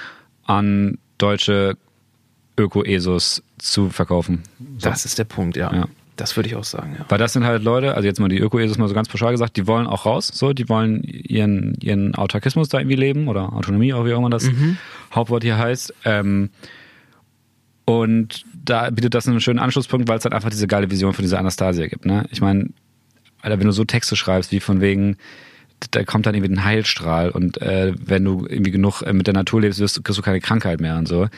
an 0.45 0.99
deutsche 1.19 1.77
Öko-Esos 2.59 3.43
zu 3.59 3.91
verkaufen. 3.91 4.43
So. 4.79 4.89
Das 4.89 5.05
ist 5.05 5.19
der 5.19 5.25
Punkt, 5.25 5.57
ja. 5.57 5.73
ja. 5.73 5.89
Das 6.21 6.37
würde 6.37 6.51
ich 6.51 6.57
auch 6.57 6.65
sagen, 6.65 6.97
ja. 6.99 7.07
Weil 7.09 7.17
das 7.17 7.33
sind 7.33 7.45
halt 7.45 7.63
Leute, 7.63 7.95
also 7.95 8.07
jetzt 8.07 8.21
mal 8.21 8.29
die 8.29 8.39
Öko-Esos 8.39 8.77
mal 8.77 8.89
so 8.89 8.95
ganz 8.95 9.09
pauschal 9.09 9.33
gesagt, 9.33 9.57
die 9.57 9.67
wollen 9.67 9.87
auch 9.87 10.05
raus, 10.05 10.29
so, 10.29 10.53
die 10.53 10.69
wollen 10.69 11.03
ihren, 11.03 11.77
ihren 11.81 12.15
Autarkismus 12.15 12.69
da 12.69 12.79
irgendwie 12.79 12.97
leben 12.97 13.27
oder 13.29 13.55
Autonomie, 13.55 13.95
auch 13.95 14.05
wie 14.05 14.13
auch 14.13 14.19
immer 14.19 14.29
das 14.29 14.45
mhm. 14.45 14.77
Hauptwort 15.15 15.43
hier 15.43 15.57
heißt. 15.57 15.95
Ähm, 16.05 16.51
und 17.87 18.45
da 18.65 18.91
bietet 18.91 19.15
das 19.15 19.27
einen 19.27 19.41
schönen 19.41 19.59
Anschlusspunkt, 19.59 20.09
weil 20.09 20.19
es 20.19 20.25
halt 20.25 20.35
einfach 20.35 20.51
diese 20.51 20.67
geile 20.67 20.91
Vision 20.91 21.15
von 21.15 21.23
dieser 21.23 21.39
Anastasia 21.39 21.87
gibt, 21.87 22.05
ne? 22.05 22.27
Ich 22.31 22.43
meine, 22.43 22.69
Alter, 23.41 23.59
wenn 23.59 23.67
du 23.67 23.73
so 23.73 23.85
Texte 23.85 24.15
schreibst, 24.15 24.53
wie 24.53 24.61
von 24.61 24.83
wegen, 24.83 25.17
da 25.91 26.05
kommt 26.05 26.27
dann 26.27 26.35
irgendwie 26.35 26.53
ein 26.53 26.65
Heilstrahl 26.65 27.31
und 27.31 27.63
äh, 27.63 27.95
wenn 27.99 28.27
du 28.27 28.47
irgendwie 28.47 28.73
genug 28.73 29.01
äh, 29.01 29.15
mit 29.15 29.27
der 29.27 29.35
Natur 29.35 29.63
lebst, 29.63 29.81
wirst, 29.81 30.05
kriegst 30.05 30.19
du 30.19 30.23
keine 30.23 30.41
Krankheit 30.41 30.83
mehr 30.83 30.99
und 30.99 31.09
so. 31.09 31.29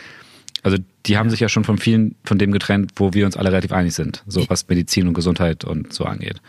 Also 0.63 0.79
die 1.07 1.19
haben 1.19 1.31
sich 1.31 1.41
ja 1.41 1.49
schon 1.49 1.65
von 1.65 1.79
vielen 1.79 2.15
von 2.25 2.39
dem 2.39 2.53
getrennt, 2.53 2.93
wo 2.97 3.13
wir 3.15 3.27
uns 3.27 3.37
alle 3.37 3.51
relativ 3.51 3.73
einig 3.73 3.95
sind, 3.95 4.23
so 4.27 4.49
was 4.49 4.69
Medizin 4.69 5.09
und 5.09 5.15
Gesundheit 5.15 5.65
und 5.65 5.93
so 5.93 6.05
angeht. 6.05 6.41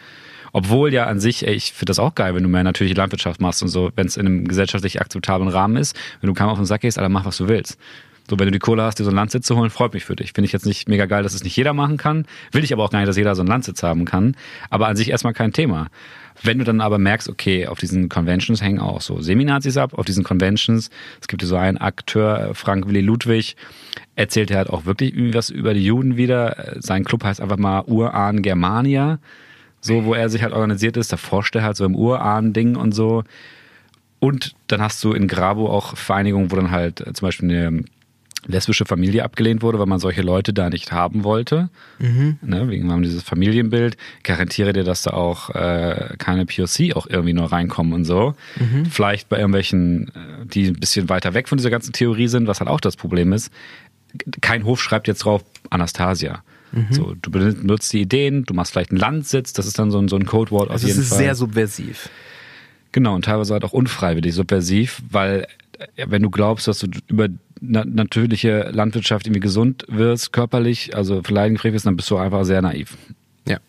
Obwohl 0.52 0.94
ja 0.94 1.08
an 1.08 1.20
sich, 1.20 1.48
ey, 1.48 1.56
ich 1.56 1.74
finde 1.74 1.90
das 1.90 2.00
auch 2.00 2.14
geil, 2.14 2.36
wenn 2.36 2.44
du 2.44 2.50
mehr 2.50 2.64
natürliche 2.64 2.96
Landwirtschaft 2.96 3.42
machst 3.42 3.64
und 3.64 3.70
so, 3.70 3.92
wenn 3.96 4.06
es 4.06 4.18
in 4.18 4.28
einem 4.28 4.48
gesellschaftlich 4.48 5.02
akzeptablen 5.02 5.50
Rahmen 5.50 5.78
ist, 5.78 5.98
wenn 6.22 6.28
du 6.28 6.36
keinem 6.36 6.50
auf 6.50 6.60
den 6.60 6.66
Sack 6.66 6.82
gehst, 6.82 7.00
Alter, 7.00 7.10
mach, 7.10 7.26
was 7.26 7.38
du 7.38 7.48
willst. 7.48 7.80
So, 8.30 8.40
wenn 8.40 8.46
du 8.46 8.52
die 8.52 8.60
Kohle 8.60 8.84
hast, 8.84 9.00
dir 9.00 9.04
so 9.04 9.10
einen 9.10 9.18
Landsitz 9.18 9.48
zu 9.48 9.58
holen, 9.58 9.70
freut 9.70 9.94
mich 9.94 10.06
für 10.06 10.16
dich. 10.16 10.32
Finde 10.32 10.46
ich 10.46 10.54
jetzt 10.54 10.66
nicht 10.66 10.88
mega 10.88 11.08
geil, 11.08 11.24
dass 11.24 11.34
es 11.34 11.44
nicht 11.44 11.58
jeder 11.58 11.74
machen 11.74 11.98
kann. 11.98 12.26
Will 12.52 12.64
ich 12.64 12.72
aber 12.72 12.84
auch 12.84 12.90
gar 12.90 13.00
nicht, 13.00 13.10
dass 13.10 13.18
jeder 13.18 13.36
so 13.36 13.42
einen 13.42 13.50
Landsitz 13.50 13.84
haben 13.84 14.06
kann. 14.06 14.38
Aber 14.70 14.88
an 14.88 14.96
sich 14.96 15.10
erstmal 15.10 15.34
kein 15.34 15.52
Thema. 15.52 15.88
Wenn 16.44 16.60
du 16.60 16.66
dann 16.66 16.82
aber 16.82 16.98
merkst, 16.98 17.30
okay, 17.30 17.68
auf 17.68 17.80
diesen 17.80 18.10
Conventions 18.10 18.62
hängen 18.62 18.80
auch 18.80 19.02
so 19.02 19.22
Seminazis 19.22 19.78
ab, 19.78 19.94
auf 19.94 20.06
diesen 20.06 20.24
Conventions, 20.24 20.90
es 21.22 21.28
gibt 21.28 21.42
so 21.42 21.56
einen 21.56 21.78
Akteur, 21.78 22.52
Frank 22.54 22.88
Willi 22.88 23.02
Ludwig, 23.02 23.56
erzählt 24.16 24.52
er 24.52 24.58
halt 24.58 24.70
auch 24.70 24.86
wirklich 24.86 25.14
was 25.34 25.50
über 25.50 25.74
die 25.74 25.86
Juden 25.86 26.18
wieder. 26.18 26.76
Sein 26.80 27.06
Club 27.06 27.24
heißt 27.24 27.42
einfach 27.42 27.58
mal 27.58 27.84
Urahn 27.88 28.42
Germania. 28.42 29.20
So, 29.80 30.06
wo 30.06 30.14
er 30.14 30.30
sich 30.30 30.44
halt 30.44 30.54
organisiert 30.54 30.96
ist, 30.96 31.12
da 31.12 31.18
forscht 31.18 31.56
er 31.56 31.64
halt 31.64 31.76
so 31.76 31.84
im 31.84 31.96
Urahn-Ding 31.96 32.76
und 32.78 32.94
so. 32.94 33.24
Und 34.20 34.56
dann 34.68 34.82
hast 34.82 35.04
du 35.04 35.12
in 35.12 35.28
Grabo 35.28 35.70
auch 35.70 35.98
Vereinigungen, 35.98 36.50
wo 36.50 36.56
dann 36.56 36.72
halt 36.72 37.02
äh, 37.02 37.12
zum 37.12 37.28
Beispiel 37.28 37.52
eine 37.52 37.84
lesbische 38.46 38.86
Familie 38.86 39.24
abgelehnt 39.24 39.62
wurde, 39.62 39.80
weil 39.80 39.86
man 39.86 40.00
solche 40.00 40.22
Leute 40.22 40.54
da 40.54 40.70
nicht 40.70 40.92
haben 40.92 41.24
wollte. 41.24 41.70
Mhm. 42.00 42.38
Ne, 42.42 42.70
wegen 42.70 42.92
haben 42.92 43.04
dieses 43.04 43.24
Familienbild. 43.24 43.98
Garantiere 44.24 44.74
dir, 44.74 44.84
dass 44.84 45.04
da 45.04 45.12
auch 45.12 45.50
äh, 45.52 46.16
keine 46.18 46.46
POC 46.46 46.96
auch 46.96 47.08
irgendwie 47.08 47.34
nur 47.34 47.52
reinkommen 47.52 47.94
und 47.94 48.06
so. 48.06 48.36
Mhm. 48.60 48.86
Vielleicht 48.86 49.30
bei 49.30 49.38
irgendwelchen, 49.38 50.10
äh, 50.10 50.46
die 50.46 50.68
ein 50.68 50.80
bisschen 50.80 51.10
weiter 51.10 51.34
weg 51.34 51.50
von 51.50 51.58
dieser 51.58 51.70
ganzen 51.70 51.94
Theorie 51.94 52.28
sind, 52.28 52.48
was 52.48 52.60
halt 52.60 52.70
auch 52.70 52.82
das 52.82 52.96
Problem 52.96 53.34
ist. 53.34 53.52
Kein 54.42 54.64
Hof 54.66 54.82
schreibt 54.82 55.08
jetzt 55.08 55.20
drauf 55.20 55.44
Anastasia. 55.70 56.44
Mhm. 56.72 56.88
So, 56.90 57.16
du 57.22 57.32
benutzt 57.32 57.94
die 57.94 58.02
Ideen, 58.02 58.44
du 58.46 58.54
machst 58.54 58.72
vielleicht 58.72 58.92
einen 58.92 59.00
Landsitz, 59.00 59.54
das 59.54 59.68
ist 59.68 59.78
dann 59.78 59.92
so 59.92 60.00
ein, 60.00 60.08
so 60.08 60.16
ein 60.16 60.26
Codewort 60.26 60.70
also 60.72 60.86
auf 60.86 60.88
jeden 60.88 60.96
Fall. 60.96 61.04
Das 61.04 61.12
ist 61.12 61.18
sehr 61.18 61.36
subversiv. 61.36 62.10
Genau, 62.94 63.16
und 63.16 63.26
teilweise 63.26 63.54
halt 63.54 63.66
auch 63.66 63.74
unfreiwillig, 63.74 64.34
subversiv, 64.34 65.02
weil 65.10 65.48
äh, 65.98 66.06
wenn 66.08 66.22
du 66.22 66.30
glaubst, 66.30 66.68
dass 66.68 66.80
du 66.80 66.88
über 67.08 67.28
na 67.60 67.84
natürliche 67.86 68.70
Landwirtschaft 68.72 69.26
irgendwie 69.26 69.40
gesund 69.40 69.86
wirst, 69.90 70.32
körperlich, 70.32 70.96
also 70.96 71.22
für 71.24 71.34
Leiden 71.34 71.62
wirst, 71.62 71.86
dann 71.86 71.96
bist 71.96 72.10
du 72.10 72.18
einfach 72.18 72.46
sehr 72.46 72.62
naiv. 72.62 72.98
Ja. 73.48 73.60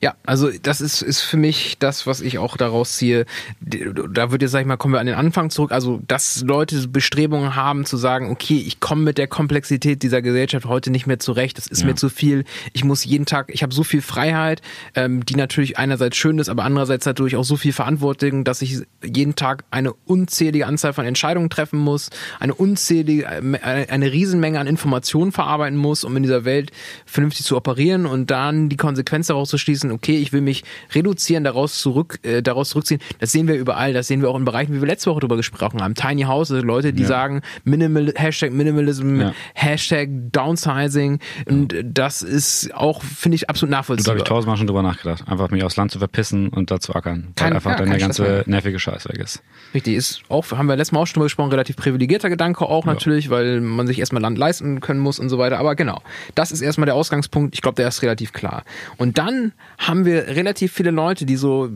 Ja, 0.00 0.14
also 0.24 0.48
das 0.62 0.80
ist, 0.80 1.02
ist 1.02 1.22
für 1.22 1.36
mich 1.36 1.76
das, 1.80 2.06
was 2.06 2.20
ich 2.20 2.38
auch 2.38 2.56
daraus 2.56 2.96
ziehe. 2.96 3.26
Da 3.60 4.30
würde 4.30 4.44
jetzt, 4.44 4.52
sag 4.52 4.60
ich 4.60 4.66
mal, 4.66 4.76
kommen 4.76 4.94
wir 4.94 5.00
an 5.00 5.06
den 5.06 5.16
Anfang 5.16 5.50
zurück. 5.50 5.72
Also, 5.72 6.00
dass 6.06 6.42
Leute 6.42 6.86
Bestrebungen 6.86 7.56
haben 7.56 7.84
zu 7.84 7.96
sagen, 7.96 8.30
okay, 8.30 8.62
ich 8.64 8.78
komme 8.78 9.02
mit 9.02 9.18
der 9.18 9.26
Komplexität 9.26 10.04
dieser 10.04 10.22
Gesellschaft 10.22 10.66
heute 10.66 10.92
nicht 10.92 11.08
mehr 11.08 11.18
zurecht, 11.18 11.58
das 11.58 11.66
ist 11.66 11.80
ja. 11.80 11.86
mir 11.86 11.96
zu 11.96 12.10
viel. 12.10 12.44
Ich 12.72 12.84
muss 12.84 13.04
jeden 13.04 13.26
Tag, 13.26 13.50
ich 13.52 13.64
habe 13.64 13.74
so 13.74 13.82
viel 13.82 14.00
Freiheit, 14.00 14.62
ähm, 14.94 15.26
die 15.26 15.34
natürlich 15.34 15.78
einerseits 15.78 16.16
schön 16.16 16.38
ist, 16.38 16.48
aber 16.48 16.62
andererseits 16.62 17.04
natürlich 17.04 17.34
auch 17.34 17.44
so 17.44 17.56
viel 17.56 17.72
Verantwortung, 17.72 18.44
dass 18.44 18.62
ich 18.62 18.82
jeden 19.04 19.34
Tag 19.34 19.64
eine 19.72 19.92
unzählige 19.92 20.66
Anzahl 20.66 20.92
von 20.92 21.06
Entscheidungen 21.06 21.50
treffen 21.50 21.80
muss, 21.80 22.10
eine 22.38 22.54
unzählige, 22.54 23.24
äh, 23.24 23.86
eine 23.88 24.12
Riesenmenge 24.12 24.60
an 24.60 24.68
Informationen 24.68 25.32
verarbeiten 25.32 25.76
muss, 25.76 26.04
um 26.04 26.16
in 26.16 26.22
dieser 26.22 26.44
Welt 26.44 26.70
vernünftig 27.04 27.44
zu 27.44 27.56
operieren 27.56 28.06
und 28.06 28.30
dann 28.30 28.68
die 28.68 28.76
Konsequenz 28.76 29.26
daraus 29.26 29.50
zu 29.50 29.58
schließen, 29.58 29.87
wissen, 29.88 29.92
okay, 29.92 30.16
ich 30.18 30.32
will 30.32 30.40
mich 30.40 30.64
reduzieren, 30.94 31.44
daraus 31.44 31.78
zurück, 31.78 32.18
äh, 32.22 32.42
daraus 32.42 32.70
zurückziehen. 32.70 33.00
Das 33.18 33.32
sehen 33.32 33.48
wir 33.48 33.56
überall, 33.56 33.92
das 33.92 34.06
sehen 34.06 34.22
wir 34.22 34.30
auch 34.30 34.36
in 34.36 34.44
Bereichen, 34.44 34.74
wie 34.74 34.80
wir 34.80 34.86
letzte 34.86 35.10
Woche 35.10 35.20
darüber 35.20 35.36
gesprochen 35.36 35.82
haben. 35.82 35.94
Tiny 35.94 36.22
House, 36.22 36.50
also 36.50 36.64
Leute, 36.64 36.92
die 36.92 37.02
ja. 37.02 37.08
sagen 37.08 37.42
Minimal, 37.64 38.12
Hashtag 38.16 38.52
Minimalism, 38.52 39.20
ja. 39.20 39.34
Hashtag 39.54 40.08
Downsizing. 40.32 41.18
Und 41.48 41.74
das 41.84 42.22
ist 42.22 42.74
auch, 42.74 43.02
finde 43.02 43.36
ich, 43.36 43.48
absolut 43.48 43.70
nachvollziehbar. 43.70 44.14
Da 44.14 44.18
habe 44.18 44.18
ich 44.20 44.28
tausendmal 44.28 44.56
schon 44.56 44.66
drüber 44.66 44.82
nachgedacht. 44.82 45.26
Einfach 45.26 45.50
mich 45.50 45.64
aufs 45.64 45.76
Land 45.76 45.90
zu 45.90 45.98
verpissen 45.98 46.48
und 46.48 46.70
da 46.70 46.80
zu 46.80 46.94
ackern. 46.94 47.32
Kein, 47.34 47.50
weil 47.50 47.56
einfach 47.56 47.72
ja, 47.72 47.76
dann 47.78 47.90
der 47.90 47.98
ganze 47.98 48.44
nervige 48.46 48.78
Scheiß 48.78 49.08
weg 49.08 49.18
ist. 49.18 49.42
Richtig, 49.74 49.96
ist 49.96 50.22
auch, 50.28 50.50
haben 50.52 50.66
wir 50.66 50.76
letztes 50.76 50.92
Mal 50.92 51.00
auch 51.00 51.06
schon 51.06 51.14
drüber 51.14 51.26
gesprochen, 51.26 51.50
relativ 51.50 51.76
privilegierter 51.76 52.30
Gedanke 52.30 52.64
auch 52.64 52.84
natürlich, 52.84 53.30
weil 53.30 53.60
man 53.60 53.86
sich 53.86 53.98
erstmal 53.98 54.22
Land 54.22 54.38
leisten 54.38 54.80
können 54.80 55.00
muss 55.00 55.18
und 55.18 55.28
so 55.28 55.38
weiter. 55.38 55.58
Aber 55.58 55.74
genau, 55.74 56.00
das 56.34 56.52
ist 56.52 56.60
erstmal 56.60 56.86
der 56.86 56.94
Ausgangspunkt. 56.94 57.54
Ich 57.54 57.62
glaube, 57.62 57.76
der 57.76 57.88
ist 57.88 58.02
relativ 58.02 58.32
klar. 58.32 58.64
Und 58.96 59.18
dann 59.18 59.52
haben 59.78 60.04
wir 60.04 60.26
relativ 60.28 60.72
viele 60.72 60.90
Leute, 60.90 61.24
die 61.24 61.36
so 61.36 61.68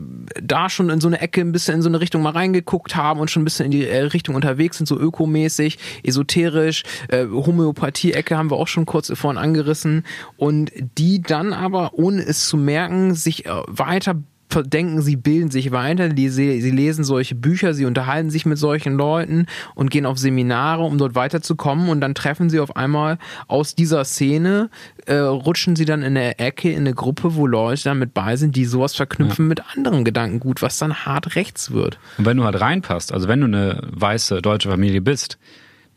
da 0.43 0.69
schon 0.69 0.91
in 0.91 1.01
so 1.01 1.07
eine 1.07 1.21
Ecke 1.21 1.41
ein 1.41 1.53
bisschen 1.53 1.77
in 1.77 1.83
so 1.83 1.89
eine 1.89 2.01
Richtung 2.01 2.21
mal 2.23 2.31
reingeguckt 2.31 2.97
haben 2.97 3.21
und 3.21 3.31
schon 3.31 3.43
ein 3.43 3.45
bisschen 3.45 3.67
in 3.67 3.71
die 3.71 3.87
äh, 3.87 4.03
Richtung 4.03 4.35
unterwegs 4.35 4.77
sind, 4.77 4.87
so 4.87 4.99
ökomäßig, 4.99 5.79
esoterisch, 6.03 6.83
äh, 7.09 7.27
Homöopathie-Ecke 7.27 8.37
haben 8.37 8.51
wir 8.51 8.57
auch 8.57 8.69
schon 8.69 8.87
kurz 8.87 9.13
vorhin 9.17 9.39
angerissen. 9.39 10.05
Und 10.37 10.73
die 10.99 11.23
dann 11.23 11.53
aber, 11.53 11.95
ohne 11.95 12.23
es 12.23 12.49
zu 12.49 12.57
merken, 12.57 13.15
sich 13.15 13.47
äh, 13.47 13.51
weiter 13.69 14.17
denken, 14.55 15.03
sie 15.03 15.17
bilden 15.17 15.51
sich 15.51 15.73
weiter, 15.73 16.09
die, 16.09 16.29
sie, 16.29 16.61
sie 16.61 16.71
lesen 16.71 17.05
solche 17.05 17.35
Bücher, 17.35 17.75
sie 17.75 17.85
unterhalten 17.85 18.31
sich 18.31 18.47
mit 18.47 18.59
solchen 18.59 18.95
Leuten 18.95 19.47
und 19.75 19.91
gehen 19.91 20.07
auf 20.07 20.19
Seminare, 20.19 20.83
um 20.83 20.99
dort 20.99 21.15
weiterzukommen 21.15 21.89
und 21.89 22.01
dann 22.01 22.15
treffen 22.15 22.51
sie 22.51 22.61
auf 22.61 22.77
einmal 22.77 23.19
aus 23.49 23.75
dieser 23.75 24.05
Szene, 24.05 24.71
äh, 25.07 25.15
rutschen 25.15 25.77
sie 25.77 25.85
dann 25.85 26.03
in 26.03 26.17
eine 26.17 26.39
Ecke, 26.39 26.71
in 26.71 26.81
eine 26.81 26.95
Gruppe, 26.95 27.35
wo 27.35 27.47
Leute 27.47 27.85
dann 27.85 27.99
mit 27.99 28.15
bei 28.15 28.37
sind, 28.37 28.57
die 28.57 28.65
sowas 28.65 28.95
verknüpfen 28.95 29.47
ja. 29.47 29.49
mit 29.49 29.77
anderen 29.77 30.05
Gedankengut, 30.05 30.63
was 30.63 30.79
dann 30.79 30.95
hart 31.07 31.37
rechts 31.37 31.71
wird. 31.71 31.99
Und 32.19 32.27
wenn 32.27 32.37
du 32.37 32.45
halt 32.45 32.61
reinpasst, 32.61 33.13
also 33.13 33.29
wenn 33.29 33.41
du 33.41 33.47
eine 33.47 33.81
weiße 33.91 34.43
deutsche 34.43 34.69
Familie 34.69 35.01
bist, 35.01 35.39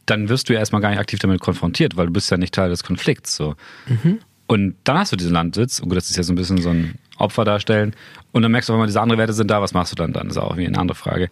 dann 0.06 0.30
wirst 0.30 0.50
du 0.50 0.54
ja 0.54 0.60
erstmal 0.60 0.82
gar 0.82 0.90
nicht 0.90 1.00
aktiv 1.00 1.20
damit 1.20 1.42
konfrontiert, 1.42 1.98
weil 1.98 2.08
du 2.08 2.14
bist 2.14 2.30
ja 2.30 2.38
nicht 2.38 2.54
Teil 2.54 2.70
des 2.70 2.84
Konflikts. 2.84 3.36
So. 3.36 3.56
Mhm. 3.88 4.20
Und 4.48 4.76
dann 4.84 5.00
hast 5.00 5.12
du 5.12 5.16
diesen 5.16 5.34
Landsitz, 5.34 5.80
und 5.80 5.94
das 5.94 6.10
ist 6.10 6.18
ja 6.18 6.24
so 6.24 6.32
ein 6.32 6.36
bisschen 6.36 6.62
so 6.62 6.70
ein 6.70 6.96
Opfer 7.18 7.46
darstellen. 7.46 7.96
Und 8.32 8.42
dann 8.42 8.52
merkst 8.52 8.68
du, 8.70 8.74
wenn 8.74 8.80
mal 8.80 8.88
diese 8.88 9.02
anderen 9.02 9.20
Werte 9.20 9.34
sind 9.34 9.50
da, 9.50 9.62
was 9.62 9.74
machst 9.74 9.92
du 9.92 9.96
dann 9.96 10.12
dann? 10.12 10.28
Das 10.28 10.38
ist 10.38 10.42
auch 10.42 10.52
irgendwie 10.52 10.68
eine 10.68 10.78
andere 10.78 10.96
Frage. 10.96 11.30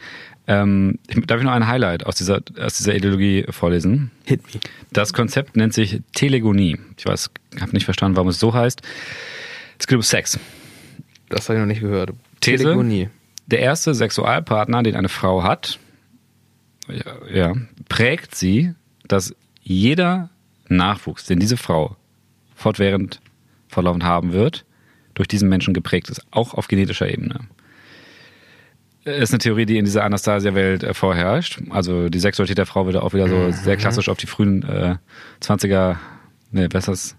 Ähm, 0.47 0.99
darf 1.25 1.39
ich 1.39 1.43
noch 1.43 1.51
ein 1.51 1.67
Highlight 1.67 2.05
aus 2.05 2.15
dieser, 2.15 2.41
aus 2.59 2.77
dieser 2.77 2.95
Ideologie 2.95 3.45
vorlesen? 3.49 4.11
Hit 4.25 4.41
me. 4.53 4.59
Das 4.91 5.13
Konzept 5.13 5.55
nennt 5.55 5.73
sich 5.73 6.01
Telegonie. 6.13 6.77
Ich 6.97 7.05
weiß, 7.05 7.31
habe 7.59 7.71
nicht 7.71 7.85
verstanden, 7.85 8.15
warum 8.15 8.29
es 8.29 8.39
so 8.39 8.53
heißt. 8.53 8.81
Es 9.79 9.87
geht 9.87 9.95
um 9.95 10.01
Sex. 10.01 10.39
Das 11.29 11.49
habe 11.49 11.57
ich 11.57 11.61
noch 11.61 11.67
nicht 11.67 11.81
gehört. 11.81 12.11
These, 12.39 12.63
Telegonie. 12.63 13.09
Der 13.47 13.59
erste 13.59 13.93
Sexualpartner, 13.93 14.83
den 14.83 14.95
eine 14.95 15.09
Frau 15.09 15.43
hat, 15.43 15.79
ja, 16.87 17.27
ja, 17.33 17.53
prägt 17.89 18.35
sie, 18.35 18.73
dass 19.07 19.35
jeder 19.61 20.29
Nachwuchs, 20.67 21.25
den 21.25 21.39
diese 21.39 21.57
Frau 21.57 21.95
fortwährend 22.55 23.19
verlaufen 23.67 24.03
haben 24.03 24.33
wird, 24.33 24.65
durch 25.13 25.27
diesen 25.27 25.49
Menschen 25.49 25.73
geprägt 25.73 26.09
ist, 26.09 26.21
auch 26.31 26.53
auf 26.53 26.67
genetischer 26.67 27.09
Ebene. 27.09 27.41
Ist 29.05 29.33
eine 29.33 29.39
Theorie, 29.39 29.65
die 29.65 29.77
in 29.77 29.85
dieser 29.85 30.05
Anastasia-Welt 30.05 30.83
äh, 30.83 30.93
vorherrscht. 30.93 31.61
Also 31.69 32.07
die 32.07 32.19
Sexualität 32.19 32.57
der 32.57 32.65
Frau 32.65 32.85
wird 32.85 32.95
auch 32.95 33.13
wieder 33.13 33.27
so 33.27 33.35
mhm. 33.35 33.51
sehr 33.51 33.75
klassisch 33.75 34.07
auf 34.07 34.17
die 34.17 34.27
frühen 34.27 34.63
äh, 34.63 34.95
20er, 35.41 35.97
ne, 36.51 36.69
besseres 36.69 37.17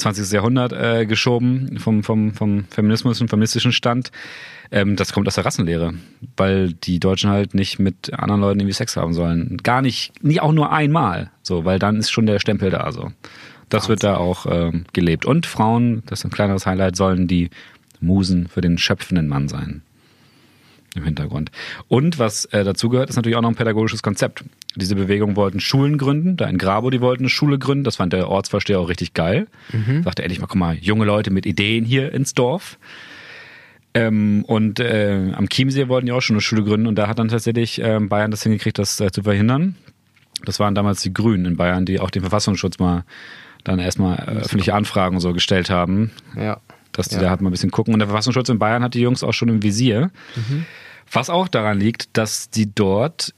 20. 0.00 0.32
Jahrhundert 0.32 0.72
äh, 0.72 1.06
geschoben 1.06 1.78
vom, 1.78 2.02
vom, 2.02 2.34
vom 2.34 2.64
Feminismus 2.70 3.20
und 3.20 3.28
feministischen 3.28 3.72
Stand. 3.72 4.10
Ähm, 4.72 4.96
das 4.96 5.12
kommt 5.12 5.28
aus 5.28 5.36
der 5.36 5.44
Rassenlehre, 5.44 5.94
weil 6.36 6.72
die 6.72 6.98
Deutschen 6.98 7.30
halt 7.30 7.54
nicht 7.54 7.78
mit 7.78 8.12
anderen 8.14 8.40
Leuten 8.40 8.60
irgendwie 8.60 8.74
Sex 8.74 8.96
haben 8.96 9.14
sollen. 9.14 9.58
Gar 9.62 9.82
nicht, 9.82 10.24
nie 10.24 10.40
auch 10.40 10.52
nur 10.52 10.72
einmal, 10.72 11.30
so, 11.42 11.64
weil 11.64 11.78
dann 11.78 11.96
ist 11.96 12.10
schon 12.10 12.26
der 12.26 12.38
Stempel 12.38 12.70
da 12.70 12.90
so. 12.90 13.12
Das 13.70 13.88
wird 13.88 14.04
da 14.04 14.16
auch 14.16 14.46
ähm, 14.50 14.84
gelebt. 14.92 15.24
Und 15.24 15.46
Frauen, 15.46 16.02
das 16.06 16.20
ist 16.20 16.24
ein 16.26 16.30
kleineres 16.30 16.66
Highlight, 16.66 16.96
sollen 16.96 17.26
die 17.26 17.50
Musen 18.00 18.48
für 18.48 18.60
den 18.60 18.78
schöpfenden 18.78 19.28
Mann 19.28 19.48
sein. 19.48 19.82
Im 20.96 21.04
Hintergrund. 21.04 21.52
Und 21.86 22.18
was 22.18 22.46
äh, 22.46 22.64
dazu 22.64 22.88
gehört, 22.88 23.10
ist 23.10 23.16
natürlich 23.16 23.36
auch 23.36 23.42
noch 23.42 23.48
ein 23.50 23.54
pädagogisches 23.54 24.02
Konzept. 24.02 24.44
Diese 24.74 24.96
Bewegung 24.96 25.36
wollten 25.36 25.60
Schulen 25.60 25.98
gründen, 25.98 26.36
da 26.36 26.48
in 26.48 26.58
Grabo, 26.58 26.90
die 26.90 27.00
wollten 27.00 27.22
eine 27.22 27.30
Schule 27.30 27.60
gründen. 27.60 27.84
Das 27.84 27.96
fand 27.96 28.12
der 28.12 28.28
Ortsvorsteher 28.28 28.80
auch 28.80 28.88
richtig 28.88 29.14
geil. 29.14 29.46
Mhm. 29.72 30.02
Sagte 30.02 30.22
endlich 30.22 30.40
mal, 30.40 30.48
guck 30.48 30.56
mal, 30.56 30.74
junge 30.74 31.04
Leute 31.04 31.30
mit 31.30 31.46
Ideen 31.46 31.84
hier 31.84 32.12
ins 32.12 32.34
Dorf. 32.34 32.76
Ähm, 33.94 34.44
und 34.48 34.80
äh, 34.80 35.32
am 35.32 35.48
Chiemsee 35.48 35.88
wollten 35.88 36.06
die 36.06 36.12
auch 36.12 36.22
schon 36.22 36.34
eine 36.34 36.40
Schule 36.40 36.64
gründen 36.64 36.86
und 36.86 36.96
da 36.96 37.08
hat 37.08 37.18
dann 37.18 37.28
tatsächlich 37.28 37.80
äh, 37.80 37.98
Bayern 38.00 38.30
das 38.30 38.42
hingekriegt, 38.42 38.78
das 38.78 39.00
äh, 39.00 39.10
zu 39.12 39.22
verhindern. 39.22 39.76
Das 40.44 40.58
waren 40.58 40.74
damals 40.74 41.02
die 41.02 41.12
Grünen 41.12 41.44
in 41.44 41.56
Bayern, 41.56 41.86
die 41.86 42.00
auch 42.00 42.10
den 42.10 42.22
Verfassungsschutz 42.22 42.78
mal 42.78 43.04
dann 43.64 43.78
erstmal 43.78 44.18
äh, 44.18 44.40
öffentliche 44.40 44.74
Anfragen 44.74 45.20
so 45.20 45.32
gestellt 45.32 45.70
haben. 45.70 46.10
Ja. 46.36 46.60
Dass 46.92 47.08
die 47.08 47.16
ja. 47.16 47.22
da 47.22 47.30
halt 47.30 47.40
mal 47.40 47.50
ein 47.50 47.52
bisschen 47.52 47.70
gucken. 47.70 47.94
Und 47.94 48.00
der 48.00 48.08
Verfassungsschutz 48.08 48.48
in 48.48 48.58
Bayern 48.58 48.82
hat 48.82 48.94
die 48.94 49.00
Jungs 49.00 49.22
auch 49.22 49.32
schon 49.32 49.48
im 49.48 49.62
Visier. 49.62 50.10
Mhm. 50.34 50.66
Was 51.12 51.30
auch 51.30 51.48
daran 51.48 51.78
liegt, 51.78 52.16
dass 52.16 52.50
die 52.50 52.72
dort 52.72 53.34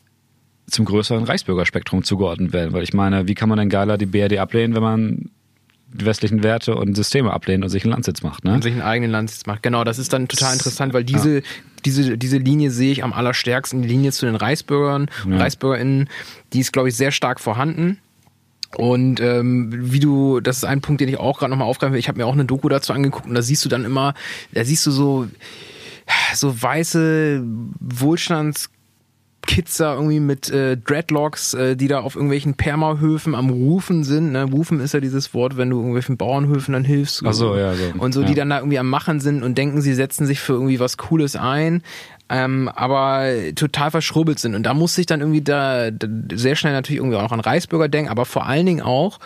zum 0.66 0.84
größeren 0.84 1.24
Reichsbürgerspektrum 1.24 2.02
zugeordnet 2.02 2.52
werden. 2.52 2.72
Weil 2.72 2.82
ich 2.82 2.94
meine, 2.94 3.28
wie 3.28 3.34
kann 3.34 3.48
man 3.48 3.58
denn 3.58 3.68
geiler 3.68 3.98
die 3.98 4.06
BRD 4.06 4.38
ablehnen, 4.38 4.74
wenn 4.74 4.82
man 4.82 5.30
die 5.92 6.06
westlichen 6.06 6.42
Werte 6.42 6.74
und 6.74 6.94
Systeme 6.94 7.32
ablehnt 7.32 7.62
und 7.62 7.68
sich 7.68 7.84
einen 7.84 7.92
Landsitz 7.92 8.22
macht, 8.22 8.44
ne? 8.44 8.54
Und 8.54 8.62
sich 8.62 8.72
einen 8.72 8.82
eigenen 8.82 9.10
Landsitz 9.10 9.46
macht. 9.46 9.62
Genau, 9.62 9.84
das 9.84 9.98
ist 9.98 10.12
dann 10.12 10.26
total 10.26 10.54
interessant, 10.54 10.94
weil 10.94 11.04
diese, 11.04 11.36
ja. 11.36 11.42
diese, 11.84 12.16
diese 12.16 12.38
Linie 12.38 12.70
sehe 12.70 12.92
ich 12.92 13.04
am 13.04 13.12
allerstärksten, 13.12 13.82
die 13.82 13.88
Linie 13.88 14.12
zu 14.12 14.24
den 14.24 14.36
Reichsbürgern, 14.36 15.10
ja. 15.28 15.36
ReichsbürgerInnen, 15.36 16.08
die 16.52 16.60
ist, 16.60 16.72
glaube 16.72 16.88
ich, 16.88 16.96
sehr 16.96 17.12
stark 17.12 17.40
vorhanden. 17.40 17.98
Und 18.76 19.20
ähm, 19.20 19.70
wie 19.92 20.00
du, 20.00 20.40
das 20.40 20.58
ist 20.58 20.64
ein 20.64 20.80
Punkt, 20.80 21.00
den 21.00 21.08
ich 21.08 21.18
auch 21.18 21.38
gerade 21.38 21.50
nochmal 21.50 21.68
aufgreifen 21.68 21.92
will. 21.92 22.00
Ich 22.00 22.08
habe 22.08 22.18
mir 22.18 22.26
auch 22.26 22.32
eine 22.32 22.44
Doku 22.44 22.68
dazu 22.68 22.92
angeguckt 22.92 23.26
und 23.26 23.34
da 23.34 23.42
siehst 23.42 23.64
du 23.64 23.68
dann 23.68 23.84
immer, 23.84 24.14
da 24.52 24.64
siehst 24.64 24.86
du 24.86 24.90
so, 24.90 25.28
so 26.34 26.62
weiße 26.62 27.42
Wohlstands 27.80 28.70
Kids 29.46 29.76
da 29.76 29.94
irgendwie 29.94 30.20
mit 30.20 30.50
äh, 30.50 30.76
Dreadlocks, 30.76 31.54
äh, 31.54 31.76
die 31.76 31.88
da 31.88 32.00
auf 32.00 32.14
irgendwelchen 32.14 32.54
Permahöfen 32.54 33.34
am 33.34 33.50
Rufen 33.50 34.04
sind. 34.04 34.32
Ne? 34.32 34.44
Rufen 34.44 34.80
ist 34.80 34.94
ja 34.94 35.00
dieses 35.00 35.34
Wort, 35.34 35.56
wenn 35.56 35.70
du 35.70 35.76
irgendwelchen 35.76 36.16
Bauernhöfen 36.16 36.72
dann 36.72 36.84
hilfst. 36.84 37.22
Ach 37.24 37.32
so, 37.32 37.56
ja, 37.56 37.74
so. 37.74 37.92
Und 37.98 38.12
so, 38.12 38.22
ja. 38.22 38.26
die 38.26 38.34
dann 38.34 38.50
da 38.50 38.58
irgendwie 38.58 38.78
am 38.78 38.88
Machen 38.88 39.20
sind 39.20 39.42
und 39.42 39.58
denken, 39.58 39.80
sie 39.80 39.94
setzen 39.94 40.26
sich 40.26 40.40
für 40.40 40.54
irgendwie 40.54 40.80
was 40.80 40.96
Cooles 40.96 41.36
ein 41.36 41.82
ähm, 42.32 42.70
aber 42.74 43.30
total 43.54 43.90
verschrubbelt 43.90 44.38
sind. 44.38 44.54
Und 44.54 44.62
da 44.62 44.72
muss 44.72 44.96
ich 44.96 45.04
dann 45.04 45.20
irgendwie 45.20 45.42
da, 45.42 45.90
da 45.90 46.08
sehr 46.32 46.56
schnell 46.56 46.72
natürlich 46.72 46.98
irgendwie 46.98 47.18
auch 47.18 47.30
an 47.30 47.40
Reichsbürger 47.40 47.88
denken, 47.88 48.10
aber 48.10 48.24
vor 48.24 48.46
allen 48.46 48.64
Dingen 48.64 48.80
auch 48.80 49.20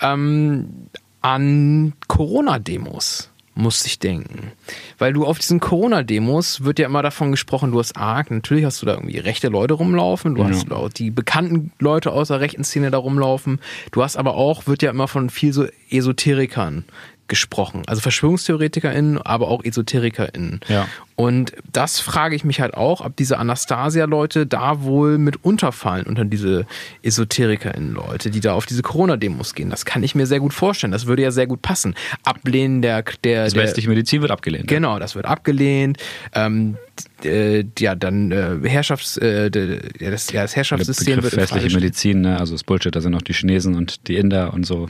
ähm, 0.00 0.88
an 1.20 1.92
Corona-Demos 2.08 3.30
muss 3.54 3.84
ich 3.86 3.98
denken. 3.98 4.52
Weil 4.98 5.12
du 5.12 5.24
auf 5.24 5.38
diesen 5.38 5.60
Corona-Demos 5.60 6.64
wird 6.64 6.78
ja 6.78 6.86
immer 6.86 7.02
davon 7.02 7.30
gesprochen, 7.30 7.70
du 7.70 7.78
hast 7.78 7.96
arg, 7.96 8.30
natürlich 8.30 8.64
hast 8.64 8.82
du 8.82 8.86
da 8.86 8.94
irgendwie 8.94 9.18
rechte 9.18 9.48
Leute 9.48 9.74
rumlaufen, 9.74 10.34
du 10.34 10.42
ja. 10.42 10.48
hast 10.48 10.98
die 10.98 11.10
bekannten 11.10 11.72
Leute 11.78 12.12
aus 12.12 12.28
der 12.28 12.40
rechten 12.40 12.64
Szene 12.64 12.90
da 12.90 12.98
rumlaufen, 12.98 13.60
du 13.92 14.02
hast 14.02 14.16
aber 14.16 14.34
auch, 14.34 14.66
wird 14.66 14.82
ja 14.82 14.90
immer 14.90 15.08
von 15.08 15.30
viel 15.30 15.52
so 15.52 15.66
Esoterikern 15.90 16.84
gesprochen. 17.28 17.82
Also 17.86 18.00
VerschwörungstheoretikerInnen, 18.02 19.20
aber 19.20 19.48
auch 19.48 19.64
EsoterikerInnen. 19.64 20.60
Ja. 20.68 20.86
Und 21.16 21.52
das 21.72 22.00
frage 22.00 22.34
ich 22.34 22.44
mich 22.44 22.60
halt 22.60 22.74
auch, 22.74 23.00
ob 23.00 23.16
diese 23.16 23.38
Anastasia-Leute 23.38 24.46
da 24.46 24.82
wohl 24.82 25.16
mit 25.18 25.44
unterfallen 25.44 26.06
unter 26.06 26.24
diese 26.24 26.66
EsoterikerInnen-Leute, 27.02 28.30
die 28.30 28.40
da 28.40 28.54
auf 28.54 28.66
diese 28.66 28.82
Corona-Demos 28.82 29.54
gehen. 29.54 29.70
Das 29.70 29.84
kann 29.84 30.02
ich 30.02 30.14
mir 30.14 30.26
sehr 30.26 30.40
gut 30.40 30.52
vorstellen. 30.52 30.90
Das 30.92 31.06
würde 31.06 31.22
ja 31.22 31.30
sehr 31.30 31.46
gut 31.46 31.62
passen. 31.62 31.94
Ablehnen 32.24 32.82
der... 32.82 33.04
der 33.22 33.42
Also 33.42 33.56
westliche 33.56 33.88
Medizin 33.88 34.22
wird 34.22 34.32
abgelehnt. 34.32 34.66
Genau, 34.66 34.98
das 34.98 35.14
wird 35.14 35.26
abgelehnt. 35.26 35.98
Ähm, 36.34 36.76
äh, 37.24 37.64
ja, 37.78 37.94
dann 37.94 38.32
äh, 38.32 38.68
Herrschafts, 38.68 39.16
äh, 39.16 39.50
das, 39.50 40.30
ja, 40.32 40.42
das 40.42 40.56
Herrschaftssystem 40.56 41.16
Begriff 41.16 41.32
wird 41.32 41.52
westliche. 41.52 41.76
Medizin, 41.76 42.20
ne? 42.22 42.38
also 42.38 42.54
das 42.54 42.64
Bullshit, 42.64 42.94
da 42.94 43.00
sind 43.00 43.14
auch 43.14 43.22
die 43.22 43.32
Chinesen 43.32 43.76
und 43.76 44.08
die 44.08 44.16
Inder 44.16 44.52
und 44.52 44.64
so 44.66 44.88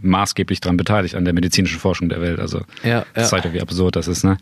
maßgeblich 0.00 0.60
daran 0.60 0.76
beteiligt 0.76 1.14
an 1.14 1.24
der 1.24 1.34
medizinischen 1.34 1.78
Forschung 1.78 2.08
der 2.08 2.20
Welt. 2.20 2.38
Also 2.38 2.62
Ja, 2.82 3.04
das 3.14 3.24
ja. 3.24 3.28
zeigt 3.28 3.44
ja, 3.46 3.52
wie 3.52 3.60
absurd 3.60 3.96
das 3.96 4.08
ist. 4.08 4.24
Ne? 4.24 4.38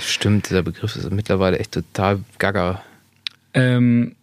Stimmt, 0.00 0.50
dieser 0.50 0.62
Begriff 0.62 0.96
ist 0.96 1.10
mittlerweile 1.10 1.58
echt 1.58 1.72
total 1.72 2.20
gaga. 2.38 2.82
Ähm, 3.54 4.14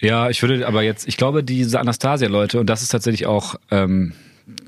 ja, 0.00 0.30
ich 0.30 0.42
würde 0.42 0.66
aber 0.66 0.82
jetzt, 0.82 1.06
ich 1.06 1.16
glaube, 1.16 1.44
diese 1.44 1.78
Anastasia-Leute, 1.78 2.58
und 2.58 2.68
das 2.68 2.82
ist 2.82 2.88
tatsächlich 2.88 3.26
auch 3.26 3.56
ähm, 3.70 4.14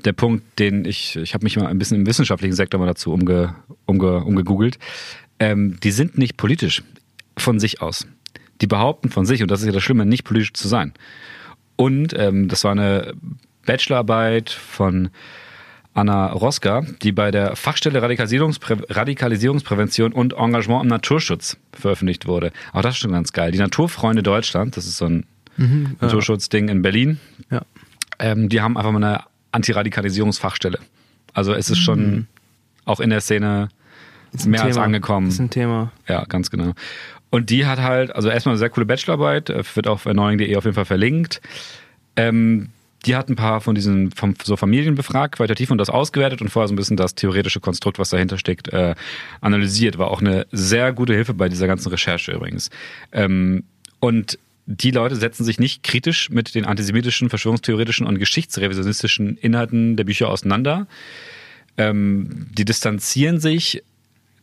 der 0.05 0.13
Punkt, 0.13 0.59
den 0.59 0.85
ich, 0.85 1.15
ich 1.15 1.33
habe 1.33 1.43
mich 1.43 1.57
mal 1.57 1.67
ein 1.67 1.79
bisschen 1.79 1.97
im 1.97 2.05
wissenschaftlichen 2.05 2.53
Sektor 2.53 2.79
mal 2.79 2.85
dazu 2.85 3.11
umge, 3.11 3.55
umge, 3.85 4.23
umgegoogelt, 4.23 4.77
ähm, 5.39 5.79
die 5.81 5.91
sind 5.91 6.17
nicht 6.17 6.37
politisch 6.37 6.83
von 7.37 7.59
sich 7.59 7.81
aus. 7.81 8.05
Die 8.61 8.67
behaupten 8.67 9.09
von 9.09 9.25
sich, 9.25 9.41
und 9.41 9.49
das 9.49 9.61
ist 9.61 9.65
ja 9.65 9.71
das 9.71 9.83
Schlimme, 9.83 10.05
nicht 10.05 10.23
politisch 10.23 10.53
zu 10.53 10.67
sein. 10.67 10.93
Und 11.75 12.13
ähm, 12.17 12.47
das 12.47 12.63
war 12.63 12.71
eine 12.71 13.13
Bachelorarbeit 13.65 14.49
von 14.49 15.09
Anna 15.93 16.31
Roska, 16.31 16.81
die 17.03 17.11
bei 17.11 17.29
der 17.31 17.55
Fachstelle 17.55 18.01
Radikalisierungsprä 18.01 18.77
Radikalisierungsprävention 18.89 20.11
und 20.11 20.33
Engagement 20.33 20.83
im 20.83 20.87
Naturschutz 20.89 21.57
veröffentlicht 21.71 22.25
wurde. 22.25 22.51
Auch 22.71 22.81
das 22.81 22.95
ist 22.95 22.99
schon 23.01 23.11
ganz 23.11 23.31
geil. 23.31 23.51
Die 23.51 23.59
Naturfreunde 23.59 24.23
Deutschland, 24.23 24.75
das 24.75 24.85
ist 24.87 24.97
so 24.97 25.05
ein 25.05 25.25
Naturschutzding 26.01 26.67
in 26.69 26.81
Berlin, 26.81 27.19
Ja. 27.51 27.61
ähm, 28.17 28.49
die 28.49 28.59
haben 28.61 28.75
einfach 28.75 28.91
mal 28.91 29.03
eine 29.03 29.23
Antiradikalisierungsfachstelle. 29.51 30.79
Also 31.33 31.53
es 31.53 31.69
ist 31.69 31.77
schon 31.79 32.27
auch 32.85 32.99
in 32.99 33.11
der 33.11 33.21
Szene 33.21 33.69
mehr 34.45 34.63
als 34.63 34.77
angekommen. 34.77 35.27
Ist 35.27 35.39
ein 35.39 35.51
Thema. 35.51 35.91
Ja, 36.07 36.25
ganz 36.25 36.49
genau. 36.49 36.73
Und 37.29 37.51
die 37.51 37.65
hat 37.67 37.79
halt, 37.79 38.15
also 38.15 38.29
erstmal 38.29 38.53
eine 38.53 38.59
sehr 38.59 38.69
coole 38.71 38.85
Bachelorarbeit, 38.87 39.49
äh, 39.51 39.63
wird 39.75 39.87
auf 39.87 40.05
erneuing.de 40.05 40.55
auf 40.55 40.65
jeden 40.65 40.75
Fall 40.75 40.85
verlinkt. 40.85 41.39
Ähm, 42.15 42.69
die 43.05 43.15
hat 43.15 43.29
ein 43.29 43.35
paar 43.35 43.61
von 43.61 43.75
diesen 43.75 44.11
vom, 44.11 44.35
so 44.43 44.55
Familien 44.55 44.95
befragt, 44.95 45.35
qualitativ 45.35 45.71
und 45.71 45.77
das 45.77 45.89
ausgewertet 45.89 46.41
und 46.41 46.49
vorher 46.49 46.67
so 46.67 46.73
ein 46.73 46.77
bisschen 46.77 46.97
das 46.97 47.15
theoretische 47.15 47.59
Konstrukt, 47.59 47.99
was 47.99 48.09
dahinter 48.09 48.37
steckt, 48.37 48.69
äh, 48.69 48.95
analysiert. 49.41 49.97
War 49.97 50.09
auch 50.09 50.21
eine 50.21 50.47
sehr 50.51 50.93
gute 50.93 51.13
Hilfe 51.13 51.33
bei 51.33 51.49
dieser 51.49 51.67
ganzen 51.67 51.89
Recherche 51.89 52.31
übrigens. 52.31 52.69
Ähm, 53.11 53.63
und 53.99 54.39
die 54.65 54.91
Leute 54.91 55.15
setzen 55.15 55.43
sich 55.43 55.59
nicht 55.59 55.83
kritisch 55.83 56.29
mit 56.29 56.55
den 56.55 56.65
antisemitischen, 56.65 57.29
verschwörungstheoretischen 57.29 58.07
und 58.07 58.17
geschichtsrevisionistischen 58.17 59.37
Inhalten 59.37 59.97
der 59.97 60.05
Bücher 60.05 60.29
auseinander. 60.29 60.87
Ähm, 61.77 62.47
die 62.51 62.65
distanzieren 62.65 63.39
sich 63.39 63.83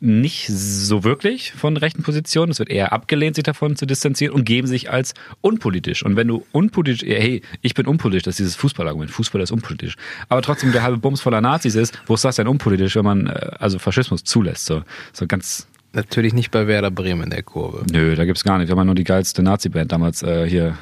nicht 0.01 0.46
so 0.48 1.05
wirklich 1.05 1.53
von 1.53 1.76
rechten 1.76 2.03
Positionen. 2.03 2.51
Es 2.53 2.59
wird 2.59 2.70
eher 2.70 2.92
abgelehnt, 2.92 3.36
sich 3.36 3.44
davon 3.44 3.76
zu 3.76 3.86
distanzieren 3.86 4.34
und 4.34 4.44
geben 4.44 4.66
sich 4.66 4.90
als 4.90 5.12
unpolitisch. 5.42 6.03
Und 6.03 6.16
wenn 6.16 6.26
du 6.26 6.46
unpolitisch, 6.53 7.07
hey, 7.07 7.42
ich 7.61 7.74
bin 7.74 7.86
unpolitisch, 7.86 8.22
das 8.22 8.32
ist 8.32 8.38
dieses 8.38 8.57
Fußballargument. 8.57 9.11
Fußball 9.11 9.42
ist 9.42 9.51
unpolitisch. 9.51 9.96
Aber 10.30 10.40
trotzdem 10.40 10.72
der 10.72 10.82
halbe 10.82 10.96
Bums 10.96 11.20
voller 11.20 11.42
Nazis 11.42 11.74
ist, 11.74 12.01
wo 12.07 12.14
ist 12.14 12.24
das 12.24 12.36
denn 12.36 12.48
unpolitisch, 12.48 12.96
wenn 12.96 13.05
man 13.05 13.26
äh, 13.26 13.51
also 13.59 13.78
Faschismus 13.78 14.24
zulässt? 14.24 14.64
So, 14.66 14.82
so 15.12 15.26
ganz, 15.26 15.66
Natürlich 15.92 16.32
nicht 16.32 16.51
bei 16.51 16.66
Werder 16.66 16.90
Bremen 16.90 17.24
in 17.24 17.30
der 17.30 17.42
Kurve. 17.42 17.84
nö, 17.90 18.14
da 18.14 18.24
gibt's 18.24 18.44
gar 18.44 18.59
nicht. 18.59 18.68
Wir 18.68 18.72
haben 18.72 18.78
ja 18.78 18.84
nur 18.84 18.94
die 18.94 19.05
geilste 19.05 19.42
Nazi-Band 19.42 19.92
damals 19.92 20.22
äh, 20.22 20.48
hier 20.48 20.78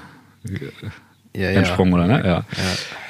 Ja, 1.35 1.49
entsprungen, 1.51 1.93
oder 1.95 2.07
ne? 2.07 2.19
Ja. 2.19 2.25
Ja. 2.25 2.45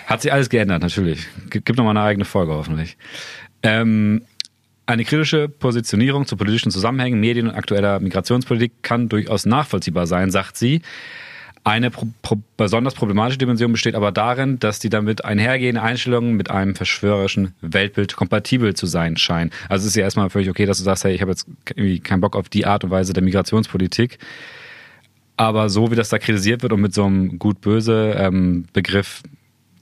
Hat 0.06 0.22
sich 0.22 0.32
alles 0.32 0.48
geändert, 0.48 0.80
natürlich. 0.82 1.26
Gibt, 1.50 1.66
gibt 1.66 1.76
nochmal 1.76 1.96
eine 1.96 2.06
eigene 2.06 2.24
Folge, 2.24 2.52
hoffentlich. 2.52 2.96
Ähm, 3.62 4.22
eine 4.89 5.05
kritische 5.05 5.51
Positionierung 5.51 6.26
zu 6.26 6.39
politischen 6.39 6.70
Zusammenhängen, 6.70 7.20
Medien 7.20 7.47
und 7.47 7.55
aktueller 7.55 8.01
Migrationspolitik 8.01 8.72
kann 8.82 9.11
durchaus 9.11 9.45
nachvollziehbar 9.45 10.07
sein, 10.07 10.30
sagt 10.30 10.57
sie. 10.57 10.80
Eine 11.62 11.91
pro 11.91 12.07
pro 12.22 12.39
besonders 12.57 12.95
problematische 12.95 13.36
Dimension 13.36 13.70
besteht 13.70 13.95
aber 13.95 14.12
darin, 14.12 14.59
dass 14.59 14.78
die 14.78 14.89
damit 14.89 15.26
einhergehende 15.26 15.82
Einstellungen 15.82 16.36
mit 16.36 16.51
einem 16.51 16.74
verschwörerischen 16.74 17.53
Weltbild 17.61 18.16
kompatibel 18.16 18.72
zu 18.72 18.86
sein 18.86 19.18
scheinen. 19.18 19.51
Also 19.68 19.82
es 19.82 19.89
ist 19.89 19.97
ja 19.97 20.05
erstmal 20.05 20.30
völlig 20.30 20.49
okay, 20.49 20.64
dass 20.64 20.78
du 20.78 20.84
sagst, 20.84 21.05
hey, 21.05 21.14
ich 21.14 21.20
habe 21.20 21.32
jetzt 21.32 21.47
irgendwie 21.68 22.01
keinen 22.01 22.22
Bock 22.22 22.34
auf 22.34 22.49
die 22.49 22.64
Art 22.64 22.82
und 22.82 22.91
Weise 22.91 23.12
der 23.12 23.22
Migrationspolitik. 23.22 24.18
Aber 25.36 25.68
so 25.68 25.91
wie 25.91 25.97
das 25.97 26.09
da 26.09 26.18
kritisiert 26.18 26.62
wird 26.62 26.72
und 26.72 26.80
mit 26.80 26.95
so 26.95 27.05
einem 27.05 27.39
gut-böse 27.39 28.16
ähm, 28.18 28.64
Begriff, 28.72 29.22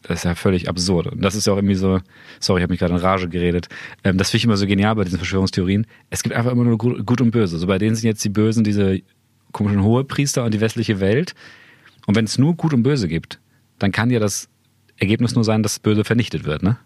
das 0.07 0.21
ist 0.21 0.25
ja 0.25 0.35
völlig 0.35 0.69
absurd. 0.69 1.09
Und 1.09 1.23
das 1.23 1.35
ist 1.35 1.47
ja 1.47 1.53
auch 1.53 1.57
irgendwie 1.57 1.75
so, 1.75 2.01
sorry, 2.39 2.61
ich 2.61 2.63
habe 2.63 2.73
mich 2.73 2.79
gerade 2.79 2.95
in 2.95 3.01
Rage 3.01 3.29
geredet. 3.29 3.69
Ähm, 4.05 4.19
das 4.19 4.31
finde 4.31 4.39
ich 4.39 4.45
immer 4.45 4.57
so 4.57 4.67
genial 4.67 4.95
bei 4.95 5.05
diesen 5.05 5.19
Verschwörungstheorien. 5.19 5.87
Es 6.11 6.23
gibt 6.23 6.35
einfach 6.35 6.53
immer 6.53 6.65
nur 6.65 6.79
Gut 6.79 7.21
und 7.21 7.33
Böse. 7.33 7.59
So 7.59 7.67
bei 7.67 7.79
denen 7.79 7.97
sind 7.97 8.07
jetzt 8.07 8.25
die 8.25 8.29
Bösen 8.29 8.63
diese 8.63 9.01
komischen 9.53 9.83
Hohepriester 9.83 10.45
und 10.45 10.55
die 10.55 10.61
westliche 10.61 11.01
Welt. 11.01 11.35
Und 12.07 12.15
wenn 12.15 12.25
es 12.25 12.39
nur 12.39 12.55
Gut 12.55 12.73
und 12.73 12.85
Böse 12.85 13.09
gibt, 13.09 13.41
dann 13.79 13.91
kann 13.91 14.11
ja 14.11 14.21
das 14.21 14.49
Ergebnis 14.99 15.35
nur 15.35 15.45
sein, 15.45 15.63
dass 15.63 15.79
Böse 15.81 16.05
vernichtet 16.05 16.45
wird, 16.45 16.63
ne? 16.63 16.77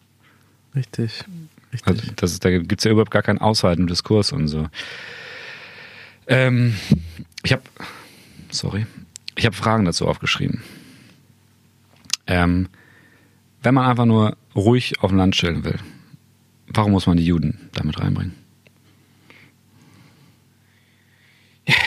Richtig. 0.74 1.24
Richtig. 1.72 1.88
Also 1.88 2.02
das 2.16 2.40
da 2.40 2.50
gibt 2.50 2.80
es 2.80 2.84
ja 2.84 2.90
überhaupt 2.90 3.10
gar 3.10 3.22
keinen 3.22 3.38
Aushalten 3.38 3.82
im 3.82 3.86
Diskurs 3.86 4.32
und 4.32 4.48
so. 4.48 4.68
Ähm, 6.26 6.74
ich 7.42 7.52
habe, 7.52 7.62
sorry, 8.50 8.86
ich 9.36 9.46
habe 9.46 9.54
Fragen 9.54 9.84
dazu 9.84 10.08
aufgeschrieben. 10.08 10.62
Ähm, 12.26 12.68
wenn 13.62 13.74
man 13.74 13.86
einfach 13.86 14.06
nur 14.06 14.36
ruhig 14.54 15.00
auf 15.02 15.10
dem 15.10 15.18
Land 15.18 15.34
chillen 15.34 15.64
will, 15.64 15.78
warum 16.68 16.92
muss 16.92 17.06
man 17.06 17.16
die 17.16 17.26
Juden 17.26 17.70
damit 17.72 18.00
reinbringen? 18.00 18.34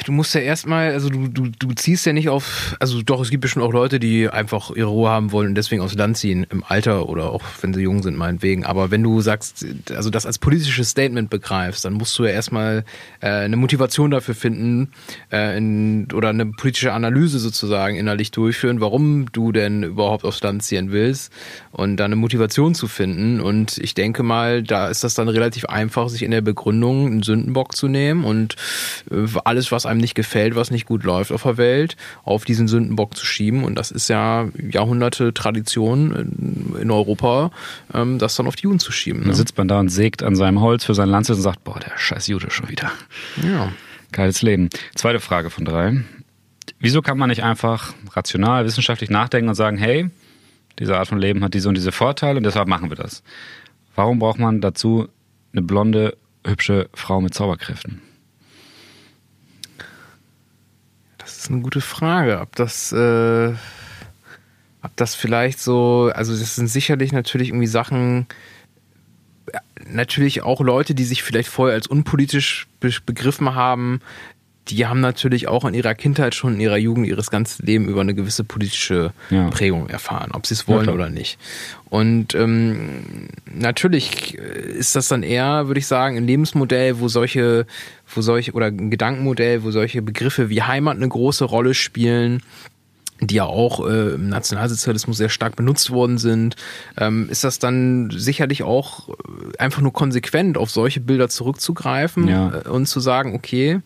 Du 0.06 0.12
musst 0.12 0.36
ja 0.36 0.42
erstmal, 0.42 0.92
also 0.92 1.10
du, 1.10 1.28
du, 1.28 1.48
du 1.48 1.74
ziehst 1.74 2.06
ja 2.06 2.14
nicht 2.14 2.30
auf, 2.30 2.76
also 2.80 3.02
doch, 3.02 3.22
es 3.22 3.30
gibt 3.30 3.42
bestimmt 3.42 3.66
auch 3.66 3.72
Leute, 3.72 4.00
die 4.00 4.30
einfach 4.30 4.72
ihre 4.72 4.90
Ruhe 4.90 5.10
haben 5.10 5.32
wollen 5.32 5.50
und 5.50 5.56
deswegen 5.56 5.82
aufs 5.82 5.96
Land 5.96 6.18
ziehen, 6.18 6.46
im 6.50 6.64
Alter 6.64 7.10
oder 7.10 7.32
auch 7.32 7.42
wenn 7.62 7.74
sie 7.74 7.82
jung 7.82 8.04
sind, 8.04 8.18
meinetwegen. 8.18 8.66
Aber 8.66 8.92
wenn 8.92 9.04
du 9.04 9.22
sagst, 9.22 9.66
also 9.94 10.10
das 10.10 10.26
als 10.26 10.40
politisches 10.40 10.90
Statement 10.90 11.30
begreifst, 11.30 11.86
dann 11.86 11.94
musst 11.94 12.18
du 12.20 12.24
ja 12.24 12.32
erstmal 12.32 12.86
äh, 13.22 13.28
eine 13.28 13.56
Motivation 13.56 14.12
dafür 14.12 14.36
finden 14.36 14.92
äh, 15.32 15.58
in, 15.58 16.08
oder 16.14 16.30
eine 16.30 16.46
politische 16.46 16.94
Analyse 16.94 17.40
sozusagen 17.40 17.96
innerlich 17.96 18.32
durchführen, 18.32 18.82
warum 18.82 19.32
du 19.32 19.52
denn 19.52 19.84
überhaupt 19.84 20.24
aufs 20.24 20.42
Land 20.44 20.64
ziehen 20.64 20.92
willst 20.92 21.32
und 21.72 21.98
dann 21.98 22.08
eine 22.08 22.16
Motivation 22.16 22.76
zu 22.76 22.88
finden. 22.88 23.42
Und 23.42 23.78
ich 23.78 23.94
denke 23.94 24.24
mal, 24.24 24.64
da 24.64 24.88
ist 24.88 25.04
das 25.04 25.14
dann 25.14 25.30
relativ 25.30 25.66
einfach, 25.66 26.10
sich 26.10 26.24
in 26.24 26.32
der 26.32 26.42
Begründung 26.42 27.08
einen 27.08 27.24
Sündenbock 27.24 27.76
zu 27.76 27.88
nehmen 27.88 28.24
und 28.24 28.56
äh, 29.12 29.26
alles, 29.44 29.72
was 29.74 29.86
einem 29.86 30.00
nicht 30.00 30.16
gefällt, 30.16 30.56
was 30.56 30.72
nicht 30.72 30.86
gut 30.86 31.04
läuft 31.04 31.34
auf 31.34 31.44
der 31.44 31.58
Welt, 31.58 31.98
auf 32.24 32.46
diesen 32.46 32.70
Sündenbock 32.70 33.18
zu 33.18 33.26
schieben. 33.26 33.66
Und 33.66 33.76
das 33.76 33.92
ist 33.92 34.08
ja 34.08 34.48
Jahrhunderte 34.72 35.34
Tradition 35.34 36.74
in, 36.80 36.90
Europa, 36.90 37.52
ähm, 37.94 38.18
das 38.20 38.36
dann 38.36 38.48
auf 38.48 38.56
die 38.56 38.64
Juden 38.64 38.80
zu 38.80 38.92
schieben. 38.94 39.22
Dann 39.22 39.30
Ne? 39.32 39.36
sitzt 39.36 39.58
man 39.58 39.68
da 39.68 39.80
und 39.82 39.90
sägt 39.90 40.24
an 40.24 40.36
seinem 40.38 40.62
Holz 40.62 40.86
für 40.86 40.94
sein 40.96 41.10
Landsitz 41.10 41.36
und 41.38 41.44
sagt, 41.44 41.64
boah, 41.66 41.80
der 41.80 41.98
scheiß 41.98 42.28
Jude 42.28 42.50
schon 42.50 42.70
wieder. 42.70 42.92
Ja. 43.44 43.74
Geiles 44.14 44.42
Leben. 44.42 44.70
Zweite 44.96 45.20
Frage 45.20 45.50
von 45.50 45.66
drei. 45.66 46.02
Wieso 46.80 47.02
kann 47.02 47.18
man 47.18 47.30
nicht 47.30 47.44
einfach 47.44 47.94
rational, 48.12 48.66
wissenschaftlich 48.66 49.10
nachdenken 49.10 49.50
und 49.50 49.56
sagen, 49.56 49.78
hey, 49.78 50.10
diese 50.80 50.98
Art 50.98 51.08
von 51.08 51.18
Leben 51.20 51.44
hat 51.44 51.54
diese 51.54 51.68
und 51.70 51.76
diese 51.76 51.92
Vorteile 51.92 52.38
und 52.38 52.44
deshalb 52.44 52.68
machen 52.68 52.90
wir 52.90 52.98
das? 52.98 53.24
Warum 53.96 54.20
braucht 54.20 54.40
man 54.40 54.62
dazu 54.62 55.08
eine 55.52 55.62
blonde, 55.62 56.18
hübsche 56.46 56.90
Frau 56.94 57.22
mit 57.22 57.34
Zauberkräften? 57.34 58.02
Das 61.18 61.33
ist 61.44 61.52
eine 61.52 61.62
gute 61.62 61.82
Frage. 61.82 62.39
Ob 62.39 62.56
das, 62.56 62.91
äh, 62.91 63.54
ob 64.82 64.96
das 64.96 65.16
vielleicht 65.16 65.60
so, 65.60 66.12
also 66.14 66.38
das 66.38 66.56
sind 66.56 66.68
sicherlich 66.68 67.12
natürlich 67.12 67.50
irgendwie 67.50 67.68
Sachen, 67.68 68.28
ja, 69.54 69.60
natürlich 69.86 70.41
auch 70.41 70.62
Leute, 70.62 70.96
die 70.96 71.04
sich 71.04 71.24
vielleicht 71.24 71.50
vorher 71.50 71.76
als 71.76 71.88
unpolitisch 71.88 72.68
be 72.80 72.91
begriffen 73.06 73.56
haben, 73.56 74.02
die 74.70 74.86
haben 74.86 75.01
natürlich 75.01 75.47
auch 75.49 75.66
in 75.66 75.74
ihrer 75.74 75.93
Kindheit 75.93 76.36
schon, 76.36 76.53
in 76.55 76.59
ihrer 76.61 76.78
Jugend, 76.78 77.05
ihres 77.07 77.30
ganzen 77.30 77.66
Leben 77.66 77.88
über 77.89 78.01
eine 78.01 78.14
gewisse 78.14 78.43
politische 78.45 79.11
Ja. 79.30 79.49
Prägung 79.49 79.89
erfahren, 79.89 80.32
ob 80.34 80.45
sie 80.47 80.53
es 80.53 80.68
wollen 80.68 80.84
klar. 80.84 80.95
oder 80.95 81.09
nicht. 81.09 81.38
Und 81.89 82.34
ähm, 82.34 83.28
natürlich 83.53 84.36
ist 84.36 84.95
das 84.95 85.07
dann 85.09 85.24
eher, 85.24 85.68
würde 85.68 85.80
ich 85.80 85.88
sagen, 85.88 86.18
ein 86.18 86.26
Lebensmodell, 86.28 86.99
wo 86.99 87.07
solche, 87.07 87.66
wo 88.14 88.22
solche, 88.22 88.53
oder 88.53 88.68
ein 88.68 88.89
Gedankenmodell, 88.89 89.64
wo 89.64 89.72
solche 89.72 90.01
Begriffe 90.01 90.49
wie 90.49 90.61
Heimat 90.61 90.95
eine 90.97 91.07
große 91.09 91.43
Rolle 91.45 91.74
spielen, 91.74 92.41
die 93.22 93.36
ja 93.36 93.45
auch 93.45 93.88
äh, 93.88 94.16
im 94.16 94.28
Nationalsozialismus 94.28 95.16
sehr 95.16 95.30
stark 95.30 95.55
benutzt 95.55 95.91
worden 95.91 96.18
sind, 96.18 96.57
ähm, 96.97 97.30
ist 97.30 97.45
das 97.45 97.57
dann 97.57 98.09
sicherlich 98.11 98.64
auch 98.64 99.07
äh, 99.09 99.14
einfach 99.59 99.82
nur 99.82 99.93
konsequent 99.93 100.57
auf 100.57 100.72
solche 100.72 100.99
Bilder 100.99 101.30
zurückzugreifen 101.30 102.28
Ja. 102.28 102.64
äh, 102.66 102.70
und 102.70 102.88
zu 102.88 102.99
sagen, 102.99 103.34
okay, 103.34 103.80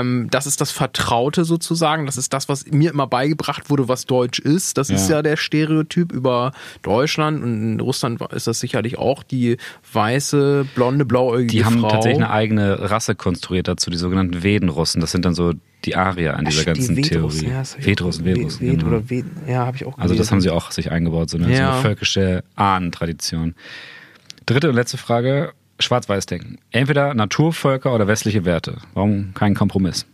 ähm, 0.00 0.28
das 0.30 0.46
ist 0.46 0.60
das 0.60 0.70
Vertraute 0.70 1.44
sozusagen, 1.44 2.06
das 2.06 2.16
ist 2.16 2.32
das, 2.32 2.48
was 2.48 2.66
mir 2.66 2.90
immer 2.90 3.06
beigebracht 3.06 3.70
wurde, 3.70 3.88
was 3.88 4.06
Deutsch 4.06 4.38
ist. 4.38 4.78
Das 4.78 4.90
ist 4.90 5.08
Ja. 5.08 5.16
ja 5.16 5.22
der 5.22 5.36
Stereotyp 5.36 6.12
über 6.12 6.52
Deutschland 6.82 7.42
und 7.42 7.62
in 7.74 7.80
Russland 7.80 8.20
ist 8.32 8.46
das 8.46 8.60
sicherlich 8.60 8.98
auch 8.98 9.22
die 9.22 9.56
weiße, 9.92 10.66
blonde, 10.74 11.04
blauäugige 11.04 11.50
Die 11.52 11.64
haben 11.64 11.80
Frau. 11.80 11.88
tatsächlich 11.88 12.22
eine 12.22 12.30
eigene 12.32 12.90
Rasse 12.90 13.14
konstruiert 13.14 13.68
dazu, 13.68 13.90
die 13.90 13.96
sogenannten 13.96 14.42
Vedenrussen. 14.42 15.00
Das 15.00 15.12
sind 15.12 15.24
dann 15.24 15.34
so 15.34 15.52
die 15.84 15.96
Arier 15.96 16.36
an 16.36 16.44
dieser 16.44 16.60
Ach, 16.60 16.64
die 16.74 16.78
ganzen 16.80 16.96
Vedrussen, 16.96 17.40
Theorie. 17.40 17.54
Ja, 17.54 17.64
Vedrussen, 17.64 18.24
Vedrussen, 18.24 18.60
Ved 18.66 18.78
genau. 18.78 18.86
oder 18.88 19.10
Ved 19.10 19.24
ja, 19.48 19.66
habe 19.66 19.76
ich 19.76 19.84
auch 19.84 19.98
Also 19.98 20.14
das 20.14 20.28
gelesen. 20.28 20.30
haben 20.30 20.40
sie 20.40 20.50
auch 20.50 20.70
sich 20.70 20.90
eingebaut, 20.92 21.28
so 21.30 21.38
eine, 21.38 21.46
so 21.46 21.52
Ja. 21.52 21.72
eine 21.72 21.82
völkische 21.82 22.44
Ahnentradition. 22.54 23.54
Dritte 24.46 24.68
und 24.68 24.74
letzte 24.76 24.96
Frage, 24.96 25.52
Schwarz-Weiß-Denken. 25.82 26.58
Entweder 26.70 27.14
Naturvölker 27.14 27.94
oder 27.94 28.06
westliche 28.06 28.44
Werte. 28.44 28.78
Warum 28.94 29.34
kein 29.34 29.54
Kompromiss? 29.54 30.06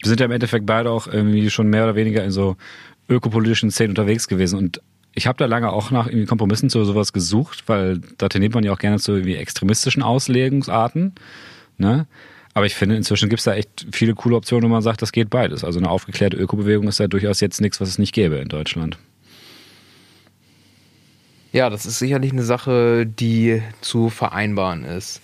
Wir 0.00 0.08
sind 0.08 0.20
ja 0.20 0.26
im 0.26 0.32
Endeffekt 0.32 0.66
beide 0.66 0.90
auch 0.90 1.06
irgendwie 1.06 1.50
schon 1.50 1.68
mehr 1.68 1.84
oder 1.84 1.94
weniger 1.96 2.22
in 2.22 2.30
so 2.30 2.56
ökopolitischen 3.08 3.70
Szenen 3.70 3.90
unterwegs 3.90 4.28
gewesen 4.28 4.58
und 4.58 4.80
ich 5.16 5.26
habe 5.26 5.38
da 5.38 5.46
lange 5.46 5.72
auch 5.72 5.90
nach 5.90 6.06
irgendwie 6.06 6.26
Kompromissen 6.26 6.68
zu 6.68 6.84
sowas 6.84 7.14
gesucht, 7.14 7.64
weil 7.68 8.00
da 8.18 8.28
tendiert 8.28 8.54
man 8.54 8.64
ja 8.64 8.72
auch 8.72 8.78
gerne 8.78 8.98
zu 8.98 9.12
irgendwie 9.12 9.36
extremistischen 9.36 10.02
Auslegungsarten. 10.02 11.14
Ne? 11.78 12.06
Aber 12.52 12.66
ich 12.66 12.74
finde, 12.74 12.96
inzwischen 12.96 13.30
gibt 13.30 13.40
es 13.40 13.44
da 13.44 13.54
echt 13.54 13.86
viele 13.92 14.14
coole 14.14 14.36
Optionen, 14.36 14.68
wo 14.68 14.72
man 14.72 14.82
sagt, 14.82 15.00
das 15.00 15.12
geht 15.12 15.30
beides. 15.30 15.64
Also 15.64 15.78
eine 15.78 15.88
aufgeklärte 15.88 16.36
Ökobewegung 16.36 16.86
ist 16.86 17.00
ja 17.00 17.08
durchaus 17.08 17.40
jetzt 17.40 17.62
nichts, 17.62 17.80
was 17.80 17.88
es 17.88 17.98
nicht 17.98 18.14
gäbe 18.14 18.36
in 18.36 18.48
Deutschland. 18.48 18.98
Ja, 21.56 21.70
das 21.70 21.86
ist 21.86 21.98
sicherlich 21.98 22.32
eine 22.32 22.42
Sache, 22.42 23.06
die 23.06 23.62
zu 23.80 24.10
vereinbaren 24.10 24.84
ist. 24.84 25.22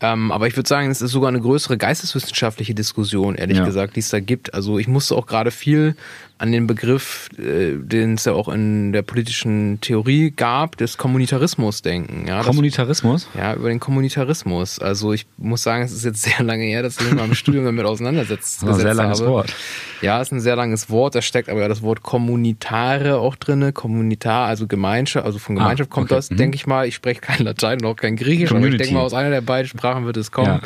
Ähm, 0.00 0.30
aber 0.30 0.46
ich 0.46 0.56
würde 0.56 0.68
sagen, 0.68 0.90
es 0.90 1.02
ist 1.02 1.10
sogar 1.10 1.28
eine 1.28 1.40
größere 1.40 1.76
geisteswissenschaftliche 1.76 2.74
Diskussion, 2.74 3.34
ehrlich 3.34 3.58
Ja. 3.58 3.64
gesagt, 3.64 3.96
die 3.96 4.00
es 4.00 4.10
da 4.10 4.20
gibt. 4.20 4.54
Also 4.54 4.78
ich 4.78 4.86
musste 4.88 5.16
auch 5.16 5.26
gerade 5.26 5.50
viel 5.50 5.96
an 6.40 6.52
den 6.52 6.68
Begriff, 6.68 7.28
äh, 7.36 7.72
den 7.76 8.14
es 8.14 8.24
ja 8.24 8.32
auch 8.32 8.48
in 8.48 8.92
der 8.92 9.02
politischen 9.02 9.80
Theorie 9.80 10.30
gab, 10.30 10.76
des 10.76 10.96
Kommunitarismus 10.96 11.82
denken. 11.82 12.26
Ja, 12.28 12.36
das 12.36 12.46
Kommunitarismus? 12.46 13.28
Ja, 13.36 13.54
über 13.54 13.70
den 13.70 13.80
Kommunitarismus. 13.80 14.78
Also 14.78 15.12
ich 15.12 15.26
muss 15.36 15.64
sagen, 15.64 15.82
es 15.82 15.90
ist 15.90 16.04
jetzt 16.04 16.22
sehr 16.22 16.44
lange 16.44 16.62
her, 16.62 16.82
dass 16.84 17.00
ich 17.00 17.06
mich 17.06 17.14
mal 17.16 17.24
im 17.24 17.34
Studium 17.34 17.64
damit 17.64 17.84
auseinandersetzt 17.84 18.62
Das 18.62 18.68
ist 18.68 18.74
ein 18.76 18.80
sehr 18.80 18.94
langes 18.94 19.18
habe. 19.20 19.30
Wort. 19.32 19.52
Ja, 20.00 20.20
ist 20.20 20.30
ein 20.30 20.38
sehr 20.40 20.54
langes 20.54 20.88
Wort. 20.90 21.16
Da 21.16 21.22
steckt 21.22 21.48
aber 21.48 21.60
ja 21.60 21.66
das 21.66 21.82
Wort 21.82 22.04
Kommunitare 22.04 23.18
auch 23.18 23.34
drinne. 23.34 23.72
Kommunitar, 23.72 24.46
also 24.46 24.68
Gemeinschaft, 24.68 25.26
also 25.26 25.38
von 25.40 25.56
Gemeinschaft 25.56 25.90
Ah, 25.90 25.94
kommt 25.94 26.06
okay. 26.12 26.14
das, 26.18 26.30
Mhm. 26.30 26.36
denke 26.36 26.54
ich 26.56 26.66
mal. 26.68 26.86
Ich 26.86 26.94
spreche 26.94 27.20
kein 27.20 27.44
Latein 27.44 27.80
und 27.80 27.86
auch 27.86 27.96
kein 27.96 28.14
Griechisch, 28.14 28.50
aber 28.50 28.58
ich 28.60 28.64
Community. 28.64 28.78
denke 28.84 28.94
mal, 28.94 29.00
aus 29.02 29.12
einer 29.14 29.30
der 29.30 29.40
beiden 29.40 29.68
Sprachen 29.68 29.87
wird 30.04 30.16
es 30.16 30.30
kommen 30.32 30.46
Ja. 30.46 30.60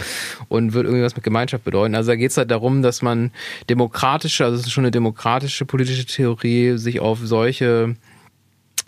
und 0.49 0.73
wird 0.73 0.87
irgendwas 0.87 1.15
mit 1.17 1.25
Gemeinschaft 1.25 1.65
bedeuten. 1.65 1.95
Also 1.95 2.11
da 2.13 2.17
geht 2.17 2.31
es 2.31 2.37
halt 2.37 2.51
darum, 2.51 2.83
dass 2.83 3.03
man 3.03 3.31
demokratische, 3.69 4.45
also 4.45 4.57
es 4.57 4.67
ist 4.67 4.73
schon 4.73 4.85
eine 4.85 4.91
demokratische 4.91 5.65
politische 5.65 6.07
Theorie, 6.07 6.77
sich 6.79 7.01
auf 7.01 7.19
solche 7.23 7.97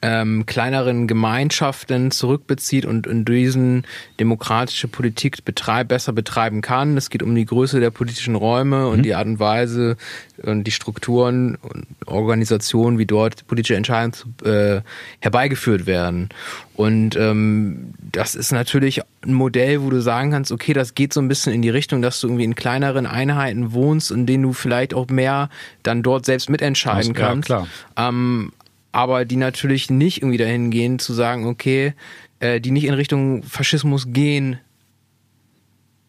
ähm, 0.05 0.45
kleineren 0.45 1.07
Gemeinschaften 1.07 2.11
zurückbezieht 2.11 2.85
und 2.85 3.07
in 3.07 3.25
diesen 3.25 3.87
demokratische 4.21 4.87
Politik 4.87 5.43
betreib, 5.47 5.89
besser 5.89 6.13
betreiben 6.13 6.61
kann. 6.61 6.99
Es 6.99 7.09
geht 7.09 7.23
um 7.23 7.35
die 7.35 7.47
Größe 7.47 7.81
der 7.81 7.91
politischen 7.91 8.35
Räume 8.35 8.89
und 8.89 9.03
die 9.03 9.15
Art 9.15 9.27
und 9.27 9.39
Weise 9.39 9.97
und 10.43 10.65
die 10.65 10.73
Strukturen 10.73 11.55
und 11.55 11.87
Organisationen, 12.05 12.99
wie 12.99 13.07
dort 13.07 13.47
politische 13.47 13.77
Entscheidungen 13.77 14.13
äh, 14.45 14.83
herbeigeführt 15.21 15.87
werden. 15.87 16.29
Und 16.75 17.17
ähm, 17.17 17.95
das 18.13 18.35
ist 18.35 18.53
natürlich 18.53 19.01
ein 19.25 19.33
Modell, 19.33 19.81
wo 19.81 19.89
du 19.89 20.03
sagen 20.03 20.33
kannst, 20.33 20.53
okay, 20.53 20.75
das 20.75 20.95
geht 20.95 21.15
so 21.15 21.21
ein 21.23 21.29
bisschen 21.29 21.55
in 21.55 21.63
die 21.63 21.71
Richtung, 21.71 22.03
dass 22.03 22.21
du 22.21 22.27
irgendwie 22.27 22.45
in 22.45 22.55
kleineren 22.55 23.07
Einheiten 23.07 23.73
wohnst, 23.73 24.11
in 24.11 24.27
denen 24.27 24.43
du 24.43 24.53
vielleicht 24.53 24.93
auch 24.93 25.09
mehr 25.09 25.49
dann 25.83 26.03
dort 26.03 26.27
selbst 26.27 26.51
mitentscheiden 26.51 27.15
Ja, 27.15 27.21
kannst. 27.21 27.47
klar. 27.47 27.69
Ähm, 27.97 28.53
aber 28.95 29.25
die 29.25 29.37
natürlich 29.37 29.91
nicht 29.91 30.19
irgendwie 30.19 30.39
dahin 30.39 30.71
gehen 30.71 30.99
zu 30.99 31.13
sagen, 31.13 31.47
okay, 31.47 31.95
äh, 32.39 32.61
die 32.61 32.71
nicht 32.71 32.85
in 32.85 32.95
Richtung 32.95 33.43
Faschismus 33.43 34.07
gehen. 34.13 34.59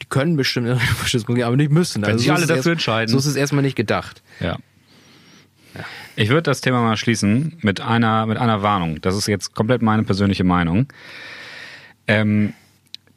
Die 0.02 0.06
können 0.08 0.36
bestimmt 0.36 0.68
in 0.68 0.74
Richtung 0.74 0.96
Faschismus 0.98 1.36
gehen, 1.36 1.46
aber 1.46 1.58
nicht 1.58 1.72
müssen. 1.72 2.06
Wenn 2.06 2.18
sich 2.18 2.28
so 2.28 2.34
alle 2.34 2.42
dafür 2.46 2.58
erst- 2.58 2.68
entscheiden. 2.68 3.12
So 3.12 3.18
ist 3.18 3.26
es 3.26 3.36
erstmal 3.36 3.64
nicht 3.64 3.76
gedacht. 3.76 4.22
Ja. 4.40 4.58
Ich 6.16 6.30
würde 6.30 6.44
das 6.44 6.62
Thema 6.62 6.82
mal 6.82 6.96
schließen 6.96 7.58
mit 7.62 7.82
einer, 7.82 8.26
mit 8.28 8.38
einer 8.38 8.62
Warnung. 8.62 9.02
Das 9.02 9.16
ist 9.18 9.28
jetzt 9.28 9.54
komplett 9.56 9.82
meine 9.82 10.04
persönliche 10.04 10.44
Meinung. 10.46 10.88
Ähm, 12.08 12.54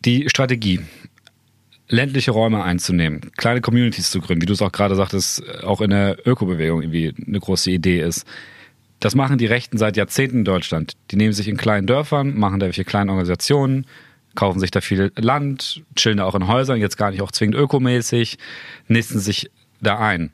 die 0.04 0.28
Strategie, 0.28 0.80
ländliche 1.88 2.30
Räume 2.32 2.64
einzunehmen, 2.64 3.20
kleine 3.36 3.60
Communities 3.60 4.10
zu 4.10 4.20
gründen, 4.20 4.42
wie 4.42 4.46
du 4.46 4.54
es 4.54 4.62
auch 4.62 4.72
gerade 4.72 4.96
sagtest, 4.96 5.42
auch 5.62 5.80
in 5.82 5.90
der 5.90 6.26
Ökobewegung 6.26 6.82
irgendwie 6.82 7.14
eine 7.26 7.38
große 7.38 7.70
Idee 7.70 8.00
ist. 8.00 8.26
Das 9.00 9.14
machen 9.14 9.38
die 9.38 9.46
Rechten 9.46 9.78
seit 9.78 9.96
Jahrzehnten 9.96 10.38
in 10.38 10.44
Deutschland. 10.44 10.94
Die 11.10 11.16
nehmen 11.16 11.32
sich 11.32 11.48
in 11.48 11.56
kleinen 11.56 11.86
Dörfern, 11.86 12.36
machen 12.36 12.58
da 12.58 12.66
welche 12.66 12.84
kleinen 12.84 13.10
Organisationen, 13.10 13.86
kaufen 14.34 14.60
sich 14.60 14.70
da 14.70 14.80
viel 14.80 15.12
Land, 15.16 15.82
chillen 15.96 16.18
da 16.18 16.24
auch 16.24 16.34
in 16.34 16.48
Häusern, 16.48 16.78
jetzt 16.78 16.96
gar 16.96 17.10
nicht 17.10 17.22
auch 17.22 17.32
zwingend 17.32 17.56
ökomäßig, 17.56 18.38
nisten 18.88 19.20
sich 19.20 19.50
da 19.80 19.98
ein. 19.98 20.30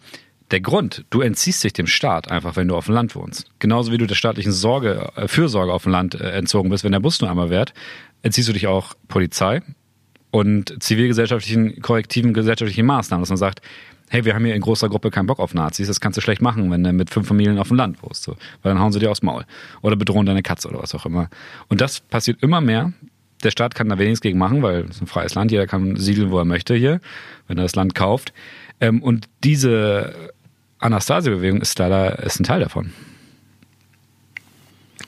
Der 0.51 0.61
Grund, 0.61 1.05
du 1.11 1.21
entziehst 1.21 1.65
dich 1.65 1.73
dem 1.73 1.87
Staat 1.87 2.31
einfach, 2.31 2.57
wenn 2.57 2.69
du 2.69 2.77
auf 2.77 2.87
dem 2.87 2.95
Land 2.95 3.15
wohnst. 3.15 3.51
Genauso 3.59 3.93
wie 3.93 3.99
du 3.99 4.07
der 4.07 4.15
staatlichen 4.15 4.53
Sorge, 4.53 5.11
äh, 5.17 5.27
Fürsorge 5.27 5.73
auf 5.73 5.85
dem 5.85 5.93
Land 5.93 6.15
äh, 6.15 6.31
entzogen 6.33 6.71
bist, 6.71 6.85
wenn 6.85 6.93
der 6.93 7.01
Bus 7.01 7.21
nur 7.21 7.31
einmal 7.31 7.51
wehrt, 7.51 7.73
entziehst 8.23 8.49
du 8.49 8.53
dich 8.53 8.67
auch 8.67 8.95
Polizei 9.09 9.63
und 10.31 10.83
zivilgesellschaftlichen, 10.83 11.81
korrektiven 11.81 12.35
gesellschaftlichen 12.35 12.87
Maßnahmen, 12.87 13.23
dass 13.23 13.31
man 13.31 13.39
sagt, 13.39 13.63
hey, 14.11 14.25
wir 14.25 14.35
haben 14.35 14.45
hier 14.45 14.55
in 14.55 14.61
großer 14.61 14.89
Gruppe 14.89 15.11
keinen 15.11 15.27
Bock 15.27 15.39
auf 15.39 15.55
Nazis, 15.55 15.89
das 15.89 16.01
kannst 16.01 16.17
du 16.17 16.21
schlecht 16.21 16.43
machen, 16.43 16.71
wenn 16.71 16.85
du 16.85 16.93
mit 16.93 17.11
fünf 17.11 17.27
Familien 17.27 17.59
auf 17.59 17.69
dem 17.69 17.77
Land 17.77 18.03
wohnst, 18.03 18.23
so. 18.23 18.37
weil 18.63 18.73
dann 18.73 18.81
hauen 18.81 18.93
sie 18.93 18.99
dir 18.99 19.11
aufs 19.11 19.23
Maul 19.23 19.45
oder 19.83 19.97
bedrohen 19.97 20.27
deine 20.27 20.43
Katze 20.43 20.69
oder 20.69 20.83
was 20.83 20.95
auch 20.95 21.07
immer. 21.07 21.29
Und 21.69 21.81
das 21.81 22.01
passiert 22.01 22.43
immer 22.43 22.61
mehr. 22.61 22.93
Der 23.43 23.51
Staat 23.51 23.75
kann 23.75 23.89
da 23.89 23.99
wenig 23.99 24.21
gegen 24.21 24.39
machen, 24.39 24.63
weil 24.63 24.87
es 24.89 25.01
ein 25.01 25.07
freies 25.07 25.35
Land, 25.35 25.51
jeder 25.51 25.67
kann 25.67 25.97
siedeln, 25.97 26.31
wo 26.31 26.39
er 26.39 26.45
möchte 26.45 26.75
hier, 26.75 27.01
wenn 27.47 27.59
er 27.59 27.65
das 27.65 27.75
Land 27.75 27.95
kauft. 27.95 28.33
Ähm, 28.81 29.03
und 29.03 29.29
diese 29.43 30.33
Anastasia-Bewegung 30.79 31.61
ist 31.61 31.79
leider 31.79 32.23
ist 32.23 32.41
ein 32.41 32.45
Teil 32.45 32.61
davon. 32.61 32.93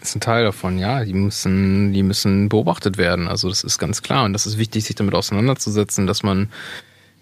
Ist 0.00 0.14
ein 0.14 0.20
Teil 0.20 0.44
davon, 0.44 0.78
ja. 0.78 1.04
Die 1.04 1.14
müssen, 1.14 1.92
die 1.92 2.02
müssen 2.02 2.48
beobachtet 2.48 2.96
werden. 2.98 3.28
Also 3.28 3.48
das 3.48 3.64
ist 3.64 3.78
ganz 3.78 4.02
klar. 4.02 4.24
Und 4.24 4.32
das 4.32 4.46
ist 4.46 4.58
wichtig, 4.58 4.84
sich 4.84 4.96
damit 4.96 5.14
auseinanderzusetzen, 5.14 6.06
dass 6.06 6.22
man 6.22 6.48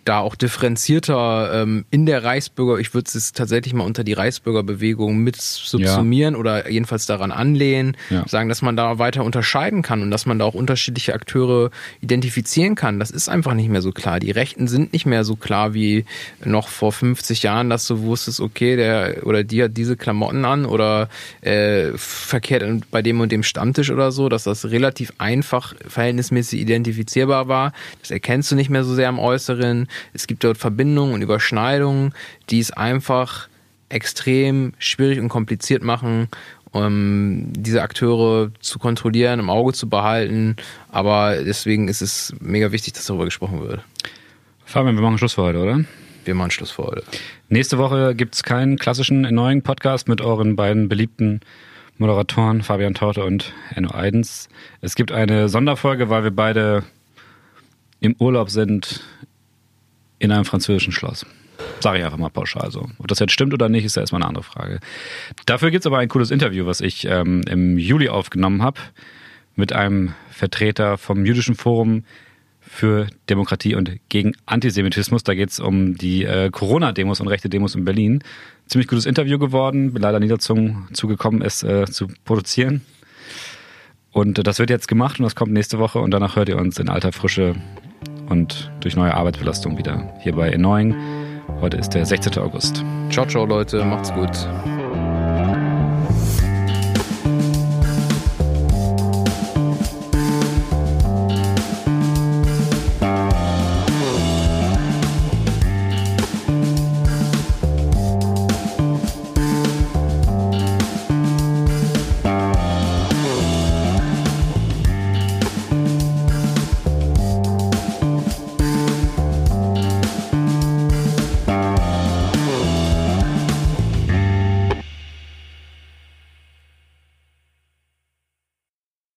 da 0.04 0.18
auch 0.20 0.34
differenzierter 0.34 1.62
ähm, 1.62 1.84
in 1.90 2.06
der 2.06 2.24
Reichsbürger, 2.24 2.78
ich 2.78 2.94
würde 2.94 3.10
es 3.14 3.32
tatsächlich 3.32 3.74
mal 3.74 3.84
unter 3.84 4.04
die 4.04 4.12
Reichsbürgerbewegung 4.12 5.18
mit 5.18 5.40
subsumieren 5.40 6.36
oder 6.36 6.70
jedenfalls 6.70 7.06
daran 7.06 7.32
anlehnen, 7.32 7.96
Ja. 8.10 8.26
sagen, 8.28 8.48
dass 8.48 8.62
man 8.62 8.76
da 8.76 8.98
weiter 8.98 9.24
unterscheiden 9.24 9.82
kann 9.82 10.02
und 10.02 10.10
dass 10.10 10.26
man 10.26 10.38
da 10.38 10.44
auch 10.44 10.54
unterschiedliche 10.54 11.14
Akteure 11.14 11.70
identifizieren 12.00 12.74
kann. 12.74 12.98
Das 12.98 13.10
ist 13.10 13.28
einfach 13.28 13.54
nicht 13.54 13.68
mehr 13.68 13.82
so 13.82 13.92
klar. 13.92 14.20
Die 14.20 14.30
Rechten 14.30 14.68
sind 14.68 14.92
nicht 14.92 15.06
mehr 15.06 15.24
so 15.24 15.36
klar 15.36 15.74
wie 15.74 16.04
noch 16.44 16.68
vor 16.68 16.92
50 16.92 17.42
Jahren, 17.42 17.70
dass 17.70 17.86
du 17.86 18.00
wusstest, 18.02 18.40
okay, 18.40 18.76
der 18.76 19.26
oder 19.26 19.44
die 19.44 19.62
hat 19.62 19.76
diese 19.76 19.96
Klamotten 19.96 20.44
an 20.44 20.66
oder 20.66 21.08
äh, 21.40 21.92
verkehrt 21.96 22.64
bei 22.90 23.02
dem 23.02 23.20
und 23.20 23.32
dem 23.32 23.42
Stammtisch 23.42 23.90
oder 23.90 24.12
so, 24.12 24.28
dass 24.28 24.44
das 24.44 24.66
relativ 24.70 25.12
einfach 25.18 25.74
verhältnismäßig 25.86 26.60
identifizierbar 26.60 27.48
war. 27.48 27.72
Das 28.00 28.10
erkennst 28.10 28.50
du 28.50 28.54
nicht 28.56 28.70
mehr 28.70 28.84
so 28.84 28.94
sehr 28.94 29.08
am 29.08 29.18
Äußeren. 29.18 29.88
Es 30.12 30.26
gibt 30.26 30.44
dort 30.44 30.58
Verbindungen 30.58 31.14
und 31.14 31.22
Überschneidungen, 31.22 32.12
die 32.50 32.60
es 32.60 32.70
einfach 32.70 33.48
extrem 33.88 34.72
schwierig 34.78 35.20
und 35.20 35.28
kompliziert 35.28 35.82
machen, 35.82 36.28
um 36.72 37.52
diese 37.52 37.82
Akteure 37.82 38.50
zu 38.60 38.78
kontrollieren, 38.78 39.38
im 39.38 39.50
Auge 39.50 39.72
zu 39.72 39.88
behalten. 39.88 40.56
Aber 40.90 41.36
deswegen 41.44 41.88
ist 41.88 42.02
es 42.02 42.34
mega 42.40 42.72
wichtig, 42.72 42.94
dass 42.94 43.06
darüber 43.06 43.24
gesprochen 43.24 43.60
wird. 43.60 43.84
Fabian, 44.64 44.96
wir 44.96 45.02
machen 45.02 45.18
Schluss 45.18 45.34
für 45.34 45.42
heute, 45.42 45.58
oder? 45.60 45.84
Wir 46.24 46.34
machen 46.34 46.50
Schluss 46.50 46.72
für 46.72 46.84
heute. 46.84 47.04
Nächste 47.48 47.78
Woche 47.78 48.14
gibt 48.14 48.34
es 48.34 48.42
keinen 48.42 48.76
klassischen 48.76 49.20
neuen 49.20 49.62
Podcast 49.62 50.08
mit 50.08 50.20
euren 50.20 50.56
beiden 50.56 50.88
beliebten 50.88 51.40
Moderatoren 51.98 52.62
Fabian 52.62 52.94
Torte 52.94 53.24
und 53.24 53.52
Enno 53.74 53.94
Eidens. 53.94 54.48
Es 54.80 54.96
gibt 54.96 55.12
eine 55.12 55.48
Sonderfolge, 55.48 56.08
weil 56.08 56.24
wir 56.24 56.32
beide 56.32 56.82
im 58.00 58.16
Urlaub 58.18 58.50
sind 58.50 59.00
in 60.18 60.32
einem 60.32 60.44
französischen 60.44 60.92
Schloss. 60.92 61.26
Sage 61.80 61.98
ich 61.98 62.04
einfach 62.04 62.18
mal 62.18 62.30
pauschal 62.30 62.70
so. 62.70 62.88
Ob 62.98 63.08
das 63.08 63.18
jetzt 63.18 63.32
stimmt 63.32 63.54
oder 63.54 63.68
nicht, 63.68 63.84
ist 63.84 63.96
ja 63.96 64.02
erstmal 64.02 64.22
eine 64.22 64.28
andere 64.28 64.44
Frage. 64.44 64.80
Dafür 65.46 65.70
gibt 65.70 65.82
es 65.82 65.86
aber 65.86 65.98
ein 65.98 66.08
cooles 66.08 66.30
Interview, 66.30 66.66
was 66.66 66.80
ich 66.80 67.06
ähm, 67.06 67.42
im 67.48 67.78
Juli 67.78 68.08
aufgenommen 68.08 68.62
habe 68.62 68.80
mit 69.56 69.72
einem 69.72 70.14
Vertreter 70.30 70.98
vom 70.98 71.24
Jüdischen 71.24 71.54
Forum 71.54 72.04
für 72.60 73.06
Demokratie 73.30 73.74
und 73.74 73.90
gegen 74.08 74.32
Antisemitismus. 74.46 75.22
Da 75.22 75.34
geht 75.34 75.50
es 75.50 75.60
um 75.60 75.96
die 75.96 76.24
äh, 76.24 76.50
Corona-Demos 76.50 77.20
und 77.20 77.28
rechte 77.28 77.48
Demos 77.48 77.74
in 77.74 77.84
Berlin. 77.84 78.24
Ziemlich 78.66 78.88
gutes 78.88 79.06
Interview 79.06 79.38
geworden, 79.38 79.92
bin 79.92 80.02
leider 80.02 80.18
nie 80.18 80.28
dazu 80.28 80.76
zugekommen, 80.92 81.42
es 81.42 81.62
äh, 81.62 81.84
zu 81.84 82.08
produzieren. 82.24 82.80
Und 84.10 84.38
äh, 84.38 84.42
das 84.42 84.58
wird 84.58 84.70
jetzt 84.70 84.88
gemacht 84.88 85.20
und 85.20 85.24
das 85.24 85.36
kommt 85.36 85.52
nächste 85.52 85.78
Woche 85.78 86.00
und 86.00 86.10
danach 86.10 86.36
hört 86.36 86.48
ihr 86.48 86.56
uns 86.56 86.78
in 86.78 86.88
alter 86.88 87.12
Frische 87.12 87.54
und 88.28 88.70
durch 88.80 88.96
neue 88.96 89.14
Arbeitsbelastung 89.14 89.78
wieder 89.78 90.12
hier 90.20 90.34
bei 90.34 90.54
Annoying. 90.54 90.94
Heute 91.60 91.76
ist 91.76 91.90
der 91.90 92.04
16. 92.06 92.38
August. 92.38 92.84
Ciao, 93.10 93.26
ciao, 93.26 93.44
Leute. 93.46 93.84
Macht's 93.84 94.12
gut. 94.12 94.30